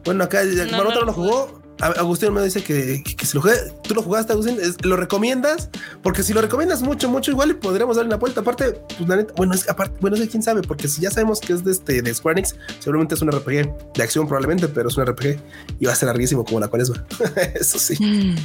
Bueno, 0.05 0.25
acá 0.25 0.43
No, 0.43 0.77
Marmota 0.77 0.95
no 0.95 1.01
no, 1.01 1.07
lo 1.07 1.13
jugó. 1.13 1.64
Agustín 1.81 2.33
me 2.33 2.43
dice 2.43 2.63
que, 2.63 3.03
que- 3.05 3.17
que 3.17 3.27
si 3.27 3.35
lo 3.37 3.43
jugué, 3.43 3.55
tú 3.83 3.95
lo 3.95 4.03
jugaste, 4.03 4.33
Agustín, 4.33 4.59
¿lo 4.83 4.97
recomiendas? 4.97 5.71
Porque 6.03 6.23
si 6.23 6.33
lo 6.33 6.41
recomiendas 6.41 6.83
mucho, 6.83 7.09
mucho, 7.09 7.31
igual 7.31 7.57
podríamos 7.57 7.97
darle 7.97 8.09
una 8.09 8.17
vuelta. 8.17 8.41
Aparte, 8.41 8.79
pues 8.97 9.09
la 9.09 9.17
neta, 9.17 9.35
bueno, 9.37 9.55
es 9.55 9.69
aparte, 9.69 9.97
bueno, 10.01 10.17
es 10.17 10.29
quién 10.29 10.43
sabe, 10.43 10.63
porque 10.63 10.87
si 10.89 11.03
ya 11.03 11.11
sabemos 11.11 11.41
que 11.41 11.53
es 11.53 11.65
de 11.65 11.73
este 11.73 12.01
de 12.03 12.15
Square 12.15 12.39
Enix, 12.39 12.55
seguramente 12.79 13.15
es 13.17 13.23
un 13.23 13.31
RPG 13.33 13.93
de 13.95 14.03
acción, 14.03 14.27
probablemente, 14.27 14.69
pero 14.69 14.89
es 14.89 14.97
un 14.97 15.05
RPG 15.07 15.39
y 15.81 15.87
va 15.87 15.93
a 15.93 15.97
ser 15.97 16.07
larguísimo 16.07 16.45
como 16.45 16.61
la 16.61 16.69
cuaresma. 16.69 17.05
Eso 17.55 17.79
sí. 17.79 17.97
Mm. 18.03 18.37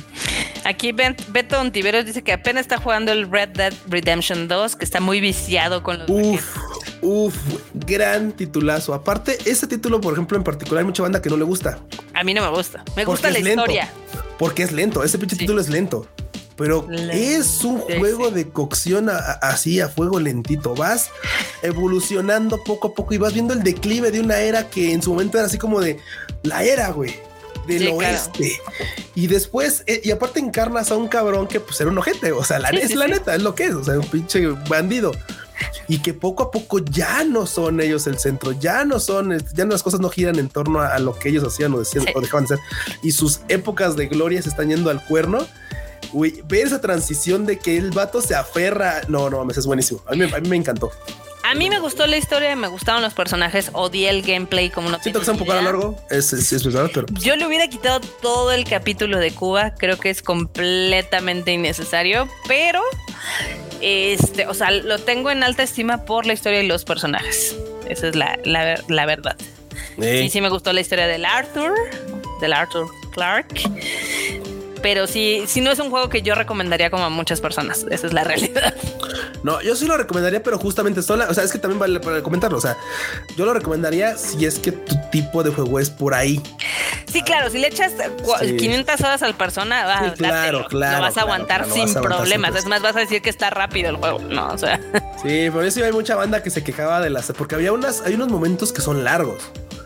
Aquí 0.66 0.92
Ben- 0.92 1.16
Beto 1.30 1.60
Ontiveros 1.60 2.06
dice 2.06 2.22
que 2.24 2.34
apenas 2.34 2.62
está 2.62 2.78
jugando 2.78 3.12
el 3.12 3.30
Red 3.32 3.50
Dead 3.50 3.74
Redemption 3.88 4.48
2, 4.48 4.76
que 4.76 4.86
está 4.86 5.00
muy 5.00 5.20
viciado 5.22 5.84
con 5.84 6.00
los 6.00 6.10
Uf, 6.10 6.58
uf, 7.02 7.36
gran 7.90 8.32
titulazo. 8.32 8.94
Aparte, 8.94 9.38
ese 9.46 9.68
título, 9.68 10.00
por 10.00 10.14
ejemplo, 10.14 10.38
en 10.38 10.44
particular, 10.44 10.80
hay 10.82 10.86
mucha 10.86 11.04
banda 11.04 11.22
que 11.22 11.30
no 11.30 11.36
le 11.38 11.44
gusta. 11.44 11.80
A 12.14 12.24
mí 12.24 12.34
no 12.34 12.42
me 12.42 12.50
gusta. 12.50 12.84
Me 12.96 13.04
gusta 13.06 13.30
la 13.30 13.40
lento. 13.40 13.50
historia. 13.64 13.92
Porque 14.38 14.64
es 14.64 14.72
lento, 14.72 15.04
ese 15.04 15.18
pinche 15.18 15.36
Sí. 15.36 15.40
título 15.42 15.60
es 15.60 15.70
lento. 15.70 16.08
Pero 16.56 16.86
Lento, 16.90 17.14
es 17.14 17.64
un 17.64 17.82
sí, 17.88 17.98
juego 18.00 18.28
sí. 18.30 18.34
de 18.36 18.50
cocción 18.50 19.10
a- 19.10 19.18
a- 19.18 19.32
así 19.50 19.80
a 19.80 19.88
fuego 19.88 20.20
lentito. 20.20 20.76
Vas 20.76 21.10
evolucionando 21.62 22.62
poco 22.64 22.90
a 22.90 22.94
poco 22.94 23.14
y 23.14 23.18
vas 23.18 23.34
viendo 23.34 23.54
el 23.54 23.64
declive 23.64 24.12
de 24.12 24.20
una 24.20 24.40
era 24.40 24.70
que 24.70 24.92
en 24.92 25.02
su 25.02 25.12
momento 25.12 25.38
era 25.38 25.48
así 25.48 25.58
como 25.58 25.80
de 25.80 26.00
la 26.44 26.64
era, 26.64 26.90
güey, 26.92 27.16
del 27.68 27.80
Sí, 27.80 27.86
claro. 27.86 27.98
oeste. 27.98 28.60
Y 29.16 29.28
después, 29.28 29.84
eh, 29.88 30.02
y 30.04 30.12
aparte 30.12 30.40
encarnas 30.40 30.92
a 30.92 30.96
un 30.98 31.08
cabrón 31.08 31.48
que 31.48 31.60
pues 31.62 31.80
era 31.80 31.90
un 31.90 31.98
ojete. 31.98 32.32
O 32.34 32.44
sea, 32.44 32.60
la, 32.60 32.70
es 32.70 32.94
la 32.96 33.08
neta, 33.08 33.36
es 33.36 33.42
lo 33.42 33.56
que 33.56 33.66
es. 33.66 33.74
O 33.76 33.84
sea, 33.84 33.96
un 33.98 34.08
pinche 34.08 34.46
bandido. 34.68 35.12
Y 35.88 36.00
que 36.00 36.14
poco 36.14 36.44
a 36.44 36.52
poco 36.52 36.80
ya 36.80 37.24
no 37.24 37.46
son 37.46 37.82
ellos 37.82 38.08
el 38.08 38.20
centro, 38.20 38.52
ya 38.54 38.86
no 38.86 39.00
son, 39.00 39.38
ya 39.54 39.66
no 39.66 39.72
las 39.72 39.84
cosas 39.84 40.00
no 40.00 40.10
giran 40.10 40.38
en 40.40 40.50
torno 40.50 40.80
a, 40.82 40.96
a 40.96 41.00
lo 41.00 41.18
que 41.18 41.30
ellos 41.30 41.44
hacían 41.44 41.74
o 41.74 41.80
decían 41.80 42.06
Sí. 42.06 42.12
o 42.16 42.22
dejaban 42.22 42.46
de 42.46 42.56
hacer. 42.56 42.66
Y 43.04 43.12
sus 43.12 43.42
épocas 43.48 43.96
de 43.96 44.08
gloria 44.08 44.42
se 44.42 44.50
están 44.50 44.70
yendo 44.70 44.90
al 44.90 45.04
cuerno. 45.06 45.46
Uy, 46.14 46.42
ver 46.46 46.68
esa 46.68 46.82
transición 46.82 47.46
de 47.46 47.60
que 47.60 47.78
el 47.78 47.92
vato 47.92 48.22
se 48.22 48.36
aferra. 48.36 49.02
No, 49.08 49.30
no 49.30 49.48
es 49.50 49.66
buenísimo. 49.66 50.02
A 50.08 50.12
mí, 50.12 50.18
me- 50.20 50.36
a 50.36 50.40
mí 50.40 50.48
me 50.50 50.56
encantó. 50.56 50.92
A 51.44 51.56
mí 51.56 51.68
me 51.70 51.80
gustó 51.80 52.06
la 52.06 52.18
historia, 52.18 52.56
me 52.56 52.68
gustaron 52.68 53.02
los 53.02 53.14
personajes, 53.16 53.72
odié 53.74 54.10
el 54.10 54.22
gameplay 54.22 54.70
como 54.70 54.90
no 54.90 55.00
Siento 55.00 55.20
que 55.20 55.24
está 55.24 55.32
un 55.32 55.40
poco 55.40 55.54
largo, 55.54 55.96
es, 56.12 56.32
es, 56.34 56.52
es 56.52 56.64
verdad, 56.64 56.92
pero. 56.94 57.08
Yo 57.14 57.36
le 57.38 57.48
hubiera 57.48 57.68
quitado 57.68 58.02
todo 58.02 58.52
el 58.52 58.66
capítulo 58.66 59.18
de 59.18 59.32
Cuba, 59.32 59.74
creo 59.74 59.98
que 59.98 60.10
es 60.12 60.22
completamente 60.22 61.52
innecesario, 61.54 62.28
pero 62.48 62.82
este, 63.82 64.46
o 64.48 64.54
sea, 64.54 64.70
lo 64.70 65.00
tengo 65.00 65.32
en 65.32 65.42
alta 65.44 65.64
estima 65.64 66.04
por 66.06 66.26
la 66.28 66.34
historia 66.34 66.62
y 66.62 66.68
los 66.68 66.84
personajes. 66.86 67.56
Esa 67.88 68.10
es 68.10 68.16
la, 68.16 68.38
la, 68.44 68.84
la 68.88 69.06
verdad. 69.08 69.36
Eh. 70.00 70.20
Sí, 70.24 70.30
sí 70.30 70.42
me 70.42 70.50
gustó 70.50 70.72
la 70.74 70.82
historia 70.82 71.08
del 71.08 71.26
Arthur, 71.26 71.74
del 72.42 72.54
Arthur 72.54 72.90
Clark. 73.12 73.48
Pero 74.82 75.08
sí, 75.08 75.44
sí 75.48 75.62
no 75.62 75.72
es 75.72 75.80
un 75.80 75.90
juego 75.90 76.10
que 76.10 76.22
yo 76.22 76.36
recomendaría 76.36 76.90
como 76.90 77.04
a 77.06 77.10
muchas 77.10 77.42
personas. 77.42 77.86
Esa 77.90 78.08
es 78.08 78.14
la 78.14 78.24
realidad. 78.24 78.74
No, 79.42 79.62
yo 79.62 79.74
sí 79.78 79.86
lo 79.86 79.96
recomendaría, 79.96 80.44
pero 80.44 80.60
justamente 80.60 81.02
sola. 81.02 81.28
O 81.30 81.34
sea, 81.34 81.46
es 81.46 81.54
que 81.54 81.60
también 81.60 81.80
vale 81.80 82.02
para 82.02 82.22
comentarlo. 82.22 82.58
O 82.58 82.62
sea, 82.62 82.76
yo 83.38 83.46
lo 83.46 83.54
recomendaría 83.54 84.18
si 84.18 84.46
es 84.46 84.60
que 84.60 84.74
tu 84.74 84.96
tipo 85.12 85.44
de 85.44 85.52
juego 85.52 85.80
es 85.80 85.90
por 85.90 86.14
ahí. 86.14 86.42
Sí, 87.10 87.22
claro, 87.22 87.50
si 87.50 87.58
le 87.58 87.68
echas 87.68 87.94
Sí. 88.42 88.58
500 88.58 89.00
horas 89.00 89.24
al 89.24 89.36
persona, 89.36 89.86
va, 89.86 90.10
Sí, 90.10 90.12
claro, 90.18 90.36
dátelo. 90.36 90.68
claro, 90.68 90.98
lo 90.98 91.02
vas 91.04 91.12
a 91.12 91.14
claro, 91.14 91.28
aguantar 91.28 91.62
claro, 91.62 91.74
sin 91.74 91.82
aguantar 91.84 92.18
problemas. 92.18 92.56
Es 92.56 92.66
más, 92.66 92.82
vas 92.82 92.98
a 92.98 93.00
decir 93.00 93.22
que 93.22 93.30
está 93.30 93.50
rápido 93.50 93.90
el 93.92 93.96
juego. 93.96 94.20
No, 94.20 94.50
o 94.50 94.58
sea, 94.58 94.78
Sí, 95.24 95.50
por 95.52 95.64
eso 95.64 95.86
hay 95.86 95.94
mucha 95.94 96.16
banda 96.16 96.44
que 96.44 96.50
se 96.50 96.62
quejaba 96.62 97.00
de 97.00 97.10
las. 97.10 97.32
Porque 97.32 97.56
había 97.56 97.72
unas, 97.72 98.02
hay 98.02 98.16
unos 98.16 98.28
momentos 98.28 98.74
que 98.74 98.82
son 98.82 99.06
largos. 99.06 99.42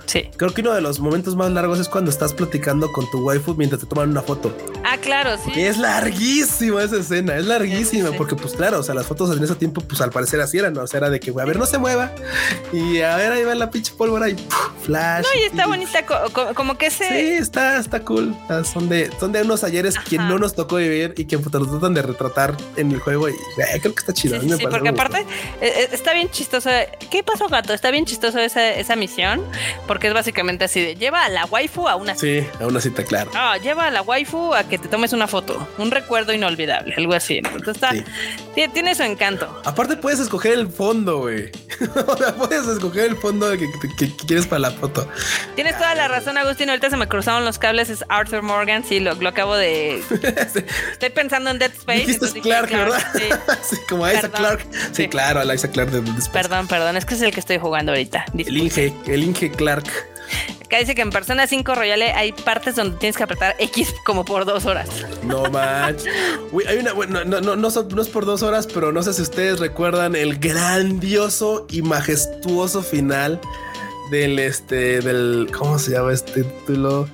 Sí. 0.05 0.29
Creo 0.37 0.53
que 0.53 0.61
uno 0.61 0.73
de 0.73 0.81
los 0.81 0.99
momentos 0.99 1.35
más 1.35 1.51
largos 1.51 1.79
es 1.79 1.89
cuando 1.89 2.09
estás 2.11 2.33
platicando 2.33 2.91
con 2.91 3.09
tu 3.11 3.19
waifu 3.25 3.55
mientras 3.55 3.81
te 3.81 3.87
toman 3.87 4.09
una 4.09 4.21
foto. 4.21 4.55
Ah, 4.83 4.97
claro, 4.97 5.37
sí. 5.43 5.51
Es 5.61 5.77
larguísima 5.77 6.83
esa 6.83 6.97
escena, 6.97 7.37
es 7.37 7.45
larguísima, 7.45 8.07
Sí, 8.07 8.11
sí. 8.13 8.17
porque 8.17 8.35
pues 8.35 8.53
claro, 8.53 8.79
o 8.79 8.83
sea, 8.83 8.95
las 8.95 9.05
fotos 9.07 9.35
en 9.35 9.43
ese 9.43 9.55
tiempo, 9.55 9.81
pues 9.81 10.01
al 10.01 10.11
parecer 10.11 10.39
así 10.41 10.57
eran, 10.57 10.73
¿no? 10.73 10.83
O 10.83 10.87
sea, 10.87 10.97
era 10.99 11.09
de 11.09 11.19
que, 11.19 11.31
a 11.31 11.45
ver, 11.45 11.57
no 11.57 11.65
se 11.65 11.77
mueva. 11.77 12.11
Y 12.71 13.01
a 13.01 13.15
ver, 13.17 13.31
ahí 13.31 13.43
va 13.43 13.55
la 13.55 13.69
pinche 13.71 13.93
pólvora 13.97 14.29
y 14.29 14.35
flash. 14.83 15.23
No, 15.25 15.39
y 15.41 15.43
está 15.45 15.63
y- 15.63 15.67
bonita, 15.67 16.05
co- 16.05 16.31
co- 16.33 16.53
como 16.53 16.77
que 16.77 16.87
ese... 16.87 17.07
Sí, 17.07 17.33
está, 17.41 17.77
está 17.77 18.01
cool. 18.03 18.35
Son 18.71 18.89
de, 18.89 19.09
son 19.19 19.31
de 19.31 19.41
unos 19.41 19.63
ayeres 19.63 19.97
que 19.99 20.17
no 20.17 20.37
nos 20.37 20.55
tocó 20.55 20.77
vivir 20.77 21.13
y 21.17 21.25
que 21.25 21.37
pues, 21.39 21.53
lo 21.53 21.65
tratan 21.69 21.93
de 21.93 22.01
retratar 22.01 22.55
en 22.75 22.91
el 22.91 22.99
juego. 22.99 23.29
Y 23.29 23.33
eh, 23.33 23.79
creo 23.81 23.93
que 23.93 23.99
está 23.99 24.13
chido. 24.13 24.35
Sí, 24.35 24.39
a 24.39 24.43
mí 24.43 24.49
me 24.51 24.57
sí, 24.57 24.63
parece 24.63 24.79
porque 24.79 24.89
aparte 24.89 25.19
eh, 25.61 25.73
eh, 25.83 25.89
está 25.91 26.13
bien 26.13 26.29
chistoso. 26.29 26.69
¿Qué 27.11 27.23
pasó, 27.23 27.47
gato? 27.47 27.73
Está 27.73 27.91
bien 27.91 28.05
chistoso 28.05 28.39
esa, 28.39 28.71
esa 28.73 28.95
misión 28.95 29.41
porque 29.87 29.92
es 30.07 30.13
básicamente 30.13 30.65
así 30.65 30.81
de 30.81 30.95
lleva 30.95 31.23
a 31.25 31.29
la 31.29 31.45
waifu 31.45 31.87
a 31.87 31.95
una. 31.95 32.15
Sí, 32.15 32.45
a 32.59 32.67
una 32.67 32.79
cita, 32.81 33.03
claro. 33.03 33.31
Ah, 33.33 33.57
lleva 33.57 33.87
a 33.87 33.91
la 33.91 34.01
waifu 34.01 34.53
a 34.53 34.63
que 34.63 34.77
te 34.77 34.87
tomes 34.87 35.13
una 35.13 35.27
foto, 35.27 35.67
un 35.77 35.91
recuerdo 35.91 36.33
inolvidable, 36.33 36.93
algo 36.97 37.13
así. 37.13 37.37
Entonces 37.37 37.75
está, 37.75 37.91
Sí. 37.91 38.03
tiene, 38.55 38.73
tiene 38.73 38.95
su 38.95 39.03
encanto. 39.03 39.61
Aparte 39.65 39.95
puedes 39.97 40.19
escoger 40.19 40.53
el 40.53 40.67
fondo, 40.69 41.19
güey. 41.19 41.51
o 42.07 42.17
sea, 42.17 42.33
puedes 42.35 42.67
escoger 42.67 43.05
el 43.09 43.15
fondo 43.17 43.49
que, 43.51 43.69
que- 43.79 43.95
que 43.95 44.15
quieres 44.25 44.45
para 44.47 44.59
la 44.59 44.71
foto. 44.71 45.07
Tienes 45.55 45.77
toda 45.77 45.93
la 45.95 46.07
razón, 46.07 46.37
Agustín. 46.37 46.69
Ahorita 46.69 46.89
se 46.89 46.97
me 46.97 47.07
cruzaron 47.07 47.45
los 47.45 47.59
cables. 47.59 47.89
Es 47.89 48.03
Arthur 48.09 48.41
Morgan. 48.41 48.83
Sí, 48.83 48.99
lo, 48.99 49.13
lo 49.15 49.29
acabo 49.29 49.55
de. 49.55 49.97
Estoy 50.91 51.09
pensando 51.09 51.49
en 51.51 51.59
Dead 51.59 51.71
Space. 51.71 51.99
Dijiste 51.99 52.25
dije 52.27 52.41
Clark, 52.41 52.69
¿verdad? 52.71 53.03
Sí. 53.15 53.23
Sí, 53.69 53.77
como 53.89 54.05
a 54.05 54.13
Isaac. 54.13 54.31
Clark. 54.33 54.65
Sí, 54.91 55.07
claro, 55.07 55.39
a 55.39 55.43
la 55.43 55.55
Isaac 55.55 55.71
Clark 55.71 55.89
de, 55.91 56.01
de 56.01 56.09
Space. 56.19 56.29
Perdón, 56.31 56.67
perdón. 56.67 56.97
Es 56.97 57.05
que 57.05 57.13
es 57.15 57.21
el 57.21 57.31
que 57.33 57.39
estoy 57.39 57.57
jugando 57.57 57.91
ahorita. 57.91 58.25
El. 58.37 58.57
Inge, 58.57 58.93
el 59.07 59.23
Inge 59.23 59.51
Clark. 59.51 59.82
Acá 60.65 60.79
dice 60.79 60.95
que 60.95 61.01
en 61.01 61.11
Persona 61.11 61.45
5 61.45 61.75
Royale 61.75 62.11
hay 62.13 62.31
partes 62.31 62.75
donde 62.75 62.97
tienes 62.97 63.15
que 63.15 63.23
apretar 63.23 63.55
X 63.59 63.93
como 64.05 64.25
por 64.25 64.45
dos 64.45 64.65
horas. 64.65 64.89
No 65.23 65.43
manches. 65.51 66.11
Uy, 66.51 66.63
hay 66.67 66.77
una, 66.77 66.93
bueno, 66.93 67.23
no, 67.23 67.41
no, 67.41 67.55
no, 67.55 67.69
no 67.69 68.01
es 68.01 68.09
por 68.09 68.25
dos 68.25 68.41
horas, 68.41 68.67
pero 68.67 68.91
no 68.91 69.03
sé 69.03 69.13
si 69.13 69.21
ustedes 69.21 69.59
recuerdan 69.59 70.15
el 70.15 70.39
grandioso 70.39 71.67
y 71.69 71.81
majestuoso 71.83 72.81
final 72.81 73.39
del 74.09 74.39
este, 74.39 75.01
del, 75.01 75.49
¿cómo 75.55 75.77
se 75.77 75.91
llama 75.91 76.13
este 76.13 76.43
título? 76.43 77.07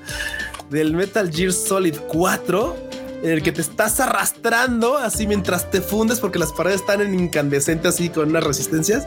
Del 0.69 0.93
Metal 0.93 1.29
Gear 1.31 1.51
Solid 1.51 1.95
4. 2.07 2.89
En 3.21 3.31
el 3.31 3.43
que 3.43 3.51
te 3.51 3.61
estás 3.61 3.99
arrastrando 3.99 4.97
así 4.97 5.27
mientras 5.27 5.69
te 5.69 5.81
fundes 5.81 6.19
porque 6.19 6.39
las 6.39 6.53
paredes 6.53 6.81
están 6.81 7.01
en 7.01 7.13
incandescente 7.13 7.89
así 7.89 8.09
con 8.09 8.29
unas 8.29 8.43
resistencias 8.43 9.05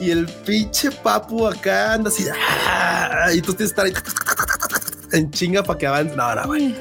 y 0.00 0.10
el 0.10 0.26
pinche 0.28 0.90
papu 0.90 1.46
acá 1.46 1.92
anda 1.92 2.08
así 2.08 2.26
¡ah! 2.66 3.28
y 3.34 3.42
tú 3.42 3.52
tienes 3.52 3.74
que 3.74 3.82
estar 3.82 3.86
ahí 3.86 3.92
en 5.12 5.30
chinga 5.30 5.62
para 5.62 5.78
que 5.78 5.86
avance. 5.86 6.16
No, 6.16 6.34
no, 6.34 6.46
güey. 6.46 6.74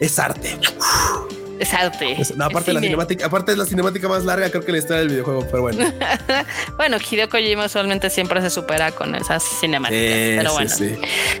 Es 0.00 0.18
arte. 0.18 0.58
Es 1.58 1.74
arte. 1.74 2.20
Es- 2.20 2.34
no, 2.36 2.44
aparte 2.44 2.70
Es 2.70 2.74
la 2.74 2.80
cine. 2.80 2.88
cinemática, 2.90 3.26
aparte 3.26 3.52
es 3.52 3.58
la 3.58 3.66
cinemática 3.66 4.08
más 4.08 4.24
larga, 4.24 4.48
creo 4.50 4.64
que 4.64 4.72
la 4.72 4.78
historia 4.78 4.98
del 5.00 5.08
videojuego, 5.08 5.46
pero 5.50 5.62
bueno. 5.62 5.84
Bueno, 6.76 6.98
Hideo 6.98 7.28
Kojima 7.28 7.66
usualmente 7.66 8.08
siempre 8.10 8.40
se 8.40 8.50
supera 8.50 8.92
con 8.92 9.14
esas 9.14 9.42
cinemáticas. 9.42 10.00
Eh, 10.04 10.34
pero 10.38 10.50
sí, 10.50 10.54
bueno. 10.56 10.70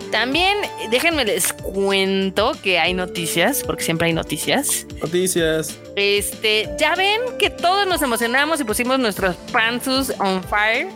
También 0.10 0.56
déjenme 0.90 1.24
les 1.24 1.52
cuento 1.52 2.52
que 2.62 2.78
hay 2.78 2.92
noticias, 2.94 3.62
porque 3.64 3.84
siempre 3.84 4.08
hay 4.08 4.12
noticias. 4.12 4.86
Noticias. 5.00 5.76
Este, 5.96 6.68
ya 6.78 6.94
ven 6.96 7.20
que 7.38 7.50
todos 7.50 7.86
nos 7.86 8.02
emocionamos 8.02 8.60
y 8.60 8.64
pusimos 8.64 8.98
nuestros 8.98 9.36
pantsus 9.52 10.12
on 10.18 10.42
fire 10.42 10.88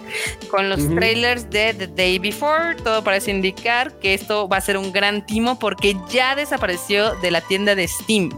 con 0.51 0.69
los 0.69 0.81
trailers 0.95 1.49
de 1.51 1.75
The 1.75 1.87
Day 1.89 2.19
Before. 2.19 2.75
Todo 2.83 3.03
parece 3.05 3.31
indicar 3.31 3.93
que 4.01 4.15
esto 4.15 4.49
va 4.49 4.57
a 4.57 4.61
ser 4.61 4.77
un 4.77 4.93
gran 4.93 5.25
timo 5.27 5.59
porque 5.59 5.97
ya 6.11 6.35
desapareció 6.35 7.15
de 7.21 7.31
la 7.31 7.41
tienda 7.43 7.75
de 7.75 7.87
Steam. 7.89 8.31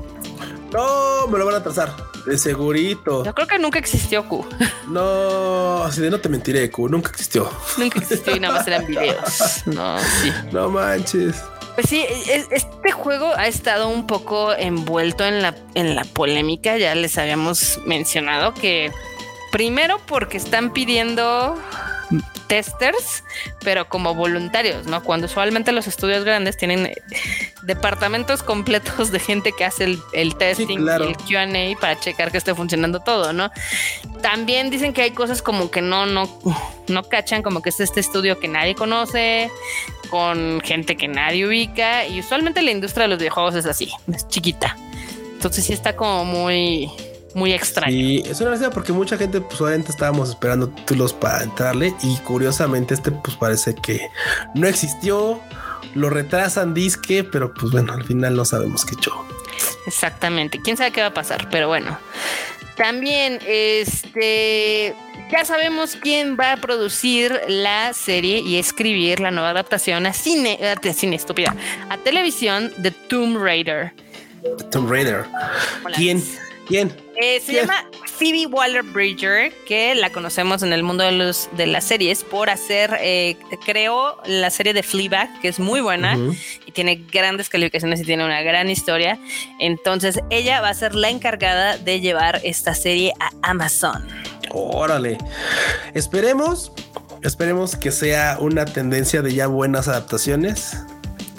No, 0.74 1.26
me 1.28 1.38
lo 1.38 1.46
van 1.46 1.54
a 1.54 1.62
trazar. 1.62 1.94
De 2.26 2.36
segurito. 2.36 3.24
Yo 3.24 3.34
creo 3.34 3.46
que 3.46 3.58
nunca 3.58 3.78
existió 3.78 4.26
Q. 4.28 4.46
No, 4.88 5.88
de 5.90 6.10
no 6.10 6.20
te 6.20 6.28
mentiré, 6.28 6.70
Q, 6.70 6.88
nunca 6.88 7.10
existió. 7.10 7.48
nunca 7.78 7.98
existió 8.00 8.34
y 8.36 8.40
nada 8.40 8.54
más 8.58 8.66
eran 8.66 8.86
videos. 8.86 9.62
No, 9.66 9.98
sí. 9.98 10.32
No 10.52 10.68
manches. 10.70 11.36
Pues 11.74 11.88
sí, 11.88 12.04
es- 12.08 12.46
este 12.50 12.92
juego 12.92 13.32
ha 13.36 13.46
estado 13.46 13.88
un 13.88 14.06
poco 14.06 14.52
envuelto 14.54 15.24
en 15.24 15.42
la, 15.42 15.54
en 15.74 15.94
la 15.96 16.04
polémica. 16.04 16.76
Ya 16.78 16.94
les 16.94 17.18
habíamos 17.18 17.78
mencionado 17.84 18.54
que 18.54 18.92
primero 19.52 20.00
porque 20.06 20.36
están 20.36 20.72
pidiendo 20.72 21.56
testers, 22.46 23.24
pero 23.60 23.88
como 23.88 24.14
voluntarios, 24.14 24.86
¿no? 24.86 25.02
Cuando 25.02 25.26
usualmente 25.26 25.72
los 25.72 25.86
estudios 25.86 26.24
grandes 26.24 26.56
tienen 26.56 26.86
eh, 26.86 26.96
departamentos 27.62 28.42
completos 28.42 29.10
de 29.10 29.18
gente 29.18 29.52
que 29.52 29.64
hace 29.64 29.84
el, 29.84 29.98
el 30.12 30.36
testing 30.36 30.78
claro. 30.78 31.04
y 31.04 31.08
el 31.08 31.16
QA 31.16 31.80
para 31.80 31.98
checar 31.98 32.30
que 32.30 32.38
esté 32.38 32.54
funcionando 32.54 33.00
todo, 33.00 33.32
¿no? 33.32 33.50
También 34.22 34.70
dicen 34.70 34.92
que 34.92 35.02
hay 35.02 35.10
cosas 35.12 35.42
como 35.42 35.70
que 35.70 35.80
no, 35.80 36.06
no, 36.06 36.28
no 36.88 37.02
cachan, 37.04 37.42
como 37.42 37.62
que 37.62 37.70
es 37.70 37.80
este 37.80 38.00
estudio 38.00 38.38
que 38.38 38.48
nadie 38.48 38.74
conoce, 38.74 39.50
con 40.10 40.60
gente 40.60 40.96
que 40.96 41.08
nadie 41.08 41.46
ubica, 41.46 42.06
y 42.06 42.20
usualmente 42.20 42.62
la 42.62 42.70
industria 42.70 43.04
de 43.04 43.08
los 43.08 43.18
videojuegos 43.18 43.54
es 43.54 43.66
así, 43.66 43.90
es 44.12 44.28
chiquita. 44.28 44.76
Entonces 45.34 45.66
sí 45.66 45.72
está 45.72 45.94
como 45.94 46.24
muy, 46.24 46.90
muy 47.34 47.52
extraño. 47.52 47.94
Y 47.94 48.18
es 48.26 48.40
una 48.40 48.50
gracia 48.50 48.70
porque 48.70 48.92
mucha 48.92 49.16
gente, 49.16 49.40
pues 49.40 49.60
obviamente 49.60 49.90
estábamos 49.90 50.30
esperando 50.30 50.68
títulos 50.68 51.12
para 51.12 51.42
entrarle 51.42 51.94
y 52.02 52.16
curiosamente 52.18 52.94
este, 52.94 53.10
pues 53.10 53.36
parece 53.36 53.74
que 53.74 54.08
no 54.54 54.66
existió. 54.66 55.40
Lo 55.94 56.10
retrasan 56.10 56.74
disque, 56.74 57.22
pero 57.22 57.54
pues 57.54 57.70
bueno, 57.70 57.92
al 57.92 58.04
final 58.04 58.34
no 58.34 58.44
sabemos 58.44 58.84
qué 58.84 58.96
show. 58.96 59.14
Exactamente. 59.86 60.60
Quién 60.60 60.76
sabe 60.76 60.90
qué 60.90 61.00
va 61.00 61.08
a 61.08 61.14
pasar, 61.14 61.48
pero 61.50 61.68
bueno. 61.68 61.98
También, 62.76 63.38
este, 63.46 64.96
ya 65.30 65.44
sabemos 65.44 65.96
quién 66.00 66.36
va 66.38 66.52
a 66.52 66.56
producir 66.56 67.40
la 67.46 67.92
serie 67.92 68.40
y 68.40 68.56
escribir 68.56 69.20
la 69.20 69.30
nueva 69.30 69.50
adaptación 69.50 70.06
a 70.06 70.12
cine, 70.12 70.58
a 70.60 70.92
cine 70.92 71.14
estúpida, 71.14 71.54
a 71.88 71.98
televisión 71.98 72.72
de 72.78 72.90
Tomb 72.90 73.40
Raider. 73.40 73.92
Tomb 74.72 74.90
Raider. 74.90 75.24
¿Quién? 75.94 76.22
¿Quién? 76.66 76.94
Eh, 77.16 77.40
se 77.40 77.52
¿Quién? 77.52 77.66
llama 77.66 77.84
Phoebe 78.06 78.46
Waller-Bridger, 78.46 79.52
que 79.66 79.94
la 79.94 80.10
conocemos 80.10 80.62
en 80.62 80.72
el 80.72 80.82
mundo 80.82 81.04
de, 81.04 81.12
los, 81.12 81.48
de 81.56 81.66
las 81.66 81.84
series 81.84 82.24
por 82.24 82.50
hacer, 82.50 82.96
eh, 83.00 83.36
creó 83.64 84.16
la 84.26 84.50
serie 84.50 84.72
de 84.72 84.82
Fleabag, 84.82 85.40
que 85.40 85.48
es 85.48 85.58
muy 85.58 85.80
buena 85.80 86.16
y 86.66 86.72
tiene 86.72 87.04
grandes 87.12 87.48
calificaciones 87.48 88.00
y 88.00 88.04
tiene 88.04 88.24
una 88.24 88.42
gran 88.42 88.70
historia. 88.70 89.18
Entonces 89.58 90.20
ella 90.30 90.60
va 90.60 90.68
a 90.70 90.74
ser 90.74 90.94
la 90.94 91.10
encargada 91.10 91.76
de 91.76 92.00
llevar 92.00 92.40
esta 92.44 92.74
serie 92.74 93.12
a 93.20 93.30
Amazon. 93.42 94.06
Órale. 94.50 95.18
Esperemos, 95.94 96.72
esperemos 97.22 97.76
que 97.76 97.90
sea 97.90 98.38
una 98.40 98.64
tendencia 98.64 99.22
de 99.22 99.34
ya 99.34 99.46
buenas 99.46 99.88
adaptaciones. 99.88 100.76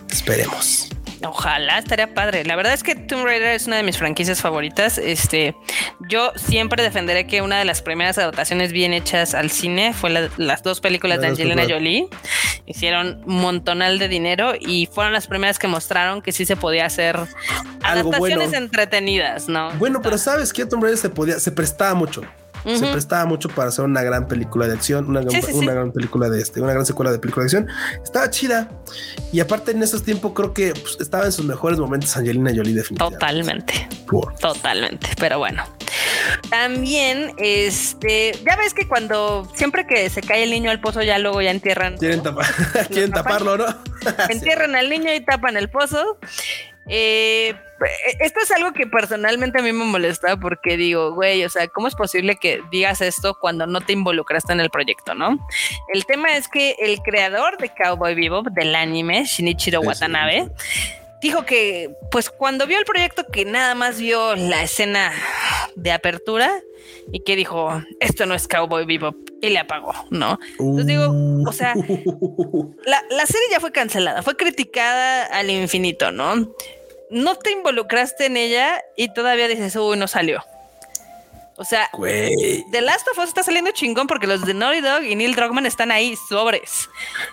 Esperemos. 0.09 0.89
Ojalá, 1.29 1.79
estaría 1.79 2.13
padre. 2.13 2.43
La 2.45 2.55
verdad 2.55 2.73
es 2.73 2.83
que 2.83 2.95
Tomb 2.95 3.25
Raider 3.25 3.49
es 3.49 3.67
una 3.67 3.77
de 3.77 3.83
mis 3.83 3.97
franquicias 3.97 4.41
favoritas. 4.41 4.97
Este, 4.97 5.55
yo 6.09 6.31
siempre 6.35 6.83
defenderé 6.83 7.27
que 7.27 7.41
una 7.41 7.59
de 7.59 7.65
las 7.65 7.81
primeras 7.81 8.17
adaptaciones 8.17 8.71
bien 8.71 8.93
hechas 8.93 9.33
al 9.33 9.49
cine 9.51 9.93
fue 9.93 10.09
la- 10.09 10.29
las 10.37 10.63
dos 10.63 10.81
películas 10.81 11.21
de 11.21 11.27
Angelina. 11.27 11.63
Jolie. 11.67 12.07
Hicieron 12.65 13.21
un 13.25 13.41
montonal 13.41 13.99
de 13.99 14.07
dinero 14.07 14.53
y 14.59 14.87
fueron 14.91 15.13
las 15.13 15.27
primeras 15.27 15.59
que 15.59 15.67
mostraron 15.67 16.21
que 16.21 16.31
sí 16.31 16.45
se 16.45 16.55
podía 16.55 16.85
hacer 16.85 17.15
Algo 17.15 17.29
adaptaciones 18.09 18.49
bueno. 18.49 18.65
entretenidas, 18.65 19.47
¿no? 19.47 19.71
Bueno, 19.73 20.01
pero 20.01 20.17
sabes 20.17 20.51
que 20.53 20.65
Tomb 20.65 20.83
Raider 20.83 20.97
se 20.97 21.09
podía, 21.09 21.39
se 21.39 21.51
prestaba 21.51 21.93
mucho. 21.93 22.23
Se 22.65 22.87
prestaba 22.87 23.25
mucho 23.25 23.49
para 23.49 23.69
hacer 23.69 23.85
una 23.85 24.01
gran 24.01 24.27
película 24.27 24.67
de 24.67 24.73
acción, 24.73 25.07
una, 25.07 25.21
una 25.21 25.73
gran 25.73 25.91
película 25.91 26.29
de 26.29 26.41
este, 26.41 26.61
una 26.61 26.73
gran 26.73 26.85
secuela 26.85 27.11
de 27.11 27.19
película 27.19 27.43
de 27.43 27.45
acción. 27.45 27.67
Estaba 28.03 28.29
chida. 28.29 28.69
Y 29.31 29.39
aparte 29.39 29.71
en 29.71 29.83
esos 29.83 30.03
tiempos 30.03 30.33
creo 30.33 30.53
que 30.53 30.73
pues, 30.73 30.97
estaba 30.99 31.25
en 31.25 31.31
sus 31.31 31.45
mejores 31.45 31.79
momentos 31.79 32.15
Angelina 32.17 32.51
Jolie 32.55 32.73
definitivamente. 32.73 33.19
Totalmente. 33.19 33.89
Totalmente. 34.39 35.07
Pero 35.19 35.37
bueno. 35.37 35.63
También, 36.49 37.33
este, 37.37 38.33
ya 38.45 38.55
ves 38.55 38.73
que 38.73 38.87
cuando 38.87 39.49
siempre 39.55 39.85
que 39.87 40.09
se 40.09 40.21
cae 40.21 40.43
el 40.43 40.51
niño 40.51 40.71
al 40.71 40.79
pozo, 40.79 41.01
ya 41.01 41.17
luego 41.17 41.41
ya 41.41 41.51
entierran. 41.51 41.97
Quieren, 41.97 42.21
Quieren 42.89 43.11
taparlo, 43.11 43.57
¿no? 43.57 43.65
entierran 44.29 44.75
al 44.75 44.89
niño 44.89 45.13
y 45.13 45.21
tapan 45.21 45.57
el 45.57 45.69
pozo. 45.69 46.17
Eh, 46.87 47.55
esto 48.19 48.39
es 48.41 48.51
algo 48.51 48.71
que 48.71 48.87
personalmente 48.87 49.59
a 49.59 49.61
mí 49.61 49.73
me 49.73 49.83
molesta 49.85 50.37
porque 50.37 50.77
digo, 50.77 51.13
güey, 51.13 51.43
o 51.43 51.49
sea, 51.49 51.67
¿cómo 51.67 51.87
es 51.87 51.95
posible 51.95 52.37
que 52.37 52.61
digas 52.71 53.01
esto 53.01 53.37
cuando 53.39 53.67
no 53.67 53.81
te 53.81 53.93
involucraste 53.93 54.53
en 54.53 54.61
el 54.61 54.69
proyecto, 54.69 55.13
no? 55.13 55.45
El 55.93 56.05
tema 56.05 56.35
es 56.37 56.47
que 56.47 56.75
el 56.79 56.99
creador 56.99 57.57
de 57.57 57.69
Cowboy 57.69 58.15
Bebop 58.15 58.47
del 58.47 58.75
anime, 58.75 59.25
Shinichiro 59.25 59.81
Watanabe, 59.81 60.49
dijo 61.25 61.43
que, 61.43 61.95
pues 62.11 62.29
cuando 62.29 62.67
vio 62.67 62.77
el 62.77 62.85
proyecto, 62.85 63.25
que 63.25 63.45
nada 63.45 63.73
más 63.73 63.99
vio 63.99 64.35
la 64.35 64.61
escena 64.61 65.11
de 65.75 65.91
apertura 65.91 66.61
y 67.11 67.21
que 67.21 67.35
dijo, 67.35 67.81
esto 67.99 68.27
no 68.27 68.35
es 68.35 68.47
Cowboy 68.47 68.85
Bebop 68.85 69.15
y 69.41 69.49
le 69.49 69.57
apagó, 69.57 69.93
¿no? 70.11 70.37
Entonces 70.59 70.85
digo, 70.85 71.11
o 71.47 71.51
sea, 71.51 71.73
la, 72.85 73.03
la 73.09 73.25
serie 73.25 73.47
ya 73.49 73.59
fue 73.59 73.71
cancelada, 73.71 74.21
fue 74.21 74.37
criticada 74.37 75.25
al 75.25 75.49
infinito, 75.49 76.11
¿no? 76.11 76.53
No 77.09 77.35
te 77.37 77.53
involucraste 77.53 78.27
en 78.27 78.37
ella 78.37 78.83
y 78.95 79.11
todavía 79.11 79.47
dices, 79.47 79.75
uy, 79.77 79.97
no 79.97 80.07
salió. 80.07 80.43
O 81.57 81.63
sea, 81.63 81.89
The 81.93 82.81
Last 82.81 83.07
of 83.11 83.17
Us 83.19 83.29
está 83.29 83.41
saliendo 83.41 83.71
chingón 83.71 84.07
porque 84.07 84.27
los 84.27 84.45
de 84.45 84.53
Naughty 84.53 84.81
Dog 84.81 85.03
y 85.03 85.15
Neil 85.15 85.35
Druckmann 85.35 85.65
están 85.65 85.89
ahí 85.89 86.17
sobres. 86.27 86.89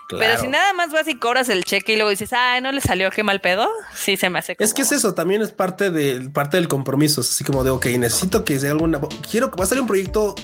Pero 0.09 0.41
si 0.41 0.47
nada 0.47 0.73
más 0.75 0.93
vas 0.93 1.09
y 1.09 1.17
cobras 1.17 1.49
el 1.49 1.65
cheque 1.65 1.95
y 1.95 1.97
luego 1.97 2.11
dices, 2.11 2.33
ay, 2.33 2.61
no 2.61 2.71
le 2.71 2.81
salió, 2.81 3.11
qué 3.11 3.25
mal 3.25 3.41
pedo. 3.41 3.69
Sí, 3.95 4.17
se 4.17 4.31
me 4.31 4.39
hace. 4.39 4.55
Es 4.61 4.75
que 4.75 4.83
es 4.83 4.93
eso, 4.93 5.15
también 5.15 5.43
es 5.43 5.51
parte 5.51 5.91
de 5.91 6.31
parte 6.31 6.57
del 6.57 6.69
compromiso. 6.69 7.23
así 7.23 7.43
como 7.43 7.65
de, 7.65 7.71
ok, 7.71 7.87
necesito 7.99 8.45
que 8.45 8.61
sea 8.61 8.71
alguna. 8.71 9.01
Quiero 9.29 9.51
que 9.51 9.57
va 9.57 9.65
a 9.65 9.67
salir 9.67 9.83
un 9.83 9.89
proyecto 9.89 10.37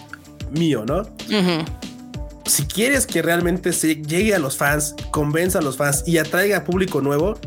mío, 0.50 0.84
¿no? 0.84 1.02
Si 2.46 2.66
quieres 2.66 3.06
que 3.06 3.22
realmente 3.22 3.72
se 3.72 3.96
llegue 3.96 4.34
a 4.34 4.40
los 4.40 4.56
fans, 4.56 4.96
convenza 5.12 5.60
a 5.60 5.62
los 5.62 5.76
fans 5.76 6.02
y 6.04 6.18
atraiga 6.18 6.58
a 6.58 6.64
público 6.64 7.00
nuevo, 7.00 7.38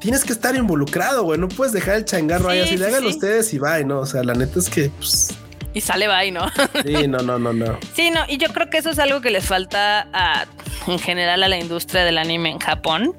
tienes 0.00 0.24
que 0.24 0.32
estar 0.34 0.54
involucrado, 0.54 1.22
güey. 1.22 1.38
No 1.38 1.48
puedes 1.48 1.72
dejar 1.72 1.96
el 1.96 2.04
changarro 2.04 2.50
ahí 2.50 2.60
así, 2.60 2.76
le 2.76 2.86
hagan 2.86 3.06
ustedes 3.06 3.54
y 3.54 3.58
bye, 3.58 3.84
¿no? 3.84 4.00
O 4.00 4.06
sea, 4.06 4.22
la 4.22 4.34
neta 4.34 4.58
es 4.58 4.68
que 4.68 4.90
pues, 4.90 5.28
y 5.74 5.80
sale 5.80 6.08
bye, 6.08 6.30
¿no? 6.30 6.46
Sí, 6.84 7.08
no, 7.08 7.18
no, 7.18 7.38
no, 7.38 7.52
no. 7.52 7.78
Sí, 7.94 8.10
no, 8.10 8.20
y 8.28 8.38
yo 8.38 8.48
creo 8.48 8.70
que 8.70 8.78
eso 8.78 8.90
es 8.90 8.98
algo 8.98 9.20
que 9.20 9.30
les 9.30 9.46
falta 9.46 10.08
a, 10.12 10.46
en 10.86 10.98
general 10.98 11.42
a 11.42 11.48
la 11.48 11.58
industria 11.58 12.04
del 12.04 12.18
anime 12.18 12.50
en 12.50 12.58
Japón, 12.58 13.14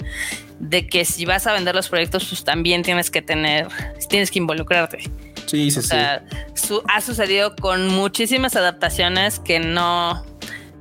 de 0.59 0.87
que 0.87 1.05
si 1.05 1.25
vas 1.25 1.47
a 1.47 1.53
vender 1.53 1.75
los 1.75 1.89
proyectos, 1.89 2.25
pues 2.25 2.43
también 2.43 2.83
tienes 2.83 3.09
que 3.11 3.21
tener, 3.21 3.67
tienes 4.09 4.31
que 4.31 4.39
involucrarte. 4.39 4.99
Sí, 5.45 5.71
sí, 5.71 5.79
o 5.79 5.81
sea, 5.81 6.23
ha 6.87 7.01
sucedido 7.01 7.55
con 7.55 7.87
muchísimas 7.87 8.55
adaptaciones 8.55 9.39
que 9.39 9.59
no, 9.59 10.23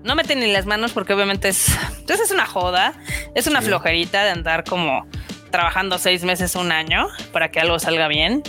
no 0.05 0.15
meten 0.15 0.41
ni 0.41 0.53
las 0.53 0.67
manos 0.67 0.93
porque 0.93 1.15
obviamente 1.15 1.49
es, 1.49 1.69
entonces 1.69 2.05
pues 2.07 2.21
es 2.21 2.31
una 2.31 2.47
joda, 2.47 2.93
es 3.35 3.47
una 3.47 3.63
flojerita 3.63 4.25
de 4.25 4.31
andar 4.31 4.65
como 4.65 5.07
trabajando 5.51 5.99
seis 5.99 6.25
meses, 6.25 6.55
un 6.55 6.73
año 6.73 7.09
para 7.33 7.51
que 7.51 7.61
algo 7.61 7.79
salga 7.79 8.09
bien. 8.09 8.43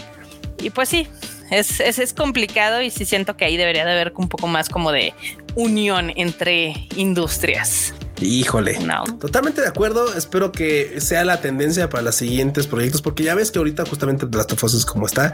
Y 0.61 0.71
pues 0.71 0.89
sí, 0.89 1.07
es, 1.49 1.79
es, 1.79 2.13
complicado 2.13 2.81
y 2.81 2.89
sí 2.89 3.05
siento 3.05 3.35
que 3.37 3.45
ahí 3.45 3.57
debería 3.57 3.85
de 3.85 3.91
haber 3.91 4.13
un 4.15 4.29
poco 4.29 4.47
más 4.47 4.69
como 4.69 4.91
de 4.91 5.13
unión 5.55 6.11
entre 6.15 6.87
industrias. 6.95 7.93
Híjole, 8.21 8.79
no. 8.79 9.03
totalmente 9.19 9.61
de 9.61 9.67
acuerdo. 9.67 10.13
Espero 10.13 10.51
que 10.51 10.99
sea 11.01 11.23
la 11.23 11.41
tendencia 11.41 11.89
para 11.89 12.03
los 12.03 12.15
siguientes 12.15 12.67
proyectos, 12.67 13.01
porque 13.01 13.23
ya 13.23 13.35
ves 13.35 13.51
que 13.51 13.59
ahorita 13.59 13.85
justamente 13.85 14.27
las 14.31 14.51
of 14.51 14.63
es 14.63 14.85
como 14.85 15.05
está, 15.05 15.33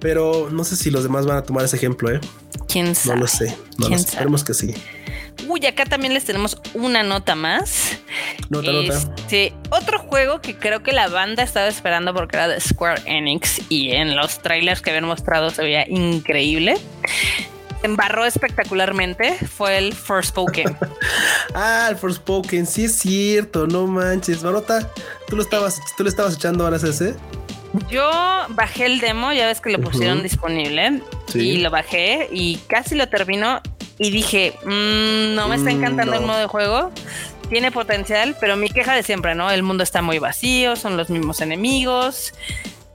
pero 0.00 0.48
no 0.50 0.64
sé 0.64 0.76
si 0.76 0.90
los 0.90 1.02
demás 1.02 1.26
van 1.26 1.36
a 1.36 1.42
tomar 1.42 1.64
ese 1.64 1.76
ejemplo. 1.76 2.10
¿eh? 2.10 2.20
Quién 2.68 2.94
sabe. 2.94 3.16
No 3.16 3.20
lo 3.22 3.26
sé. 3.26 3.56
No 3.78 3.88
lo 3.88 3.98
sé. 3.98 4.04
Esperemos 4.04 4.44
que 4.44 4.54
sí. 4.54 4.74
Uy, 5.46 5.66
acá 5.66 5.84
también 5.84 6.14
les 6.14 6.24
tenemos 6.24 6.58
una 6.74 7.02
nota 7.02 7.34
más. 7.34 7.98
Nota, 8.48 8.70
este, 8.70 9.52
Otro 9.70 9.98
juego 9.98 10.40
que 10.40 10.56
creo 10.56 10.82
que 10.82 10.92
la 10.92 11.08
banda 11.08 11.42
estaba 11.42 11.66
esperando 11.66 12.14
porque 12.14 12.36
era 12.36 12.48
de 12.48 12.60
Square 12.60 13.02
Enix 13.06 13.60
y 13.68 13.90
en 13.90 14.16
los 14.16 14.40
trailers 14.40 14.80
que 14.80 14.90
habían 14.90 15.06
mostrado 15.06 15.50
se 15.50 15.62
veía 15.62 15.88
increíble. 15.88 16.76
Embarró 17.84 18.24
espectacularmente 18.24 19.34
fue 19.46 19.76
el 19.76 19.92
Forspoken. 19.92 20.74
ah, 21.54 21.88
el 21.90 21.96
Forspoken, 21.96 22.66
sí 22.66 22.86
es 22.86 22.96
cierto, 22.96 23.66
no 23.66 23.86
manches. 23.86 24.42
Marota, 24.42 24.90
tú 25.28 25.36
lo 25.36 25.42
estabas, 25.42 25.82
tú 25.94 26.02
le 26.02 26.08
estabas 26.08 26.34
echando 26.34 26.64
horas 26.64 26.82
a 26.82 26.88
ese. 26.88 27.14
Yo 27.90 28.10
bajé 28.48 28.86
el 28.86 29.00
demo, 29.00 29.34
ya 29.34 29.46
ves 29.46 29.60
que 29.60 29.68
lo 29.68 29.80
pusieron 29.80 30.22
disponible 30.22 31.02
y 31.34 31.58
lo 31.58 31.70
bajé 31.70 32.28
y 32.32 32.56
casi 32.68 32.94
lo 32.94 33.06
termino 33.10 33.60
y 33.98 34.10
dije, 34.10 34.54
mm, 34.64 35.34
no 35.34 35.48
me 35.48 35.56
está 35.56 35.70
mm, 35.70 35.76
encantando 35.76 36.14
el 36.14 36.22
modo 36.22 36.38
de 36.38 36.46
juego. 36.46 36.90
Tiene 37.50 37.70
potencial, 37.70 38.34
pero 38.40 38.56
mi 38.56 38.70
queja 38.70 38.94
de 38.94 39.02
siempre, 39.02 39.34
¿no? 39.34 39.50
El 39.50 39.62
mundo 39.62 39.82
está 39.82 40.00
muy 40.00 40.18
vacío, 40.18 40.74
son 40.74 40.96
los 40.96 41.10
mismos 41.10 41.42
enemigos. 41.42 42.32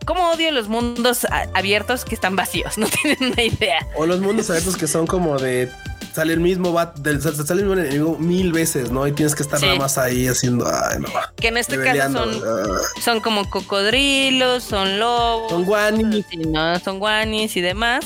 ¿Cómo 0.06 0.32
odio 0.32 0.52
los 0.52 0.68
mundos 0.68 1.26
abiertos 1.54 2.06
que 2.06 2.16
están 2.16 2.36
vacíos? 2.36 2.78
No 2.80 2.88
tienen 2.88 3.34
una 3.34 3.44
idea. 3.44 3.86
O 3.96 4.06
los 4.06 4.22
mundos 4.22 4.50
abiertos 4.50 4.78
que 4.78 4.88
son 4.88 5.06
como 5.06 5.38
de 5.38 5.70
sale 6.14 6.34
el 6.34 6.40
mismo 6.40 6.72
bat, 6.72 6.98
del, 6.98 7.22
sale 7.22 7.62
el 7.62 7.68
mismo 7.68 7.74
enemigo 7.74 8.18
mil 8.18 8.52
veces, 8.52 8.92
¿no? 8.92 9.06
Y 9.08 9.12
tienes 9.12 9.36
que 9.36 9.44
estar 9.44 9.62
nada 9.62 9.76
más 9.76 9.98
ahí 9.98 10.28
haciendo, 10.28 10.68
ay, 10.68 11.00
no. 11.00 11.10
Que 11.36 11.50
en 11.50 11.58
este 11.58 11.82
caso 11.82 12.12
son, 12.12 12.42
ah. 12.46 12.80
son 13.02 13.20
como 13.20 13.50
cocodrilos, 13.50 14.64
son 14.64 15.00
lobos. 15.00 15.52
Son 15.52 15.66
guanis. 15.66 16.26
¿no? 16.48 16.80
Son 16.80 17.00
guanis 17.00 17.56
y 17.58 17.62
demás. 17.62 18.06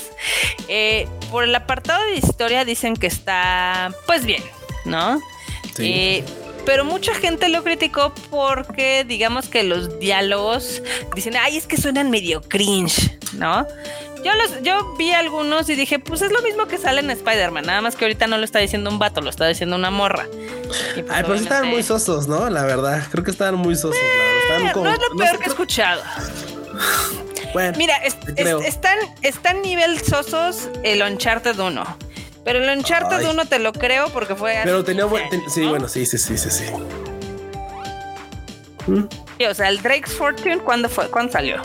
Eh, 0.68 1.08
por 1.32 1.44
el 1.44 1.56
apartado 1.56 2.04
de 2.06 2.16
historia 2.16 2.66
dicen 2.66 2.96
que 2.96 3.08
está, 3.08 3.94
pues 4.06 4.26
bien, 4.26 4.44
¿no? 4.86 5.20
Sí. 5.76 5.86
Eh, 5.86 6.26
pero 6.66 6.86
mucha 6.86 7.14
gente 7.14 7.50
lo 7.50 7.64
criticó 7.64 8.14
porque 8.30 9.06
digamos 9.08 9.48
que 9.48 9.64
los 9.64 10.00
diálogos 10.00 10.82
dicen, 11.16 11.36
ay, 11.36 11.58
es 11.58 11.68
que 11.68 11.78
suenan 11.78 12.10
medio 12.10 12.42
cringe, 12.42 13.18
¿no? 13.34 13.68
Yo, 14.24 14.32
los, 14.36 14.64
yo 14.64 14.96
vi 14.96 15.12
algunos 15.12 15.70
y 15.70 15.76
dije, 15.76 16.00
pues 16.00 16.22
es 16.22 16.32
lo 16.32 16.42
mismo 16.42 16.66
que 16.68 16.78
sale 16.78 17.02
en 17.02 17.10
Spider-Man, 17.10 17.66
nada 17.66 17.82
más 17.82 17.96
que 17.98 18.06
ahorita 18.06 18.28
no 18.28 18.38
lo 18.38 18.46
está 18.46 18.60
diciendo 18.60 18.90
un 18.90 18.98
vato, 18.98 19.20
lo 19.20 19.30
está 19.30 19.48
diciendo 19.48 19.76
una 19.76 19.92
morra. 19.92 20.28
Pues, 20.94 21.06
Ay, 21.10 21.24
pues 21.26 21.42
estaban 21.42 21.68
muy 21.70 21.84
sosos, 21.84 22.28
¿no? 22.28 22.50
La 22.50 22.64
verdad, 22.64 23.04
creo 23.12 23.24
que 23.24 23.32
estaban 23.32 23.56
muy 23.56 23.76
sosos. 23.76 23.98
Eh, 23.98 24.72
no 24.74 24.94
es 24.94 25.00
lo 25.00 25.18
peor 25.18 25.40
que 25.40 25.46
he 25.46 25.50
escuchado. 25.50 26.02
Bueno, 27.54 27.78
Mira, 27.78 27.98
están, 27.98 28.98
están 29.22 29.62
nivel 29.62 30.00
sosos 30.00 30.70
el 30.84 31.02
Uncharted 31.04 31.60
1. 31.60 31.98
Pero 32.44 32.60
el 32.60 32.78
Uncharted 32.78 33.28
1 33.30 33.46
te 33.46 33.60
lo 33.60 33.72
creo 33.74 34.10
porque 34.10 34.36
fue. 34.36 34.60
Pero 34.64 34.84
tenía 34.84 35.06
buen. 35.06 35.24
sí, 35.50 35.66
bueno, 35.66 35.88
sí, 35.88 36.06
sí, 36.06 36.18
sí, 36.18 36.38
sí, 36.38 36.50
sí. 36.50 36.66
sí. 38.86 39.46
o 39.46 39.54
sea, 39.54 39.70
el 39.70 39.82
Drake's 39.82 40.12
Fortune, 40.14 40.60
¿cuándo 40.60 40.90
fue? 40.90 41.10
¿Cuándo 41.10 41.32
salió? 41.32 41.62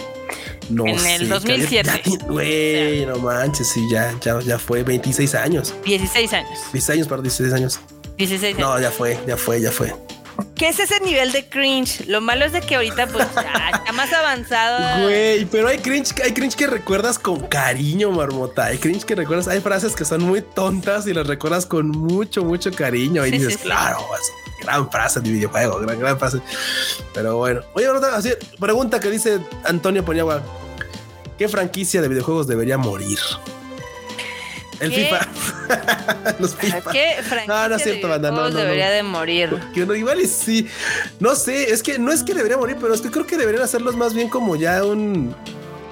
No 0.71 0.87
en 0.87 1.05
el 1.07 1.29
2007. 1.29 2.03
Güey, 2.29 3.07
no 3.07 3.19
manches, 3.19 3.69
sí, 3.69 3.89
ya, 3.91 4.15
ya, 4.21 4.41
ya 4.41 4.59
fue 4.59 4.83
26 4.83 5.35
años. 5.35 5.75
16 5.85 6.33
años. 6.35 6.59
16 6.73 6.91
años, 6.91 7.09
para 7.09 7.23
16 7.23 7.53
años. 7.55 7.81
16 8.19 8.57
años. 8.57 8.69
No, 8.69 8.81
ya 8.81 8.91
fue, 8.91 9.19
ya 9.27 9.37
fue, 9.37 9.61
ya 9.61 9.73
fue. 9.73 9.95
¿Qué 10.55 10.69
es 10.69 10.79
ese 10.81 11.01
nivel 11.01 11.33
de 11.33 11.49
cringe? 11.49 12.07
Lo 12.07 12.21
malo 12.21 12.45
es 12.45 12.53
de 12.53 12.61
que 12.61 12.77
ahorita 12.77 13.07
pues 13.09 13.27
está 13.27 13.93
más 13.93 14.13
avanzado. 14.13 15.05
Güey, 15.05 15.45
pero 15.47 15.69
hay 15.69 15.79
cringe, 15.79 16.15
hay 16.23 16.33
cringe 16.33 16.57
que 16.57 16.67
recuerdas 16.67 17.19
con 17.19 17.47
cariño, 17.47 18.11
marmota. 18.11 18.67
Hay 18.67 18.79
cringe 18.79 19.05
que 19.05 19.15
recuerdas, 19.15 19.49
hay 19.49 19.61
frases 19.61 19.95
que 19.95 20.05
son 20.05 20.23
muy 20.23 20.43
tontas 20.43 21.07
y 21.07 21.15
las 21.15 21.27
recuerdas 21.27 21.67
con 21.67 21.89
mucho, 21.89 22.45
mucho 22.45 22.73
cariño. 22.73 23.25
Y 23.27 23.31
dices, 23.33 23.59
claro, 23.59 23.99
gran 24.61 24.91
frase 24.91 25.21
de 25.21 25.31
videojuego, 25.31 25.79
gran, 25.81 25.99
gran 25.99 26.19
frase. 26.19 26.41
Pero 27.15 27.37
bueno, 27.37 27.63
oye, 27.75 27.87
así, 28.13 28.31
pregunta 28.59 29.01
que 29.01 29.11
dice 29.11 29.39
Antonio 29.65 30.05
Poñagua: 30.05 30.43
¿Qué 31.37 31.49
franquicia 31.49 32.03
de 32.03 32.09
videojuegos 32.09 32.47
debería 32.47 32.79
morir? 32.79 33.19
El 34.81 34.93
FIFA. 34.93 35.29
Los 36.39 36.55
FIFA. 36.55 36.91
¿Qué 36.91 37.17
no, 37.47 37.69
no 37.69 37.77
es 37.77 37.83
cierto, 37.83 38.09
banda. 38.09 38.31
No, 38.31 38.49
no, 38.49 38.57
debería 38.57 38.91
de 38.91 39.03
morir. 39.03 39.59
Que 39.75 39.85
no, 39.85 39.95
igual 39.95 40.21
y 40.21 40.27
sí. 40.27 40.69
No 41.21 41.35
sé, 41.35 41.73
es 41.73 41.83
que 41.83 41.99
no 41.99 42.13
es 42.13 42.23
que 42.23 42.35
debería 42.35 42.57
morir, 42.57 42.77
pero 42.81 42.95
es 42.95 43.01
que 43.01 43.11
creo 43.11 43.27
que 43.27 43.37
deberían 43.37 43.65
hacerlos 43.65 43.97
más 43.97 44.15
bien 44.15 44.29
como 44.29 44.57
ya 44.57 44.85
un 44.85 45.35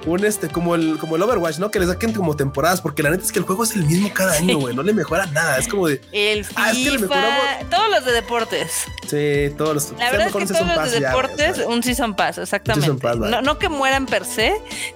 un 0.07 0.25
este, 0.25 0.47
como 0.47 0.73
el, 0.75 0.97
como 0.99 1.15
el 1.17 1.21
Overwatch, 1.21 1.57
¿no? 1.57 1.69
Que 1.69 1.79
le 1.79 1.85
saquen 1.85 2.13
como 2.13 2.35
temporadas, 2.35 2.81
porque 2.81 3.03
la 3.03 3.09
neta 3.09 3.23
es 3.23 3.31
que 3.31 3.39
el 3.39 3.45
juego 3.45 3.63
es 3.63 3.75
el 3.75 3.83
mismo 3.83 4.11
cada 4.13 4.33
año, 4.33 4.57
güey. 4.57 4.73
No 4.73 4.81
le 4.83 4.93
mejora 4.93 5.25
nada. 5.27 5.57
Es 5.57 5.67
como 5.67 5.87
de. 5.87 6.01
El 6.11 6.45
FIFA, 6.45 6.61
ah, 6.63 6.71
es 6.71 6.77
que 6.77 6.91
le 6.91 6.97
mejoramos. 6.99 7.69
Todos 7.69 7.89
los 7.89 8.05
de 8.05 8.11
deportes. 8.13 8.71
Sí, 9.07 9.55
todos 9.57 9.73
los. 9.73 9.91
La 9.99 10.11
verdad 10.11 10.27
es 10.27 10.33
que 10.33 10.53
todos 10.53 10.75
los 10.75 10.91
de 10.91 10.99
deportes, 11.01 11.57
un 11.67 11.83
Season 11.83 12.15
Pass, 12.15 12.37
exactamente. 12.37 13.15
no, 13.15 13.41
no 13.41 13.59
que 13.59 13.69
mueran 13.69 14.05
per 14.05 14.25
se, 14.25 14.53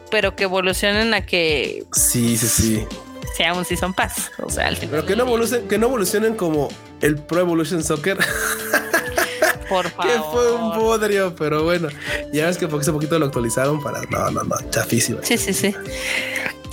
pero 0.09 0.35
que 0.35 0.45
evolucionen 0.45 1.13
a 1.13 1.25
que. 1.25 1.83
Sí, 1.91 2.37
sí, 2.37 2.47
sí. 2.47 2.87
Sea 3.35 3.53
un 3.53 3.65
Season 3.65 3.93
Pass. 3.93 4.31
O 4.43 4.49
sea, 4.49 4.67
al 4.67 4.77
final. 4.77 4.91
Pero 4.91 5.05
que 5.05 5.15
no 5.15 5.23
evolucionen, 5.23 5.67
que 5.67 5.77
no 5.77 5.87
evolucionen 5.87 6.35
como 6.35 6.69
el 7.01 7.17
Pro 7.17 7.41
Evolution 7.41 7.83
Soccer. 7.83 8.17
Por 9.69 9.89
favor. 9.89 10.11
que 10.11 10.19
fue 10.31 10.51
un 10.53 10.77
bodrio, 10.77 11.35
pero 11.35 11.63
bueno, 11.63 11.87
ya 12.33 12.47
ves 12.47 12.57
que 12.57 12.65
hace 12.65 12.91
poquito 12.91 13.17
lo 13.17 13.25
actualizaron 13.25 13.81
para. 13.81 14.01
No, 14.09 14.31
no, 14.31 14.43
no, 14.43 14.55
chafísimo. 14.69 15.19
Sí, 15.23 15.37
sí, 15.37 15.53
sí. 15.53 15.73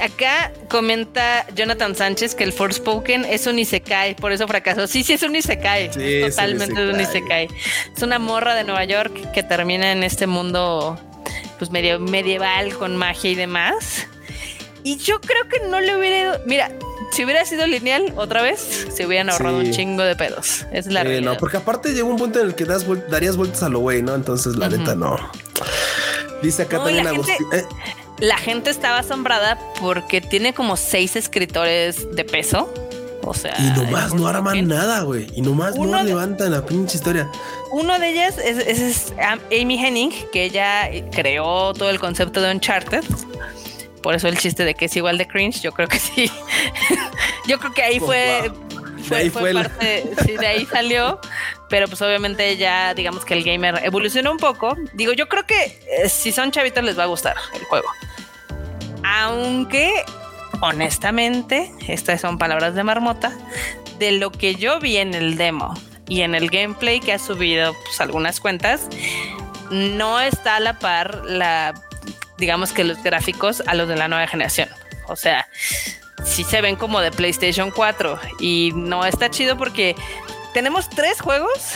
Acá 0.00 0.52
comenta 0.68 1.44
Jonathan 1.56 1.96
Sánchez 1.96 2.36
que 2.36 2.44
el 2.44 2.52
Forspoken 2.52 3.24
es 3.24 3.48
un 3.48 3.58
Isekai, 3.58 4.14
por 4.14 4.30
eso 4.30 4.46
fracasó. 4.46 4.86
Sí, 4.86 5.02
sí, 5.02 5.14
es 5.14 5.22
un 5.22 5.34
Isekai. 5.34 5.92
Sí, 5.92 6.00
es 6.02 6.24
un 6.24 6.30
totalmente 6.30 6.88
es 6.88 6.94
un 6.94 7.00
Isekai. 7.00 7.48
Es 7.96 8.02
una 8.02 8.20
morra 8.20 8.54
de 8.54 8.62
Nueva 8.62 8.84
York 8.84 9.32
que 9.32 9.42
termina 9.42 9.90
en 9.90 10.04
este 10.04 10.28
mundo 10.28 10.98
pues 11.58 11.72
medio 11.72 11.98
medieval 11.98 12.74
con 12.74 12.96
magia 12.96 13.30
y 13.30 13.34
demás. 13.34 14.06
Y 14.88 14.96
yo 14.96 15.20
creo 15.20 15.46
que 15.48 15.60
no 15.68 15.80
le 15.80 15.96
hubiera 15.96 16.18
ido. 16.18 16.40
Mira, 16.46 16.70
si 17.12 17.24
hubiera 17.24 17.44
sido 17.44 17.66
lineal 17.66 18.12
otra 18.16 18.42
vez, 18.42 18.86
se 18.94 19.06
hubieran 19.06 19.28
ahorrado 19.30 19.60
Sí. 19.60 19.66
un 19.66 19.72
chingo 19.72 20.02
de 20.02 20.16
pedos. 20.16 20.64
Es 20.72 20.86
la 20.86 21.00
Eh, 21.00 21.04
realidad. 21.04 21.32
no, 21.32 21.36
porque 21.38 21.56
aparte 21.58 21.92
llegó 21.92 22.08
un 22.08 22.16
punto 22.16 22.40
en 22.40 22.46
el 22.46 22.54
que 22.54 22.64
das 22.64 22.84
darías 23.10 23.36
vueltas 23.36 23.62
a 23.62 23.68
lo 23.68 23.80
güey, 23.80 24.02
¿no? 24.02 24.14
Entonces, 24.14 24.56
la 24.56 24.68
neta, 24.68 24.94
no. 24.94 25.16
Dice 26.42 26.62
acá 26.62 26.78
No, 26.78 26.84
también 26.84 27.04
la 27.04 27.10
Agustín. 27.10 27.36
gente- 27.36 27.58
eh, 27.58 27.64
La 28.20 28.36
gente 28.36 28.70
estaba 28.70 28.98
asombrada 28.98 29.58
porque 29.80 30.20
tiene 30.20 30.52
como 30.52 30.76
seis 30.76 31.14
escritores 31.16 32.16
de 32.16 32.24
peso. 32.24 32.72
O 33.22 33.34
sea, 33.34 33.54
y 33.58 33.78
nomás 33.78 34.14
no 34.14 34.26
arman 34.26 34.66
nada, 34.66 35.02
güey. 35.02 35.26
Y 35.34 35.42
nomás 35.42 35.76
no 35.76 35.98
de- 35.98 36.04
levantan 36.04 36.50
la 36.50 36.64
pinche 36.64 36.96
historia. 36.96 37.28
Uno 37.70 37.98
de 37.98 38.08
ellas 38.10 38.36
es, 38.38 38.56
es- 38.58 38.78
es 38.80 39.12
Am- 39.22 39.40
Amy 39.52 39.78
Henning, 39.84 40.10
que 40.32 40.44
ella 40.44 40.88
creó 41.12 41.74
todo 41.74 41.90
el 41.90 42.00
concepto 42.00 42.40
de 42.40 42.50
Uncharted. 42.52 43.04
Por 44.08 44.14
eso 44.14 44.26
el 44.26 44.38
chiste 44.38 44.64
de 44.64 44.72
que 44.72 44.86
es 44.86 44.96
igual 44.96 45.18
de 45.18 45.28
cringe, 45.28 45.60
yo 45.60 45.72
creo 45.72 45.86
que 45.86 45.98
sí. 45.98 46.32
yo 47.46 47.58
creo 47.58 47.74
que 47.74 47.82
ahí 47.82 47.98
Oh, 48.00 48.06
fue, 48.06 48.48
wow. 48.48 48.56
fue, 49.06 49.10
De 49.10 49.16
ahí 49.16 49.28
fue 49.28 49.42
fue 49.42 49.52
parte, 49.52 50.10
sí, 50.24 50.32
de 50.38 50.46
ahí 50.46 50.64
salió. 50.64 51.20
Pero 51.68 51.88
pues 51.88 52.00
obviamente 52.00 52.56
ya 52.56 52.94
digamos 52.94 53.26
que 53.26 53.34
el 53.34 53.44
gamer 53.44 53.82
evolucionó 53.84 54.32
un 54.32 54.38
poco. 54.38 54.74
Digo, 54.94 55.12
yo 55.12 55.28
creo 55.28 55.44
que 55.44 55.62
eh, 55.62 56.08
si 56.08 56.32
son 56.32 56.52
chavitos 56.52 56.82
les 56.84 56.98
va 56.98 57.02
a 57.02 57.06
gustar 57.06 57.36
el 57.52 57.62
juego. 57.64 57.86
Aunque, 59.04 59.92
honestamente, 60.62 61.70
estas 61.86 62.22
son 62.22 62.38
palabras 62.38 62.74
de 62.74 62.84
marmota, 62.84 63.36
de 63.98 64.12
lo 64.12 64.32
que 64.32 64.54
yo 64.54 64.80
vi 64.80 64.96
en 64.96 65.12
el 65.12 65.36
demo 65.36 65.74
y 66.08 66.22
en 66.22 66.34
el 66.34 66.48
gameplay 66.48 67.00
que 67.00 67.12
ha 67.12 67.18
subido 67.18 67.74
pues, 67.84 68.00
algunas 68.00 68.40
cuentas, 68.40 68.88
no 69.70 70.18
está 70.18 70.56
a 70.56 70.60
la 70.60 70.78
par 70.78 71.24
la, 71.26 71.74
digamos 72.38 72.72
que 72.72 72.84
los 72.84 73.02
gráficos 73.02 73.62
a 73.66 73.74
los 73.74 73.88
de 73.88 73.96
la 73.96 74.08
nueva 74.08 74.26
generación. 74.26 74.68
O 75.06 75.16
sea, 75.16 75.48
sí 76.24 76.44
se 76.44 76.60
ven 76.60 76.76
como 76.76 77.00
de 77.00 77.10
PlayStation 77.10 77.70
4 77.70 78.18
y 78.40 78.72
no 78.74 79.04
está 79.04 79.30
chido 79.30 79.56
porque 79.56 79.94
tenemos 80.58 80.90
tres 80.90 81.20
juegos 81.20 81.72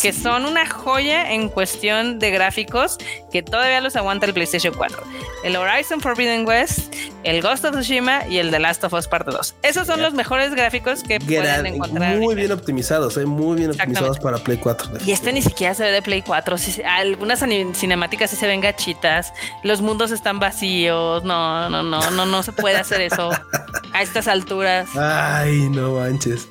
que 0.00 0.14
son 0.14 0.46
una 0.46 0.66
joya 0.66 1.32
en 1.32 1.50
cuestión 1.50 2.18
de 2.18 2.30
gráficos 2.30 2.96
que 3.30 3.42
todavía 3.42 3.82
los 3.82 3.96
aguanta 3.96 4.24
el 4.24 4.32
PlayStation 4.32 4.72
4. 4.74 4.96
El 5.44 5.56
Horizon 5.56 6.00
Forbidden 6.00 6.46
West, 6.46 6.94
el 7.22 7.42
Ghost 7.42 7.66
of 7.66 7.72
Tsushima 7.72 8.26
y 8.26 8.38
el 8.38 8.50
The 8.50 8.60
Last 8.60 8.82
of 8.84 8.94
Us 8.94 9.08
Parte 9.08 9.30
2. 9.30 9.56
Esos 9.62 9.86
son 9.86 10.00
los 10.00 10.14
mejores 10.14 10.54
gráficos 10.54 11.02
que 11.02 11.20
pueden 11.20 11.42
Gran- 11.42 11.66
encontrar. 11.66 12.16
muy 12.16 12.24
ahorita. 12.28 12.34
bien 12.40 12.52
optimizados, 12.52 13.18
eh, 13.18 13.26
muy 13.26 13.58
bien 13.58 13.72
optimizados 13.72 14.18
para 14.20 14.38
Play 14.38 14.56
4. 14.56 14.88
Y 15.04 15.12
este 15.12 15.30
ni 15.34 15.42
siquiera 15.42 15.74
se 15.74 15.82
ve 15.82 15.90
de 15.90 16.00
Play 16.00 16.22
4. 16.22 16.56
sí 16.56 16.72
se- 16.72 16.84
algunas 16.86 17.40
cinemáticas 17.40 18.30
sí 18.30 18.36
se 18.36 18.46
ven 18.46 18.62
gachitas. 18.62 19.34
Los 19.62 19.82
mundos 19.82 20.12
están 20.12 20.38
vacíos. 20.38 21.24
No, 21.24 21.68
no, 21.68 21.82
no, 21.82 22.10
no, 22.10 22.24
no 22.24 22.42
se 22.42 22.52
puede 22.52 22.76
hacer 22.78 23.02
eso 23.02 23.28
a 23.92 24.00
estas 24.02 24.28
alturas. 24.28 24.88
Ay, 24.96 25.68
no 25.68 25.96
manches. 25.96 26.48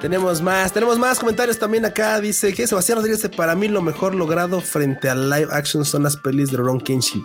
Tenemos 0.00 0.40
más, 0.40 0.72
tenemos 0.72 0.96
más 0.96 1.18
comentarios 1.18 1.58
también 1.58 1.84
acá. 1.84 2.20
Dice 2.20 2.54
que 2.54 2.68
Sebastián 2.68 2.98
Rodríguez 2.98 3.28
para 3.36 3.56
mí 3.56 3.66
lo 3.66 3.82
mejor 3.82 4.14
logrado 4.14 4.60
frente 4.60 5.08
al 5.08 5.28
live 5.28 5.48
action 5.50 5.84
son 5.84 6.04
las 6.04 6.16
pelis 6.16 6.52
de 6.52 6.58
Ron 6.58 6.80
Kenshin. 6.80 7.24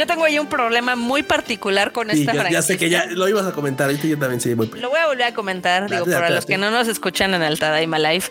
Yo 0.00 0.06
tengo 0.06 0.24
ahí 0.24 0.38
un 0.38 0.46
problema 0.46 0.96
muy 0.96 1.22
particular 1.22 1.92
con 1.92 2.08
Sí, 2.10 2.20
esta 2.20 2.32
ya, 2.32 2.36
ya 2.36 2.40
franquicia. 2.40 2.62
sé 2.62 2.78
que 2.78 2.88
ya 2.88 3.04
lo 3.04 3.28
ibas 3.28 3.44
a 3.44 3.52
comentar. 3.52 3.84
Ahorita 3.88 4.06
yo 4.06 4.18
también 4.18 4.40
sí, 4.40 4.54
muy 4.54 4.68
Lo 4.68 4.88
voy 4.88 4.98
a 4.98 5.06
volver 5.06 5.24
a 5.26 5.34
comentar, 5.34 5.90
digo, 5.90 6.06
para 6.06 6.30
los 6.30 6.46
que 6.46 6.56
no 6.56 6.70
nos 6.70 6.88
escuchan 6.88 7.34
en 7.34 7.42
el 7.42 7.58
Tadaima 7.58 7.98
Live. 7.98 8.24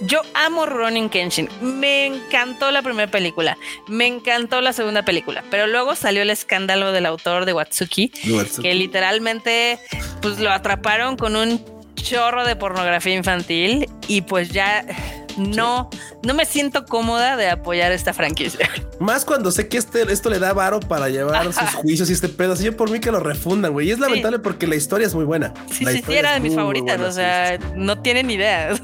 Yo 0.00 0.22
amo 0.32 0.64
Ronin 0.64 1.10
Kenshin. 1.10 1.50
Me 1.60 2.06
encantó 2.06 2.70
la 2.70 2.80
primera 2.80 3.10
película. 3.10 3.58
Me 3.86 4.06
encantó 4.06 4.62
la 4.62 4.72
segunda 4.72 5.02
película. 5.04 5.44
Pero 5.50 5.66
luego 5.66 5.94
salió 5.94 6.22
el 6.22 6.30
escándalo 6.30 6.90
del 6.92 7.04
autor 7.04 7.44
de 7.44 7.52
Watsuki, 7.52 8.08
que 8.62 8.74
literalmente 8.74 9.78
pues 10.22 10.38
lo 10.38 10.50
atraparon 10.50 11.18
con 11.18 11.36
un 11.36 11.62
chorro 11.96 12.46
de 12.46 12.56
pornografía 12.56 13.14
infantil 13.14 13.90
y 14.08 14.22
pues 14.22 14.48
ya 14.52 14.86
no, 15.40 15.90
no 16.22 16.34
me 16.34 16.44
siento 16.44 16.84
cómoda 16.84 17.36
de 17.36 17.48
apoyar 17.50 17.92
esta 17.92 18.12
franquicia. 18.12 18.68
Más 18.98 19.24
cuando 19.24 19.50
sé 19.50 19.68
que 19.68 19.78
este, 19.78 20.02
esto 20.12 20.30
le 20.30 20.38
da 20.38 20.52
varo 20.52 20.80
para 20.80 21.08
llevar 21.08 21.52
sus 21.52 21.70
juicios 21.74 22.10
y 22.10 22.12
este 22.12 22.28
pedo. 22.28 22.52
Así 22.52 22.64
yo 22.64 22.76
por 22.76 22.90
mí 22.90 23.00
que 23.00 23.10
lo 23.10 23.20
refundan, 23.20 23.72
güey. 23.72 23.88
Y 23.88 23.90
es 23.92 23.98
lamentable 23.98 24.38
porque 24.38 24.66
la 24.66 24.76
historia 24.76 25.06
es 25.06 25.14
muy 25.14 25.24
buena. 25.24 25.54
Sí, 25.72 25.84
La 25.84 25.92
sí, 25.92 26.02
sí, 26.06 26.12
era 26.14 26.32
de 26.34 26.40
mis 26.40 26.52
muy, 26.52 26.60
favoritas, 26.60 27.00
o 27.00 27.12
sea, 27.12 27.58
no 27.76 28.00
tienen 28.02 28.30
idea. 28.30 28.74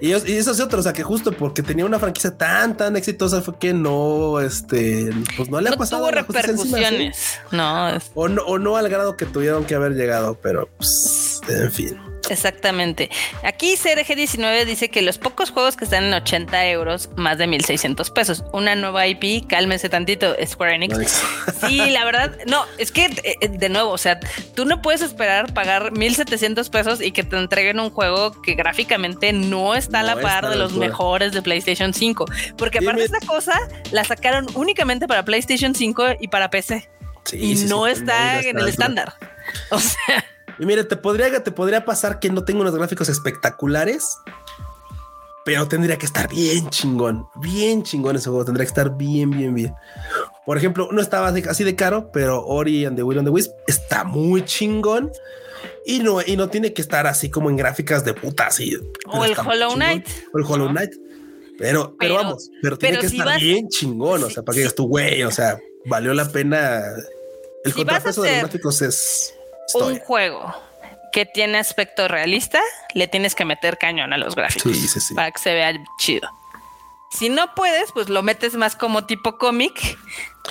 Y, 0.00 0.12
eso 0.12 0.50
es 0.50 0.60
otro, 0.60 0.80
o 0.80 0.82
sea, 0.82 0.92
que 0.92 1.02
justo 1.02 1.32
porque 1.32 1.62
tenía 1.62 1.86
una 1.86 1.98
franquicia 1.98 2.36
tan, 2.36 2.76
tan 2.76 2.96
exitosa 2.96 3.40
fue 3.40 3.58
que 3.58 3.72
no, 3.72 4.40
este, 4.40 5.10
pues 5.36 5.48
no 5.48 5.58
le 5.60 5.70
ha 5.70 5.72
pasado 5.72 6.06
tuvo 6.08 6.22
justicia 6.24 6.50
encima, 6.50 6.64
¿sí? 6.78 6.84
repercusiones. 6.84 7.38
No, 7.50 7.88
es- 7.88 8.10
O 8.14 8.28
no, 8.28 8.42
o 8.42 8.58
no 8.58 8.76
al 8.76 8.88
grado 8.90 9.16
que 9.16 9.24
tuvieron 9.24 9.64
que 9.64 9.74
haber 9.74 9.92
llegado, 9.92 10.38
pero 10.42 10.68
pues, 10.76 11.40
en 11.48 11.72
fin. 11.72 11.98
Exactamente. 12.30 13.10
Aquí 13.42 13.74
CRG19 13.76 14.64
dice 14.64 14.88
que 14.90 15.02
los 15.02 15.18
pocos 15.18 15.50
juegos 15.50 15.76
que 15.76 15.84
están 15.84 16.04
en 16.04 16.14
80 16.14 16.66
euros, 16.68 17.10
más 17.16 17.38
de 17.38 17.46
1600 17.46 18.10
pesos. 18.10 18.44
Una 18.52 18.74
nueva 18.74 19.06
IP, 19.06 19.46
cálmese 19.48 19.88
tantito, 19.88 20.34
Square 20.44 20.74
Enix. 20.76 21.22
Sí, 21.66 21.90
la 21.90 22.04
verdad, 22.04 22.36
no, 22.46 22.64
es 22.78 22.92
que 22.92 23.06
eh, 23.06 23.36
eh, 23.40 23.48
de 23.48 23.68
nuevo, 23.68 23.90
o 23.90 23.98
sea, 23.98 24.18
tú 24.54 24.64
no 24.64 24.82
puedes 24.82 25.02
esperar 25.02 25.52
pagar 25.54 25.92
1700 25.92 26.68
pesos 26.70 27.00
y 27.00 27.12
que 27.12 27.24
te 27.24 27.36
entreguen 27.36 27.80
un 27.80 27.90
juego 27.90 28.40
que 28.42 28.54
gráficamente 28.54 29.32
no 29.32 29.74
está 29.74 30.00
a 30.00 30.02
la 30.02 30.14
par 30.20 30.44
está 30.44 30.50
de 30.50 30.56
los 30.56 30.72
mejores 30.74 31.32
de 31.32 31.42
PlayStation 31.42 31.92
5. 31.94 32.26
Porque 32.56 32.78
aparte, 32.78 33.02
Dime- 33.02 33.16
esta 33.16 33.26
cosa 33.26 33.52
la 33.90 34.04
sacaron 34.04 34.46
únicamente 34.54 35.06
para 35.06 35.24
PlayStation 35.24 35.74
5 35.74 36.04
y 36.20 36.28
para 36.28 36.50
PC. 36.50 36.88
Sí, 37.24 37.36
y 37.38 37.56
sí, 37.56 37.64
no 37.66 37.86
sí, 37.86 37.92
está 37.92 38.34
no 38.34 38.38
en 38.40 38.46
está 38.46 38.60
el 38.60 38.68
estándar. 38.68 39.14
O 39.70 39.78
sea, 39.78 40.24
Y 40.58 40.66
mire, 40.66 40.84
te 40.84 40.96
podría, 40.96 41.42
te 41.42 41.50
podría 41.50 41.84
pasar 41.84 42.18
que 42.18 42.30
no 42.30 42.44
tengo 42.44 42.60
unos 42.62 42.74
gráficos 42.74 43.08
espectaculares, 43.08 44.18
pero 45.44 45.68
tendría 45.68 45.96
que 45.96 46.06
estar 46.06 46.28
bien 46.28 46.68
chingón, 46.70 47.28
bien 47.36 47.82
chingón 47.82 48.16
ese 48.16 48.28
juego. 48.30 48.44
Tendría 48.44 48.64
que 48.64 48.70
estar 48.70 48.96
bien, 48.96 49.30
bien, 49.30 49.54
bien. 49.54 49.74
Por 50.44 50.56
ejemplo, 50.56 50.88
no 50.92 51.00
estaba 51.00 51.28
así 51.28 51.62
de 51.64 51.76
caro, 51.76 52.10
pero 52.12 52.44
Ori 52.44 52.84
and 52.84 52.96
the 52.96 53.02
Will 53.02 53.18
and 53.18 53.26
the 53.28 53.30
Wisp 53.32 53.52
está 53.66 54.04
muy 54.04 54.44
chingón. 54.44 55.10
Y 55.84 56.00
no, 56.00 56.20
y 56.24 56.36
no 56.36 56.48
tiene 56.48 56.72
que 56.72 56.82
estar 56.82 57.06
así 57.06 57.30
como 57.30 57.48
en 57.48 57.56
gráficas 57.56 58.04
de 58.04 58.12
puta, 58.14 58.48
así. 58.48 58.76
O 59.06 59.24
el 59.24 59.34
Hollow. 59.38 59.74
Knight, 59.74 60.06
O 60.32 60.38
el 60.38 60.44
Hollow. 60.44 60.68
Knight. 60.70 60.92
Pero, 61.58 61.94
pero, 61.96 61.96
Pero- 61.98 62.14
vamos, 62.16 62.50
pero 62.60 62.76
tiene 62.76 62.94
pero 62.96 63.02
que 63.02 63.08
si 63.08 63.16
estar 63.16 63.28
vas- 63.34 63.40
bien 63.40 63.68
chingón. 63.68 64.24
O 64.24 64.30
sea, 64.30 64.42
para 64.42 64.54
que 64.54 64.60
digas 64.60 64.74
tú, 64.74 64.88
güey, 64.88 65.22
o 65.22 65.30
sea, 65.30 65.58
valió 65.86 66.12
la 66.12 66.28
pena. 66.30 66.82
El 67.64 67.72
Si 67.72 67.76
contrapeso 67.78 68.22
de 68.22 68.28
los 68.28 68.36
hacer 68.36 68.40
gráficos 68.48 68.82
es 68.82 69.34
un 69.74 69.98
juego 69.98 70.54
que 71.12 71.24
tiene 71.26 71.58
aspecto 71.58 72.08
realista, 72.08 72.60
le 72.94 73.08
tienes 73.08 73.34
que 73.34 73.44
meter 73.44 73.78
cañón 73.78 74.12
a 74.12 74.18
los 74.18 74.34
gráficos 74.34 74.76
Sí, 74.76 74.86
sí, 74.88 75.00
sí. 75.00 75.14
para 75.14 75.30
que 75.30 75.38
se 75.38 75.54
vea 75.54 75.72
chido. 75.98 76.28
Si 77.10 77.28
no 77.30 77.54
puedes, 77.54 77.92
pues 77.92 78.08
lo 78.10 78.22
metes 78.22 78.54
más 78.56 78.76
como 78.76 79.06
tipo 79.06 79.38
cómic, 79.38 79.96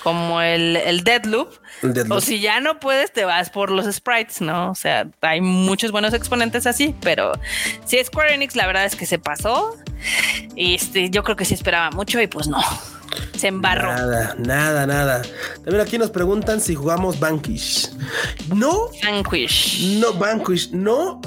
como 0.04 0.42
el, 0.42 0.78
el 0.78 1.04
Deadloop. 1.04 1.54
El 1.84 1.94
Deadloop. 1.94 2.18
O 2.18 2.22
si 2.22 2.40
ya 2.40 2.60
no 2.62 2.80
puedes, 2.80 3.12
te 3.14 3.26
vas 3.26 3.50
por 3.52 3.70
los 3.70 3.94
sprites, 3.94 4.42
¿no? 4.42 4.72
O 4.72 4.76
sea, 4.76 5.06
hay 5.22 5.42
muchos 5.42 5.92
buenos 5.92 6.14
exponentes 6.14 6.66
así, 6.66 6.96
pero 7.02 7.34
si 7.86 8.04
Square 8.04 8.34
Enix, 8.34 8.56
la 8.56 8.66
verdad 8.66 8.86
es 8.86 8.96
que 8.96 9.06
se 9.06 9.20
pasó. 9.20 9.76
Y 10.56 10.76
este, 10.76 11.10
yo 11.12 11.24
creo 11.24 11.36
que 11.36 11.46
sí 11.46 11.54
esperaba 11.54 11.92
mucho 11.92 12.20
y 12.20 12.26
pues 12.28 12.48
no. 12.48 12.64
Se 13.38 13.48
embarró. 13.48 13.90
Nada, 13.90 14.36
nada, 14.38 14.88
nada. 14.88 15.22
También 15.64 15.82
aquí 15.82 15.98
nos 15.98 16.10
preguntan 16.10 16.62
si 16.62 16.76
jugamos 16.76 17.20
Vanquish. 17.20 17.90
No, 18.54 18.90
Vanquish. 19.04 20.00
no, 20.00 20.14
Vanquish, 20.14 20.72
no. 20.72 21.22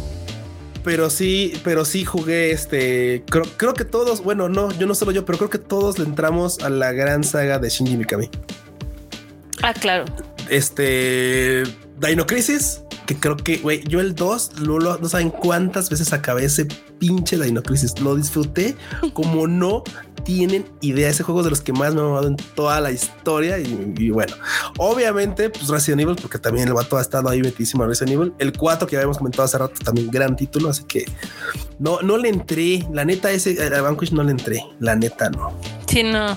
Pero 0.85 1.11
sí, 1.11 1.53
pero 1.65 1.85
sí 1.85 2.05
jugué 2.05 2.51
este. 2.53 3.25
Creo, 3.29 3.45
creo 3.57 3.75
que 3.75 3.85
todos, 3.85 4.23
bueno, 4.23 4.49
no, 4.49 4.71
yo 4.79 4.87
no 4.87 4.95
solo 4.95 5.13
yo, 5.13 5.25
pero 5.25 5.37
creo 5.37 5.51
que 5.51 5.59
todos 5.59 5.99
le 5.99 6.05
entramos 6.05 6.61
a 6.61 6.71
la 6.71 6.93
gran 6.93 7.25
saga 7.25 7.59
de 7.59 7.69
Shinji 7.69 7.97
Mikami. 7.97 8.31
Ah, 9.63 9.75
claro. 9.75 10.05
Este 10.49 11.65
Dino 12.01 12.27
Crisis, 12.27 12.83
que 13.07 13.19
creo 13.19 13.37
que, 13.37 13.59
güey, 13.59 13.83
yo 13.85 14.01
el 14.01 14.15
2, 14.15 14.61
no, 14.61 14.79
no 14.79 15.09
saben 15.09 15.31
cuántas 15.31 15.91
veces 15.91 16.13
acabé 16.13 16.45
ese 16.45 16.69
pinche 16.99 17.39
Dino 17.39 17.63
Crisis. 17.63 17.99
Lo 18.01 18.17
disfruté 18.17 18.77
como 19.13 19.47
no 19.47 19.83
tienen 20.25 20.67
idea. 20.81 21.09
Ese 21.09 21.23
juego 21.23 21.41
es 21.41 21.45
de 21.45 21.51
los 21.51 21.61
que 21.61 21.73
más 21.73 21.95
me 21.95 22.01
ha 22.01 22.05
amado 22.05 22.29
en 22.29 22.37
toda 22.37 22.81
la 22.81 22.91
historia. 22.91 23.59
Y, 23.59 24.11
bueno, 24.11 24.35
obviamente, 24.77 25.51
pues 25.51 25.69
Resident 25.69 26.03
Evil, 26.03 26.17
porque 26.17 26.39
también 26.39 26.69
el 26.69 26.75
vato 26.75 26.97
ha 26.97 27.01
estado 27.01 27.29
ahí 27.29 27.41
metísimo 27.41 27.85
a 27.85 27.87
Resident 27.87 28.13
Evil. 28.13 28.33
El 28.39 28.53
4 28.53 28.87
que 28.87 28.97
habíamos 28.97 29.19
comentado 29.19 29.45
hace 29.45 29.59
rato, 29.59 29.75
también 29.85 30.11
gran 30.11 30.37
título. 30.37 30.69
Así 30.69 30.85
que 30.85 31.05
no, 31.79 32.01
no 32.03 32.17
le 32.19 32.29
entré. 32.29 32.87
La 32.93 33.05
neta, 33.05 33.31
ese 33.31 33.75
a 33.75 33.81
Vanquish 33.81 34.13
no 34.13 34.23
le 34.23 34.33
entré. 34.33 34.63
La 34.81 34.97
neta, 34.97 35.31
no. 35.31 35.59
Sí, 35.87 36.03
no. 36.03 36.37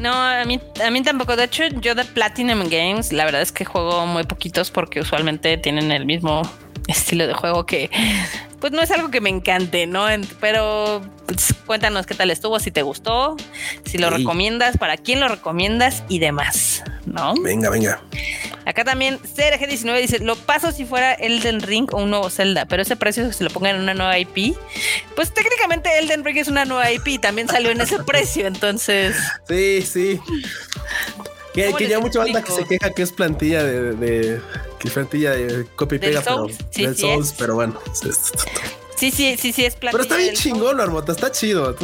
No, 0.00 0.12
a 0.12 0.44
mí, 0.44 0.60
a 0.84 0.90
mí 0.90 1.02
tampoco. 1.02 1.36
De 1.36 1.44
hecho, 1.44 1.64
yo 1.80 1.94
de 1.94 2.04
Platinum 2.04 2.68
Games, 2.68 3.12
la 3.12 3.24
verdad 3.24 3.42
es 3.42 3.52
que 3.52 3.64
juego 3.64 4.06
muy 4.06 4.24
poquitos 4.24 4.70
porque 4.70 5.00
usualmente 5.00 5.56
tienen 5.56 5.90
el 5.90 6.04
mismo 6.04 6.42
estilo 6.88 7.26
de 7.26 7.34
juego 7.34 7.66
que 7.66 7.90
pues 8.60 8.72
no 8.72 8.82
es 8.82 8.90
algo 8.90 9.10
que 9.10 9.20
me 9.20 9.30
encante, 9.30 9.86
¿no? 9.86 10.06
Pero 10.40 11.02
pues, 11.26 11.54
cuéntanos 11.66 12.06
qué 12.06 12.14
tal 12.14 12.30
estuvo, 12.30 12.58
si 12.58 12.70
te 12.70 12.82
gustó, 12.82 13.36
si 13.84 13.98
lo 13.98 14.10
recomiendas, 14.10 14.78
para 14.78 14.96
quién 14.96 15.20
lo 15.20 15.28
recomiendas 15.28 16.04
y 16.08 16.18
demás, 16.18 16.82
¿no? 17.04 17.34
Venga, 17.42 17.70
venga. 17.70 18.00
Acá 18.64 18.82
también 18.82 19.20
CRG19 19.20 20.00
dice, 20.00 20.18
lo 20.18 20.34
paso 20.34 20.72
si 20.72 20.84
fuera 20.84 21.12
Elden 21.14 21.60
Ring 21.60 21.92
o 21.92 21.98
un 21.98 22.10
nuevo 22.10 22.30
Zelda, 22.30 22.64
pero 22.64 22.82
ese 22.82 22.96
precio 22.96 23.26
si 23.26 23.38
se 23.38 23.44
lo 23.44 23.50
pongan 23.50 23.76
en 23.76 23.82
una 23.82 23.94
nueva 23.94 24.18
IP, 24.18 24.56
pues 25.14 25.32
técnicamente 25.32 25.88
Elden 25.98 26.24
Ring 26.24 26.38
es 26.38 26.48
una 26.48 26.64
nueva 26.64 26.90
IP, 26.90 27.20
también 27.20 27.48
salió 27.48 27.70
en 27.70 27.80
ese 27.80 27.98
precio, 28.04 28.46
entonces... 28.46 29.16
Sí, 29.48 29.82
sí. 29.82 30.20
Que, 31.56 31.72
que 31.72 31.88
ya 31.88 31.98
mucha 31.98 32.18
banda 32.18 32.44
que 32.44 32.52
se 32.52 32.64
queja 32.66 32.90
que 32.90 33.00
es 33.02 33.12
plantilla 33.12 33.64
de, 33.64 33.94
de 33.94 34.40
que 34.78 34.90
plantilla 34.90 35.30
de 35.30 35.64
copy 35.74 35.98
pega, 35.98 36.20
pero 36.22 36.46
sí, 36.70 36.94
Souls, 36.94 37.34
pero 37.38 37.54
bueno. 37.54 37.80
Sí, 38.94 39.10
sí, 39.10 39.36
sí, 39.38 39.52
sí, 39.52 39.64
es 39.64 39.74
plantilla. 39.74 39.90
Pero 39.90 40.02
está 40.02 40.16
bien 40.16 40.34
chingón, 40.34 40.80
Armota, 40.80 41.12
está 41.12 41.32
chido. 41.32 41.74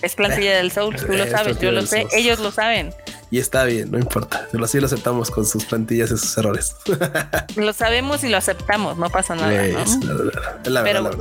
Es 0.00 0.14
plantilla 0.14 0.56
del 0.56 0.72
Souls, 0.72 1.06
tú 1.06 1.12
lo 1.12 1.26
sabes, 1.26 1.60
yo 1.60 1.70
lo 1.70 1.84
sé, 1.84 2.06
ellos 2.12 2.38
lo 2.38 2.50
saben. 2.50 2.94
Y 3.30 3.38
está 3.38 3.64
bien, 3.64 3.92
no 3.92 3.98
importa. 3.98 4.48
Así 4.62 4.80
lo 4.80 4.86
aceptamos 4.86 5.30
con 5.30 5.46
sus 5.46 5.64
plantillas 5.64 6.10
y 6.10 6.18
sus 6.18 6.36
errores. 6.36 6.74
lo 7.56 7.72
sabemos 7.72 8.24
y 8.24 8.28
lo 8.28 8.36
aceptamos, 8.36 8.96
no 8.98 9.08
pasa 9.08 9.36
nada. 9.36 9.50
la, 10.64 10.82
verdad, 10.82 11.12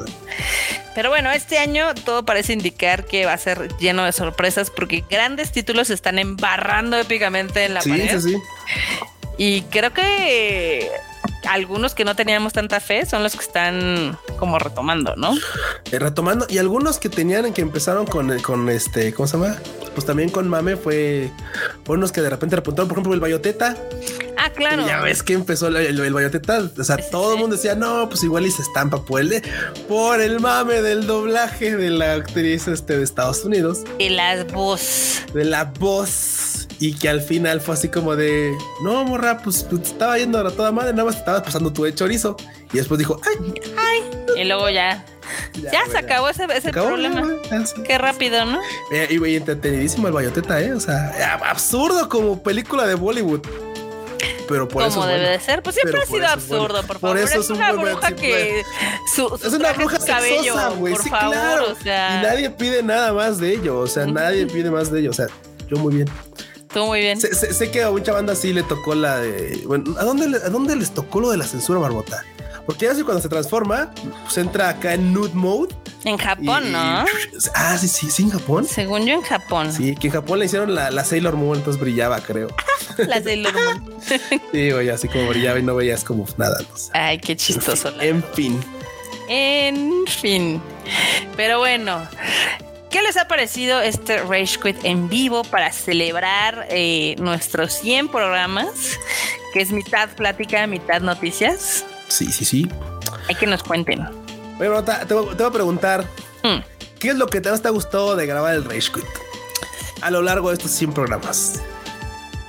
pero, 0.95 1.10
bueno, 1.10 1.31
este 1.31 1.60
año 1.60 1.94
todo 1.94 2.26
parece 2.26 2.53
indicar 2.53 3.06
que 3.06 3.26
va 3.26 3.34
a 3.34 3.38
ser 3.38 3.69
lleno 3.77 4.03
de 4.03 4.11
sorpresas 4.11 4.72
porque 4.72 5.03
grandes 5.10 5.52
títulos 5.52 5.88
se 5.88 5.94
están 5.94 6.18
embarrando 6.18 6.98
épicamente 6.98 7.65
en 7.65 7.76
la 7.76 7.81
sí, 7.81 7.91
pared. 7.91 8.19
Sí, 8.19 8.31
sí. 8.31 8.38
Y 9.38 9.61
creo 9.64 9.94
que 9.94 10.90
algunos 11.48 11.95
que 11.95 12.06
no 12.06 12.16
teníamos 12.16 12.53
tanta 12.53 12.80
fe 12.80 13.06
son 13.06 13.24
los 13.24 13.34
que 13.34 13.44
están 13.44 14.18
como 14.38 14.60
retomando, 14.60 15.16
¿no? 15.16 15.34
Eh, 15.91 15.99
retomando 15.99 16.45
y 16.49 16.57
algunos 16.57 16.99
que 16.99 17.10
tenían 17.10 17.53
que 17.53 17.61
empezaron 17.61 18.06
con, 18.06 18.38
con 18.40 18.70
este, 18.70 19.14
¿cómo 19.14 19.28
se 19.28 19.38
llama? 19.38 19.56
Pues 19.94 20.06
también 20.06 20.30
con 20.30 20.48
Mame 20.48 20.76
fue 20.76 21.32
unos 21.88 22.11
que 22.11 22.22
de 22.22 22.30
repente 22.30 22.56
repuntaron, 22.56 22.88
por 22.88 22.98
ejemplo, 22.98 23.14
el 23.14 23.20
Bayoteta. 23.20 23.76
Ah, 24.38 24.52
claro. 24.52 24.88
ya 24.88 25.02
ves 25.02 25.22
que 25.22 25.34
empezó 25.34 25.68
el, 25.68 25.76
el, 25.78 26.14
Bayoteta. 26.14 26.70
O 26.78 26.84
sea, 26.84 26.98
todo 26.98 27.34
el 27.34 27.40
mundo 27.40 27.56
decía, 27.57 27.76
no, 27.76 28.07
pues 28.07 28.24
igual 28.24 28.45
y 28.45 28.52
se 28.52 28.61
estampa 28.61 29.03
el, 29.18 29.44
por 29.88 30.22
el 30.22 30.40
mame 30.40 30.82
del 30.82 31.07
doblaje 31.07 31.76
de 31.76 31.90
la 31.90 32.14
actriz 32.14 32.68
este, 32.68 32.98
de 32.98 33.03
Estados 33.03 33.44
Unidos. 33.44 33.84
De 33.98 34.10
la 34.10 34.44
voz. 34.45 35.24
De 35.34 35.44
la 35.44 35.66
voz 35.66 36.68
y 36.80 36.94
que 36.94 37.10
al 37.10 37.22
final 37.22 37.60
fue 37.60 37.76
así 37.76 37.90
como 37.90 38.16
de 38.16 38.57
no 38.82 39.03
morra, 39.03 39.40
pues, 39.40 39.66
pues 39.70 39.82
estaba 39.84 40.18
yendo 40.18 40.40
a 40.40 40.52
toda 40.52 40.72
madre, 40.72 40.91
nada 40.91 41.06
más 41.06 41.18
estaba 41.30 41.43
pasando 41.43 41.72
tu 41.72 41.89
chorizo 41.91 42.35
y 42.73 42.77
después 42.77 42.97
dijo 42.97 43.19
ay, 43.26 43.53
ay, 43.77 44.41
y 44.41 44.43
luego 44.45 44.69
ya. 44.69 45.06
Ya, 45.72 45.85
se 45.91 45.97
acabó 45.97 46.30
ese, 46.30 46.45
ese 46.56 46.72
problema. 46.72 47.23
Qué 47.85 47.97
rápido, 47.99 48.45
¿no? 48.45 48.60
Eh, 48.91 49.07
y 49.11 49.18
güey, 49.18 49.35
entretenidísimo 49.35 50.07
el 50.07 50.14
Bayoteta, 50.14 50.60
¿eh? 50.60 50.73
O 50.73 50.80
sea, 50.80 51.35
absurdo 51.45 52.10
como 52.10 52.41
película 52.41 52.88
de 52.88 52.95
Bollywood 52.95 53.41
pero 54.49 54.68
por 54.68 54.84
Como 54.89 55.06
debe 55.06 55.30
de 55.30 55.39
ser, 55.39 55.61
pues 55.61 55.76
siempre 55.76 56.01
ha 56.01 56.06
sido 56.07 56.27
absurdo, 56.27 56.81
por 56.81 56.97
favor. 56.97 57.18
Por 57.18 57.18
eso 57.19 57.39
es, 57.39 57.51
una 57.51 57.72
bruja 57.72 58.15
que 58.15 58.64
su, 59.14 59.39
es 59.45 59.53
una 59.53 59.73
bruja 59.73 59.99
cabello, 59.99 60.56
güey, 60.77 60.95
sí, 60.95 61.07
favor, 61.07 61.35
claro. 61.35 61.72
O 61.72 61.76
sea... 61.76 62.18
Y 62.18 62.23
nadie 62.26 62.49
pide 62.49 62.81
nada 62.81 63.14
más 63.14 63.38
de 63.39 63.53
ello, 63.53 63.77
o 63.77 63.85
sea, 63.85 64.07
nadie 64.07 64.47
pide 64.51 64.72
más 64.72 64.91
de 64.91 65.01
ello, 65.01 65.11
o 65.11 65.14
sea, 65.14 65.27
yo 65.69 65.77
muy 65.77 65.97
bien. 65.97 66.10
Estuvo 66.69 66.85
muy 66.85 66.99
bien. 66.99 67.19
Sé, 67.19 67.71
que 67.71 67.81
a 67.81 67.89
mucha 67.89 68.13
banda 68.13 68.35
sí 68.35 68.53
le 68.53 68.61
tocó 68.61 68.93
la 68.93 69.17
de. 69.17 69.63
Bueno, 69.65 69.95
¿a 69.97 70.03
dónde, 70.03 70.37
¿a 70.37 70.49
dónde 70.49 70.75
les 70.75 70.91
tocó 70.91 71.19
lo 71.19 71.31
de 71.31 71.37
la 71.37 71.45
censura, 71.45 71.79
Barbota? 71.79 72.23
Porque 72.67 72.85
ya 72.85 72.93
cuando 73.03 73.19
se 73.19 73.27
transforma, 73.27 73.91
pues 74.25 74.37
entra 74.37 74.69
acá 74.69 74.93
en 74.93 75.11
nude 75.11 75.33
mode. 75.33 75.73
En 76.05 76.19
Japón, 76.19 76.71
¿no? 76.71 76.77
ah, 77.55 77.77
sí, 77.79 77.87
sí, 77.87 78.11
sí, 78.11 78.21
en 78.21 78.29
Japón. 78.29 78.67
Según 78.67 79.07
yo, 79.07 79.15
en 79.15 79.23
Japón. 79.23 79.73
Sí, 79.73 79.95
que 79.95 80.09
en 80.09 80.13
Japón 80.13 80.37
le 80.37 80.45
hicieron 80.45 80.75
la, 80.75 80.91
la 80.91 81.03
Sailor 81.03 81.37
Moon, 81.37 81.57
entonces 81.57 81.81
brillaba, 81.81 82.21
creo. 82.21 82.49
la 82.99 83.19
Sailor 83.23 83.51
Moon. 83.51 83.95
sí, 84.51 84.69
güey, 84.69 84.89
así 84.89 85.07
como 85.07 85.27
brillaba 85.27 85.57
y 85.57 85.63
no 85.63 85.73
veías 85.73 86.03
como 86.03 86.27
nada. 86.37 86.59
Ay, 86.93 87.17
qué 87.17 87.35
chistoso. 87.35 87.99
En 87.99 88.23
fin. 88.35 88.61
En 89.27 90.05
fin. 90.05 90.61
Pero 91.35 91.57
bueno, 91.57 92.07
¿Qué 92.90 93.03
les 93.03 93.18
ha 93.18 93.28
parecido 93.28 93.82
este 93.82 94.18
Rage 94.18 94.60
Quit 94.60 94.84
en 94.84 95.10
vivo 95.10 95.44
para 95.44 95.72
celebrar 95.72 96.68
eh, 96.72 97.16
nuestros 97.20 97.74
100 97.74 98.07
programas? 98.10 98.98
Que 99.53 99.61
es 99.61 99.72
mitad 99.72 100.10
plática, 100.10 100.66
mitad 100.66 101.02
noticias. 101.02 101.86
Sí, 102.07 102.32
sí, 102.32 102.45
sí. 102.45 102.70
Hay 103.28 103.36
que 103.36 103.45
nos 103.45 103.61
cuenten. 103.61 104.07
Bueno, 104.57 104.84
te, 104.84 105.14
voy 105.14 105.36
a 105.40 105.52
preguntar, 105.52 106.03
hmm. 106.44 106.60
¿qué 106.99 107.10
es 107.10 107.16
lo 107.16 107.28
que 107.28 107.41
más 107.41 107.61
te 107.61 107.68
ha 107.68 107.72
gustado 107.72 108.16
de 108.16 108.26
grabar 108.26 108.56
el 108.56 108.64
Rage 108.64 108.91
Quit 108.91 109.06
a 110.02 110.10
lo 110.10 110.22
largo 110.22 110.49
de 110.49 110.56
estos 110.56 110.72
100 110.72 110.94
programas? 110.94 111.61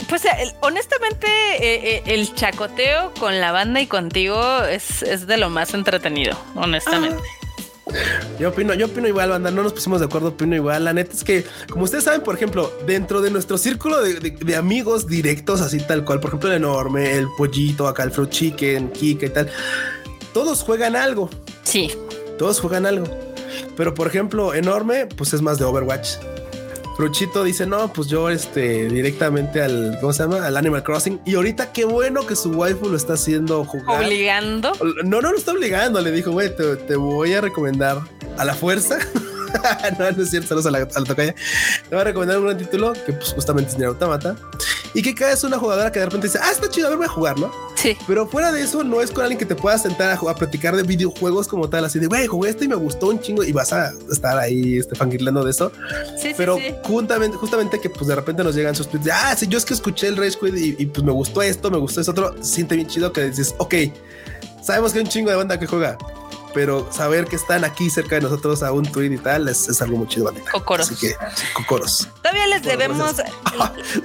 Pues 0.09 0.27
honestamente, 0.61 1.29
eh, 1.29 1.97
eh, 1.97 2.03
el 2.07 2.35
chacoteo 2.35 3.13
con 3.15 3.41
la 3.41 3.53
banda 3.53 3.81
y 3.81 3.87
contigo 3.87 4.65
es, 4.65 5.27
de 5.27 5.37
lo 5.37 5.51
más 5.51 5.73
entretenido, 5.75 6.37
honestamente. 6.57 7.23
Ah. 7.23 7.40
Yo 8.39 8.49
opino, 8.49 8.75
yo 8.75 8.87
opino 8.87 9.09
igual, 9.09 9.31
banda. 9.31 9.51
No 9.51 9.63
nos 9.63 9.73
pusimos 9.73 10.01
de 10.01 10.07
acuerdo, 10.07 10.29
opino 10.29 10.55
igual. 10.55 10.85
La 10.85 10.93
neta 10.93 11.13
es 11.13 11.25
que, 11.25 11.45
como 11.71 11.85
ustedes 11.85 12.05
saben, 12.05 12.23
por 12.23 12.35
ejemplo, 12.35 12.73
dentro 12.87 13.21
de 13.21 13.31
nuestro 13.31 13.59
círculo 13.59 14.01
de, 14.03 14.57
amigos 14.57 15.07
directos, 15.07 15.61
así 15.61 15.79
tal 15.79 16.05
cual, 16.05 16.21
por 16.21 16.31
ejemplo, 16.31 16.51
el 16.51 16.57
enorme, 16.57 17.13
el 17.17 17.27
pollito, 17.37 17.87
acá 17.87 18.03
el 18.03 18.11
fruit 18.11 18.31
chicken, 18.31 18.91
Kika 18.91 19.27
y 19.27 19.31
tal, 19.31 19.51
todos 20.33 20.63
juegan 20.63 20.97
algo. 20.97 21.31
Sí. 21.65 21.91
Todos 22.39 22.61
juegan 22.61 22.87
algo. 22.87 23.07
Pero 23.77 23.95
por 23.95 24.07
ejemplo, 24.07 24.55
enorme, 24.55 25.07
pues 25.07 25.33
es 25.33 25.43
más 25.43 25.59
de 25.59 25.65
Overwatch. 25.65 26.17
Fruchito 27.01 27.45
dice, 27.45 27.65
no, 27.65 27.91
pues 27.91 28.09
yo 28.09 28.29
este 28.29 28.87
directamente 28.91 29.63
al, 29.63 29.97
¿cómo 30.03 30.13
se 30.13 30.23
llama? 30.23 30.45
Al 30.45 30.55
Animal 30.55 30.83
Crossing. 30.83 31.19
Y 31.25 31.35
ahorita 31.35 31.73
qué 31.73 31.87
bueno 31.87 32.27
que 32.27 32.37
su 32.37 32.51
waifu 32.51 32.91
lo 32.91 32.97
está 32.99 33.15
haciendo 33.15 33.65
jugar. 33.65 34.05
¿Obligando? 34.05 34.73
No, 35.05 35.23
no 35.23 35.33
lo 35.33 35.39
está 35.39 35.53
obligando. 35.53 35.99
Le 36.03 36.13
dijo, 36.13 36.31
güey, 36.31 36.55
te, 36.55 36.77
te 36.77 36.97
voy 36.97 37.33
a 37.33 37.41
recomendar 37.41 38.03
a 38.37 38.45
la 38.45 38.53
fuerza 38.53 38.99
no, 39.99 40.11
no 40.11 40.23
es 40.23 40.31
cierto, 40.31 40.49
saludos 40.49 40.67
a 40.67 40.71
la, 40.71 40.79
a 40.79 41.01
la 41.01 41.07
tocaya. 41.07 41.35
Te 41.35 41.95
voy 41.95 42.01
a 42.01 42.05
recomendar 42.05 42.39
un 42.39 42.45
gran 42.47 42.59
título 42.59 42.93
que 42.93 43.13
pues 43.13 43.33
justamente 43.33 43.71
es 43.71 43.79
Nier 43.79 43.89
Automata. 43.89 44.37
Y 44.93 45.03
que 45.03 45.15
cada 45.15 45.33
es 45.33 45.45
una 45.45 45.57
jugadora 45.57 45.93
que 45.93 46.01
de 46.01 46.07
repente 46.07 46.27
dice, 46.27 46.41
ah, 46.43 46.51
está 46.51 46.69
chido, 46.69 46.89
a 46.89 46.91
ver, 46.91 46.99
voy 46.99 47.07
a 47.07 47.11
jugar, 47.11 47.39
¿no? 47.39 47.53
Sí. 47.77 47.97
Pero 48.09 48.27
fuera 48.27 48.51
de 48.51 48.63
eso, 48.63 48.83
no 48.83 49.01
es 49.01 49.11
con 49.13 49.23
alguien 49.23 49.39
que 49.39 49.47
te 49.47 49.55
pueda 49.55 49.79
sentar 49.79 50.11
a, 50.11 50.31
a 50.31 50.35
platicar 50.35 50.75
de 50.75 50.83
videojuegos 50.83 51.47
como 51.47 51.69
tal, 51.69 51.85
así 51.85 52.01
de, 52.01 52.09
güey, 52.09 52.27
jugué 52.27 52.51
esto 52.51 52.65
y 52.65 52.69
me 52.69 52.75
gustó 52.75 53.09
un 53.09 53.21
chingo 53.21 53.45
y 53.45 53.53
vas 53.53 53.73
a 53.73 53.93
estar 54.11 54.37
ahí 54.37 54.79
este, 54.79 54.97
fangirlando 54.97 55.45
de 55.45 55.53
eso. 55.53 55.71
Sí, 56.21 56.33
Pero 56.37 56.57
sí, 56.57 56.75
Justamente, 56.83 57.37
justamente 57.37 57.81
que 57.81 57.89
pues 57.89 58.09
de 58.09 58.17
repente 58.17 58.43
nos 58.43 58.55
llegan 58.55 58.75
sus 58.75 58.89
tweets 58.89 59.05
de, 59.05 59.13
ah, 59.13 59.35
sí, 59.37 59.47
yo 59.47 59.59
es 59.59 59.65
que 59.65 59.75
escuché 59.75 60.09
el 60.09 60.17
Rage 60.17 60.39
Quit 60.41 60.57
y, 60.57 60.83
y 60.83 60.87
pues 60.87 61.05
me 61.05 61.13
gustó 61.13 61.41
esto, 61.41 61.71
me 61.71 61.79
gustó 61.79 62.01
eso 62.01 62.11
otro, 62.11 62.35
siente 62.43 62.75
bien 62.75 62.89
chido 62.89 63.13
que 63.13 63.31
dices, 63.31 63.55
ok, 63.59 63.75
sabemos 64.63 64.93
que 64.93 64.99
hay 64.99 65.05
un 65.05 65.11
chingo 65.11 65.31
de 65.31 65.37
banda 65.37 65.59
que 65.59 65.67
juega 65.67 65.97
pero 66.53 66.91
saber 66.93 67.27
que 67.27 67.37
están 67.37 67.65
aquí 67.65 67.91
cerca 67.91 68.17
de 68.17 68.23
nosotros 68.23 68.63
a 68.63 68.73
un 68.73 68.85
tweet 68.85 69.13
y 69.13 69.19
tal 69.19 69.49
es, 69.49 69.81
algo 69.81 69.99
muy 69.99 70.09
chido. 70.09 70.33
Cocoros. 70.53 70.91
Así 70.91 71.09
que, 71.09 71.17
cocoros. 71.53 72.09
Todavía 72.23 72.47
les 72.47 72.63
debemos, 72.63 73.17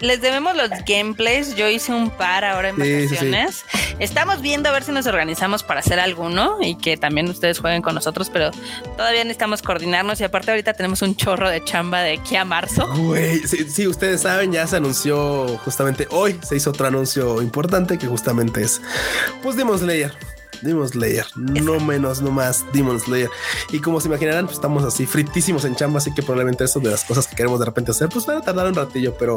les, 0.00 0.20
debemos 0.20 0.56
los 0.56 0.70
gameplays. 0.86 1.54
Yo 1.56 1.68
hice 1.68 1.92
un 1.92 2.10
par 2.10 2.44
ahora 2.44 2.70
en 2.70 2.76
vacaciones. 2.76 3.64
Estamos 3.98 4.42
viendo 4.42 4.68
a 4.68 4.72
ver 4.72 4.84
si 4.84 4.92
nos 4.92 5.06
organizamos 5.06 5.62
para 5.62 5.80
hacer 5.80 5.98
alguno 5.98 6.58
y 6.60 6.76
que 6.76 6.96
también 6.96 7.28
ustedes 7.28 7.58
jueguen 7.58 7.82
con 7.82 7.94
nosotros, 7.94 8.30
pero 8.30 8.50
todavía 8.96 9.24
necesitamos 9.24 9.62
coordinarnos 9.62 10.20
y 10.20 10.24
aparte 10.24 10.50
ahorita 10.50 10.74
tenemos 10.74 11.02
un 11.02 11.16
chorro 11.16 11.48
de 11.48 11.62
chamba 11.64 12.02
de 12.02 12.14
aquí 12.14 12.36
a 12.36 12.44
marzo. 12.44 12.86
Güey, 12.94 13.40
sí, 13.46 13.86
ustedes 13.86 14.22
saben, 14.22 14.52
ya 14.52 14.66
se 14.66 14.76
anunció 14.76 15.58
justamente 15.58 16.06
hoy, 16.10 16.38
se 16.42 16.56
hizo 16.56 16.70
otro 16.70 16.86
anuncio 16.86 17.40
importante 17.42 17.98
que 17.98 18.06
justamente 18.06 18.62
es, 18.62 18.80
pues 19.42 19.56
Demon 19.56 19.78
Slayer 19.78 20.12
Demon 20.62 20.88
Slayer, 20.88 21.26
no 21.36 21.78
menos, 21.80 22.20
no 22.22 22.30
más 22.30 22.64
Demon 22.72 22.98
Slayer. 23.00 23.28
Y 23.72 23.80
como 23.80 24.00
se 24.00 24.08
imaginarán, 24.08 24.46
pues 24.46 24.56
estamos 24.56 24.84
así 24.84 25.06
fritísimos 25.06 25.64
en 25.64 25.76
chamba, 25.76 25.98
así 25.98 26.12
que 26.14 26.22
probablemente 26.22 26.64
eso 26.64 26.80
de 26.80 26.90
las 26.90 27.04
cosas 27.04 27.26
que 27.26 27.36
queremos 27.36 27.58
de 27.60 27.66
repente 27.66 27.90
hacer, 27.90 28.08
pues 28.08 28.26
van 28.26 28.38
a 28.38 28.40
tardar 28.42 28.66
un 28.66 28.74
ratillo, 28.74 29.14
pero 29.18 29.36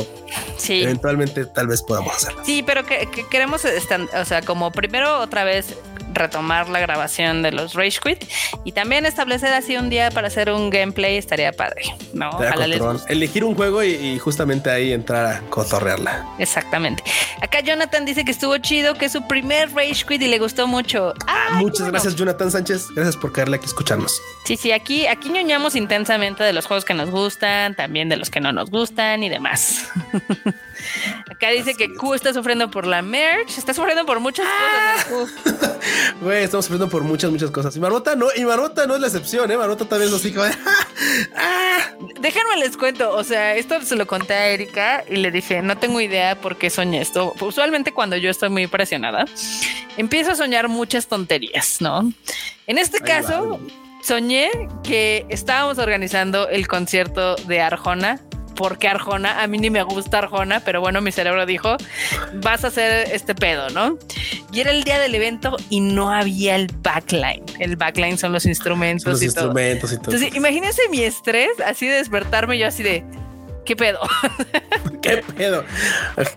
Sí. 0.58 0.82
eventualmente 0.84 1.46
tal 1.46 1.68
vez 1.68 1.82
podamos 1.82 2.16
hacerlo. 2.16 2.41
Sí, 2.46 2.64
pero 2.64 2.86
que, 2.86 3.08
que 3.12 3.28
queremos, 3.28 3.64
o 3.66 4.26
sea, 4.26 4.41
como 4.41 4.72
primero 4.72 5.20
otra 5.20 5.44
vez 5.44 5.76
retomar 6.20 6.70
la 6.70 6.80
grabación 6.80 7.41
de 7.41 7.52
los 7.52 7.74
Rage 7.74 8.00
Quit 8.04 8.26
y 8.64 8.72
también 8.72 9.06
establecer 9.06 9.54
así 9.54 9.78
un 9.78 9.90
día 9.90 10.12
para 10.12 10.28
hacer 10.28 10.52
un 10.52 10.70
gameplay 10.70 11.18
estaría 11.18 11.52
padre, 11.52 11.82
¿no? 12.14 12.30
Ojalá 12.30 12.68
les. 12.68 12.82
Elegir 13.08 13.44
un 13.44 13.56
juego 13.56 13.84
y, 13.84 13.90
y 13.96 14.20
justamente 14.20 14.70
ahí 14.70 14.94
entrar 14.94 15.26
a 15.26 15.41
cotorrearla. 15.50 16.28
Exactamente. 16.38 17.04
Acá 17.41 17.62
Jonathan 17.62 18.06
dice 18.06 18.24
que 18.26 18.32
estuvo 18.32 18.58
chido, 18.58 18.94
que 18.96 19.06
es 19.06 19.12
su 19.12 19.28
primer 19.28 19.74
Rage 19.74 20.06
Quit 20.08 20.22
y 20.22 20.28
le 20.28 20.40
gustó 20.40 20.68
mucho. 20.68 21.14
Ah, 21.28 21.58
Muchas 21.60 21.80
bueno. 21.80 21.94
gracias, 21.94 22.16
Jonathan 22.16 22.52
Sánchez. 22.52 22.88
Gracias 22.96 23.18
por 23.18 23.32
caerle 23.32 23.56
aquí 23.58 23.66
a 23.66 23.68
escucharnos. 23.70 24.22
Sí, 24.46 24.58
sí, 24.58 24.72
aquí, 24.72 25.08
aquí 25.08 25.30
ñoñamos 25.30 25.76
intensamente 25.76 26.44
de 26.44 26.54
los 26.54 26.66
juegos 26.66 26.86
que 26.86 26.94
nos 26.94 27.10
gustan, 27.10 27.76
también 27.76 28.10
de 28.10 28.18
los 28.18 28.30
que 28.30 28.40
no 28.40 28.52
nos 28.52 28.70
gustan 28.70 29.24
y 29.24 29.30
demás. 29.30 29.86
Acá 31.30 31.49
dice 31.49 31.76
que 31.76 31.93
Q 31.93 32.14
está 32.14 32.34
sufriendo 32.34 32.69
por 32.69 32.85
la 32.85 33.01
merch, 33.01 33.57
está 33.57 33.73
sufriendo 33.73 34.06
por 34.06 34.19
muchas 34.19 34.45
cosas. 34.45 35.07
el 35.07 35.53
Q. 35.53 35.69
Güey, 36.22 36.43
estamos 36.43 36.65
sufriendo 36.65 36.89
por 36.89 37.03
muchas, 37.03 37.31
muchas 37.31 37.51
cosas. 37.51 37.76
Y 37.76 37.80
Marmota 37.80 38.15
no, 38.15 38.27
y 38.35 38.43
Marmota 38.43 38.85
no 38.88 38.95
es 38.95 39.01
la 39.01 39.07
excepción, 39.07 39.49
¿eh? 39.51 39.57
Marmota 39.57 39.85
también 39.85 40.10
es 40.10 40.15
así 40.15 40.34
como 40.34 40.45
¡ah! 41.35 41.77
Déjenme 42.19 42.57
les 42.57 42.76
cuento, 42.76 43.11
o 43.15 43.23
sea, 43.23 43.56
esto 43.56 43.81
se 43.81 43.95
lo 43.95 44.06
conté 44.07 44.34
a 44.34 44.47
Erika 44.49 45.03
y 45.10 45.18
le 45.18 45.31
dije, 45.31 45.61
no 45.61 45.77
tengo 45.77 46.01
idea 46.01 46.39
por 46.39 46.57
qué 46.57 46.69
soñé 46.69 47.01
esto. 47.01 47.34
Usualmente 47.39 47.93
cuando 47.93 48.18
yo 48.18 48.30
estoy 48.30 48.49
muy 48.49 48.68
presionada, 48.68 49.26
empiezo 49.97 50.31
a 50.31 50.35
soñar 50.35 50.68
muchas 50.68 51.07
tonterías, 51.07 51.81
¿no? 51.81 52.11
En 52.68 52.77
este 52.77 52.97
Ahí 52.97 53.07
caso, 53.07 53.60
soñé 54.03 54.49
que 54.84 55.26
estábamos 55.30 55.77
organizando 55.77 56.49
el 56.49 56.68
concierto 56.68 57.35
de 57.35 57.61
Arjona. 57.61 58.19
Porque 58.60 58.90
Arjona, 58.90 59.41
a 59.41 59.48
mí 59.48 59.57
ni 59.57 59.69
me 59.69 59.81
gusta 59.84 60.18
Arjona, 60.18 60.60
pero 60.60 60.81
bueno, 60.81 60.99
mi 60.99 61.14
cerebro 61.14 61.45
dijo, 61.45 61.77
vas 62.34 62.65
a 62.65 62.68
hacer 62.68 63.07
este 63.14 63.34
pedo, 63.34 63.69
¿no? 63.69 63.98
Y 64.52 64.60
era 64.60 64.72
el 64.72 64.84
día 64.84 64.99
del 64.99 65.15
evento 65.15 65.56
y 65.69 65.80
no 65.80 66.11
había 66.11 66.57
el 66.57 66.68
backline. 66.84 67.41
El 67.60 67.77
backline 67.77 68.18
son 68.18 68.34
los 68.34 68.45
instrumentos 68.45 69.06
Los 69.07 69.22
y 69.23 69.27
todo. 69.27 69.45
instrumentos 69.45 69.94
y 69.94 69.95
todo. 69.98 70.11
Entonces, 70.14 70.36
imagínense 70.36 70.81
mi 70.91 71.02
estrés, 71.03 71.48
así 71.65 71.88
de 71.88 71.94
despertarme 71.95 72.57
yo 72.60 72.68
así 72.68 72.84
de, 72.84 73.06
¿qué 73.65 73.77
pedo? 73.77 73.99
¿Qué 75.02 75.23
pedo? 75.38 75.64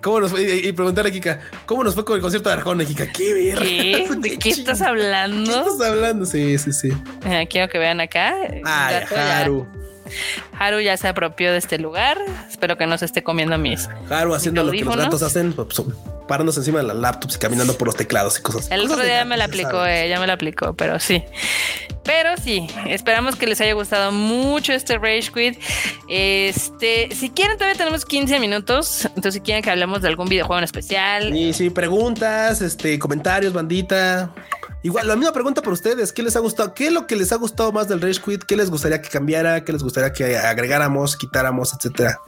¿Cómo 0.00 0.20
nos 0.20 0.30
fue? 0.30 0.42
Y, 0.44 0.70
preguntarle 0.70 1.10
a 1.10 1.12
Kika, 1.12 1.40
¿cómo 1.66 1.82
nos 1.82 1.94
fue 1.96 2.04
con 2.04 2.14
el 2.14 2.22
concierto 2.22 2.50
de 2.50 2.54
Arjona? 2.54 2.84
Kika, 2.84 3.10
¿qué 3.10 3.34
verga? 3.34 3.62
¿Qué? 3.62 4.08
¿De 4.18 4.38
qué 4.38 4.50
estás 4.50 4.78
ching- 4.78 4.84
¿Qué 4.84 4.88
hablando? 4.88 5.50
estás 5.72 5.88
hablando? 5.88 6.24
Sí, 6.26 6.56
sí, 6.58 6.72
sí. 6.72 6.92
Eh, 7.26 7.48
quiero 7.50 7.68
que 7.68 7.78
vean 7.78 8.00
acá. 8.00 8.36
Ay, 8.64 9.04
ya- 9.10 9.48
Haru. 10.58 10.80
Ya 10.80 10.96
se 10.96 11.08
apropió 11.08 11.52
de 11.52 11.58
este 11.58 11.78
lugar. 11.78 12.18
Espero 12.50 12.76
que 12.76 12.86
no 12.86 12.96
se 12.98 13.04
esté 13.04 13.22
comiendo 13.22 13.56
mis. 13.58 13.88
Haru 14.10 14.34
haciendo 14.34 14.64
lo 14.64 14.72
que 14.72 14.84
los 14.84 14.96
gatos 14.96 15.22
hacen, 15.22 15.52
pues, 15.52 15.82
parándose 16.28 16.60
encima 16.60 16.78
de 16.78 16.84
las 16.84 16.96
laptops 16.96 17.36
y 17.36 17.38
caminando 17.38 17.76
por 17.76 17.86
los 17.88 17.96
teclados 17.96 18.38
y 18.38 18.42
cosas. 18.42 18.70
El 18.70 18.82
cosas 18.82 18.92
otro 18.92 19.04
día 19.04 19.14
gatos, 19.16 19.28
me 19.28 19.36
la 19.36 19.44
aplicó, 19.44 19.84
eh, 19.84 20.08
ya 20.08 20.20
me 20.20 20.26
la 20.26 20.34
aplicó, 20.34 20.74
pero 20.74 20.98
sí. 20.98 21.24
Pero 22.04 22.30
sí, 22.36 22.66
esperamos 22.88 23.36
que 23.36 23.46
les 23.46 23.60
haya 23.60 23.74
gustado 23.74 24.10
mucho 24.10 24.72
este 24.72 24.98
Rage 24.98 25.30
Quit. 25.32 25.58
Este, 26.08 27.14
si 27.14 27.30
quieren, 27.30 27.56
todavía 27.56 27.78
tenemos 27.78 28.04
15 28.04 28.40
minutos. 28.40 29.04
Entonces, 29.04 29.34
si 29.34 29.40
quieren 29.40 29.62
que 29.62 29.70
hablemos 29.70 30.02
de 30.02 30.08
algún 30.08 30.28
videojuego 30.28 30.58
en 30.58 30.64
especial, 30.64 31.36
Y 31.36 31.52
sí, 31.52 31.70
preguntas, 31.70 32.60
este, 32.60 32.98
comentarios, 32.98 33.52
bandita. 33.52 34.32
Igual, 34.82 35.06
la 35.06 35.16
misma 35.16 35.32
pregunta 35.32 35.62
para 35.62 35.72
ustedes. 35.72 36.12
¿Qué 36.12 36.22
les 36.22 36.34
ha 36.36 36.40
gustado? 36.40 36.74
¿Qué 36.74 36.88
es 36.88 36.92
lo 36.92 37.06
que 37.06 37.14
les 37.14 37.32
ha 37.32 37.36
gustado 37.36 37.70
más 37.72 37.88
del 37.88 38.00
Rage 38.00 38.20
Quit? 38.20 38.42
¿Qué 38.44 38.56
les 38.56 38.70
gustaría 38.70 39.00
que 39.00 39.08
cambiara? 39.08 39.64
¿Qué 39.64 39.72
les 39.72 39.82
gustaría 39.82 40.12
que 40.12 40.36
agregáramos, 40.36 41.16
quitáramos, 41.16 41.72
etcétera? 41.74 42.18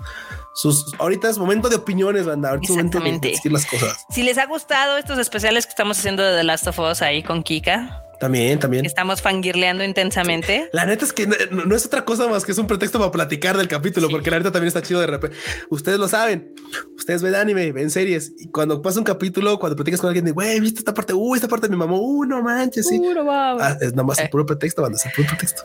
Sus, 0.55 0.95
ahorita 0.99 1.29
es 1.29 1.37
momento 1.37 1.69
de 1.69 1.77
opiniones, 1.77 2.27
banda. 2.27 2.51
Ahorita 2.51 2.73
es 2.73 2.77
momento 2.77 3.01
de 3.01 3.31
decir 3.31 3.51
las 3.51 3.67
cosas. 3.67 4.07
Si 4.11 4.23
les 4.23 4.39
ha 4.39 4.47
gustado 4.47 4.97
estos 4.99 5.19
especiales 5.19 5.67
que 5.67 5.71
estamos 5.71 5.99
haciendo 5.99 6.23
de 6.23 6.37
The 6.37 6.45
Last 6.45 6.69
of 6.69 6.79
Us 6.79 7.03
ahí 7.03 7.25
con 7.25 7.43
Kika, 7.43 8.04
También, 8.21 8.59
también. 8.59 8.85
estamos 8.87 9.21
fangirleando 9.23 9.85
intensamente. 9.85 10.69
La 10.73 10.87
neta 10.87 11.05
es 11.05 11.13
que 11.13 11.27
no, 11.27 11.37
no 11.65 11.77
es 11.77 11.85
otra 11.87 12.05
cosa 12.05 12.27
más 12.29 12.45
que 12.45 12.53
es 12.53 12.59
un 12.59 12.67
pretexto 12.67 12.99
para 12.99 13.11
platicar 13.11 13.57
del 13.57 13.69
capítulo, 13.69 14.07
Sí. 14.09 14.13
porque 14.13 14.31
la 14.31 14.39
neta 14.39 14.53
también 14.53 14.69
está 14.69 14.83
chido 14.83 15.01
de 15.01 15.07
repente. 15.07 15.37
Ustedes 15.71 15.99
lo 15.99 16.09
saben, 16.09 16.55
ustedes 16.97 17.23
ven 17.23 17.35
anime, 17.35 17.73
ven 17.73 17.91
series, 17.91 18.33
y 18.39 18.49
cuando 18.49 18.81
pasa 18.83 18.99
un 18.99 19.05
capítulo, 19.05 19.59
cuando 19.59 19.77
platicas 19.77 20.01
con 20.01 20.09
alguien 20.09 20.25
de, 20.25 20.33
güey, 20.33 20.61
¿viste 20.61 20.79
esta 20.81 20.95
parte? 20.95 21.13
Uy, 21.13 21.37
esta 21.37 21.49
parte 21.49 21.69
me 21.69 21.77
mamó, 21.77 21.99
uh, 21.99 22.25
no 22.25 22.43
manches, 22.43 22.87
sí. 22.89 22.99
Puro 22.99 23.25
babo. 23.25 23.59
Ah, 23.61 23.77
es 23.81 23.93
nada 23.93 24.05
más 24.05 24.19
el 24.19 24.27
Eh. 24.27 24.29
puro 24.31 24.47
pretexto, 24.47 24.83
banda, 24.83 24.97
es 24.97 25.07
el 25.07 25.13
puro 25.13 25.29
pretexto. 25.29 25.63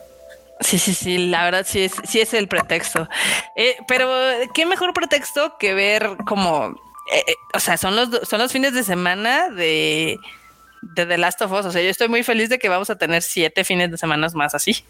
Sí, 0.60 0.78
sí, 0.78 0.92
sí, 0.92 1.16
la 1.28 1.44
verdad 1.44 1.64
sí 1.66 1.80
es, 1.84 1.92
sí 2.06 2.20
es 2.20 2.34
el 2.34 2.46
pretexto. 2.46 3.08
Eh, 3.56 3.76
pero 3.88 4.06
qué 4.52 4.66
mejor 4.66 4.92
pretexto 4.92 5.56
que 5.58 5.72
ver 5.72 6.10
como, 6.26 6.74
eh, 7.14 7.24
eh, 7.26 7.34
o 7.54 7.60
sea, 7.60 7.78
son 7.78 7.96
los, 7.96 8.10
son 8.28 8.40
los 8.40 8.52
fines 8.52 8.74
de 8.74 8.82
semana 8.84 9.48
de, 9.48 10.18
de 10.82 11.06
The 11.06 11.18
Last 11.18 11.42
of 11.42 11.52
Us. 11.52 11.66
O 11.66 11.72
sea, 11.72 11.82
yo 11.82 11.88
estoy 11.90 12.08
muy 12.08 12.22
feliz 12.22 12.48
de 12.48 12.58
que 12.58 12.68
vamos 12.68 12.90
a 12.90 12.96
tener 12.96 13.22
siete 13.22 13.64
fines 13.64 13.90
de 13.90 13.98
semana 13.98 14.28
más 14.34 14.54
así. 14.54 14.84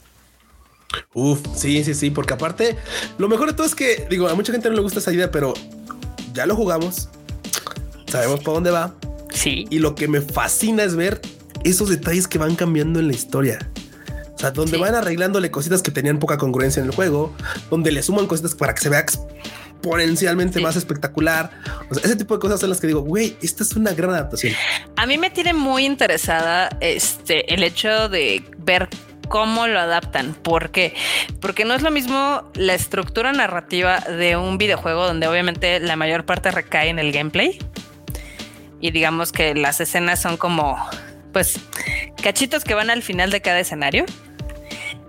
Uf, 1.15 1.41
sí, 1.55 1.85
sí, 1.85 1.95
sí, 1.95 2.11
porque 2.11 2.35
aparte, 2.35 2.77
lo 3.19 3.29
mejor 3.29 3.49
de 3.49 3.53
todo 3.55 3.67
es 3.67 3.75
que, 3.75 4.07
digo, 4.11 4.29
a 4.29 4.35
mucha 4.35 4.53
gente 4.53 4.69
no 4.69 4.75
le 4.75 4.83
gusta 4.83 4.99
esa 4.99 5.13
idea, 5.13 5.31
pero 5.31 5.55
ya 6.33 6.47
lo 6.47 6.57
jugamos, 6.57 7.09
sabemos 8.09 8.41
para 8.41 8.55
dónde 8.55 8.71
va, 8.73 8.95
Sí. 9.33 9.67
y 9.71 9.79
lo 9.79 9.95
que 9.95 10.09
me 10.09 10.21
fascina 10.21 10.83
es 10.83 10.97
ver 10.97 11.21
esos 11.63 11.89
detalles 11.89 12.27
que 12.27 12.39
van 12.39 12.57
cambiando 12.57 12.99
en 12.99 13.07
la 13.07 13.13
historia. 13.15 13.71
O 14.35 14.39
sea, 14.41 14.51
donde 14.51 14.79
Sí. 14.79 14.81
van 14.83 14.95
arreglándole 14.97 15.51
cositas 15.53 15.81
que 15.83 15.91
tenían 15.93 16.19
poca 16.19 16.39
congruencia 16.39 16.81
en 16.81 16.87
el 16.89 16.95
juego, 16.95 17.33
donde 17.71 17.93
le 17.93 18.03
suman 18.03 18.27
cositas 18.27 18.55
para 18.57 18.75
que 18.75 18.81
se 18.81 18.89
vea 18.89 19.05
exponencialmente 19.81 20.61
más 20.61 20.77
espectacular. 20.77 21.51
O 21.91 21.95
sea, 21.95 22.05
ese 22.05 22.17
tipo 22.17 22.35
de 22.35 22.41
cosas 22.41 22.61
son 22.61 22.69
las 22.69 22.81
que 22.81 22.87
digo, 22.87 23.01
güey, 23.01 23.37
esta 23.43 23.63
es 23.65 23.75
una 23.75 23.93
gran 23.93 24.11
adaptación. 24.11 24.55
A 24.97 25.07
mí 25.07 25.19
me 25.19 25.31
tiene 25.31 25.55
muy 25.55 25.85
interesada 25.87 26.69
este 26.81 27.53
el 27.53 27.63
hecho 27.63 28.09
de 28.09 28.45
ver 28.59 28.89
cómo 29.29 29.67
lo 29.67 29.81
adaptan. 29.81 30.35
¿Por 30.35 30.71
qué? 30.71 30.95
Porque 31.41 31.65
no 31.65 31.75
es 31.75 31.83
lo 31.83 31.91
mismo 31.91 32.51
la 32.55 32.75
estructura 32.75 33.33
narrativa 33.33 34.01
de 34.01 34.37
un 34.37 34.59
videojuego 34.59 35.07
donde 35.07 35.27
obviamente 35.29 35.81
la 35.81 35.97
mayor 35.97 36.25
parte 36.25 36.51
recae 36.51 36.89
en 36.89 36.99
el 36.99 37.13
gameplay. 37.13 37.59
Y 38.81 38.91
digamos 38.91 39.33
que 39.33 39.55
las 39.55 39.81
escenas 39.81 40.21
son 40.23 40.37
como, 40.37 40.79
pues, 41.33 41.61
cachitos 42.23 42.65
que 42.65 42.75
van 42.75 42.91
al 42.91 43.03
final 43.03 43.31
de 43.31 43.41
cada 43.41 43.61
escenario. 43.61 44.07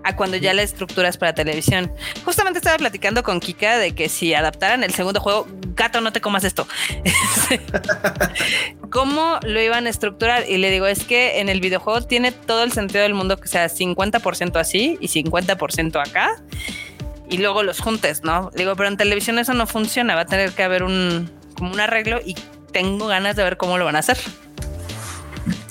A 0.04 0.16
cuando 0.16 0.36
ya 0.36 0.52
la 0.54 0.62
estructura 0.62 1.08
es 1.08 1.16
para 1.16 1.32
televisión. 1.32 1.92
Justamente 2.24 2.58
estaba 2.58 2.78
platicando 2.78 3.22
con 3.22 3.40
Kika 3.40 3.78
de 3.78 3.94
que 3.94 4.08
si 4.08 4.34
adaptaran 4.34 4.82
el 4.82 4.92
segundo 4.92 5.20
juego, 5.20 5.46
gato, 5.74 6.00
no 6.00 6.12
te 6.12 6.20
comas 6.20 6.44
esto. 6.44 6.66
cómo 8.92 9.40
lo 9.42 9.60
iban 9.60 9.86
a 9.86 9.90
estructurar. 9.90 10.48
Y 10.48 10.58
le 10.58 10.70
digo, 10.70 10.86
es 10.86 11.04
que 11.04 11.40
en 11.40 11.48
el 11.48 11.60
videojuego 11.60 12.02
tiene 12.02 12.30
todo 12.30 12.62
el 12.62 12.72
sentido 12.72 13.02
del 13.02 13.14
mundo 13.14 13.38
que 13.38 13.48
sea 13.48 13.66
50% 13.66 14.56
así 14.56 14.98
y 15.00 15.08
50% 15.08 16.00
acá. 16.06 16.40
Y 17.28 17.38
luego 17.38 17.62
los 17.62 17.80
juntes, 17.80 18.22
¿no? 18.22 18.50
Digo, 18.54 18.76
pero 18.76 18.88
en 18.88 18.96
televisión 18.96 19.38
eso 19.38 19.54
no 19.54 19.66
funciona. 19.66 20.14
Va 20.14 20.22
a 20.22 20.26
tener 20.26 20.52
que 20.52 20.62
haber 20.62 20.84
un, 20.84 21.30
como 21.56 21.72
un 21.72 21.80
arreglo 21.80 22.20
y 22.24 22.36
tengo 22.72 23.06
ganas 23.06 23.34
de 23.34 23.42
ver 23.42 23.56
cómo 23.56 23.78
lo 23.78 23.86
van 23.86 23.96
a 23.96 24.00
hacer. 24.00 24.18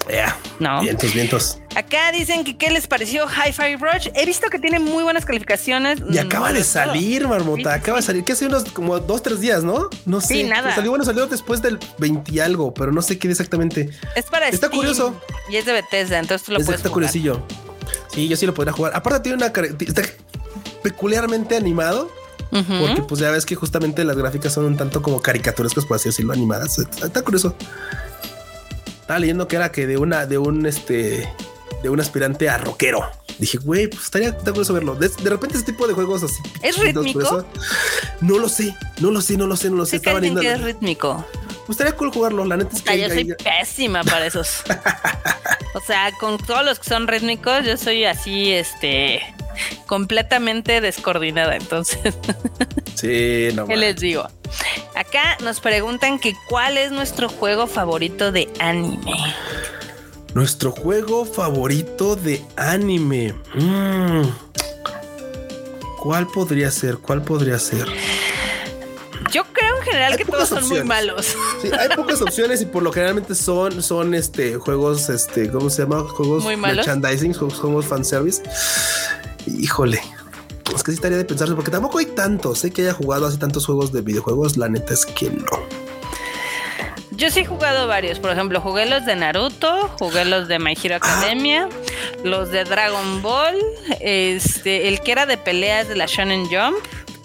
Ya, 0.09 0.37
No. 0.59 0.81
vientos, 0.81 1.13
vientos. 1.13 1.57
Acá 1.75 2.11
dicen 2.11 2.43
que 2.43 2.57
qué 2.57 2.69
les 2.69 2.87
pareció 2.87 3.25
Hi-Fi 3.27 3.75
Rush. 3.77 4.09
He 4.13 4.25
visto 4.25 4.49
que 4.49 4.59
tiene 4.59 4.79
muy 4.79 5.03
buenas 5.03 5.25
calificaciones. 5.25 5.99
Y 6.09 6.17
acaba 6.17 6.51
de 6.51 6.63
salir, 6.63 7.27
Marmota. 7.27 7.55
Sí, 7.57 7.63
sí, 7.63 7.69
acaba 7.69 7.97
de 7.99 8.03
salir. 8.03 8.23
Que 8.25 8.33
hace 8.33 8.47
unos 8.47 8.65
como 8.71 8.99
dos, 8.99 9.21
tres 9.23 9.39
días, 9.39 9.63
¿no? 9.63 9.89
No 10.05 10.19
sé. 10.19 10.27
Sí, 10.33 10.43
nada. 10.43 10.63
Pues 10.63 10.75
Salió 10.75 10.89
bueno, 10.91 11.05
salió 11.05 11.27
después 11.27 11.61
del 11.61 11.79
20 11.99 12.31
y 12.33 12.39
algo, 12.39 12.73
pero 12.73 12.91
no 12.91 13.01
sé 13.01 13.17
qué 13.19 13.29
exactamente. 13.29 13.89
Es 14.15 14.25
para 14.25 14.47
Está 14.49 14.67
Steam 14.67 14.71
curioso. 14.79 15.21
Y 15.49 15.55
es 15.57 15.65
de 15.65 15.73
Bethesda, 15.73 16.19
entonces 16.19 16.45
tú 16.45 16.51
lo 16.51 16.59
Es- 16.59 16.65
puedes 16.65 16.79
está 16.79 16.89
jugar. 16.89 16.93
curiosillo. 17.09 17.41
Sí, 18.13 18.27
yo 18.27 18.35
sí 18.35 18.45
lo 18.45 18.53
podría 18.53 18.73
jugar. 18.73 18.93
Aparte 18.95 19.21
tiene 19.21 19.37
una 19.37 19.45
está 19.47 20.01
peculiarmente 20.83 21.55
animado, 21.55 22.11
porque 22.49 23.01
pues 23.07 23.21
ya 23.21 23.31
ves 23.31 23.45
que 23.45 23.55
justamente 23.55 24.03
las 24.03 24.17
gráficas 24.17 24.51
son 24.53 24.65
un 24.65 24.75
tanto 24.77 25.01
como 25.01 25.21
caricaturescas, 25.21 25.85
por 25.85 25.95
así 25.95 26.09
decirlo, 26.09 26.33
animadas. 26.33 26.77
Está 26.79 27.21
curioso. 27.21 27.55
Estaba 29.11 29.19
leyendo 29.19 29.45
que 29.49 29.57
era 29.57 29.73
que 29.73 29.87
de 29.87 29.97
una, 29.97 30.25
de 30.25 30.37
un 30.37 30.65
este, 30.65 31.29
de 31.83 31.89
un 31.89 31.99
aspirante 31.99 32.47
a 32.47 32.57
rockero. 32.57 33.11
Dije, 33.39 33.57
güey, 33.57 33.87
pues 33.87 34.05
estaría 34.05 34.29
está 34.29 34.51
curioso 34.51 34.73
verlo. 34.73 34.95
De, 34.95 35.09
de 35.09 35.29
repente 35.29 35.57
ese 35.57 35.65
tipo 35.65 35.85
de 35.85 35.93
juegos 35.93 36.23
así. 36.23 36.41
¿Es 36.61 36.77
rítmico? 36.77 37.19
eso- 37.21 37.45
no 38.21 38.39
lo 38.39 38.47
sé, 38.47 38.73
no 39.01 39.11
lo 39.11 39.19
sé, 39.19 39.35
no 39.35 39.47
lo 39.47 39.57
sé, 39.57 39.69
no 39.69 39.75
lo 39.75 39.85
sé. 39.85 39.97
Estaba 39.97 40.21
que 40.21 40.27
leyendo. 40.29 40.41
es 40.49 40.61
rítmico. 40.61 41.25
Estaría 41.67 41.91
cool 41.97 42.13
jugarlo. 42.13 42.45
La 42.45 42.55
neta 42.55 42.73
es 42.73 42.83
que 42.83 43.01
yo 43.01 43.09
soy 43.09 43.35
pésima 43.43 44.01
para 44.05 44.27
esos. 44.27 44.61
o 45.73 45.81
sea, 45.81 46.13
con 46.17 46.37
todos 46.37 46.63
los 46.63 46.79
que 46.79 46.87
son 46.87 47.05
rítmicos, 47.05 47.65
yo 47.65 47.75
soy 47.75 48.05
así, 48.05 48.53
este, 48.53 49.21
completamente 49.87 50.81
descoordinada. 50.81 51.55
Entonces, 51.55 52.13
sí, 52.95 53.49
no. 53.53 53.67
¿qué 53.67 53.77
les 53.77 53.95
digo? 53.97 54.27
Acá 54.95 55.37
nos 55.41 55.59
preguntan 55.59 56.19
que 56.19 56.35
cuál 56.47 56.77
es 56.77 56.91
nuestro 56.91 57.29
juego 57.29 57.67
favorito 57.67 58.31
de 58.31 58.49
anime. 58.59 59.15
Nuestro 60.33 60.71
juego 60.71 61.25
favorito 61.25 62.15
de 62.15 62.43
anime. 62.55 63.33
Mm. 63.53 64.23
¿Cuál 66.01 66.27
podría 66.27 66.71
ser? 66.71 66.97
¿Cuál 66.97 67.21
podría 67.21 67.59
ser? 67.59 67.87
Yo 69.31 69.43
creo 69.53 69.77
en 69.77 69.83
general 69.83 70.17
que 70.17 70.25
todos 70.25 70.49
son 70.49 70.67
muy 70.67 70.83
malos. 70.83 71.35
Sí, 71.61 71.69
hay 71.77 71.89
pocas 71.95 72.21
opciones 72.21 72.61
y 72.61 72.65
por 72.65 72.83
lo 72.83 72.91
generalmente 72.91 73.35
son, 73.35 73.81
son 73.83 74.13
este 74.13 74.55
juegos, 74.55 75.09
este, 75.09 75.49
¿cómo 75.49 75.69
se 75.69 75.83
llama? 75.83 76.01
Juegos 76.01 76.43
muy 76.43 76.57
malos. 76.57 76.85
merchandising, 76.87 77.33
juegos, 77.33 77.59
juegos 77.59 77.85
fanservice. 77.85 78.41
Híjole. 79.47 80.01
Es 80.75 80.83
que 80.83 80.91
sí 80.91 80.95
estaría 80.95 81.17
de 81.17 81.25
pensarse 81.25 81.53
porque 81.53 81.71
tampoco 81.71 81.97
hay 81.97 82.05
tantos. 82.05 82.59
Sé 82.59 82.71
que 82.71 82.83
haya 82.83 82.93
jugado 82.93 83.25
así 83.27 83.37
tantos 83.37 83.65
juegos 83.65 83.91
de 83.91 84.01
videojuegos. 84.01 84.57
La 84.57 84.69
neta 84.69 84.93
es 84.93 85.05
que 85.05 85.29
no. 85.29 85.45
Yo 87.11 87.29
sí 87.29 87.41
he 87.41 87.45
jugado 87.45 87.87
varios. 87.87 88.19
Por 88.19 88.31
ejemplo, 88.31 88.61
jugué 88.61 88.85
los 88.85 89.05
de 89.05 89.15
Naruto, 89.15 89.89
jugué 89.99 90.25
los 90.25 90.47
de 90.47 90.57
My 90.57 90.75
Hero 90.81 90.95
Academia, 90.95 91.69
los 92.23 92.49
de 92.49 92.63
Dragon 92.63 93.21
Ball, 93.21 93.55
este, 93.99 94.87
el 94.87 95.01
que 95.01 95.11
era 95.11 95.25
de 95.25 95.37
peleas 95.37 95.87
de 95.87 95.95
la 95.95 96.07
Shonen 96.07 96.45
Jump. 96.45 96.77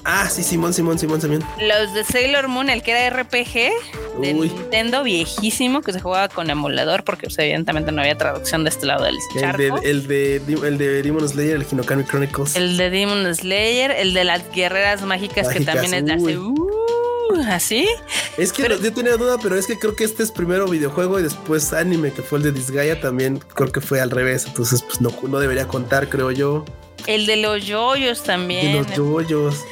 Ah, 0.08 0.28
sí, 0.30 0.44
Simón, 0.44 0.72
Simón, 0.72 1.00
Simón, 1.00 1.20
Simón. 1.20 1.44
Los 1.60 1.92
de 1.92 2.04
Sailor 2.04 2.46
Moon, 2.46 2.70
el 2.70 2.80
que 2.84 2.92
era 2.92 3.10
RPG 3.10 3.72
de 4.20 4.34
Nintendo 4.34 5.02
viejísimo, 5.02 5.82
que 5.82 5.92
se 5.92 5.98
jugaba 6.00 6.28
con 6.28 6.48
emulador, 6.48 7.02
porque 7.02 7.26
pues, 7.26 7.36
evidentemente 7.40 7.90
no 7.90 8.02
había 8.02 8.16
traducción 8.16 8.62
de 8.62 8.70
este 8.70 8.86
lado 8.86 9.04
del 9.04 9.16
charco. 9.36 9.80
El 9.82 10.06
de, 10.06 10.36
el 10.36 10.78
de, 10.78 11.02
Demon 11.02 11.28
Slayer, 11.28 11.56
el 11.56 11.66
Hinokami 11.68 12.04
Chronicles. 12.04 12.54
El 12.54 12.76
de 12.76 12.88
Demon 12.88 13.34
Slayer, 13.34 13.90
el 13.90 14.14
de 14.14 14.22
las 14.22 14.48
guerreras 14.52 15.02
mágicas, 15.02 15.48
que 15.48 15.60
también 15.62 15.92
es 15.92 16.06
de 16.06 16.12
hace... 16.12 16.38
¿Así? 17.48 17.88
Es 18.38 18.52
que 18.52 18.62
yo 18.62 18.92
tenía 18.92 19.16
duda, 19.16 19.38
pero 19.42 19.56
es 19.56 19.66
que 19.66 19.76
creo 19.76 19.96
que 19.96 20.04
este 20.04 20.22
es 20.22 20.30
primero 20.30 20.68
videojuego 20.68 21.18
y 21.18 21.24
después 21.24 21.72
anime, 21.72 22.12
que 22.12 22.22
fue 22.22 22.38
el 22.38 22.44
de 22.44 22.52
Disgaea 22.52 23.00
también. 23.00 23.40
Creo 23.54 23.72
que 23.72 23.80
fue 23.80 24.00
al 24.00 24.10
revés. 24.10 24.46
Entonces, 24.46 24.82
pues 24.82 25.00
no, 25.00 25.12
no 25.28 25.40
debería 25.40 25.66
contar, 25.66 26.08
creo 26.08 26.30
yo. 26.30 26.64
El 27.06 27.26
de 27.26 27.36
los 27.36 27.64
yoyos 27.64 28.22
también. 28.22 28.72
De 28.72 28.88
los 28.88 28.96
yoyos. 28.96 29.64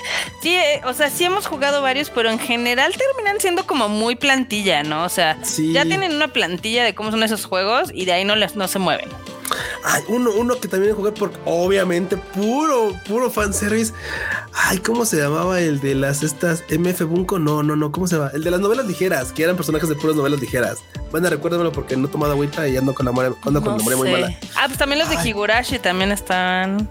Sí, 0.45 0.55
eh, 0.55 0.83
o 0.85 0.93
sea, 0.93 1.09
sí 1.09 1.25
hemos 1.25 1.47
jugado 1.47 1.81
varios, 1.81 2.11
pero 2.11 2.29
en 2.29 2.39
general 2.39 2.93
terminan 2.93 3.41
siendo 3.41 3.67
como 3.67 3.89
muy 3.89 4.15
plantilla, 4.15 4.83
¿no? 4.83 5.05
O 5.05 5.09
sea, 5.09 5.39
ya 5.73 5.85
tienen 5.87 6.15
una 6.15 6.29
plantilla 6.29 6.85
de 6.85 6.95
cómo 6.95 7.11
son 7.11 7.23
esos 7.23 7.47
juegos 7.47 7.91
y 7.95 8.05
de 8.05 8.13
ahí 8.13 8.27
no, 8.27 8.37
les, 8.37 8.55
no 8.55 8.69
se 8.69 8.79
mueven. 8.79 9.09
Ay, 9.83 10.03
uno, 10.09 10.33
uno 10.37 10.61
que 10.61 10.69
también 10.69 10.95
jugué 10.95 11.13
por 11.13 11.33
obviamente 11.47 12.19
puro, 12.19 12.93
puro 13.09 13.31
fanservice. 13.31 13.95
Ay, 14.53 14.81
¿cómo 14.81 15.07
se 15.07 15.17
llamaba 15.17 15.63
el 15.63 15.81
de 15.81 15.95
las 15.95 16.23
estas 16.23 16.63
MF 16.69 17.05
Bunko? 17.05 17.39
No, 17.39 17.63
no, 17.63 17.75
no, 17.75 17.91
¿cómo 17.91 18.07
se 18.07 18.17
llama? 18.17 18.31
El 18.35 18.45
de 18.45 18.51
las 18.51 18.61
novelas 18.61 18.85
ligeras, 18.85 19.33
que 19.33 19.45
eran 19.45 19.57
personajes 19.57 19.89
de 19.89 19.95
puras 19.95 20.15
novelas 20.15 20.43
ligeras. 20.43 20.81
Bueno, 21.11 21.31
recuérdamelo 21.31 21.73
porque 21.73 21.97
no 21.97 22.09
he 22.09 22.11
tomado 22.11 22.33
agüita 22.33 22.69
y 22.69 22.77
ando 22.77 22.93
con 22.93 23.07
la 23.07 23.13
memoria, 23.13 23.35
ando 23.47 23.63
con 23.63 23.73
la 23.73 23.79
memoria 23.79 23.97
muy 23.97 24.11
mala. 24.11 24.39
Ah, 24.57 24.65
pues 24.67 24.77
también 24.77 24.99
los 24.99 25.09
de 25.09 25.27
Higurashi 25.27 25.79
también 25.79 26.13
están. 26.13 26.91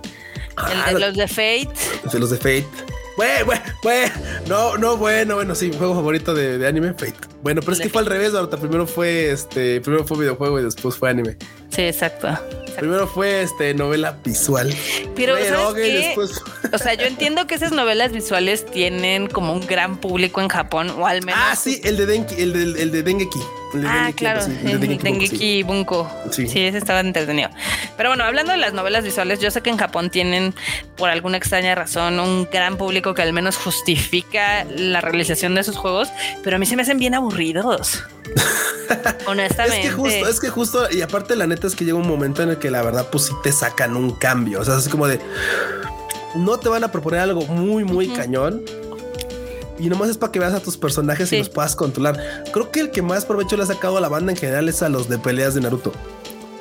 el 0.71 0.97
de 0.97 1.05
ah, 1.05 1.07
los 1.07 1.15
de 1.15 1.27
Fate. 1.27 1.69
De 2.11 2.19
los 2.19 2.31
de 2.31 2.37
Fate. 2.37 3.02
Bueno, 3.15 3.45
bueno, 3.45 3.63
bueno, 3.83 4.13
no, 4.47 4.77
no, 4.77 4.97
bueno, 4.97 5.35
bueno, 5.35 5.55
sí, 5.55 5.69
mi 5.69 5.77
juego 5.77 5.95
favorito 5.95 6.33
de, 6.33 6.65
anime, 6.67 6.93
Fate. 6.93 7.32
Bueno, 7.43 7.59
pero 7.59 7.73
es 7.73 7.81
que 7.81 7.89
fue 7.89 8.01
al 8.01 8.07
revés, 8.07 8.33
ahorita 8.33 8.55
primero 8.55 8.87
fue 8.87 9.29
este, 9.29 9.81
primero 9.81 10.07
fue 10.07 10.17
videojuego 10.17 10.61
y 10.61 10.63
después 10.63 10.95
fue 10.95 11.09
anime. 11.09 11.35
Sí, 11.69 11.81
exacto. 11.81 12.29
Primero 12.77 13.05
fue 13.05 13.41
este 13.41 13.73
novela 13.73 14.17
visual. 14.23 14.73
Pero, 15.13 15.35
o 15.35 16.77
sea, 16.77 16.93
yo 16.93 17.05
entiendo 17.05 17.45
que 17.45 17.55
esas 17.55 17.73
novelas 17.73 18.13
visuales 18.13 18.65
tienen 18.65 19.27
como 19.27 19.51
un 19.51 19.59
gran 19.67 19.97
público 19.97 20.39
en 20.39 20.47
Japón, 20.47 20.89
o 20.91 21.05
al 21.05 21.21
menos. 21.25 21.41
Ah, 21.43 21.55
sí, 21.57 21.81
el 21.83 21.97
de 21.97 22.05
Denki, 22.05 22.35
el 22.41 22.53
de, 22.53 22.81
el 22.81 22.91
de 22.91 23.03
Dengeki 23.03 23.39
ah, 23.85 24.11
claro, 24.15 24.41
el, 24.45 24.79
Dengeki, 24.79 25.63
Bunko. 25.63 26.09
Sí. 26.31 26.43
ese 26.43 26.77
estaba 26.77 26.99
entretenido. 26.99 27.49
Pero 27.97 28.09
bueno, 28.09 28.23
hablando 28.23 28.51
de 28.51 28.57
las 28.57 28.73
novelas 28.73 29.03
visuales, 29.03 29.39
yo 29.39 29.51
sé 29.51 29.61
que 29.61 29.69
en 29.69 29.77
Japón 29.77 30.09
tienen, 30.09 30.53
por 30.95 31.09
alguna 31.09 31.37
extraña 31.37 31.75
razón, 31.75 32.19
un 32.19 32.47
gran 32.51 32.77
público 32.77 33.13
que 33.13 33.21
al 33.21 33.33
menos 33.33 33.57
justifica 33.57 34.65
la 34.65 35.01
realización 35.01 35.55
de 35.55 35.61
esos 35.61 35.77
juegos, 35.77 36.09
pero 36.43 36.55
a 36.55 36.59
mí 36.59 36.65
se 36.65 36.75
me 36.75 36.83
hacen 36.83 36.99
bien 36.99 37.13
aburridos. 37.13 37.32
Honestamente. 39.27 39.87
Es 39.87 39.89
que 39.89 39.91
justo, 39.91 40.27
es 40.27 40.39
que 40.39 40.49
justo, 40.49 40.91
y 40.91 41.01
aparte 41.01 41.35
la 41.35 41.47
neta 41.47 41.67
es 41.67 41.75
que 41.75 41.85
llega 41.85 41.97
un 41.97 42.07
momento 42.07 42.43
en 42.43 42.49
el 42.49 42.59
que 42.59 42.71
la 42.71 42.81
verdad, 42.81 43.07
pues 43.11 43.25
sí 43.25 43.33
te 43.43 43.51
sacan 43.51 43.95
un 43.95 44.11
cambio. 44.11 44.61
O 44.61 44.65
sea, 44.65 44.77
es 44.77 44.87
como 44.89 45.07
de 45.07 45.19
no 46.35 46.57
te 46.57 46.69
van 46.69 46.83
a 46.83 46.91
proponer 46.91 47.21
algo 47.21 47.45
muy, 47.45 47.83
muy 47.83 48.09
cañón 48.09 48.63
y 49.79 49.89
nomás 49.89 50.09
es 50.09 50.17
para 50.17 50.31
que 50.31 50.39
veas 50.39 50.53
a 50.53 50.59
tus 50.59 50.77
personajes 50.77 51.31
y 51.31 51.39
los 51.39 51.49
puedas 51.49 51.75
controlar. 51.75 52.43
Creo 52.51 52.71
que 52.71 52.79
el 52.79 52.91
que 52.91 53.01
más 53.01 53.25
provecho 53.25 53.57
le 53.57 53.63
ha 53.63 53.65
sacado 53.65 53.97
a 53.97 54.01
la 54.01 54.09
banda 54.09 54.31
en 54.31 54.37
general 54.37 54.69
es 54.69 54.81
a 54.81 54.89
los 54.89 55.09
de 55.09 55.17
peleas 55.17 55.55
de 55.55 55.61
Naruto. 55.61 55.91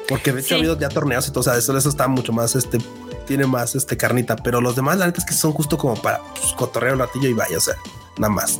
Porque 0.09 0.33
de 0.33 0.41
hecho 0.41 0.57
ha 0.57 0.59
habido 0.59 0.79
ya 0.79 0.89
torneos 0.89 1.27
y 1.29 1.31
todo, 1.31 1.41
o 1.41 1.45
sea, 1.45 1.57
eso, 1.57 1.77
eso 1.77 1.89
está 1.89 2.09
mucho 2.09 2.33
más, 2.33 2.57
este, 2.57 2.79
tiene 3.27 3.47
más, 3.47 3.75
este, 3.75 3.97
carnita. 3.97 4.37
Pero 4.37 4.61
los 4.61 4.77
demás, 4.77 4.99
la 4.99 5.07
neta 5.07 5.21
es 5.21 5.25
que 5.25 5.35
son 5.35 5.53
justo 5.53 5.79
como 5.79 6.01
para 6.01 6.21
pues, 6.35 6.53
cotorrear 6.55 6.95
un 6.95 7.01
ratillo 7.01 7.29
y 7.29 7.33
vaya, 7.33 7.57
o 7.57 7.61
sea, 7.61 7.77
nada 8.19 8.33
más 8.33 8.59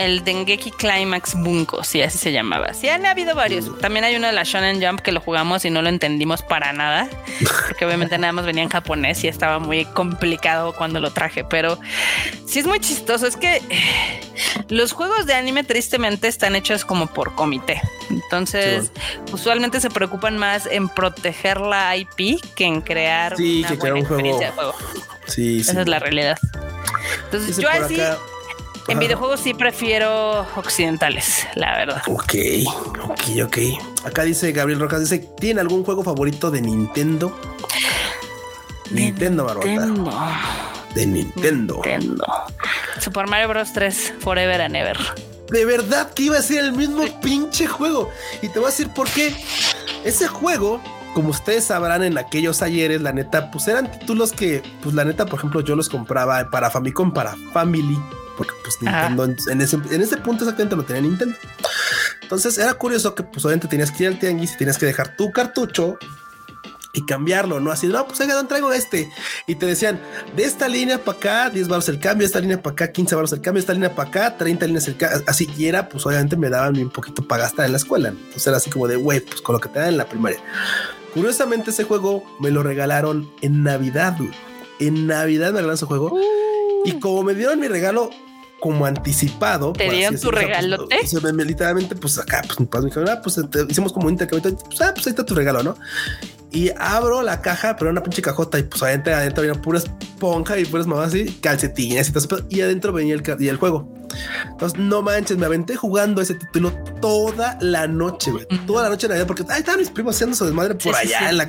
el 0.00 0.24
Dengeki 0.24 0.70
Climax 0.70 1.34
Bunko, 1.34 1.84
sí, 1.84 2.00
así 2.00 2.16
se 2.16 2.32
llamaba. 2.32 2.72
Sí, 2.72 2.88
han 2.88 3.04
habido 3.04 3.34
varios. 3.34 3.78
También 3.80 4.02
hay 4.06 4.16
uno 4.16 4.28
de 4.28 4.32
la 4.32 4.44
Shonen 4.44 4.82
Jump 4.82 5.00
que 5.02 5.12
lo 5.12 5.20
jugamos 5.20 5.66
y 5.66 5.70
no 5.70 5.82
lo 5.82 5.90
entendimos 5.90 6.40
para 6.40 6.72
nada, 6.72 7.06
porque 7.68 7.84
obviamente 7.84 8.16
nada 8.16 8.32
más 8.32 8.46
venía 8.46 8.62
en 8.62 8.70
japonés 8.70 9.22
y 9.24 9.28
estaba 9.28 9.58
muy 9.58 9.84
complicado 9.84 10.72
cuando 10.72 11.00
lo 11.00 11.10
traje, 11.12 11.44
pero 11.44 11.78
sí 12.46 12.60
es 12.60 12.66
muy 12.66 12.80
chistoso. 12.80 13.26
Es 13.26 13.36
que 13.36 13.60
los 14.70 14.92
juegos 14.92 15.26
de 15.26 15.34
anime 15.34 15.64
tristemente 15.64 16.28
están 16.28 16.56
hechos 16.56 16.86
como 16.86 17.06
por 17.06 17.34
comité. 17.34 17.82
Entonces, 18.08 18.92
usualmente 19.32 19.80
se 19.80 19.90
preocupan 19.90 20.38
más 20.38 20.64
en 20.64 20.88
proteger 20.88 21.60
la 21.60 21.94
IP 21.98 22.40
que 22.54 22.64
en 22.64 22.80
crear 22.80 23.34
una 23.36 23.74
buena 23.74 23.98
experiencia 23.98 24.46
de 24.46 24.52
juego. 24.54 24.74
Sí, 25.26 25.60
Esa 25.60 25.82
es 25.82 25.88
la 25.88 25.98
realidad. 25.98 26.38
Entonces, 27.26 27.58
yo 27.58 27.68
así... 27.68 28.00
En 28.90 28.98
videojuegos 28.98 29.38
sí 29.38 29.54
prefiero 29.54 30.40
occidentales, 30.56 31.46
la 31.54 31.76
verdad. 31.76 32.02
Ok, 32.08 32.34
ok, 33.04 33.20
ok. 33.44 33.58
Acá 34.04 34.24
dice 34.24 34.50
Gabriel 34.50 34.80
Rojas, 34.80 34.98
dice, 34.98 35.20
¿tiene 35.38 35.60
algún 35.60 35.84
juego 35.84 36.02
favorito 36.02 36.50
de 36.50 36.60
Nintendo? 36.60 37.38
Nintendo, 38.90 39.54
Nintendo. 39.64 40.12
De 40.92 41.06
Nintendo. 41.06 41.74
Nintendo. 41.76 42.26
Super 42.98 43.28
Mario 43.28 43.46
Bros. 43.48 43.72
3, 43.72 44.14
Forever 44.18 44.60
and 44.60 44.74
Ever. 44.74 44.98
De 45.50 45.64
verdad 45.64 46.12
que 46.12 46.24
iba 46.24 46.38
a 46.38 46.42
ser 46.42 46.64
el 46.64 46.72
mismo 46.72 47.04
pinche 47.20 47.68
juego. 47.68 48.10
Y 48.42 48.48
te 48.48 48.58
voy 48.58 48.66
a 48.66 48.70
decir 48.70 48.88
por 48.88 49.08
qué. 49.08 49.32
Ese 50.04 50.26
juego 50.26 50.80
como 51.14 51.30
ustedes 51.30 51.64
sabrán 51.64 52.02
en 52.02 52.18
aquellos 52.18 52.62
ayeres, 52.62 53.00
la 53.00 53.12
neta, 53.12 53.50
pues 53.50 53.66
eran 53.66 53.90
títulos 53.90 54.32
que, 54.32 54.62
pues 54.82 54.94
la 54.94 55.04
neta, 55.04 55.26
por 55.26 55.38
ejemplo, 55.40 55.60
yo 55.60 55.74
los 55.74 55.88
compraba 55.88 56.48
para 56.50 56.70
Famicom, 56.70 57.12
para 57.12 57.34
Family, 57.52 57.98
porque 58.40 58.54
pues 58.62 58.80
Nintendo 58.80 59.24
en, 59.26 59.60
ese, 59.60 59.76
en 59.76 60.00
ese 60.00 60.16
punto 60.16 60.44
exactamente 60.44 60.74
no 60.74 60.82
tenía 60.82 61.02
Nintendo. 61.02 61.36
Entonces 62.22 62.56
era 62.56 62.72
curioso 62.72 63.14
que 63.14 63.22
pues 63.22 63.44
obviamente 63.44 63.68
tenías 63.68 63.90
que 63.90 64.04
ir 64.04 64.08
al 64.08 64.18
tianguis 64.18 64.54
y 64.54 64.56
tenías 64.56 64.78
que 64.78 64.86
dejar 64.86 65.14
tu 65.14 65.30
cartucho 65.30 65.98
y 66.94 67.04
cambiarlo, 67.04 67.60
no 67.60 67.70
así, 67.70 67.86
no, 67.86 68.06
pues 68.06 68.18
oiga, 68.20 68.42
traigo 68.48 68.72
este. 68.72 69.12
Y 69.46 69.56
te 69.56 69.66
decían, 69.66 70.00
de 70.34 70.44
esta 70.44 70.68
línea 70.68 71.04
para 71.04 71.18
acá, 71.18 71.50
10 71.50 71.68
baros 71.68 71.90
el 71.90 72.00
cambio, 72.00 72.26
esta 72.26 72.40
línea 72.40 72.62
para 72.62 72.72
acá, 72.72 72.90
15 72.90 73.14
baros 73.14 73.32
el 73.34 73.42
cambio, 73.42 73.60
esta 73.60 73.74
línea 73.74 73.94
para 73.94 74.08
acá, 74.08 74.36
30 74.38 74.64
líneas 74.64 74.88
el 74.88 74.96
cambio. 74.96 75.22
Así, 75.26 75.46
y 75.58 75.66
era, 75.66 75.86
pues 75.86 76.06
obviamente 76.06 76.38
me 76.38 76.48
daban 76.48 76.78
un 76.78 76.88
poquito 76.88 77.22
para 77.22 77.42
gastar 77.42 77.66
en 77.66 77.72
la 77.72 77.78
escuela. 77.78 78.08
Entonces 78.08 78.46
era 78.46 78.56
así 78.56 78.70
como 78.70 78.88
de, 78.88 78.96
güey, 78.96 79.20
pues 79.20 79.42
con 79.42 79.52
lo 79.52 79.60
que 79.60 79.68
te 79.68 79.80
dan 79.80 79.88
en 79.88 79.98
la 79.98 80.08
primaria. 80.08 80.38
Curiosamente, 81.12 81.72
ese 81.72 81.84
juego 81.84 82.24
me 82.40 82.50
lo 82.50 82.62
regalaron 82.62 83.30
en 83.42 83.64
Navidad. 83.64 84.16
En 84.78 85.06
Navidad 85.06 85.48
me 85.48 85.58
regalaron 85.58 85.74
ese 85.74 85.84
juego. 85.84 86.18
Y 86.86 86.98
como 86.98 87.22
me 87.22 87.34
dieron 87.34 87.60
mi 87.60 87.68
regalo, 87.68 88.10
como 88.60 88.86
anticipado. 88.86 89.72
¿Te 89.72 89.90
dieron 89.90 90.18
tu 90.18 90.30
regalo? 90.30 90.86
literalmente, 91.44 91.96
pues 91.96 92.18
acá, 92.18 92.42
pues 92.46 92.60
mi 92.60 92.66
padre 92.66 92.90
me 92.94 92.94
dijo, 92.94 93.12
ah, 93.12 93.20
pues 93.22 93.40
hicimos 93.68 93.92
como 93.92 94.06
un 94.06 94.12
intercambio. 94.12 94.56
Pues, 94.56 94.80
ah, 94.80 94.92
pues 94.94 95.06
ahí 95.06 95.10
está 95.10 95.24
tu 95.24 95.34
regalo, 95.34 95.62
¿no? 95.62 95.76
Y 96.52 96.70
abro 96.78 97.22
la 97.22 97.40
caja, 97.40 97.76
pero 97.76 97.90
una 97.90 98.02
pinche 98.02 98.22
cajota. 98.22 98.58
Y 98.58 98.64
pues 98.64 98.82
adentro, 98.82 99.14
adentro 99.14 99.42
había 99.42 99.54
pura 99.60 99.78
esponja 99.78 100.58
y 100.58 100.64
puras 100.64 100.86
mamás 100.86 101.08
así, 101.08 101.38
calcetines 101.40 102.08
y 102.08 102.12
todo. 102.12 102.46
Y 102.48 102.60
adentro 102.60 102.92
venía 102.92 103.14
el, 103.14 103.22
y 103.38 103.48
el 103.48 103.56
juego. 103.56 104.00
Entonces, 104.50 104.78
no 104.78 105.02
manches, 105.02 105.38
me 105.38 105.46
aventé 105.46 105.76
jugando 105.76 106.20
ese 106.20 106.34
título 106.34 106.72
toda 107.00 107.56
la 107.60 107.86
noche, 107.86 108.30
güey. 108.30 108.46
Toda 108.66 108.84
la 108.84 108.88
noche 108.88 109.06
en 109.06 109.10
Navidad, 109.10 109.26
porque 109.26 109.44
ahí 109.48 109.60
estaban 109.60 109.80
mis 109.80 109.90
primos 109.90 110.16
haciendo 110.16 110.36
su 110.36 110.44
desmadre 110.44 110.74
por 110.74 110.94
allá 110.94 111.30
en 111.30 111.38
la 111.38 111.46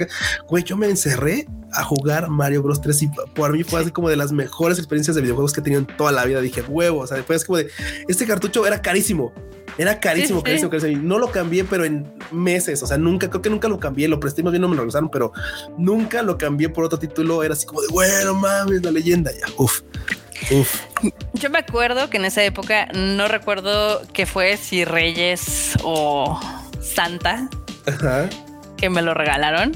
Güey, 0.48 0.64
yo 0.64 0.78
me 0.78 0.88
encerré 0.88 1.48
a 1.74 1.84
jugar 1.84 2.30
Mario 2.30 2.64
Bros 2.64 2.82
3 2.82 3.02
y 3.04 3.08
por 3.34 3.54
mí 3.54 3.64
fue 3.64 3.82
así 3.82 3.92
como 3.92 4.10
de 4.10 4.18
las 4.18 4.32
mejores 4.32 4.78
experiencias 4.78 5.16
de 5.16 5.22
videojuegos 5.22 5.54
que 5.54 5.62
he 5.62 5.64
tenido 5.64 5.80
en 5.82 5.88
toda 5.88 6.12
la 6.12 6.26
vida. 6.26 6.42
Dije, 6.42 6.62
huevo, 6.62 7.00
o 7.00 7.08
sea, 7.08 7.18
después 7.18 7.46
como 7.46 7.58
de 7.58 7.70
este 8.08 8.26
cartucho 8.26 8.66
era 8.66 8.82
carísimo. 8.82 9.34
Era 9.78 10.00
carísimo, 10.00 10.44
carísimo, 10.44 10.70
carísimo. 10.70 11.02
No 11.04 11.20
lo 11.20 11.32
cambié, 11.32 11.64
pero 11.64 11.86
en 11.86 12.12
meses. 12.32 12.82
O 12.84 12.88
sea, 12.88 12.98
nunca, 12.98 13.30
creo 13.30 13.42
que 13.42 13.50
nunca 13.50 13.68
lo 13.68 13.80
cambié. 13.80 14.08
Lo 14.08 14.20
presté, 14.20 14.44
más 14.44 14.52
bien 14.52 14.62
no 14.62 14.68
me 14.68 14.76
lo 14.76 14.82
regresaron, 14.82 15.10
pero 15.10 15.32
nunca 15.78 16.22
lo 16.22 16.38
cambié 16.38 16.70
por 16.70 16.86
otro 16.86 17.00
título. 17.00 17.44
Era 17.44 17.54
así 17.54 17.66
como 17.66 17.82
de, 17.82 17.88
bueno, 17.90 18.34
mames, 18.34 18.84
la 18.84 18.92
leyenda. 18.92 19.32
Ya, 19.32 19.46
uf. 19.58 19.82
Uf. 20.52 20.82
Yo 21.34 21.50
me 21.50 21.60
acuerdo 21.60 22.10
que 22.10 22.18
en 22.18 22.26
esa 22.26 22.44
época 22.44 22.88
no 22.94 23.28
recuerdo 23.28 24.02
qué 24.14 24.26
fue, 24.26 24.58
si 24.58 24.86
Reyes 24.86 25.74
o 25.84 26.40
Santa. 26.82 27.48
Ajá 27.86 28.28
que 28.82 28.90
me 28.90 29.04
lo 29.04 29.14
regalaron. 29.14 29.72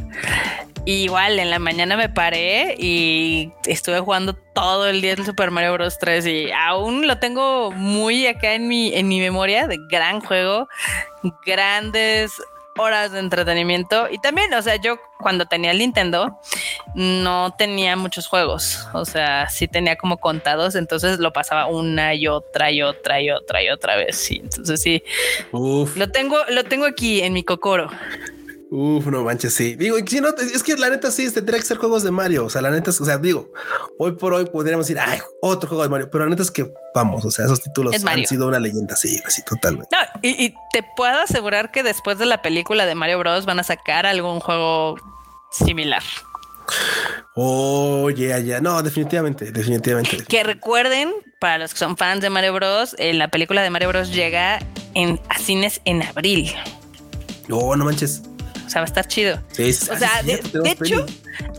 Igual 0.85 1.39
en 1.39 1.49
la 1.49 1.59
mañana 1.59 1.97
me 1.97 2.09
paré 2.09 2.75
y 2.77 3.51
estuve 3.65 3.99
jugando 3.99 4.33
todo 4.33 4.87
el 4.87 5.01
día 5.01 5.13
en 5.13 5.25
Super 5.25 5.51
Mario 5.51 5.73
Bros. 5.73 5.97
3 5.99 6.25
y 6.27 6.51
aún 6.51 7.07
lo 7.07 7.17
tengo 7.19 7.71
muy 7.71 8.27
acá 8.27 8.53
en 8.53 8.67
mi, 8.67 8.93
en 8.93 9.07
mi 9.07 9.19
memoria 9.19 9.67
de 9.67 9.77
gran 9.89 10.21
juego, 10.21 10.67
grandes 11.45 12.31
horas 12.77 13.11
de 13.11 13.19
entretenimiento. 13.19 14.07
Y 14.09 14.19
también, 14.19 14.53
o 14.53 14.61
sea, 14.61 14.75
yo 14.75 14.97
cuando 15.19 15.45
tenía 15.45 15.71
el 15.71 15.79
Nintendo 15.79 16.39
no 16.93 17.53
tenía 17.57 17.95
muchos 17.95 18.27
juegos, 18.27 18.85
o 18.93 19.05
sea, 19.05 19.49
sí 19.49 19.67
tenía 19.67 19.95
como 19.95 20.17
contados, 20.17 20.75
entonces 20.75 21.19
lo 21.19 21.33
pasaba 21.33 21.67
una 21.67 22.13
y 22.13 22.27
otra 22.27 22.71
y 22.71 22.81
otra 22.81 23.21
y 23.21 23.31
otra 23.31 23.63
y 23.63 23.69
otra 23.69 23.95
vez, 23.95 24.17
sí, 24.17 24.41
entonces 24.43 24.81
sí, 24.81 25.03
lo 25.51 26.11
tengo, 26.11 26.37
lo 26.49 26.63
tengo 26.63 26.85
aquí 26.85 27.21
en 27.21 27.33
mi 27.33 27.43
cocoro. 27.43 27.89
Uf, 28.71 29.05
no 29.05 29.23
manches, 29.23 29.53
sí. 29.53 29.75
Digo, 29.75 29.97
si 30.05 30.19
no, 30.19 30.29
es 30.29 30.63
que 30.63 30.75
la 30.75 30.89
neta 30.89 31.11
sí, 31.11 31.31
tendría 31.31 31.59
que 31.59 31.65
ser 31.65 31.77
juegos 31.77 32.03
de 32.03 32.11
Mario. 32.11 32.45
O 32.45 32.49
sea, 32.49 32.61
la 32.61 32.71
neta 32.71 32.89
es, 32.89 32.99
o 32.99 33.05
sea, 33.05 33.17
digo, 33.17 33.51
hoy 33.99 34.13
por 34.13 34.33
hoy 34.33 34.45
podríamos 34.45 34.87
decir, 34.87 34.99
ay, 34.99 35.19
otro 35.41 35.69
juego 35.69 35.83
de 35.83 35.89
Mario, 35.89 36.09
pero 36.11 36.23
la 36.23 36.31
neta 36.31 36.41
es 36.41 36.51
que 36.51 36.71
vamos, 36.93 37.23
o 37.25 37.31
sea, 37.31 37.45
esos 37.45 37.61
títulos 37.61 37.95
han 38.03 38.25
sido 38.25 38.47
una 38.47 38.59
leyenda, 38.59 38.95
sí, 38.95 39.21
así 39.25 39.43
totalmente. 39.43 39.95
No, 39.95 40.19
y, 40.21 40.53
te 40.71 40.83
puedo 40.95 41.19
asegurar 41.19 41.71
que 41.71 41.83
después 41.83 42.17
de 42.17 42.25
la 42.25 42.41
película 42.41 42.85
de 42.85 42.95
Mario 42.95 43.19
Bros. 43.19 43.45
van 43.45 43.59
a 43.59 43.63
sacar 43.63 44.05
algún 44.05 44.39
juego 44.39 44.95
similar. 45.51 46.03
Oh, 47.35 48.09
ya, 48.09 48.39
ya. 48.39 48.59
No, 48.61 48.81
definitivamente, 48.81 49.51
definitivamente. 49.51 50.23
Que 50.25 50.43
recuerden, 50.43 51.13
para 51.39 51.59
los 51.59 51.73
que 51.73 51.79
son 51.79 51.95
fans 51.97 52.21
de 52.21 52.29
Mario 52.29 52.53
Bros, 52.53 52.95
eh, 52.97 53.13
la 53.13 53.27
película 53.27 53.61
de 53.61 53.69
Mario 53.69 53.89
Bros 53.89 54.11
llega 54.11 54.59
en, 54.95 55.21
a 55.29 55.37
cines 55.37 55.81
en 55.85 56.01
abril. 56.01 56.51
No, 57.47 57.75
no 57.75 57.85
manches. 57.85 58.23
O 58.65 58.69
sea, 58.69 58.81
va 58.81 58.85
a 58.85 58.87
estar 58.87 59.07
chido. 59.07 59.39
o 59.51 59.97
sea, 59.97 60.23
de, 60.23 60.41
hecho, 60.65 61.05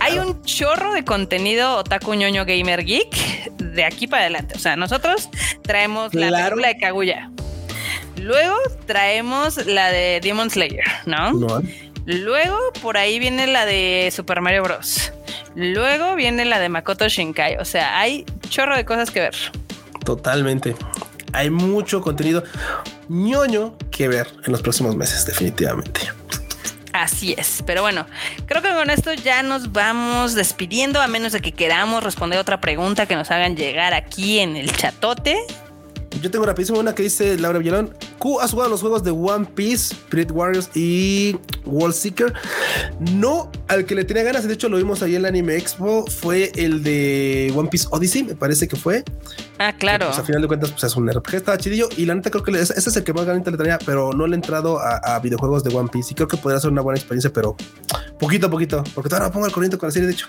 hay 0.01 0.19
un 0.19 0.43
chorro 0.43 0.93
de 0.93 1.05
contenido 1.05 1.77
otaku 1.77 2.15
ñoño 2.15 2.45
gamer 2.45 2.85
geek 2.85 3.53
de 3.59 3.85
aquí 3.85 4.07
para 4.07 4.23
adelante. 4.23 4.55
O 4.57 4.59
sea, 4.59 4.77
nosotros 4.77 5.29
traemos 5.63 6.15
la 6.15 6.31
película 6.31 6.69
de 6.69 6.79
Kaguya. 6.79 7.31
Luego 8.17 8.57
traemos 8.87 9.67
la 9.67 9.91
de 9.91 10.21
Demon 10.23 10.51
Slayer, 10.51 10.85
¿no? 11.05 11.33
no. 11.33 11.63
Luego 12.07 12.57
por 12.81 12.97
ahí 12.97 13.19
viene 13.19 13.47
la 13.47 13.67
de 13.67 14.13
Super 14.15 14.41
Mario 14.41 14.63
Bros. 14.63 15.13
Luego 15.55 16.15
viene 16.15 16.45
la 16.45 16.59
de 16.61 16.69
Makoto 16.69 17.09
Shinkai. 17.09 17.57
O 17.57 17.65
sea, 17.65 17.99
hay 17.99 18.25
chorro 18.49 18.77
de 18.77 18.85
cosas 18.85 19.11
que 19.11 19.21
ver. 19.21 19.35
Totalmente. 20.05 20.77
Hay 21.33 21.51
mucho 21.51 22.01
contenido 22.01 22.45
ñoño 23.09 23.77
que 23.91 24.09
ver 24.09 24.29
en 24.45 24.53
los 24.53 24.63
próximos 24.63 24.95
meses, 24.97 25.27
definitivamente. 25.27 26.01
Así 27.03 27.35
es, 27.37 27.63
pero 27.67 27.83
bueno, 27.83 28.07
creo 28.47 28.63
que 28.63 28.73
con 28.73 28.89
esto 28.89 29.13
ya 29.13 29.43
nos 29.43 29.73
vamos 29.73 30.35
despidiendo, 30.35 31.03
a 31.03 31.07
menos 31.07 31.33
de 31.33 31.43
que 31.43 31.53
queramos 31.53 32.03
responder 32.03 32.39
otra 32.39 32.61
pregunta 32.61 33.05
que 33.05 33.15
nos 33.17 33.31
hagan 33.31 33.55
llegar 33.55 33.93
aquí 33.93 34.39
en 34.39 34.57
el 34.57 34.75
chatote. 34.75 35.37
Yo 36.27 36.31
tengo 36.33 36.45
rapidísimo 36.45 36.81
una 36.81 36.93
que 36.93 37.05
dice 37.05 37.39
Laura 37.39 37.61
Villalón. 37.61 37.95
Q 38.19 38.41
has 38.41 38.51
jugado 38.51 38.69
los 38.69 38.81
juegos 38.81 39.05
de 39.05 39.13
One 39.13 39.47
Piece, 39.55 39.95
Spirit 39.95 40.33
Warriors 40.33 40.69
y 40.75 41.37
Wall 41.65 41.95
Seeker. 41.95 42.35
No 42.99 43.49
al 43.69 43.85
que 43.85 43.95
le 43.95 44.05
tenía 44.05 44.25
ganas, 44.25 44.45
de 44.45 44.53
hecho 44.53 44.69
lo 44.69 44.77
vimos 44.77 45.03
ahí 45.03 45.13
en 45.13 45.19
el 45.19 45.27
Anime 45.27 45.55
Expo, 45.57 46.05
fue 46.05 46.51
el 46.57 46.83
de 46.83 47.53
One 47.55 47.69
Piece 47.69 47.87
Odyssey, 47.93 48.25
me 48.25 48.35
parece 48.35 48.67
que 48.67 48.75
fue. 48.75 49.05
Ah, 49.61 49.73
claro. 49.73 50.07
pues 50.07 50.19
a 50.19 50.25
final 50.25 50.43
de 50.43 50.49
cuentas, 50.49 50.73
pues 50.73 50.83
es 50.83 50.97
un 50.97 51.09
RPG, 51.09 51.35
estaba 51.37 51.59
chidillo. 51.59 51.89
Y 51.97 52.07
la 52.07 52.17
neta 52.17 52.29
creo 52.29 52.43
que 52.43 52.51
ese 52.61 52.77
es 52.77 52.97
el 52.97 53.05
que 53.05 53.13
más 53.13 53.25
ganas 53.25 53.47
le 53.47 53.57
tenía, 53.57 53.79
pero 53.87 54.13
no 54.13 54.27
le 54.27 54.35
he 54.35 54.39
entrado 54.39 54.81
a, 54.81 55.21
videojuegos 55.21 55.63
de 55.63 55.73
One 55.77 55.91
Piece. 55.93 56.09
Y 56.11 56.15
creo 56.17 56.27
que 56.27 56.39
podría 56.39 56.59
ser 56.59 56.73
una 56.73 56.83
buena 56.83 56.99
experiencia, 56.99 57.33
pero 57.33 57.55
poquito 58.19 58.49
a 58.49 58.51
poquito, 58.51 58.83
porque 58.97 59.09
todavía 59.09 59.29
no 59.29 59.33
pongo 59.33 59.47
el 59.47 59.53
corriente 59.53 59.79
con 59.79 59.87
la 59.87 59.93
serie, 59.93 60.09
de 60.09 60.15
hecho. 60.15 60.27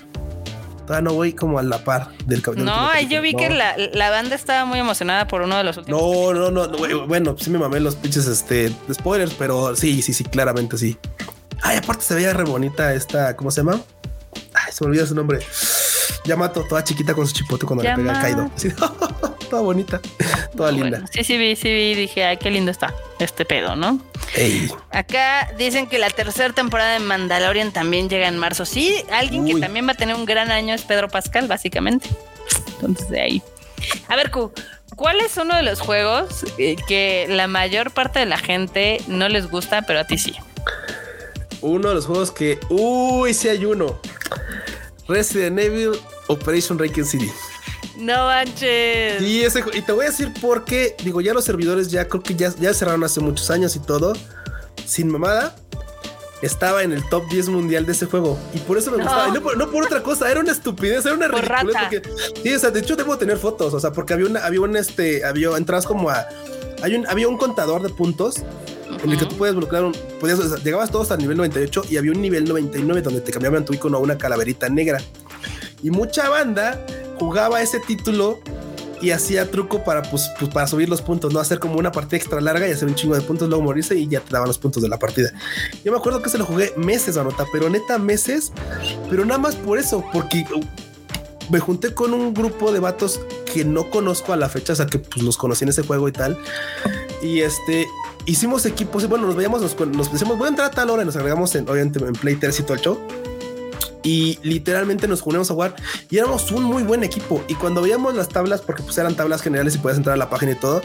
Todavía 0.88 1.10
no 1.10 1.16
voy 1.16 1.34
como 1.34 1.60
a 1.60 1.64
la 1.64 1.84
par 1.84 2.18
del 2.26 2.42
capítulo. 2.42 2.72
No, 2.72 2.98
yo 3.02 3.22
vi 3.22 3.34
que 3.34 3.50
la, 3.50 4.10
banda 4.10 4.36
estaba 4.36 4.64
muy 4.64 4.80
emocionada 4.80 5.28
por 5.28 5.42
uno 5.42 5.58
de 5.58 5.66
los 5.66 5.76
últimos. 5.76 6.02
No, 6.02 6.50
no, 6.50 6.50
no, 6.50 7.08
bueno, 7.08 7.36
sí 7.38 7.50
me 7.50 7.60
mamé 7.60 7.82
los 7.82 7.98
pinches 7.98 8.26
este, 8.26 8.74
spoilers, 8.94 9.34
pero 9.34 9.76
sí, 9.76 10.02
sí, 10.02 10.14
sí, 10.14 10.24
claramente 10.24 10.78
sí. 10.78 10.98
Ay, 11.62 11.78
aparte 11.78 12.06
se 12.06 12.16
veía 12.16 12.32
re 12.32 12.46
bonita 12.46 12.94
esta, 12.94 13.36
¿cómo 13.36 13.52
se 13.52 13.60
llama? 13.60 13.82
Ay, 14.54 14.72
se 14.72 14.86
me 14.86 14.92
olvidó 14.92 15.06
su 15.06 15.14
nombre. 15.16 15.40
Yamato, 16.24 16.64
toda 16.64 16.82
chiquita 16.86 17.14
con 17.14 17.28
su 17.28 17.34
chipote 17.34 17.66
cuando 17.66 17.84
le 17.84 17.94
pega 17.94 18.14
el 18.14 18.22
Kaido. 18.22 18.50
toda 19.50 19.62
bonita, 19.62 20.02
toda 20.56 20.72
linda. 20.72 21.04
Sí, 21.12 21.24
sí 21.24 21.38
vi, 21.38 21.56
sí 21.56 21.70
vi, 21.70 21.96
dije, 21.96 22.26
ay, 22.26 22.38
qué 22.38 22.52
lindo 22.52 22.72
está 22.72 22.94
este 23.20 23.46
pedo, 23.46 23.76
¿no? 23.76 24.00
Acá 24.92 25.52
dicen 25.58 25.88
que 25.88 25.98
la 25.98 26.10
tercera 26.10 26.54
temporada 26.54 26.94
de 26.94 27.00
Mandalorian 27.00 27.72
también 27.72 28.10
llega 28.10 28.28
en 28.28 28.38
marzo. 28.38 28.66
Sí, 28.66 29.04
alguien 29.12 29.46
que 29.46 29.60
también 29.60 29.88
va 29.88 29.94
a 29.94 29.96
tener 29.96 30.16
un 30.16 30.26
gran 30.26 30.52
año 30.52 30.74
es 30.74 30.84
Pedro 30.84 31.08
Pascal, 31.08 31.48
básicamente. 31.48 32.10
Entonces, 32.74 33.10
de 33.10 33.22
ahí. 33.22 33.42
A 34.08 34.16
ver, 34.16 34.32
Q, 34.32 34.52
¿cuál 34.96 35.20
es 35.22 35.38
uno 35.38 35.56
de 35.56 35.64
los 35.64 35.80
juegos 35.80 36.46
eh, 36.58 36.76
que 36.88 37.26
la 37.30 37.48
mayor 37.48 37.92
parte 37.92 38.20
de 38.20 38.26
la 38.26 38.38
gente 38.38 39.02
no 39.08 39.30
les 39.30 39.50
gusta, 39.50 39.84
pero 39.84 40.00
a 40.00 40.04
ti 40.06 40.18
sí? 40.18 40.36
Uno 41.62 41.90
de 41.90 41.96
los 41.96 42.06
juegos 42.06 42.32
que. 42.32 42.60
Uy, 42.70 43.34
sí 43.34 43.50
hay 43.50 43.66
uno. 43.66 44.00
Resident 45.08 45.58
Evil 45.60 45.92
Operation 46.28 46.78
Racing 46.78 47.06
City. 47.06 47.32
No 47.98 48.28
manches. 48.28 49.22
Y, 49.22 49.44
ese, 49.44 49.64
y 49.74 49.82
te 49.82 49.92
voy 49.92 50.06
a 50.06 50.10
decir 50.10 50.32
por 50.40 50.66
qué. 50.66 50.96
Digo, 51.04 51.22
ya 51.22 51.34
los 51.34 51.44
servidores 51.44 51.90
ya 51.90 52.08
creo 52.08 52.22
que 52.22 52.36
ya, 52.36 52.54
ya 52.60 52.74
cerraron 52.74 53.04
hace 53.04 53.20
muchos 53.20 53.50
años 53.50 53.76
y 53.76 53.80
todo. 53.80 54.14
Sin 54.86 55.10
mamada. 55.10 55.56
Estaba 56.42 56.84
en 56.84 56.92
el 56.92 57.08
top 57.10 57.28
10 57.30 57.50
mundial 57.50 57.88
de 57.88 57.94
ese 57.94 58.06
juego. 58.06 58.38
Y 58.54 58.60
por 58.60 58.78
eso 58.78 58.92
me 58.92 58.98
gustaba. 58.98 59.30
no 59.30 59.72
por, 59.72 59.84
otra 59.84 60.04
cosa. 60.04 60.30
Era 60.30 60.40
una 60.40 60.52
estupidez. 60.52 61.06
Era 61.06 61.16
una 61.16 61.28
ridiculez. 61.28 61.76
Porque, 61.82 62.02
sí, 62.44 62.54
o 62.54 62.60
sea, 62.60 62.70
de 62.70 62.80
hecho 62.80 62.96
debo 62.96 63.18
tener 63.18 63.38
fotos. 63.38 63.74
O 63.74 63.80
sea, 63.80 63.92
porque 63.92 64.14
había 64.14 64.28
una, 64.28 64.46
había 64.46 64.62
un 64.62 64.76
este, 64.78 65.26
había, 65.26 65.58
entras 65.58 65.86
como 65.86 66.10
a. 66.10 66.28
Hay 66.84 66.94
un, 66.94 67.08
había 67.08 67.28
un 67.28 67.38
contador 67.38 67.82
de 67.82 67.90
puntos 67.90 68.44
en 69.04 69.12
el 69.12 69.18
que 69.18 69.26
tú 69.26 69.36
puedes 69.36 69.56
bloquear 69.56 69.84
un, 69.84 69.94
podías, 70.20 70.64
llegabas 70.64 70.92
todos 70.92 71.12
al 71.12 71.20
nivel 71.20 71.38
98 71.38 71.84
y 71.90 71.98
había 71.98 72.12
un 72.12 72.22
nivel 72.22 72.46
99 72.46 73.02
donde 73.02 73.22
te 73.22 73.32
cambiaban 73.32 73.66
tu 73.66 73.74
icono 73.74 73.98
a 73.98 74.00
una 74.00 74.18
calaverita 74.18 74.70
negra. 74.70 75.00
Y 75.82 75.90
mucha 75.90 76.30
banda 76.30 76.86
jugaba 77.20 77.62
ese 77.62 77.80
título 77.80 78.40
y 79.02 79.12
hacía 79.12 79.50
truco 79.50 79.84
para, 79.84 80.02
pues, 80.04 80.30
pues, 80.40 80.52
para 80.52 80.68
subir 80.68 80.90
los 80.90 81.02
puntos, 81.02 81.34
no 81.34 81.40
hacer 81.40 81.60
como 81.60 81.78
una 81.78 81.92
partida 81.92 82.18
extra 82.18 82.42
larga 82.42 82.68
y 82.68 82.72
hacer 82.72 82.88
un 82.88 82.96
chingo 82.96 83.16
de 83.16 83.22
puntos, 83.22 83.48
luego 83.48 83.64
morirse 83.64 83.96
y 83.96 84.08
ya 84.08 84.22
te 84.22 84.32
daban 84.32 84.48
los 84.48 84.58
puntos 84.58 84.82
de 84.82 84.90
la 84.90 84.98
partida. 84.98 85.32
Yo 85.84 85.92
me 85.92 85.98
acuerdo 85.98 86.22
que 86.22 86.30
se 86.30 86.38
lo 86.38 86.46
jugué 86.46 86.74
meses, 86.78 87.16
nota 87.16 87.46
pero 87.52 87.70
neta 87.70 87.98
meses, 87.98 88.52
pero 89.10 89.26
nada 89.26 89.40
más 89.40 89.56
por 89.56 89.78
eso, 89.78 90.04
porque 90.12 90.46
me 91.50 91.60
junté 91.60 91.94
con 91.94 92.14
un 92.14 92.34
grupo 92.34 92.72
de 92.72 92.80
vatos 92.80 93.22
que 93.54 93.64
no 93.64 93.90
conozco 93.90 94.34
a 94.34 94.38
la 94.38 94.50
fecha, 94.50 94.74
o 94.74 94.76
sea 94.76 94.88
que 94.88 95.00
pues 95.00 95.24
los 95.24 95.38
conocí 95.38 95.64
en 95.64 95.70
ese 95.70 95.84
juego 95.84 96.08
y 96.08 96.12
tal. 96.12 96.38
Y 97.22 97.42
este, 97.42 97.86
hicimos 98.26 98.66
equipos, 98.66 99.08
bueno, 99.08 99.28
nos 99.28 99.36
veíamos, 99.36 99.62
nos, 99.62 99.80
nos 99.88 100.12
decíamos, 100.12 100.38
voy 100.38 100.48
a 100.48 100.50
entrar 100.50 100.68
a 100.68 100.72
tal 100.72 100.90
hora 100.90 101.04
y 101.04 101.06
nos 101.06 101.16
agregamos 101.16 101.54
en, 101.56 101.70
obviamente 101.70 102.04
en 102.04 102.14
Play 102.14 102.36
3 102.36 102.60
y 102.60 102.64
todo 102.64 102.74
el 102.74 102.82
show 102.82 103.00
y 104.08 104.40
literalmente 104.42 105.06
nos 105.06 105.22
ponemos 105.22 105.52
a 105.52 105.54
jugar 105.54 105.76
y 106.10 106.18
éramos 106.18 106.50
un 106.54 106.64
muy 106.64 106.84
buen 106.84 107.04
equipo. 107.04 107.44
Y 107.50 107.56
cuando 107.56 107.82
veíamos 107.82 108.16
las 108.16 108.30
tablas, 108.30 108.62
porque 108.62 108.82
pues 108.82 108.98
eran 108.98 109.16
tablas 109.16 109.42
generales 109.42 109.76
y 109.76 109.80
podías 109.80 109.98
entrar 109.98 110.14
a 110.14 110.18
la 110.18 110.30
página 110.30 110.54
y 110.54 110.56
todo, 110.56 110.82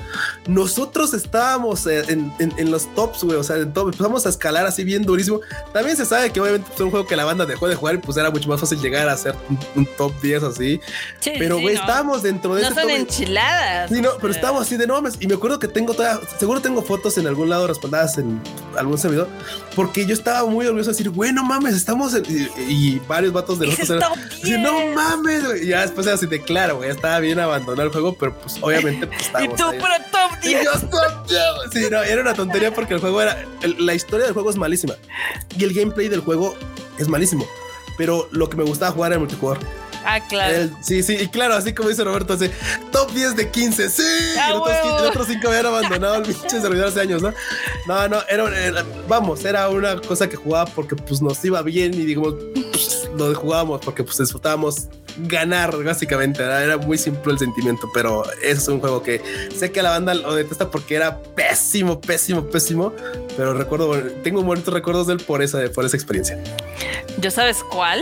nosotros 0.49 1.15
estábamos 1.15 1.86
en, 1.86 2.32
en, 2.40 2.70
los 2.73 2.93
tops, 2.97 3.23
güey. 3.23 3.36
O 3.36 3.44
sea, 3.44 3.59
en 3.59 3.73
top, 3.73 3.93
empezamos 3.93 4.27
a 4.27 4.28
escalar 4.28 4.66
así 4.66 4.82
bien 4.82 5.05
durísimo. 5.05 5.39
También 5.73 5.97
se 5.97 6.05
sabe 6.05 6.31
que 6.32 6.40
obviamente 6.40 6.69
es 6.74 6.81
un 6.81 6.90
juego 6.90 7.07
que 7.07 7.15
la 7.15 7.24
banda 7.24 7.47
dejó 7.47 7.69
de 7.69 7.77
jugar 7.77 7.94
y 7.94 7.99
pues 7.99 8.16
era 8.16 8.28
mucho 8.28 8.49
más 8.49 8.59
fácil 8.59 8.81
llegar 8.81 9.09
a 9.09 9.12
hacer 9.12 9.36
un, 9.77 9.86
top 9.97 10.12
10 10.20 10.43
así. 10.43 10.81
pero 11.23 11.61
güey, 11.61 11.77
estábamos 11.77 12.24
dentro 12.24 12.57
de 12.57 12.62
no 12.62 12.74
son 12.74 12.90
enchiladas. 12.90 13.89
Sí, 13.89 14.01
no, 14.01 14.11
pero 14.20 14.32
estábamos 14.32 14.62
así 14.62 14.77
de 14.77 14.89
no 14.89 15.01
Y 15.20 15.28
me 15.28 15.35
acuerdo 15.35 15.61
que 15.61 15.69
tengo 15.69 15.94
todavía, 15.94 16.27
seguro 16.40 16.61
tengo 16.61 16.82
fotos 16.82 17.19
en 17.19 17.28
algún 17.28 17.49
lado 17.49 17.69
respaldadas 17.69 18.19
en 18.19 18.40
algún 18.77 18.99
servidor, 18.99 19.28
porque 19.77 20.07
yo 20.07 20.12
estaba 20.12 20.49
muy 20.51 20.66
orgulloso 20.66 20.90
de 20.90 20.97
decir, 20.97 21.11
güey, 21.11 21.32
no 21.32 21.44
mames, 21.44 21.77
estamos 21.77 22.16
y 22.69 22.99
varios 23.12 23.32
vatos 23.32 23.59
de 23.59 23.66
nosotros 23.66 24.02
eran, 24.44 24.62
no 24.62 24.86
mames, 24.94 25.62
Y 25.62 25.68
ya 25.68 25.82
después 25.82 26.06
era 26.06 26.16
así 26.16 26.26
de 26.26 26.40
claro, 26.40 26.76
güey, 26.76 26.90
estaba 26.90 27.20
bien 27.20 27.39
abandonado 27.39 27.89
el 27.89 27.93
juego, 27.93 28.14
pero 28.14 28.34
pues 28.39 28.56
obviamente 28.60 29.06
pues 29.06 29.30
Y 29.43 29.48
tú, 29.48 29.64
pero 29.70 29.94
top 30.10 30.40
10. 30.43 30.68
Sí, 31.72 31.89
no, 31.90 32.02
era 32.02 32.22
una 32.22 32.34
tontería 32.34 32.72
porque 32.72 32.94
el 32.94 33.01
juego 33.01 33.20
era, 33.20 33.44
la 33.78 33.94
historia 33.94 34.24
del 34.24 34.34
juego 34.34 34.51
es 34.51 34.56
malísima 34.56 34.94
y 35.56 35.64
el 35.64 35.74
gameplay 35.74 36.09
del 36.09 36.20
juego 36.20 36.56
es 36.98 37.09
malísimo, 37.09 37.47
pero 37.98 38.28
lo 38.32 38.48
que 38.48 38.56
me 38.56 38.64
gustaba 38.64 38.93
jugar 38.93 39.12
era 39.12 39.16
el 39.16 39.20
multijugador. 39.20 39.59
Ah, 40.05 40.20
claro. 40.20 40.70
sí, 40.80 41.02
sí, 41.02 41.16
y 41.20 41.28
claro, 41.28 41.55
así 41.55 41.72
como 41.72 41.89
dice 41.89 42.02
Roberto, 42.05 42.32
así, 42.32 42.51
top 42.90 43.12
10 43.12 43.36
de 43.36 43.51
15, 43.51 43.89
sí. 43.89 44.02
Ah, 44.39 44.51
y 44.51 44.89
los 44.89 45.02
otros, 45.02 45.28
5 45.28 45.48
habían 45.48 45.66
abandonado 45.66 46.16
el 46.16 46.22
pinche 46.22 46.60
servidor 46.60 46.89
hace 46.89 47.01
años, 47.01 47.22
¿no? 47.22 47.32
No, 47.86 48.09
no, 48.09 48.20
era, 48.28 48.84
vamos, 49.06 49.44
era 49.44 49.68
una 49.68 50.01
cosa 50.01 50.28
que 50.28 50.36
jugaba 50.36 50.66
porque 50.66 50.97
pues 50.97 51.22
nos 51.22 51.44
iba 51.44 51.62
bien 51.62 51.94
y 51.94 52.05
digamos, 52.05 52.34
pues, 52.72 53.02
lo 53.16 53.34
jugábamos 53.34 53.80
porque 53.84 54.05
pues 54.05 54.18
disfrutábamos 54.18 54.89
ganar, 55.18 55.76
básicamente. 55.82 56.43
Era 56.43 56.76
muy 56.78 56.98
simple 56.98 57.32
el 57.32 57.39
sentimiento, 57.39 57.89
pero 57.93 58.24
es 58.43 58.66
un 58.68 58.80
juego 58.80 59.02
que 59.02 59.20
sé 59.55 59.72
que 59.72 59.82
la 59.82 59.90
banda 59.90 60.14
lo 60.14 60.34
detesta 60.34 60.70
porque 60.70 60.94
era 60.94 61.18
pésimo, 61.18 62.01
pésimo, 62.01 62.44
pésimo. 62.47 62.93
Pero 63.36 63.55
recuerdo, 63.55 63.93
tengo 64.22 64.43
bonitos 64.43 64.72
recuerdos 64.72 65.06
de 65.06 65.14
él 65.14 65.20
por 65.20 65.43
esa, 65.43 65.60
por 65.74 65.84
esa 65.84 65.97
experiencia. 65.97 66.43
¿Yo 67.18 67.30
sabes 67.30 67.62
cuál? 67.70 68.01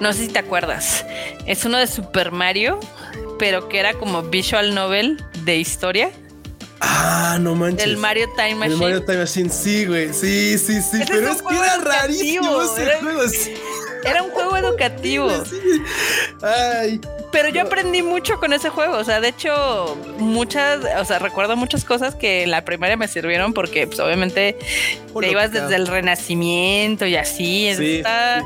No 0.00 0.12
sé 0.12 0.26
si 0.26 0.28
te 0.28 0.38
acuerdas. 0.38 1.04
Es 1.46 1.64
uno 1.64 1.78
de 1.78 1.86
Super 1.86 2.32
Mario, 2.32 2.80
pero 3.38 3.68
que 3.68 3.78
era 3.78 3.94
como 3.94 4.22
visual 4.22 4.74
novel 4.74 5.22
de 5.44 5.58
historia. 5.58 6.10
Ah, 6.80 7.36
no 7.38 7.54
manches. 7.54 7.84
El 7.86 7.98
Mario 7.98 8.26
Time 8.34 8.54
Machine. 8.54 8.74
El 8.74 8.80
Mario 8.80 9.04
Time 9.04 9.18
Machine, 9.18 9.50
sí, 9.50 9.84
güey. 9.84 10.14
Sí, 10.14 10.56
sí, 10.56 10.80
sí. 10.80 11.00
pero 11.06 11.30
es, 11.30 11.42
que 11.42 11.54
era 11.54 11.76
rarísimo 11.76 12.62
ese 12.62 12.82
era, 12.82 12.98
juego. 13.00 13.22
Era 14.04 14.22
un 14.22 14.30
juego 14.30 14.56
educativo. 14.56 15.30
Ay. 16.42 17.00
Pero 17.32 17.48
yo 17.50 17.62
aprendí 17.62 18.02
mucho 18.02 18.38
con 18.38 18.52
ese 18.52 18.70
juego. 18.70 18.96
O 18.96 19.04
sea, 19.04 19.20
de 19.20 19.28
hecho, 19.28 19.96
muchas, 20.18 20.80
o 20.98 21.04
sea, 21.04 21.18
recuerdo 21.18 21.56
muchas 21.56 21.84
cosas 21.84 22.14
que 22.14 22.42
en 22.44 22.50
la 22.50 22.64
primaria 22.64 22.96
me 22.96 23.08
sirvieron 23.08 23.52
porque, 23.52 23.86
pues, 23.86 24.00
obviamente, 24.00 24.56
te 25.18 25.30
ibas 25.30 25.52
desde 25.52 25.76
el 25.76 25.86
Renacimiento 25.86 27.06
y 27.06 27.16
así. 27.16 27.68
estaba, 27.68 28.42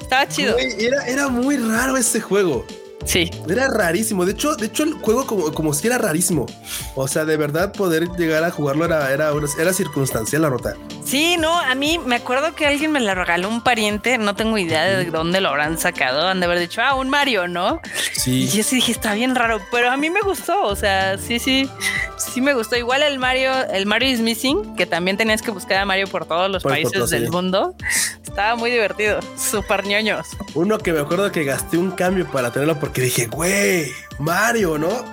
estaba 0.00 0.28
chido. 0.28 0.56
era, 0.58 1.06
era 1.06 1.28
muy 1.28 1.56
raro 1.56 1.96
ese 1.96 2.20
juego. 2.20 2.66
Sí. 3.04 3.30
Era 3.48 3.68
rarísimo. 3.68 4.24
De 4.24 4.32
hecho, 4.32 4.54
de 4.56 4.66
hecho, 4.66 4.82
el 4.84 4.94
juego 4.94 5.26
como, 5.26 5.52
como 5.52 5.74
si 5.74 5.86
era 5.86 5.98
rarísimo. 5.98 6.46
O 6.94 7.08
sea, 7.08 7.24
de 7.24 7.36
verdad 7.36 7.72
poder 7.72 8.08
llegar 8.16 8.44
a 8.44 8.50
jugarlo 8.50 8.84
era, 8.84 9.12
era, 9.12 9.32
era 9.58 9.72
circunstancial 9.72 10.42
la 10.42 10.50
nota. 10.50 10.76
Sí, 11.04 11.36
no, 11.36 11.58
a 11.58 11.74
mí 11.74 11.98
me 11.98 12.16
acuerdo 12.16 12.54
que 12.54 12.66
alguien 12.66 12.92
me 12.92 13.00
la 13.00 13.14
regaló 13.14 13.48
un 13.48 13.62
pariente, 13.62 14.18
no 14.18 14.34
tengo 14.34 14.56
idea 14.56 14.84
de 14.84 15.04
dónde 15.10 15.40
lo 15.40 15.48
habrán 15.48 15.78
sacado, 15.78 16.28
han 16.28 16.40
de 16.40 16.46
haber 16.46 16.60
dicho, 16.60 16.80
ah, 16.80 16.94
un 16.94 17.10
Mario, 17.10 17.48
¿no? 17.48 17.80
Sí. 18.12 18.44
Y 18.44 18.48
yo 18.48 18.62
sí 18.62 18.76
dije, 18.76 18.92
está 18.92 19.14
bien 19.14 19.34
raro, 19.34 19.60
pero 19.70 19.90
a 19.90 19.96
mí 19.96 20.10
me 20.10 20.20
gustó, 20.20 20.62
o 20.62 20.76
sea, 20.76 21.18
sí, 21.18 21.38
sí, 21.38 21.68
sí 22.16 22.40
me 22.40 22.54
gustó. 22.54 22.76
Igual 22.76 23.02
el 23.02 23.18
Mario, 23.18 23.52
el 23.72 23.86
Mario 23.86 24.10
is 24.10 24.20
Missing, 24.20 24.76
que 24.76 24.86
también 24.86 25.16
tenías 25.16 25.42
que 25.42 25.50
buscar 25.50 25.78
a 25.78 25.84
Mario 25.84 26.06
por 26.06 26.24
todos 26.24 26.50
los 26.50 26.62
países 26.62 27.10
del 27.10 27.30
mundo. 27.30 27.74
Estaba 28.22 28.56
muy 28.56 28.70
divertido, 28.70 29.20
súper 29.36 29.84
ñoños. 29.84 30.26
Uno 30.54 30.78
que 30.78 30.92
me 30.92 31.00
acuerdo 31.00 31.30
que 31.32 31.44
gasté 31.44 31.76
un 31.76 31.90
cambio 31.90 32.30
para 32.30 32.50
tenerlo 32.50 32.78
porque 32.78 32.91
dije, 33.00 33.26
güey, 33.26 33.92
Mario, 34.18 34.78
¿no? 34.78 35.04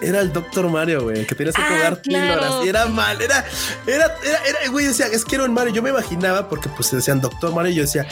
Era 0.00 0.20
el 0.20 0.32
Doctor 0.32 0.68
Mario, 0.68 1.02
güey, 1.02 1.26
que 1.26 1.34
tenías 1.34 1.56
que 1.56 1.62
ah, 1.62 1.96
píldoras 2.00 2.64
y 2.64 2.68
era 2.68 2.86
mal, 2.86 3.20
era, 3.20 3.44
era, 3.84 4.06
era, 4.24 4.38
era, 4.44 4.70
güey, 4.70 4.86
decía, 4.86 5.06
es 5.06 5.24
que 5.24 5.34
era 5.34 5.44
un 5.44 5.52
Mario. 5.52 5.74
Yo 5.74 5.82
me 5.82 5.90
imaginaba 5.90 6.48
porque 6.48 6.68
pues 6.68 6.90
decían 6.92 7.20
Doctor 7.20 7.52
Mario 7.52 7.72
y 7.72 7.74
yo 7.76 7.82
decía, 7.82 8.06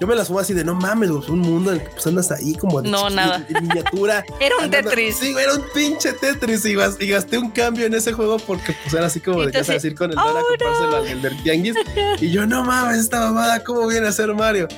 yo 0.00 0.06
me 0.06 0.14
las 0.14 0.28
subo 0.28 0.38
así 0.38 0.54
de 0.54 0.64
no 0.64 0.74
mames, 0.74 1.10
un 1.10 1.40
mundo 1.40 1.72
en 1.72 1.80
el 1.80 1.84
que 1.84 1.90
pues 1.90 2.06
andas 2.06 2.30
ahí 2.30 2.54
como 2.54 2.80
de, 2.80 2.90
no, 2.90 3.10
nada. 3.10 3.44
miniatura. 3.60 4.24
era 4.40 4.54
un 4.62 4.70
Tetris. 4.70 5.16
Sí, 5.16 5.34
era 5.36 5.54
un 5.54 5.64
pinche 5.74 6.12
Tetris 6.12 6.64
y, 6.64 6.74
gasté 6.74 7.38
un 7.38 7.50
cambio 7.50 7.86
en 7.86 7.94
ese 7.94 8.12
juego 8.12 8.38
porque 8.38 8.76
pues 8.82 8.94
era 8.94 9.06
así 9.06 9.20
como 9.20 9.42
de 9.44 9.52
casa 9.52 9.72
decir 9.72 9.96
con 9.96 10.12
el 10.12 10.18
oh, 10.18 10.42
comprárselo 10.48 10.96
al 10.96 11.22
del 11.22 11.42
tianguis. 11.42 11.74
y 12.20 12.30
yo, 12.30 12.46
no 12.46 12.64
mames, 12.64 12.98
esta 12.98 13.18
mamada, 13.20 13.64
¿cómo 13.64 13.88
viene 13.88 14.06
a 14.06 14.12
ser 14.12 14.32
Mario? 14.32 14.68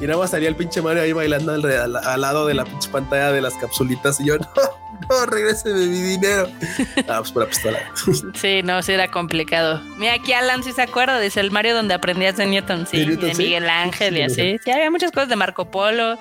Y 0.00 0.06
nada 0.06 0.18
más 0.18 0.30
salía 0.30 0.48
el 0.48 0.56
pinche 0.56 0.82
Mario 0.82 1.02
ahí 1.02 1.12
bailando 1.12 1.52
al, 1.52 1.96
al 1.96 2.20
lado 2.20 2.46
de 2.46 2.54
la 2.54 2.64
pinche 2.64 2.88
pantalla 2.90 3.32
de 3.32 3.40
las 3.40 3.54
capsulitas 3.54 4.20
y 4.20 4.26
yo, 4.26 4.38
no, 4.38 4.48
no, 5.10 5.26
regrese 5.26 5.68
mi 5.70 6.00
dinero. 6.00 6.48
Ah, 7.08 7.18
pues 7.18 7.32
por 7.32 7.42
la 7.42 7.48
pistola. 7.48 7.78
Sí, 8.34 8.62
no, 8.62 8.82
sí 8.82 8.92
era 8.92 9.10
complicado. 9.10 9.80
Mira, 9.96 10.14
aquí 10.14 10.32
Alan 10.32 10.62
sí 10.62 10.72
se 10.72 10.82
acuerda, 10.82 11.18
dice 11.20 11.40
el 11.40 11.50
Mario 11.50 11.74
donde 11.74 11.94
aprendías 11.94 12.36
de 12.36 12.46
Newton, 12.46 12.86
sí, 12.86 13.04
de 13.04 13.34
Miguel 13.34 13.68
Ángel 13.68 14.16
y 14.16 14.22
así. 14.22 14.58
Sí, 14.62 14.70
había 14.70 14.90
muchas 14.90 15.10
cosas 15.12 15.28
de 15.28 15.36
Marco 15.36 15.70
Polo. 15.70 16.18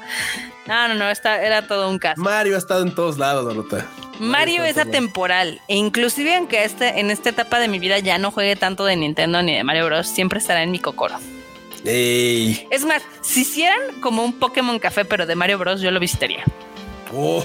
No, 0.67 0.87
no, 0.87 0.95
no, 0.95 1.09
está, 1.09 1.41
era 1.41 1.67
todo 1.67 1.89
un 1.89 1.99
caso. 1.99 2.21
Mario 2.21 2.55
ha 2.55 2.59
estado 2.59 2.83
en 2.83 2.93
todos 2.93 3.17
lados, 3.17 3.45
Dorota. 3.45 3.85
Mario 4.19 4.63
es 4.63 4.77
atemporal 4.77 5.59
e 5.67 5.75
inclusive 5.75 6.35
aunque 6.35 6.63
este, 6.63 6.99
en 6.99 7.09
esta 7.09 7.29
etapa 7.29 7.59
de 7.59 7.67
mi 7.67 7.79
vida 7.79 7.97
ya 7.99 8.19
no 8.19 8.29
juegue 8.29 8.55
tanto 8.55 8.85
de 8.85 8.95
Nintendo 8.95 9.41
ni 9.41 9.55
de 9.55 9.63
Mario 9.63 9.85
Bros, 9.85 10.07
siempre 10.07 10.37
estará 10.37 10.61
en 10.61 10.69
mi 10.69 10.79
cocoro. 10.79 11.15
Es 11.83 12.85
más, 12.85 13.01
si 13.21 13.41
hicieran 13.41 13.79
como 14.01 14.23
un 14.23 14.33
Pokémon 14.33 14.77
Café 14.77 15.05
pero 15.05 15.25
de 15.25 15.35
Mario 15.35 15.57
Bros, 15.57 15.81
yo 15.81 15.89
lo 15.89 15.99
visitaría. 15.99 16.43
Oh. 17.13 17.43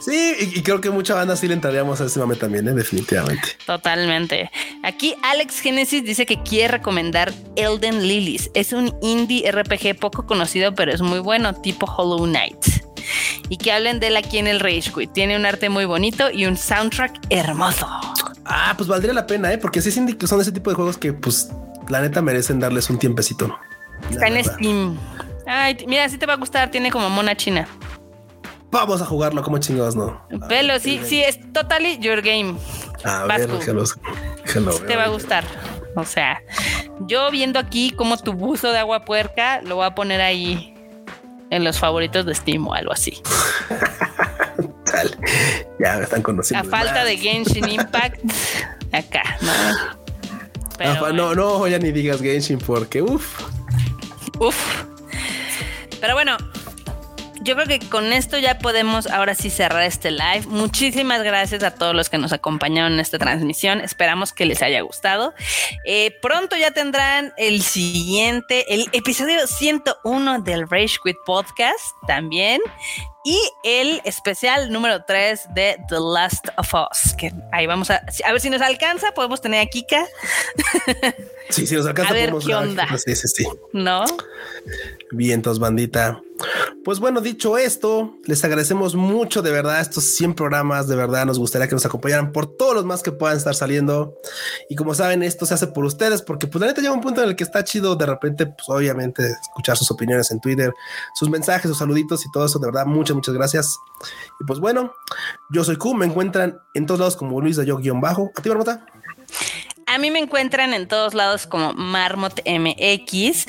sí, 0.00 0.34
y, 0.56 0.62
creo 0.62 0.80
que 0.80 0.90
mucha 0.90 1.14
banda 1.14 1.36
sí 1.36 1.48
le 1.48 1.54
entraríamos 1.54 2.00
a 2.00 2.06
ese 2.06 2.18
mame 2.18 2.36
también, 2.36 2.66
¿eh? 2.68 2.72
definitivamente. 2.72 3.56
Totalmente. 3.64 4.50
Aquí 4.82 5.14
Alex 5.22 5.60
Genesis 5.60 6.04
dice 6.04 6.26
que 6.26 6.42
quiere 6.42 6.68
recomendar 6.68 7.32
Elden 7.56 8.06
Lilies. 8.06 8.50
Es 8.54 8.72
un 8.72 8.94
indie 9.02 9.50
RPG 9.50 9.98
poco 9.98 10.26
conocido, 10.26 10.74
pero 10.74 10.92
es 10.92 11.00
muy 11.00 11.18
bueno, 11.18 11.54
tipo 11.54 11.86
Hollow 11.86 12.24
Knight. 12.26 12.64
Y 13.48 13.58
que 13.58 13.70
hablen 13.70 14.00
de 14.00 14.08
él 14.08 14.16
aquí 14.16 14.38
en 14.38 14.48
el 14.48 14.58
Rage 14.58 14.92
Quit. 14.92 15.12
Tiene 15.12 15.36
un 15.36 15.46
arte 15.46 15.68
muy 15.68 15.84
bonito 15.84 16.30
y 16.30 16.46
un 16.46 16.56
soundtrack 16.56 17.26
hermoso. 17.30 17.86
Ah, 18.44 18.74
pues 18.76 18.88
valdría 18.88 19.12
la 19.12 19.26
pena, 19.26 19.52
¿eh? 19.52 19.58
porque 19.58 19.80
sí 19.80 19.90
son 19.92 20.40
ese 20.40 20.52
tipo 20.52 20.70
de 20.70 20.76
juegos 20.76 20.98
que, 20.98 21.12
pues, 21.12 21.50
la 21.88 22.00
neta 22.00 22.22
merecen 22.22 22.58
darles 22.58 22.90
un 22.90 22.98
tiempecito. 22.98 23.56
Está 24.10 24.28
en 24.28 24.44
Steam. 24.44 24.98
Ay, 25.46 25.76
mira, 25.86 26.08
sí 26.08 26.18
te 26.18 26.26
va 26.26 26.34
a 26.34 26.36
gustar. 26.36 26.70
Tiene 26.70 26.90
como 26.90 27.08
mona 27.08 27.36
china. 27.36 27.68
Vamos 28.70 29.00
a 29.00 29.06
jugarlo 29.06 29.42
como 29.42 29.58
chingados, 29.58 29.96
¿no? 29.96 30.20
Velo, 30.48 30.78
sí, 30.78 31.00
sí, 31.04 31.22
es 31.22 31.38
totally 31.52 31.98
your 31.98 32.20
game. 32.20 32.56
A 33.04 33.24
ver, 33.24 33.48
déjalo, 33.48 33.84
Te 34.86 34.96
va 34.96 35.04
a 35.04 35.08
gustar. 35.08 35.44
O 35.94 36.04
sea, 36.04 36.42
yo 37.06 37.30
viendo 37.30 37.58
aquí 37.58 37.90
como 37.90 38.16
tu 38.18 38.32
buzo 38.32 38.72
de 38.72 38.78
agua 38.78 39.04
puerca, 39.04 39.62
lo 39.62 39.76
voy 39.76 39.86
a 39.86 39.94
poner 39.94 40.20
ahí 40.20 40.74
en 41.50 41.64
los 41.64 41.78
favoritos 41.78 42.26
de 42.26 42.34
Steam 42.34 42.66
o 42.66 42.74
algo 42.74 42.92
así. 42.92 43.22
Ya 45.78 45.98
me 45.98 46.04
están 46.04 46.22
conociendo. 46.22 46.66
A 46.66 46.70
falta 46.70 47.04
de 47.04 47.18
Genshin 47.18 47.68
Impact, 47.68 48.18
acá, 48.92 49.36
¿no? 50.78 51.12
No, 51.12 51.34
no, 51.34 51.66
ya 51.68 51.78
ni 51.78 51.92
digas 51.92 52.20
Genshin 52.20 52.58
porque 52.58 53.02
uff. 53.02 53.42
Uf. 54.38 54.84
Pero 56.00 56.14
bueno, 56.14 56.36
yo 57.46 57.54
creo 57.54 57.66
que 57.66 57.78
con 57.88 58.12
esto 58.12 58.38
ya 58.38 58.58
podemos 58.58 59.06
ahora 59.06 59.34
sí 59.36 59.50
cerrar 59.50 59.84
este 59.84 60.10
live. 60.10 60.46
Muchísimas 60.48 61.22
gracias 61.22 61.62
a 61.62 61.70
todos 61.70 61.94
los 61.94 62.10
que 62.10 62.18
nos 62.18 62.32
acompañaron 62.32 62.94
en 62.94 63.00
esta 63.00 63.18
transmisión. 63.18 63.80
Esperamos 63.80 64.32
que 64.32 64.46
les 64.46 64.62
haya 64.62 64.80
gustado. 64.80 65.32
Eh, 65.84 66.18
pronto 66.20 66.56
ya 66.56 66.72
tendrán 66.72 67.32
el 67.36 67.62
siguiente, 67.62 68.74
el 68.74 68.86
episodio 68.92 69.46
101 69.46 70.40
del 70.40 70.68
Rage 70.68 70.96
Quit 71.02 71.16
Podcast 71.24 71.80
también. 72.08 72.60
Y 73.26 73.40
el 73.64 74.00
especial 74.04 74.70
número 74.70 75.02
3 75.04 75.48
de 75.52 75.78
The 75.88 75.96
Last 75.98 76.46
of 76.58 76.72
Us. 76.72 77.12
Que 77.14 77.32
ahí 77.50 77.66
vamos 77.66 77.90
a, 77.90 78.00
a 78.24 78.30
ver 78.30 78.40
si 78.40 78.48
nos 78.50 78.62
alcanza. 78.62 79.10
Podemos 79.14 79.40
tener 79.40 79.66
a 79.66 79.68
Kika. 79.68 80.06
Sí, 81.48 81.66
si 81.66 81.76
nos 81.76 81.86
alcanza, 81.86 82.10
a 82.10 82.14
ver 82.14 82.34
qué 82.44 82.54
onda. 82.54 82.88
Sí, 82.98 83.14
sí, 83.14 83.28
sí. 83.28 83.46
No. 83.72 84.04
Vientos, 85.12 85.60
bandita. 85.60 86.20
Pues 86.84 86.98
bueno, 87.00 87.20
dicho 87.20 87.56
esto, 87.56 88.14
les 88.26 88.44
agradecemos 88.44 88.94
mucho 88.94 89.42
de 89.42 89.50
verdad 89.50 89.80
estos 89.80 90.04
100 90.16 90.34
programas. 90.34 90.86
De 90.88 90.96
verdad, 90.96 91.24
nos 91.24 91.38
gustaría 91.38 91.66
que 91.68 91.74
nos 91.74 91.86
acompañaran 91.86 92.32
por 92.32 92.46
todos 92.56 92.74
los 92.74 92.84
más 92.84 93.02
que 93.02 93.12
puedan 93.12 93.36
estar 93.36 93.54
saliendo. 93.54 94.14
Y 94.68 94.76
como 94.76 94.94
saben, 94.94 95.22
esto 95.22 95.46
se 95.46 95.54
hace 95.54 95.68
por 95.68 95.84
ustedes, 95.84 96.22
porque 96.22 96.46
pues 96.46 96.60
la 96.60 96.66
neta 96.66 96.80
llega 96.80 96.92
un 96.92 97.00
punto 97.00 97.22
en 97.22 97.30
el 97.30 97.36
que 97.36 97.44
está 97.44 97.64
chido 97.64 97.96
de 97.96 98.06
repente, 98.06 98.46
pues 98.46 98.68
obviamente, 98.68 99.24
escuchar 99.40 99.76
sus 99.76 99.90
opiniones 99.90 100.30
en 100.30 100.40
Twitter, 100.40 100.72
sus 101.14 101.30
mensajes, 101.30 101.68
sus 101.68 101.78
saluditos 101.78 102.24
y 102.26 102.30
todo 102.30 102.46
eso. 102.46 102.58
De 102.58 102.66
verdad, 102.66 102.86
muchas, 102.86 103.15
muchas 103.16 103.34
gracias. 103.34 103.78
Y 104.40 104.44
pues 104.44 104.60
bueno, 104.60 104.94
yo 105.50 105.64
soy 105.64 105.76
Q, 105.76 105.94
me 105.94 106.06
encuentran 106.06 106.60
en 106.74 106.86
todos 106.86 107.00
lados 107.00 107.16
como 107.16 107.40
Luis 107.40 107.56
de 107.56 107.66
Yo-Bajo. 107.66 108.30
¿A 108.36 108.42
ti, 108.42 108.48
Barbota? 108.48 108.86
A 109.88 109.98
mí 109.98 110.10
me 110.10 110.18
encuentran 110.18 110.74
en 110.74 110.88
todos 110.88 111.14
lados 111.14 111.46
como 111.46 111.72
Marmot 111.72 112.42
MX. 112.44 113.46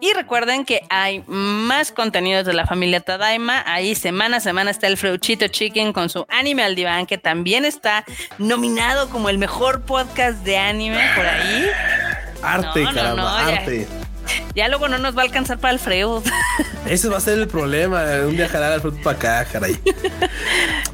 Y 0.00 0.12
recuerden 0.14 0.64
que 0.64 0.82
hay 0.88 1.24
más 1.26 1.90
contenidos 1.90 2.46
de 2.46 2.52
la 2.52 2.64
familia 2.64 3.00
Tadaima. 3.00 3.64
Ahí 3.66 3.96
semana 3.96 4.36
a 4.36 4.40
semana 4.40 4.70
está 4.70 4.86
el 4.86 4.96
Freuchito 4.96 5.48
Chicken 5.48 5.92
con 5.92 6.08
su 6.08 6.26
Anime 6.28 6.62
al 6.62 6.76
Diván, 6.76 7.06
que 7.06 7.18
también 7.18 7.64
está 7.64 8.04
nominado 8.38 9.10
como 9.10 9.28
el 9.28 9.38
mejor 9.38 9.82
podcast 9.82 10.44
de 10.44 10.58
anime 10.58 11.00
por 11.16 11.26
ahí. 11.26 11.66
Arte, 12.42 12.84
caramba, 12.94 13.46
arte. 13.48 13.88
Ya, 13.90 13.99
luego 14.68 14.88
no 14.88 14.98
nos 14.98 15.16
va 15.16 15.22
a 15.22 15.24
alcanzar 15.24 15.58
para 15.58 15.72
el 15.72 15.78
Freud. 15.78 16.22
Ese 16.86 17.08
va 17.08 17.18
a 17.18 17.20
ser 17.20 17.38
el 17.38 17.48
problema. 17.48 18.04
Un 18.26 18.36
día 18.36 18.48
jalar 18.48 18.72
al 18.72 18.80
Freud 18.80 19.02
para 19.02 19.16
acá, 19.16 19.44
caray. 19.44 19.78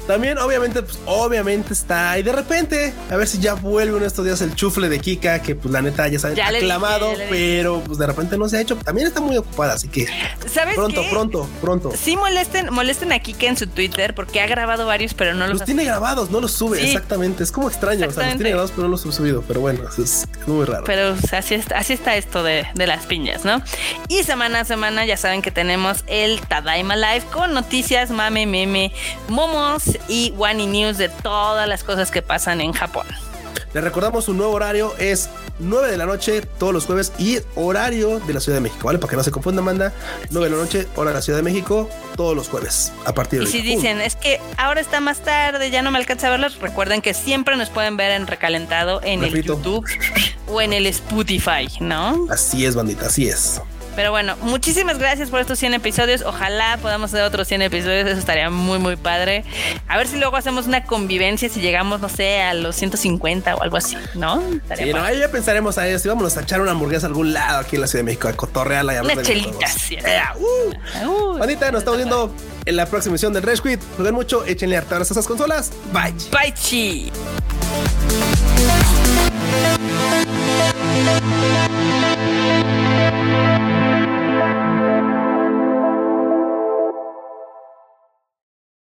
También, 0.07 0.37
obviamente, 0.37 0.81
pues 0.81 0.99
obviamente 1.05 1.73
está. 1.73 2.17
Y 2.17 2.23
de 2.23 2.31
repente, 2.31 2.93
a 3.09 3.17
ver 3.17 3.27
si 3.27 3.39
ya 3.39 3.55
vuelve 3.55 3.97
en 3.97 4.03
estos 4.03 4.23
días 4.23 4.41
el 4.41 4.55
chufle 4.55 4.87
de 4.87 4.99
Kika, 4.99 5.41
que 5.41 5.53
pues 5.53 5.71
la 5.71 5.81
neta 5.81 6.07
ya 6.07 6.17
saben, 6.17 6.39
aclamado, 6.39 7.13
pero 7.29 7.81
pues 7.81 7.97
de 7.97 8.07
repente 8.07 8.37
no 8.37 8.47
se 8.47 8.57
ha 8.57 8.61
hecho. 8.61 8.77
También 8.77 9.07
está 9.07 9.19
muy 9.19 9.35
ocupada, 9.35 9.73
así 9.73 9.89
que 9.89 10.07
¿Sabes 10.49 10.75
pronto, 10.75 11.03
pronto, 11.09 11.49
pronto. 11.61 11.93
Sí, 11.97 12.15
molesten, 12.15 12.73
molesten 12.73 13.11
a 13.11 13.19
Kika 13.19 13.47
en 13.47 13.57
su 13.57 13.67
Twitter 13.67 14.15
porque 14.15 14.39
ha 14.39 14.47
grabado 14.47 14.85
varios, 14.85 15.13
pero 15.13 15.33
no 15.33 15.45
los, 15.47 15.59
los 15.59 15.65
tiene 15.65 15.83
grabados, 15.83 16.31
no 16.31 16.39
los 16.39 16.53
sube. 16.53 16.83
Exactamente. 16.85 17.43
Es 17.43 17.51
como 17.51 17.67
extraño. 17.67 18.07
O 18.07 18.11
sea, 18.11 18.27
los 18.27 18.35
tiene 18.35 18.51
grabados, 18.51 18.71
pero 18.71 18.83
no 18.83 18.91
los 18.91 19.05
ha 19.05 19.11
subido. 19.11 19.43
Pero 19.45 19.59
bueno, 19.59 19.81
es, 19.97 20.25
muy 20.45 20.65
raro. 20.65 20.85
Pero 20.85 21.15
así 21.33 21.55
está, 21.55 21.79
así 21.79 21.93
está 21.93 22.15
esto 22.15 22.43
de, 22.43 22.65
de 22.73 22.87
las 22.87 23.05
piñas, 23.05 23.26
Y 24.07 24.23
semana 24.23 24.61
a 24.61 24.65
semana 24.65 25.05
ya 25.05 25.17
saben 25.17 25.41
que 25.41 25.51
tenemos 25.51 26.03
el 26.07 26.39
Tadaima 26.41 26.95
Live 26.95 27.25
con 27.31 27.53
noticias, 27.53 28.09
mame, 28.09 28.45
meme, 28.45 28.91
momos 29.27 29.97
y 30.07 30.33
Wani 30.37 30.67
News 30.67 30.97
de 30.97 31.09
todas 31.09 31.67
las 31.67 31.83
cosas 31.83 32.11
que 32.11 32.21
pasan 32.21 32.61
en 32.61 32.73
Japón. 32.73 33.07
Les 33.73 33.83
recordamos 33.83 34.25
su 34.25 34.33
nuevo 34.33 34.53
horario 34.53 34.93
es 34.97 35.29
9 35.59 35.91
de 35.91 35.97
la 35.97 36.05
noche 36.05 36.41
todos 36.41 36.73
los 36.73 36.85
jueves 36.85 37.11
y 37.17 37.39
horario 37.55 38.19
de 38.19 38.33
la 38.33 38.39
Ciudad 38.39 38.57
de 38.57 38.61
México, 38.61 38.87
¿vale? 38.87 38.99
Para 38.99 39.11
que 39.11 39.17
no 39.17 39.23
se 39.23 39.31
confunda, 39.31 39.61
manda 39.61 39.93
9 40.31 40.49
de 40.49 40.55
la 40.55 40.61
noche, 40.61 40.87
hora 40.95 41.11
de 41.11 41.15
la 41.15 41.21
Ciudad 41.21 41.39
de 41.39 41.43
México, 41.43 41.89
todos 42.15 42.35
los 42.35 42.47
jueves 42.49 42.91
a 43.05 43.13
partir 43.13 43.39
de 43.39 43.45
Y 43.45 43.51
si 43.51 43.61
dicen, 43.61 44.01
es 44.01 44.15
que 44.15 44.39
ahora 44.57 44.81
está 44.81 44.99
más 44.99 45.19
tarde, 45.19 45.69
ya 45.69 45.81
no 45.81 45.91
me 45.91 45.97
alcanza 45.97 46.27
a 46.27 46.31
verlos, 46.31 46.59
recuerden 46.59 47.01
que 47.01 47.13
siempre 47.13 47.57
nos 47.57 47.69
pueden 47.69 47.97
ver 47.97 48.11
en 48.11 48.27
recalentado 48.27 49.01
en 49.03 49.23
el 49.23 49.43
YouTube 49.43 49.85
o 50.47 50.61
en 50.61 50.73
el 50.73 50.87
Spotify, 50.87 51.67
¿no? 51.79 52.27
Así 52.29 52.65
es, 52.65 52.75
bandita, 52.75 53.07
así 53.07 53.27
es. 53.27 53.61
Pero 53.97 54.11
bueno, 54.11 54.35
muchísimas 54.41 54.99
gracias 54.99 55.31
por 55.31 55.39
estos 55.39 55.57
100 55.57 55.73
episodios. 55.73 56.21
Ojalá 56.21 56.77
podamos 56.83 57.11
hacer 57.11 57.25
otros 57.25 57.47
100 57.47 57.63
episodios. 57.63 58.07
Eso 58.07 58.19
estaría 58.19 58.51
muy, 58.51 58.77
muy 58.77 58.95
padre. 58.95 59.43
A 59.87 59.97
ver 59.97 60.07
si 60.07 60.19
luego 60.19 60.37
hacemos 60.37 60.67
una 60.67 60.83
convivencia 60.83 61.49
si 61.49 61.61
llegamos, 61.61 61.99
no 61.99 62.07
sé, 62.07 62.43
a 62.43 62.53
los 62.53 62.75
150 62.75 63.55
o 63.55 63.63
algo 63.63 63.75
así, 63.75 63.97
¿no? 64.13 64.39
sí, 64.77 64.93
no, 64.93 65.01
ahí 65.01 65.17
ya 65.17 65.31
pensaremos 65.31 65.79
a 65.79 65.87
eso. 65.87 66.09
Vámonos 66.09 66.37
a 66.37 66.41
echar 66.41 66.61
una 66.61 66.71
hamburguesa 66.71 67.07
a 67.07 67.09
algún 67.09 67.33
lado 67.33 67.61
aquí 67.61 67.77
en 67.77 67.81
la 67.81 67.87
Ciudad 67.87 68.01
de 68.01 68.11
México, 68.11 68.27
a 68.27 68.33
cotorrearla 68.33 68.93
y 68.93 68.97
a 68.97 69.01
Unas 69.01 69.23
chelitas. 69.23 69.73
Sí. 69.73 69.97
Uh. 71.03 71.39
Bandita, 71.39 71.71
nos 71.71 71.79
estamos 71.79 71.97
viendo 71.97 72.31
en 72.65 72.75
la 72.75 72.85
próxima 72.85 73.15
edición 73.15 73.33
del 73.33 73.41
Red 73.41 73.57
Jueguen 73.57 74.13
mucho, 74.13 74.45
échenle 74.45 74.77
hartas 74.77 75.09
a 75.09 75.13
esas 75.15 75.25
consolas. 75.25 75.71
Bye. 75.91 76.13
Bye, 76.31 76.53
chi. 76.53 77.11